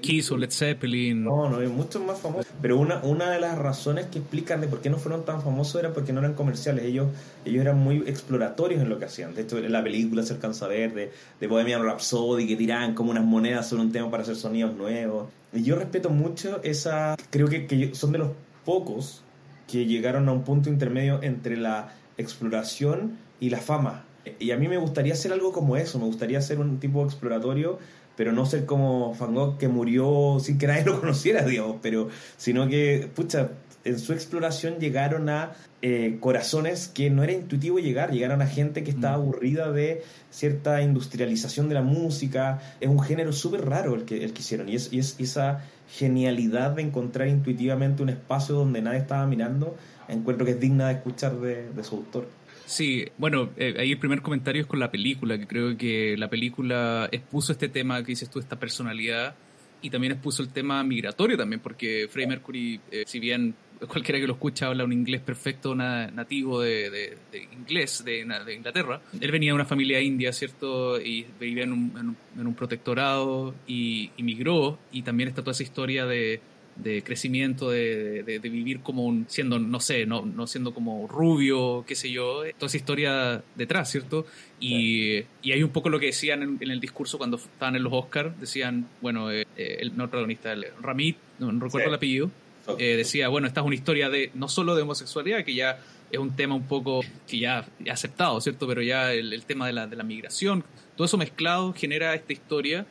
Kiss 0.01 0.31
o 0.31 0.37
Led 0.37 0.51
Zeppelin. 0.51 1.23
No, 1.23 1.49
no, 1.49 1.57
hay 1.57 1.67
muchos 1.67 2.01
más 2.03 2.19
famosos. 2.19 2.51
Pero 2.61 2.77
una, 2.77 3.01
una 3.03 3.31
de 3.31 3.39
las 3.39 3.57
razones 3.57 4.05
que 4.07 4.19
explican 4.19 4.61
de 4.61 4.67
por 4.67 4.81
qué 4.81 4.89
no 4.89 4.97
fueron 4.97 5.25
tan 5.25 5.41
famosos 5.41 5.79
era 5.79 5.93
porque 5.93 6.13
no 6.13 6.19
eran 6.19 6.33
comerciales. 6.33 6.85
Ellos, 6.85 7.07
ellos 7.45 7.61
eran 7.61 7.79
muy 7.79 7.97
exploratorios 8.05 8.81
en 8.81 8.89
lo 8.89 8.99
que 8.99 9.05
hacían. 9.05 9.33
De 9.33 9.41
hecho, 9.41 9.57
en 9.57 9.71
la 9.71 9.83
película 9.83 10.23
se 10.23 10.33
alcanza 10.33 10.65
a 10.65 10.67
ver 10.67 10.93
de, 10.93 11.11
de 11.39 11.47
Bohemian 11.47 11.83
Rhapsody 11.83 12.28
que 12.37 12.55
tiraban 12.55 12.93
como 12.93 13.11
unas 13.11 13.25
monedas 13.25 13.67
sobre 13.67 13.83
un 13.83 13.91
tema 13.91 14.09
para 14.09 14.23
hacer 14.23 14.35
sonidos 14.35 14.75
nuevos. 14.75 15.29
Y 15.53 15.63
yo 15.63 15.75
respeto 15.75 16.09
mucho 16.09 16.61
esa. 16.63 17.15
Creo 17.29 17.47
que, 17.47 17.91
son 17.93 18.11
de 18.11 18.19
los 18.19 18.31
pocos 18.65 19.23
que 19.67 19.85
llegaron 19.85 20.29
a 20.29 20.31
un 20.31 20.43
punto 20.43 20.69
intermedio 20.69 21.19
entre 21.21 21.57
la 21.57 21.93
exploración 22.17 23.17
y 23.39 23.49
la 23.49 23.59
fama 23.59 24.05
y 24.39 24.51
a 24.51 24.57
mí 24.57 24.67
me 24.67 24.77
gustaría 24.77 25.13
hacer 25.13 25.31
algo 25.31 25.51
como 25.51 25.77
eso, 25.77 25.97
me 25.99 26.05
gustaría 26.05 26.41
ser 26.41 26.59
un 26.59 26.79
tipo 26.79 27.03
exploratorio, 27.03 27.79
pero 28.15 28.31
no 28.31 28.45
ser 28.45 28.65
como 28.65 29.15
Van 29.15 29.57
que 29.57 29.67
murió 29.67 30.37
sin 30.39 30.57
que 30.57 30.67
nadie 30.67 30.83
lo 30.85 30.99
conociera, 30.99 31.43
digamos, 31.43 31.77
pero 31.81 32.09
sino 32.37 32.67
que, 32.67 33.09
pucha, 33.13 33.51
en 33.83 33.99
su 33.99 34.13
exploración 34.13 34.79
llegaron 34.79 35.29
a 35.29 35.53
eh, 35.81 36.17
corazones 36.19 36.87
que 36.87 37.09
no 37.09 37.23
era 37.23 37.31
intuitivo 37.31 37.79
llegar, 37.79 38.11
llegaron 38.11 38.41
a 38.41 38.47
gente 38.47 38.83
que 38.83 38.91
estaba 38.91 39.17
mm. 39.17 39.21
aburrida 39.21 39.71
de 39.71 40.03
cierta 40.29 40.81
industrialización 40.81 41.69
de 41.69 41.75
la 41.75 41.81
música, 41.81 42.61
es 42.79 42.89
un 42.89 42.99
género 42.99 43.31
súper 43.31 43.65
raro 43.65 43.95
el 43.95 44.03
que, 44.03 44.23
el 44.23 44.33
que 44.33 44.41
hicieron, 44.41 44.69
y 44.69 44.75
es, 44.75 44.91
y 44.91 44.99
es 44.99 45.15
esa 45.19 45.65
genialidad 45.89 46.71
de 46.71 46.83
encontrar 46.83 47.27
intuitivamente 47.27 48.03
un 48.03 48.09
espacio 48.09 48.55
donde 48.55 48.81
nadie 48.81 48.99
estaba 48.99 49.25
mirando, 49.25 49.77
encuentro 50.07 50.45
que 50.45 50.51
es 50.51 50.59
digna 50.59 50.87
de 50.87 50.95
escuchar 50.95 51.39
de, 51.39 51.69
de 51.71 51.83
su 51.83 51.95
autor. 51.95 52.27
Sí, 52.65 53.07
bueno, 53.17 53.49
eh, 53.57 53.75
ahí 53.79 53.91
el 53.93 53.97
primer 53.97 54.21
comentario 54.21 54.61
es 54.61 54.67
con 54.67 54.79
la 54.79 54.91
película, 54.91 55.39
que 55.39 55.47
creo 55.47 55.75
que 55.75 56.15
la 56.17 56.29
película 56.29 57.09
expuso 57.11 57.51
este 57.51 57.67
tema 57.67 57.99
que 58.03 58.11
dices 58.11 58.29
tú, 58.29 58.37
esta 58.37 58.59
personalidad, 58.59 59.33
y 59.81 59.89
también 59.89 60.13
expuso 60.13 60.43
el 60.43 60.49
tema 60.49 60.83
migratorio 60.83 61.37
también, 61.37 61.61
porque 61.61 62.07
Freddie 62.11 62.27
Mercury, 62.27 62.81
eh, 62.91 63.03
si 63.07 63.19
bien 63.19 63.55
cualquiera 63.87 64.19
que 64.19 64.27
lo 64.27 64.33
escucha 64.33 64.67
habla 64.67 64.83
un 64.83 64.93
inglés 64.93 65.21
perfecto, 65.21 65.75
nativo 65.75 66.61
de, 66.61 67.17
inglés 67.53 68.03
de, 68.03 68.19
Inglaterra, 68.53 69.01
él 69.19 69.31
venía 69.31 69.51
de 69.51 69.55
una 69.55 69.65
familia 69.65 70.01
india, 70.01 70.33
¿cierto? 70.33 70.99
Y 70.99 71.25
vivía 71.39 71.63
en 71.63 71.73
un, 71.73 72.15
en 72.37 72.47
un, 72.47 72.53
protectorado 72.55 73.55
y, 73.67 74.11
y 74.17 74.23
migró, 74.23 74.79
y 74.91 75.03
también 75.03 75.29
está 75.29 75.41
toda 75.41 75.53
esa 75.53 75.63
historia 75.63 76.05
de 76.05 76.41
de 76.83 77.03
crecimiento, 77.03 77.69
de, 77.69 78.23
de, 78.23 78.39
vivir 78.39 78.79
como 78.79 79.03
un, 79.03 79.25
siendo, 79.27 79.59
no 79.59 79.79
sé, 79.79 80.05
no, 80.05 80.25
no 80.25 80.47
siendo 80.47 80.73
como 80.73 81.07
rubio, 81.07 81.83
qué 81.85 81.95
sé 81.95 82.09
yo, 82.09 82.43
toda 82.57 82.67
esa 82.67 82.77
historia 82.77 83.43
detrás, 83.55 83.91
¿cierto? 83.91 84.25
Y, 84.59 85.19
y 85.41 85.51
hay 85.51 85.61
un 85.61 85.71
poco 85.71 85.89
lo 85.89 85.99
que 85.99 86.07
decían 86.07 86.57
en, 86.59 86.71
el 86.71 86.79
discurso 86.79 87.17
cuando 87.17 87.37
estaban 87.37 87.75
en 87.75 87.83
los 87.83 87.93
Oscars, 87.93 88.39
decían, 88.39 88.87
bueno, 89.01 89.31
eh, 89.31 89.45
eh, 89.57 89.77
el 89.81 89.95
no 89.97 90.09
protagonista, 90.09 90.53
el 90.53 90.65
Ramit, 90.81 91.17
no, 91.39 91.51
recuerdo 91.51 91.89
el 91.89 91.95
apellido, 91.95 92.31
eh, 92.77 92.97
decía, 92.97 93.27
bueno, 93.29 93.47
esta 93.47 93.61
es 93.61 93.65
una 93.65 93.75
historia 93.75 94.09
de 94.09 94.31
no 94.33 94.47
solo 94.47 94.75
de 94.75 94.83
homosexualidad, 94.83 95.43
que 95.43 95.55
ya 95.55 95.79
es 96.11 96.19
un 96.19 96.35
tema 96.35 96.55
un 96.55 96.67
poco 96.67 97.01
que 97.27 97.39
ya 97.39 97.59
ha 97.59 97.91
aceptado, 97.91 98.39
¿cierto? 98.41 98.67
Pero 98.67 98.81
ya 98.81 99.13
el, 99.13 99.43
tema 99.45 99.67
de 99.67 99.73
la, 99.73 99.87
de 99.87 99.95
la 99.95 100.03
migración, 100.03 100.63
todo 100.95 101.05
eso 101.05 101.17
mezclado 101.17 101.73
genera 101.73 102.13
esta 102.15 102.33
historia 102.33 102.85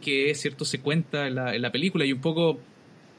que, 0.00 0.34
¿cierto?, 0.34 0.64
se 0.64 0.80
cuenta 0.80 1.26
en 1.26 1.34
la, 1.34 1.54
en 1.54 1.62
la 1.62 1.72
película 1.72 2.04
y 2.04 2.12
un 2.12 2.20
poco 2.20 2.58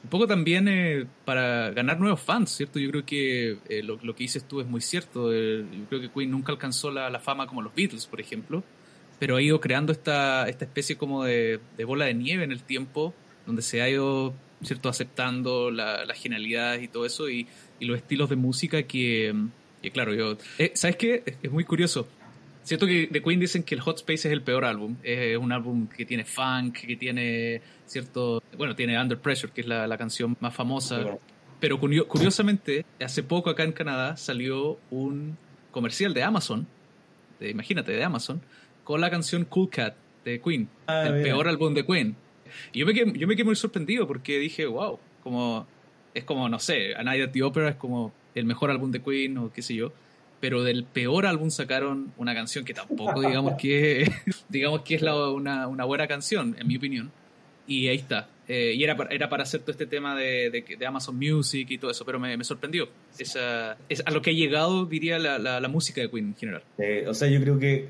un 0.03 0.09
poco 0.09 0.27
también 0.27 0.67
eh, 0.67 1.05
para 1.25 1.71
ganar 1.71 1.99
nuevos 1.99 2.21
fans, 2.21 2.51
¿cierto? 2.51 2.79
Yo 2.79 2.89
creo 2.89 3.05
que 3.05 3.57
eh, 3.69 3.83
lo, 3.83 3.97
que 3.99 4.23
dices 4.23 4.43
tú 4.45 4.59
es 4.59 4.67
muy 4.67 4.81
cierto. 4.81 5.31
Eh, 5.33 5.63
yo 5.71 5.85
creo 5.89 6.01
que 6.01 6.09
Queen 6.09 6.31
nunca 6.31 6.51
alcanzó 6.51 6.91
la, 6.91 7.19
fama 7.19 7.47
como 7.47 7.61
los 7.61 7.73
Beatles, 7.75 8.07
por 8.07 8.19
ejemplo, 8.19 8.63
pero 9.19 9.35
ha 9.35 9.41
ido 9.41 9.59
creando 9.61 9.91
esta, 9.91 10.49
esta 10.49 10.65
especie 10.65 10.97
como 10.97 11.23
de, 11.23 11.59
bola 11.85 12.05
de 12.05 12.15
nieve 12.15 12.43
en 12.43 12.51
el 12.51 12.63
tiempo, 12.63 13.13
donde 13.45 13.61
se 13.61 13.81
ha 13.81 13.89
ido, 13.89 14.33
¿cierto?, 14.63 14.89
aceptando 14.89 15.71
la, 15.71 16.05
la 16.05 16.13
genialidad 16.13 16.79
y 16.79 16.87
todo 16.87 17.05
eso 17.05 17.29
y, 17.29 17.47
los 17.79 17.97
estilos 17.97 18.29
de 18.29 18.35
música 18.35 18.83
que, 18.83 19.33
claro, 19.91 20.13
yo... 20.13 20.37
¿Sabes 20.75 20.97
qué? 20.97 21.23
Es 21.41 21.51
muy 21.51 21.63
curioso. 21.63 22.07
Cierto 22.63 22.85
que 22.85 23.07
de 23.07 23.23
Queen 23.23 23.39
dicen 23.39 23.63
que 23.63 23.73
el 23.73 23.81
Hot 23.81 23.97
Space 23.97 24.27
es 24.27 24.33
el 24.33 24.43
peor 24.43 24.65
álbum. 24.65 24.97
Es 25.01 25.35
un 25.37 25.51
álbum 25.51 25.87
que 25.87 26.05
tiene 26.05 26.23
funk, 26.23 26.77
que 26.85 26.95
tiene 26.95 27.61
cierto. 27.87 28.43
Bueno, 28.55 28.75
tiene 28.75 29.01
Under 29.01 29.17
Pressure, 29.17 29.51
que 29.51 29.61
es 29.61 29.67
la, 29.67 29.97
canción 29.97 30.37
más 30.39 30.53
famosa. 30.53 31.17
Pero 31.59 31.79
curiosamente, 31.79 32.85
hace 32.99 33.23
poco 33.23 33.49
acá 33.49 33.63
en 33.63 33.71
Canadá 33.71 34.17
salió 34.17 34.79
un 34.89 35.37
comercial 35.71 36.13
de 36.13 36.23
Amazon, 36.23 36.67
de, 37.39 37.49
imagínate, 37.49 37.91
de 37.91 38.03
Amazon, 38.03 38.41
con 38.83 39.01
la 39.01 39.09
canción 39.09 39.45
Cool 39.45 39.69
Cat 39.69 39.95
de 40.25 40.39
Queen, 40.41 40.69
ah, 40.87 41.05
el 41.07 41.23
peor 41.23 41.47
álbum 41.47 41.73
de 41.73 41.85
Queen. 41.85 42.15
Y 42.73 42.79
yo 42.79 42.85
me, 42.85 42.93
quedé, 42.93 43.11
yo 43.17 43.27
me 43.27 43.35
quedé 43.35 43.45
muy 43.45 43.55
sorprendido 43.55 44.07
porque 44.07 44.39
dije, 44.39 44.65
wow, 44.65 44.99
como 45.23 45.67
es 46.13 46.23
como, 46.23 46.49
no 46.49 46.59
sé, 46.59 46.95
A 46.95 47.03
Night 47.03 47.29
at 47.29 47.31
the 47.31 47.43
Opera 47.43 47.69
es 47.69 47.75
como 47.75 48.11
el 48.35 48.45
mejor 48.45 48.71
álbum 48.71 48.91
de 48.91 49.01
Queen 49.01 49.37
o 49.37 49.51
qué 49.51 49.61
sé 49.61 49.75
yo, 49.75 49.91
pero 50.39 50.63
del 50.63 50.83
peor 50.83 51.25
álbum 51.25 51.49
sacaron 51.49 52.13
una 52.17 52.33
canción 52.33 52.65
que 52.65 52.73
tampoco 52.73 53.21
digamos 53.21 53.53
que, 53.57 54.11
digamos 54.49 54.81
que 54.81 54.95
es 54.95 55.03
una, 55.03 55.67
una, 55.67 55.85
buena 55.85 56.07
canción, 56.07 56.55
en 56.59 56.67
mi 56.67 56.77
opinión. 56.77 57.11
Y 57.67 57.87
ahí 57.87 57.97
está. 57.97 58.27
Eh, 58.47 58.73
y 58.75 58.83
era 58.83 58.97
para, 58.97 59.13
era 59.13 59.29
para 59.29 59.43
hacer 59.43 59.61
todo 59.61 59.71
este 59.71 59.85
tema 59.85 60.15
de, 60.15 60.49
de, 60.49 60.85
Amazon 60.85 61.15
Music 61.15 61.67
y 61.69 61.77
todo 61.77 61.91
eso, 61.91 62.03
pero 62.03 62.19
me, 62.19 62.35
me 62.35 62.43
sorprendió. 62.43 62.89
Esa, 63.17 63.77
es 63.87 64.03
a 64.05 64.11
lo 64.11 64.21
que 64.21 64.31
ha 64.31 64.33
llegado, 64.33 64.85
diría, 64.85 65.19
la, 65.19 65.37
la, 65.37 65.67
música 65.69 66.01
de 66.01 66.09
Queen 66.09 66.29
en 66.29 66.35
general. 66.35 66.63
Eh, 66.79 67.05
o 67.07 67.13
sea, 67.13 67.29
yo 67.29 67.39
creo 67.39 67.59
que 67.59 67.87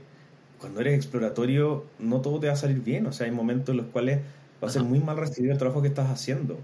cuando 0.60 0.82
eres 0.82 0.94
exploratorio, 0.94 1.88
no 1.98 2.22
todo 2.22 2.40
te 2.40 2.48
va 2.48 2.54
a 2.54 2.58
salir 2.58 2.82
bien. 2.82 3.08
O 3.08 3.14
sea, 3.14 3.26
hay 3.26 3.32
momentos 3.32 3.70
en 3.70 3.78
los 3.78 3.88
cuales 3.88 4.20
va 4.62 4.68
a 4.68 4.72
ser 4.72 4.84
muy 4.84 5.00
mal 5.00 5.18
recibido 5.18 5.54
el 5.54 5.60
trabajo 5.60 5.82
que 5.82 5.88
estás 5.88 6.10
haciendo. 6.10 6.60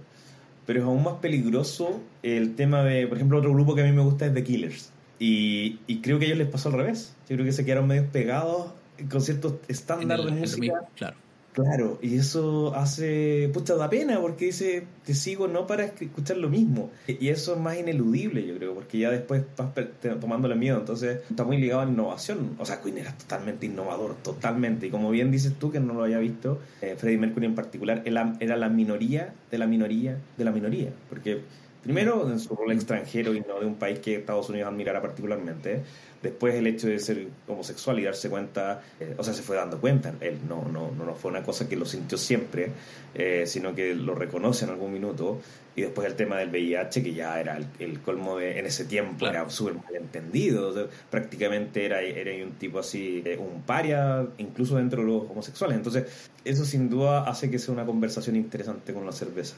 Pero 0.66 0.80
es 0.80 0.86
aún 0.86 1.04
más 1.04 1.16
peligroso 1.16 2.02
el 2.24 2.56
tema 2.56 2.84
de, 2.84 3.08
por 3.08 3.18
ejemplo, 3.18 3.38
otro 3.38 3.54
grupo 3.54 3.74
que 3.74 3.82
a 3.82 3.86
mí 3.86 3.92
me 3.92 4.02
gusta 4.02 4.26
es 4.26 4.34
The 4.34 4.44
Killers. 4.44 4.92
Y, 5.20 5.80
y 5.88 6.02
creo 6.02 6.20
que 6.20 6.26
a 6.26 6.28
ellos 6.28 6.38
les 6.38 6.48
pasó 6.48 6.70
al 6.70 6.76
revés. 6.76 7.16
Yo 7.30 7.36
creo 7.36 7.46
que 7.46 7.54
se 7.54 7.66
quedaron 7.66 7.88
medio 7.88 8.06
pegados 8.12 8.72
con 9.10 9.22
ciertos 9.22 9.56
estándares 9.68 10.26
de 10.26 10.32
música. 10.32 10.82
claro. 10.96 11.18
Claro, 11.58 11.98
y 12.04 12.18
eso 12.18 12.76
hace, 12.76 13.50
pucha, 13.52 13.74
da 13.74 13.90
pena 13.90 14.22
porque 14.22 14.46
dice, 14.46 14.86
te 15.04 15.16
sigo 15.16 15.48
no 15.48 15.66
para 15.66 15.86
escuchar 15.86 16.38
lo 16.38 16.50
mismo. 16.50 16.92
Y 17.08 17.30
eso 17.30 17.56
es 17.56 17.60
más 17.60 17.76
ineludible, 17.80 18.46
yo 18.46 18.56
creo, 18.58 18.76
porque 18.76 19.00
ya 19.00 19.10
después 19.10 19.44
vas 19.58 19.74
tomándole 20.20 20.54
miedo. 20.54 20.78
Entonces, 20.78 21.22
está 21.28 21.46
muy 21.46 21.58
ligado 21.58 21.82
a 21.82 21.86
la 21.86 21.92
innovación. 21.92 22.56
O 22.60 22.66
sea, 22.66 22.80
Queen 22.80 23.00
era 23.00 23.18
totalmente 23.18 23.66
innovador, 23.66 24.22
totalmente. 24.22 24.86
Y 24.86 24.92
como 24.92 25.10
bien 25.10 25.32
dices 25.32 25.58
tú, 25.58 25.72
que 25.72 25.80
no 25.80 25.96
lo 25.96 26.04
había 26.04 26.20
visto, 26.20 26.62
eh, 26.80 26.96
Freddie 26.96 27.18
Mercury 27.18 27.48
en 27.48 27.56
particular, 27.56 28.04
era 28.06 28.56
la 28.56 28.70
minoría 28.70 29.34
de 29.50 29.58
la 29.58 29.66
minoría 29.66 30.28
de 30.38 30.46
la 30.46 30.52
minoría. 30.52 30.94
Porque 31.10 31.48
Primero, 31.82 32.30
en 32.30 32.40
su 32.40 32.54
rol 32.56 32.72
extranjero 32.74 33.34
y 33.34 33.40
no 33.42 33.60
de 33.60 33.66
un 33.66 33.78
país 33.78 34.00
que 34.00 34.16
Estados 34.16 34.50
Unidos 34.50 34.68
admirara 34.70 35.02
particularmente. 35.02 35.86
Después, 36.22 36.56
el 36.56 36.66
hecho 36.66 36.88
de 36.88 37.00
ser 37.00 37.28
homosexual 37.48 38.00
y 38.00 38.04
darse 38.04 38.30
cuenta, 38.30 38.82
eh, 39.00 39.14
o 39.18 39.24
sea, 39.24 39.34
se 39.34 39.44
fue 39.44 39.56
dando 39.56 39.80
cuenta. 39.80 40.14
Él 40.20 40.40
no, 40.48 40.68
no, 40.72 40.92
no 40.92 41.16
fue 41.16 41.30
una 41.32 41.44
cosa 41.44 41.70
que 41.70 41.76
lo 41.76 41.86
sintió 41.86 42.18
siempre, 42.18 42.72
eh, 43.14 43.44
sino 43.46 43.76
que 43.76 43.94
lo 43.94 44.16
reconoce 44.16 44.66
en 44.66 44.72
algún 44.72 44.92
minuto. 44.92 45.40
Y 45.76 45.82
después 45.82 46.08
el 46.08 46.16
tema 46.16 46.40
del 46.40 46.50
VIH, 46.50 47.04
que 47.04 47.14
ya 47.14 47.40
era 47.40 47.60
el, 47.78 48.00
colmo 48.02 48.38
de, 48.38 48.58
en 48.58 48.66
ese 48.66 48.86
tiempo, 48.86 49.28
era 49.28 49.48
súper 49.48 49.76
mal 49.76 49.96
entendido. 49.96 50.90
prácticamente 51.12 51.86
era, 51.86 52.02
era 52.02 52.44
un 52.44 52.54
tipo 52.54 52.80
así, 52.80 53.22
eh, 53.24 53.38
un 53.38 53.62
paria, 53.62 54.26
incluso 54.40 54.78
dentro 54.78 55.02
de 55.04 55.08
los 55.08 55.30
homosexuales. 55.30 55.78
Entonces, 55.78 56.30
eso 56.44 56.66
sin 56.66 56.90
duda 56.90 57.30
hace 57.30 57.52
que 57.52 57.60
sea 57.60 57.76
una 57.76 57.86
conversación 57.86 58.36
interesante 58.36 58.92
con 58.92 59.06
la 59.06 59.12
cerveza. 59.12 59.58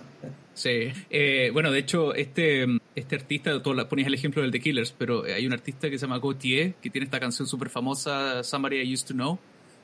Sí. 0.56 0.92
bueno, 1.54 1.72
de 1.72 1.80
hecho, 1.80 2.14
este, 2.14 2.66
este 2.96 3.16
artista, 3.16 3.62
tú 3.62 3.76
ponías 3.88 4.08
el 4.08 4.14
ejemplo 4.14 4.42
del 4.42 4.52
The 4.52 4.60
Killers, 4.60 4.94
pero 4.98 5.24
hay 5.24 5.46
un 5.48 5.54
artista 5.54 5.90
que 5.90 5.98
se 5.98 6.06
llama 6.06 6.20
Que 6.82 6.90
tiene 6.90 7.06
esta 7.06 7.20
canción 7.20 7.48
súper 7.48 7.70
famosa, 7.70 8.44
Somebody 8.44 8.78
I 8.78 8.94
Used 8.94 9.08
to 9.08 9.14
Know, 9.14 9.40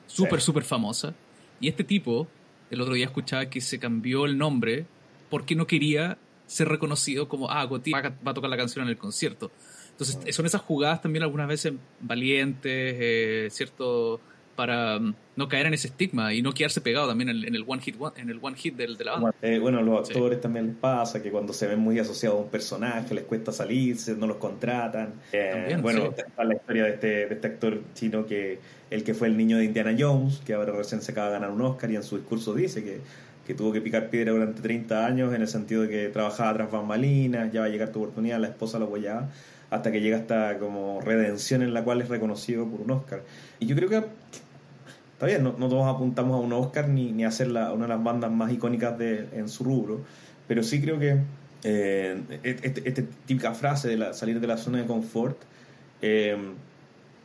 súper, 0.06 0.40
súper 0.40 0.64
famosa. 0.64 1.14
Y 1.60 1.68
este 1.68 1.84
tipo, 1.84 2.28
el 2.70 2.80
otro 2.80 2.94
día 2.94 3.06
escuchaba 3.06 3.46
que 3.46 3.60
se 3.60 3.78
cambió 3.78 4.26
el 4.26 4.36
nombre 4.36 4.86
porque 5.30 5.54
no 5.54 5.66
quería 5.66 6.18
ser 6.46 6.68
reconocido 6.68 7.28
como, 7.28 7.50
ah, 7.50 7.66
Gautier 7.66 8.12
va 8.26 8.30
a 8.30 8.34
tocar 8.34 8.50
la 8.50 8.56
canción 8.56 8.84
en 8.84 8.90
el 8.90 8.98
concierto. 8.98 9.50
Entonces, 9.90 10.18
ah. 10.20 10.32
son 10.32 10.46
esas 10.46 10.62
jugadas 10.62 11.02
también 11.02 11.22
algunas 11.22 11.48
veces 11.48 11.72
valientes, 12.00 12.96
eh, 12.98 13.48
¿cierto? 13.50 14.20
Para 14.56 14.98
mm, 14.98 15.14
no 15.36 15.48
caer 15.48 15.66
en 15.66 15.74
ese 15.74 15.88
estigma 15.88 16.34
y 16.34 16.42
no 16.42 16.52
quedarse 16.52 16.80
pegado 16.80 17.06
también 17.06 17.28
en, 17.28 17.54
el 17.54 17.64
one 17.66 17.80
hit 17.80 17.96
en 18.16 18.30
el 18.30 18.38
one 18.42 18.56
hit 18.56 18.74
del, 18.74 18.96
de 18.96 19.04
la 19.04 19.12
banda. 19.12 19.34
Eh, 19.42 19.58
bueno, 19.58 19.82
los 19.82 20.08
actores 20.08 20.40
también 20.40 20.66
les 20.66 20.76
pasa 20.76 21.22
que 21.22 21.30
cuando 21.30 21.52
se 21.52 21.66
ven 21.66 21.78
muy 21.78 21.98
asociados 21.98 22.38
a 22.38 22.42
un 22.42 22.48
personaje 22.48 23.14
les 23.14 23.24
cuesta 23.24 23.52
salirse, 23.52 24.16
no 24.16 24.26
los 24.26 24.38
contratan. 24.38 25.14
Eh, 25.32 25.78
bueno, 25.80 26.12
está 26.16 26.42
la 26.42 26.54
historia 26.54 26.84
de 26.84 26.90
este, 26.90 27.06
de 27.26 27.34
este 27.34 27.46
actor 27.46 27.82
chino 27.94 28.26
que 28.26 28.58
el 28.90 29.04
que 29.04 29.14
fue 29.14 29.28
el 29.28 29.36
niño 29.36 29.58
de 29.58 29.64
Indiana 29.64 29.94
Jones, 29.96 30.40
que 30.44 30.54
ahora 30.54 30.72
recién 30.72 31.02
se 31.02 31.12
acaba 31.12 31.28
de 31.28 31.32
ganar 31.34 31.50
un 31.50 31.60
Oscar 31.60 31.90
y 31.90 31.96
en 31.96 32.02
su 32.02 32.16
discurso 32.16 32.54
dice 32.54 32.82
que, 32.82 33.00
que 33.46 33.54
tuvo 33.54 33.72
que 33.72 33.80
picar 33.80 34.10
piedra 34.10 34.32
durante 34.32 34.62
30 34.62 35.06
años 35.06 35.34
en 35.34 35.42
el 35.42 35.48
sentido 35.48 35.82
de 35.82 35.88
que 35.88 36.08
trabajaba 36.08 36.54
tras 36.54 36.70
bambalinas, 36.70 37.52
ya 37.52 37.60
va 37.60 37.66
a 37.66 37.68
llegar 37.68 37.90
tu 37.90 38.00
oportunidad, 38.00 38.40
la 38.40 38.48
esposa 38.48 38.78
lo 38.78 38.86
apoyaba 38.86 39.28
hasta 39.70 39.90
que 39.90 40.00
llega 40.00 40.16
esta 40.16 40.58
como 40.58 41.00
redención 41.00 41.62
en 41.62 41.74
la 41.74 41.82
cual 41.82 42.00
es 42.00 42.08
reconocido 42.08 42.66
por 42.66 42.80
un 42.80 42.90
Oscar. 42.92 43.22
Y 43.58 43.66
yo 43.66 43.74
creo 43.76 43.88
que 43.88 44.04
Está 45.16 45.24
bien, 45.24 45.44
no, 45.44 45.52
todos 45.52 45.86
apuntamos 45.86 46.34
a 46.34 46.44
un 46.44 46.52
Oscar 46.52 46.90
ni, 46.90 47.10
ni 47.10 47.24
a 47.24 47.30
ser 47.30 47.48
la, 47.48 47.72
una 47.72 47.84
de 47.84 47.88
las 47.88 48.04
bandas 48.04 48.30
más 48.30 48.52
icónicas 48.52 48.98
de, 48.98 49.26
en 49.32 49.48
su 49.48 49.64
rubro, 49.64 50.02
pero 50.46 50.62
sí 50.62 50.78
creo 50.78 50.98
que 50.98 51.22
eh, 51.64 52.20
esta 52.42 52.80
este, 52.84 53.02
típica 53.24 53.54
frase 53.54 53.88
de 53.88 53.96
la, 53.96 54.12
salir 54.12 54.40
de 54.40 54.46
la 54.46 54.58
zona 54.58 54.76
de 54.76 54.84
confort, 54.84 55.38
eh, 56.02 56.36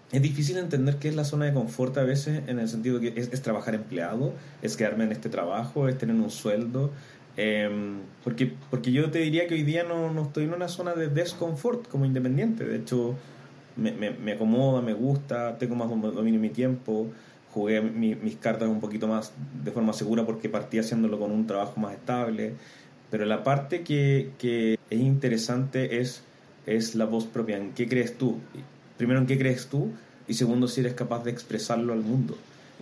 es 0.10 0.22
difícil 0.22 0.58
entender 0.58 1.00
qué 1.00 1.10
es 1.10 1.16
la 1.16 1.26
zona 1.26 1.44
de 1.44 1.54
confort 1.54 1.98
a 1.98 2.06
veces 2.06 2.44
en 2.48 2.60
el 2.60 2.70
sentido 2.70 3.02
que 3.02 3.12
es, 3.14 3.42
trabajar 3.42 3.76
empleado, 3.76 4.32
es 4.62 4.78
quedarme 4.78 5.04
en 5.04 5.12
este 5.12 5.28
trabajo, 5.28 5.90
es 5.90 5.98
tener 5.98 6.16
un 6.16 6.30
sueldo. 6.30 6.92
Eh, 7.36 7.70
porque, 8.24 8.54
porque 8.70 8.94
yo 8.94 9.12
te 9.12 9.20
diría 9.20 9.48
que 9.48 9.56
hoy 9.56 9.64
día 9.64 9.84
no, 9.84 10.14
no 10.14 10.22
estoy 10.22 10.46
en 10.46 10.54
una 10.54 10.70
zona 10.70 10.94
de 10.94 11.10
desconfort 11.10 11.90
como 11.90 12.06
independiente. 12.06 12.64
De 12.64 12.78
hecho, 12.78 13.16
me, 13.76 13.92
me, 13.92 14.12
me 14.12 14.32
acomoda, 14.32 14.82
me 14.82 14.94
gusta, 14.94 15.58
tengo 15.58 15.76
más 15.76 15.90
dominio 15.90 16.36
en 16.36 16.42
mi 16.42 16.50
tiempo 16.50 17.08
jugué 17.54 17.82
mis 17.82 18.36
cartas 18.38 18.70
un 18.70 18.80
poquito 18.80 19.08
más 19.08 19.34
de 19.64 19.72
forma 19.72 19.94
segura 19.94 20.26
porque 20.26 20.50
partí 20.50 20.80
haciéndolo 20.80 21.20
con 21.20 21.32
un 21.32 21.48
trabajo 21.48 21.80
más 21.80 21.94
estable. 21.94 22.54
Pero 23.10 23.26
la 23.26 23.44
parte 23.44 23.82
que, 23.82 24.32
que 24.40 24.80
es 24.90 25.00
interesante 25.00 26.00
es, 26.00 26.24
es 26.66 26.96
la 26.96 27.06
voz 27.06 27.26
propia. 27.26 27.58
¿En 27.58 27.74
qué 27.74 27.88
crees 27.88 28.18
tú? 28.18 28.38
Primero, 28.98 29.20
¿en 29.20 29.28
qué 29.28 29.38
crees 29.38 29.68
tú? 29.68 29.92
Y 30.28 30.36
segundo, 30.36 30.68
si 30.68 30.80
eres 30.80 30.94
capaz 30.94 31.24
de 31.24 31.32
expresarlo 31.32 31.92
al 31.92 32.00
mundo. 32.00 32.38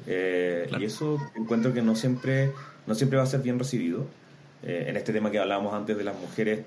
Eh, 0.06 0.70
y 0.80 0.84
eso 0.84 1.18
encuentro 1.36 1.74
que 1.74 1.82
no 1.82 1.96
siempre, 1.96 2.52
no 2.86 2.94
siempre 2.94 3.18
va 3.18 3.24
a 3.24 3.28
ser 3.28 3.42
bien 3.42 3.58
recibido. 3.58 4.06
Eh, 4.62 4.86
en 4.88 4.98
este 4.98 5.14
tema 5.14 5.32
que 5.32 5.40
hablábamos 5.40 5.74
antes 5.74 5.98
de 5.98 6.04
las 6.04 6.20
mujeres, 6.20 6.60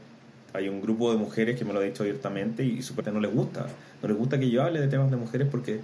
hay 0.54 0.68
un 0.68 0.80
grupo 0.82 1.12
de 1.12 1.18
mujeres 1.18 1.56
que 1.56 1.64
me 1.64 1.72
lo 1.72 1.78
ha 1.78 1.82
dicho 1.82 2.02
abiertamente 2.02 2.64
y, 2.64 2.80
y 2.80 3.10
no 3.12 3.20
les 3.20 3.32
gusta. 3.32 3.68
No 4.02 4.08
les 4.08 4.16
gusta 4.16 4.40
que 4.40 4.50
yo 4.50 4.62
hable 4.62 4.80
de 4.80 4.88
temas 4.88 5.10
de 5.10 5.16
mujeres 5.16 5.46
porque 5.50 5.80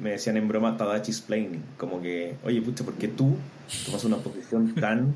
me 0.00 0.10
decían 0.10 0.36
en 0.36 0.48
broma 0.48 0.76
Tadachi 0.76 1.10
explaining, 1.10 1.62
como 1.76 2.00
que, 2.00 2.36
oye, 2.44 2.60
pucha, 2.62 2.84
¿por 2.84 2.94
qué 2.94 3.08
tú 3.08 3.36
tomas 3.84 4.04
una 4.04 4.16
posición 4.18 4.74
tan 4.74 5.14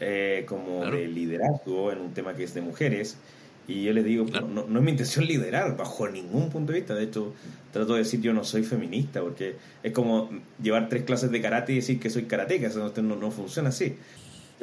eh, 0.00 0.44
como 0.48 0.84
de 0.90 1.08
liderazgo 1.08 1.92
en 1.92 1.98
un 1.98 2.14
tema 2.14 2.34
que 2.34 2.44
es 2.44 2.54
de 2.54 2.60
mujeres? 2.60 3.16
Y 3.66 3.84
yo 3.84 3.92
les 3.94 4.04
digo, 4.04 4.26
no, 4.26 4.66
no, 4.66 4.78
es 4.78 4.84
mi 4.84 4.90
intención 4.90 5.24
liderar 5.24 5.76
bajo 5.76 6.06
ningún 6.08 6.50
punto 6.50 6.72
de 6.72 6.80
vista. 6.80 6.94
De 6.94 7.04
hecho, 7.04 7.32
trato 7.72 7.94
de 7.94 8.00
decir 8.00 8.20
yo 8.20 8.34
no 8.34 8.44
soy 8.44 8.62
feminista, 8.62 9.22
porque 9.22 9.56
es 9.82 9.92
como 9.92 10.28
llevar 10.62 10.90
tres 10.90 11.04
clases 11.04 11.30
de 11.30 11.40
karate 11.40 11.72
y 11.72 11.76
decir 11.76 11.98
que 11.98 12.10
soy 12.10 12.24
karateca. 12.24 12.66
Eso 12.66 12.92
no, 13.02 13.16
no 13.16 13.30
funciona 13.30 13.70
así. 13.70 13.96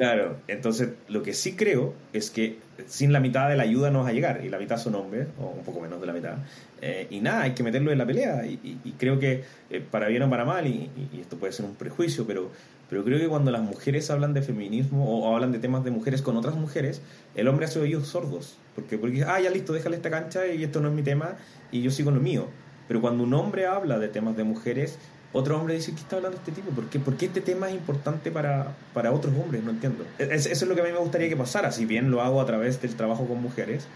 Claro, 0.02 0.38
entonces 0.48 0.94
lo 1.06 1.22
que 1.22 1.32
sí 1.32 1.54
creo 1.54 1.94
es 2.12 2.28
que 2.30 2.58
sin 2.88 3.12
la 3.12 3.20
mitad 3.20 3.48
de 3.48 3.54
la 3.54 3.62
ayuda 3.62 3.88
no 3.92 4.00
vas 4.00 4.08
a 4.08 4.12
llegar, 4.12 4.44
y 4.44 4.48
la 4.48 4.58
mitad 4.58 4.76
son 4.76 4.96
hombres, 4.96 5.28
o 5.38 5.50
un 5.50 5.62
poco 5.62 5.78
menos 5.78 6.00
de 6.00 6.08
la 6.08 6.12
mitad, 6.12 6.38
eh, 6.80 7.06
y 7.08 7.20
nada, 7.20 7.42
hay 7.42 7.52
que 7.52 7.62
meterlo 7.62 7.92
en 7.92 7.98
la 7.98 8.04
pelea, 8.04 8.44
y, 8.44 8.94
creo 8.98 9.20
que 9.20 9.44
eh, 9.70 9.80
para 9.88 10.08
bien 10.08 10.24
o 10.24 10.28
para 10.28 10.44
mal, 10.44 10.66
y, 10.66 10.90
esto 11.20 11.36
puede 11.36 11.52
ser 11.52 11.66
un 11.66 11.76
prejuicio, 11.76 12.26
pero, 12.26 12.50
pero 12.90 13.04
creo 13.04 13.20
que 13.20 13.28
cuando 13.28 13.52
las 13.52 13.62
mujeres 13.62 14.10
hablan 14.10 14.34
de 14.34 14.42
feminismo 14.42 15.20
o, 15.20 15.32
hablan 15.32 15.52
de 15.52 15.60
temas 15.60 15.84
de 15.84 15.92
mujeres 15.92 16.20
con 16.20 16.36
otras 16.36 16.56
mujeres, 16.56 17.00
el 17.36 17.46
hombre 17.46 17.66
hace 17.66 17.78
oídos 17.78 18.08
sordos, 18.08 18.56
porque, 18.74 18.98
porque 18.98 19.22
ah, 19.22 19.40
ya 19.40 19.50
listo, 19.50 19.72
déjale 19.72 19.94
esta 19.94 20.10
cancha 20.10 20.48
y 20.48 20.64
esto 20.64 20.80
no 20.80 20.88
es 20.88 20.94
mi 20.94 21.04
tema, 21.04 21.36
y 21.70 21.80
yo 21.80 21.92
sigo 21.92 22.10
lo 22.10 22.18
mío. 22.18 22.48
Pero 22.88 23.00
cuando 23.00 23.22
un 23.22 23.32
hombre 23.34 23.66
habla 23.66 24.00
de 24.00 24.08
temas 24.08 24.36
de 24.36 24.42
mujeres, 24.42 24.98
otro 25.32 25.58
hombre 25.58 25.74
dice, 25.74 25.92
¿qué 25.92 26.00
está 26.00 26.16
hablando 26.16 26.38
este 26.38 26.52
tipo? 26.52 26.70
¿Por 26.70 26.86
qué, 26.86 26.98
¿Por 26.98 27.16
qué 27.16 27.26
este 27.26 27.40
tema 27.40 27.68
es 27.68 27.74
importante 27.74 28.30
para, 28.30 28.74
para 28.92 29.12
otros 29.12 29.34
hombres? 29.34 29.62
No 29.62 29.70
entiendo. 29.70 30.04
eso 30.18 30.50
es 30.50 30.62
lo 30.62 30.74
que 30.74 30.82
a 30.82 30.84
mí 30.84 30.92
me 30.92 30.98
gustaría 30.98 31.28
que 31.28 31.36
pasara, 31.36 31.72
si 31.72 31.86
bien 31.86 32.10
lo 32.10 32.20
hago 32.22 32.40
a 32.40 32.46
través 32.46 32.80
del 32.82 32.94
trabajo 32.94 33.26
con 33.26 33.40
mujeres. 33.40 33.86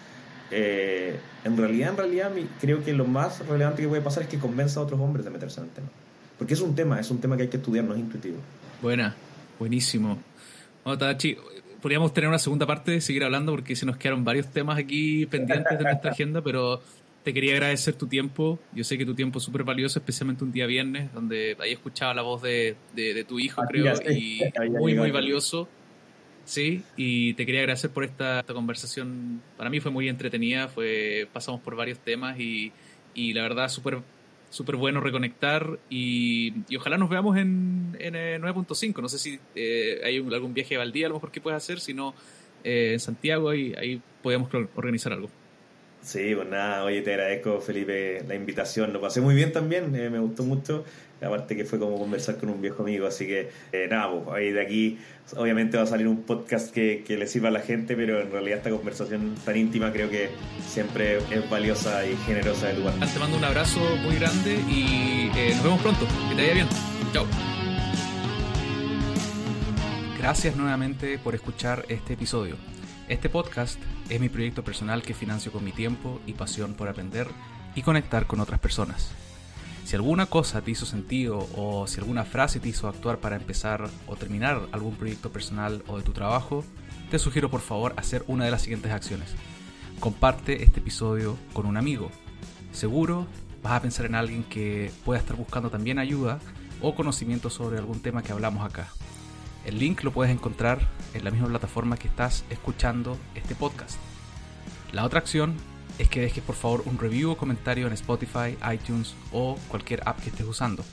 Eh, 0.50 1.18
en 1.44 1.56
realidad, 1.56 1.90
en 1.90 1.96
realidad, 1.96 2.32
creo 2.60 2.82
que 2.84 2.92
lo 2.92 3.04
más 3.04 3.46
relevante 3.46 3.82
que 3.82 3.88
puede 3.88 4.02
pasar 4.02 4.22
es 4.22 4.28
que 4.28 4.38
convenza 4.38 4.80
a 4.80 4.84
otros 4.84 5.00
hombres 5.00 5.24
de 5.24 5.30
meterse 5.30 5.60
en 5.60 5.66
el 5.66 5.72
tema. 5.72 5.88
Porque 6.38 6.54
es 6.54 6.60
un 6.60 6.74
tema, 6.74 7.00
es 7.00 7.10
un 7.10 7.20
tema 7.20 7.36
que 7.36 7.44
hay 7.44 7.48
que 7.48 7.56
estudiar, 7.56 7.84
no 7.84 7.94
es 7.94 8.00
intuitivo. 8.00 8.36
Buena, 8.80 9.14
buenísimo. 9.58 10.18
Bueno, 10.84 10.98
Tadachi, 10.98 11.36
podríamos 11.82 12.14
tener 12.14 12.28
una 12.28 12.38
segunda 12.38 12.66
parte, 12.66 13.00
seguir 13.00 13.24
hablando, 13.24 13.52
porque 13.52 13.76
se 13.76 13.86
nos 13.86 13.96
quedaron 13.96 14.24
varios 14.24 14.46
temas 14.48 14.78
aquí 14.78 15.26
pendientes 15.26 15.78
de 15.78 15.84
nuestra 15.84 16.12
agenda, 16.12 16.42
pero 16.42 16.80
te 17.26 17.34
quería 17.34 17.54
agradecer 17.54 17.96
tu 17.96 18.06
tiempo. 18.06 18.60
Yo 18.72 18.84
sé 18.84 18.96
que 18.96 19.04
tu 19.04 19.16
tiempo 19.16 19.40
es 19.40 19.44
súper 19.44 19.64
valioso, 19.64 19.98
especialmente 19.98 20.44
un 20.44 20.52
día 20.52 20.64
viernes, 20.64 21.12
donde 21.12 21.56
ahí 21.58 21.72
escuchaba 21.72 22.14
la 22.14 22.22
voz 22.22 22.40
de, 22.40 22.76
de, 22.94 23.24
tu 23.24 23.40
hijo, 23.40 23.62
creo, 23.68 23.92
y 24.12 24.42
muy, 24.70 24.94
muy 24.94 25.10
valioso. 25.10 25.68
Sí, 26.44 26.84
y 26.96 27.34
te 27.34 27.44
quería 27.44 27.62
agradecer 27.62 27.90
por 27.90 28.04
esta, 28.04 28.44
conversación. 28.44 29.42
Para 29.56 29.70
mí 29.70 29.80
fue 29.80 29.90
muy 29.90 30.08
entretenida, 30.08 30.68
fue 30.68 31.26
pasamos 31.32 31.60
por 31.62 31.74
varios 31.74 31.98
temas 31.98 32.38
y, 32.38 32.70
y 33.12 33.32
la 33.32 33.42
verdad 33.42 33.68
súper 33.70 33.98
súper 34.50 34.76
bueno 34.76 35.00
reconectar 35.00 35.80
y, 35.90 36.54
y, 36.68 36.76
ojalá 36.76 36.96
nos 36.96 37.10
veamos 37.10 37.36
en, 37.38 37.96
en 37.98 38.14
9.5. 38.14 39.02
No 39.02 39.08
sé 39.08 39.18
si 39.18 39.40
eh, 39.56 40.00
hay 40.04 40.18
algún 40.18 40.54
viaje 40.54 40.76
al 40.76 40.92
día 40.92 41.06
a 41.06 41.08
lo 41.08 41.16
mejor 41.16 41.32
que 41.32 41.40
puedes 41.40 41.56
hacer, 41.56 41.80
si 41.80 41.92
no 41.92 42.14
eh, 42.62 42.92
en 42.92 43.00
Santiago 43.00 43.48
ahí, 43.50 43.74
ahí 43.76 44.00
podemos 44.22 44.48
organizar 44.76 45.12
algo. 45.12 45.28
Sí, 46.06 46.36
pues 46.36 46.48
nada, 46.48 46.84
oye, 46.84 47.02
te 47.02 47.14
agradezco, 47.14 47.60
Felipe, 47.60 48.22
la 48.28 48.36
invitación. 48.36 48.92
Lo 48.92 49.00
pasé 49.00 49.20
muy 49.20 49.34
bien 49.34 49.50
también, 49.50 49.92
eh, 49.96 50.08
me 50.08 50.20
gustó 50.20 50.44
mucho. 50.44 50.84
Aparte 51.20 51.56
que 51.56 51.64
fue 51.64 51.80
como 51.80 51.98
conversar 51.98 52.36
con 52.36 52.48
un 52.48 52.62
viejo 52.62 52.84
amigo, 52.84 53.08
así 53.08 53.26
que 53.26 53.50
eh, 53.72 53.88
nada, 53.90 54.12
pues 54.12 54.36
ahí 54.36 54.52
de 54.52 54.62
aquí 54.62 54.98
obviamente 55.34 55.76
va 55.76 55.82
a 55.82 55.86
salir 55.86 56.06
un 56.06 56.22
podcast 56.22 56.72
que, 56.72 57.02
que, 57.04 57.16
le 57.16 57.26
sirva 57.26 57.48
a 57.48 57.50
la 57.50 57.60
gente, 57.60 57.96
pero 57.96 58.20
en 58.20 58.30
realidad 58.30 58.58
esta 58.58 58.70
conversación 58.70 59.34
tan 59.44 59.56
íntima 59.56 59.92
creo 59.92 60.08
que 60.08 60.28
siempre 60.64 61.16
es 61.16 61.50
valiosa 61.50 62.06
y 62.06 62.14
generosa 62.18 62.68
de 62.68 62.74
tu 62.74 62.84
parte. 62.84 63.04
Te 63.04 63.18
mando 63.18 63.38
un 63.38 63.44
abrazo 63.44 63.80
muy 64.04 64.14
grande 64.14 64.60
y 64.68 65.30
eh, 65.36 65.54
nos 65.54 65.64
vemos 65.64 65.82
pronto. 65.82 66.06
Que 66.28 66.36
te 66.36 66.42
vaya 66.42 66.54
bien. 66.54 66.68
Chao. 67.12 67.26
Gracias 70.18 70.54
nuevamente 70.54 71.18
por 71.18 71.34
escuchar 71.34 71.84
este 71.88 72.12
episodio. 72.12 72.75
Este 73.08 73.28
podcast 73.28 73.78
es 74.08 74.20
mi 74.20 74.28
proyecto 74.28 74.64
personal 74.64 75.02
que 75.02 75.14
financio 75.14 75.52
con 75.52 75.62
mi 75.62 75.70
tiempo 75.70 76.20
y 76.26 76.32
pasión 76.32 76.74
por 76.74 76.88
aprender 76.88 77.28
y 77.76 77.82
conectar 77.82 78.26
con 78.26 78.40
otras 78.40 78.58
personas. 78.58 79.12
Si 79.84 79.94
alguna 79.94 80.26
cosa 80.26 80.60
te 80.60 80.72
hizo 80.72 80.86
sentido 80.86 81.48
o 81.54 81.86
si 81.86 82.00
alguna 82.00 82.24
frase 82.24 82.58
te 82.58 82.68
hizo 82.68 82.88
actuar 82.88 83.18
para 83.18 83.36
empezar 83.36 83.88
o 84.08 84.16
terminar 84.16 84.60
algún 84.72 84.96
proyecto 84.96 85.30
personal 85.30 85.84
o 85.86 85.98
de 85.98 86.02
tu 86.02 86.12
trabajo, 86.12 86.64
te 87.08 87.20
sugiero 87.20 87.48
por 87.48 87.60
favor 87.60 87.94
hacer 87.96 88.24
una 88.26 88.44
de 88.44 88.50
las 88.50 88.62
siguientes 88.62 88.90
acciones. 88.90 89.36
Comparte 90.00 90.64
este 90.64 90.80
episodio 90.80 91.38
con 91.52 91.66
un 91.66 91.76
amigo. 91.76 92.10
Seguro 92.72 93.28
vas 93.62 93.74
a 93.74 93.82
pensar 93.82 94.06
en 94.06 94.16
alguien 94.16 94.42
que 94.42 94.90
pueda 95.04 95.20
estar 95.20 95.36
buscando 95.36 95.70
también 95.70 96.00
ayuda 96.00 96.40
o 96.82 96.96
conocimiento 96.96 97.50
sobre 97.50 97.78
algún 97.78 98.00
tema 98.00 98.24
que 98.24 98.32
hablamos 98.32 98.66
acá. 98.66 98.88
El 99.66 99.80
link 99.80 100.04
lo 100.04 100.12
puedes 100.12 100.32
encontrar 100.32 100.78
en 101.12 101.24
la 101.24 101.32
misma 101.32 101.48
plataforma 101.48 101.96
que 101.96 102.06
estás 102.06 102.44
escuchando 102.50 103.18
este 103.34 103.56
podcast. 103.56 103.98
La 104.92 105.04
otra 105.04 105.18
acción 105.18 105.56
es 105.98 106.08
que 106.08 106.20
dejes 106.20 106.44
por 106.44 106.54
favor 106.54 106.84
un 106.86 106.98
review 106.98 107.32
o 107.32 107.36
comentario 107.36 107.88
en 107.88 107.92
Spotify, 107.92 108.56
iTunes 108.72 109.16
o 109.32 109.58
cualquier 109.66 110.08
app 110.08 110.20
que 110.20 110.30
estés 110.30 110.46
usando. 110.46 110.84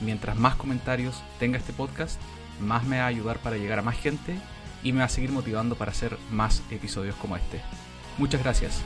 Mientras 0.00 0.36
más 0.36 0.56
comentarios 0.56 1.22
tenga 1.38 1.58
este 1.58 1.72
podcast, 1.72 2.20
más 2.60 2.84
me 2.84 2.98
va 2.98 3.04
a 3.04 3.06
ayudar 3.06 3.38
para 3.38 3.56
llegar 3.56 3.78
a 3.78 3.82
más 3.82 3.96
gente 3.96 4.36
y 4.82 4.90
me 4.90 4.98
va 4.98 5.04
a 5.04 5.08
seguir 5.08 5.30
motivando 5.30 5.76
para 5.76 5.92
hacer 5.92 6.18
más 6.32 6.60
episodios 6.72 7.14
como 7.14 7.36
este. 7.36 7.60
Muchas 8.18 8.42
gracias. 8.42 8.82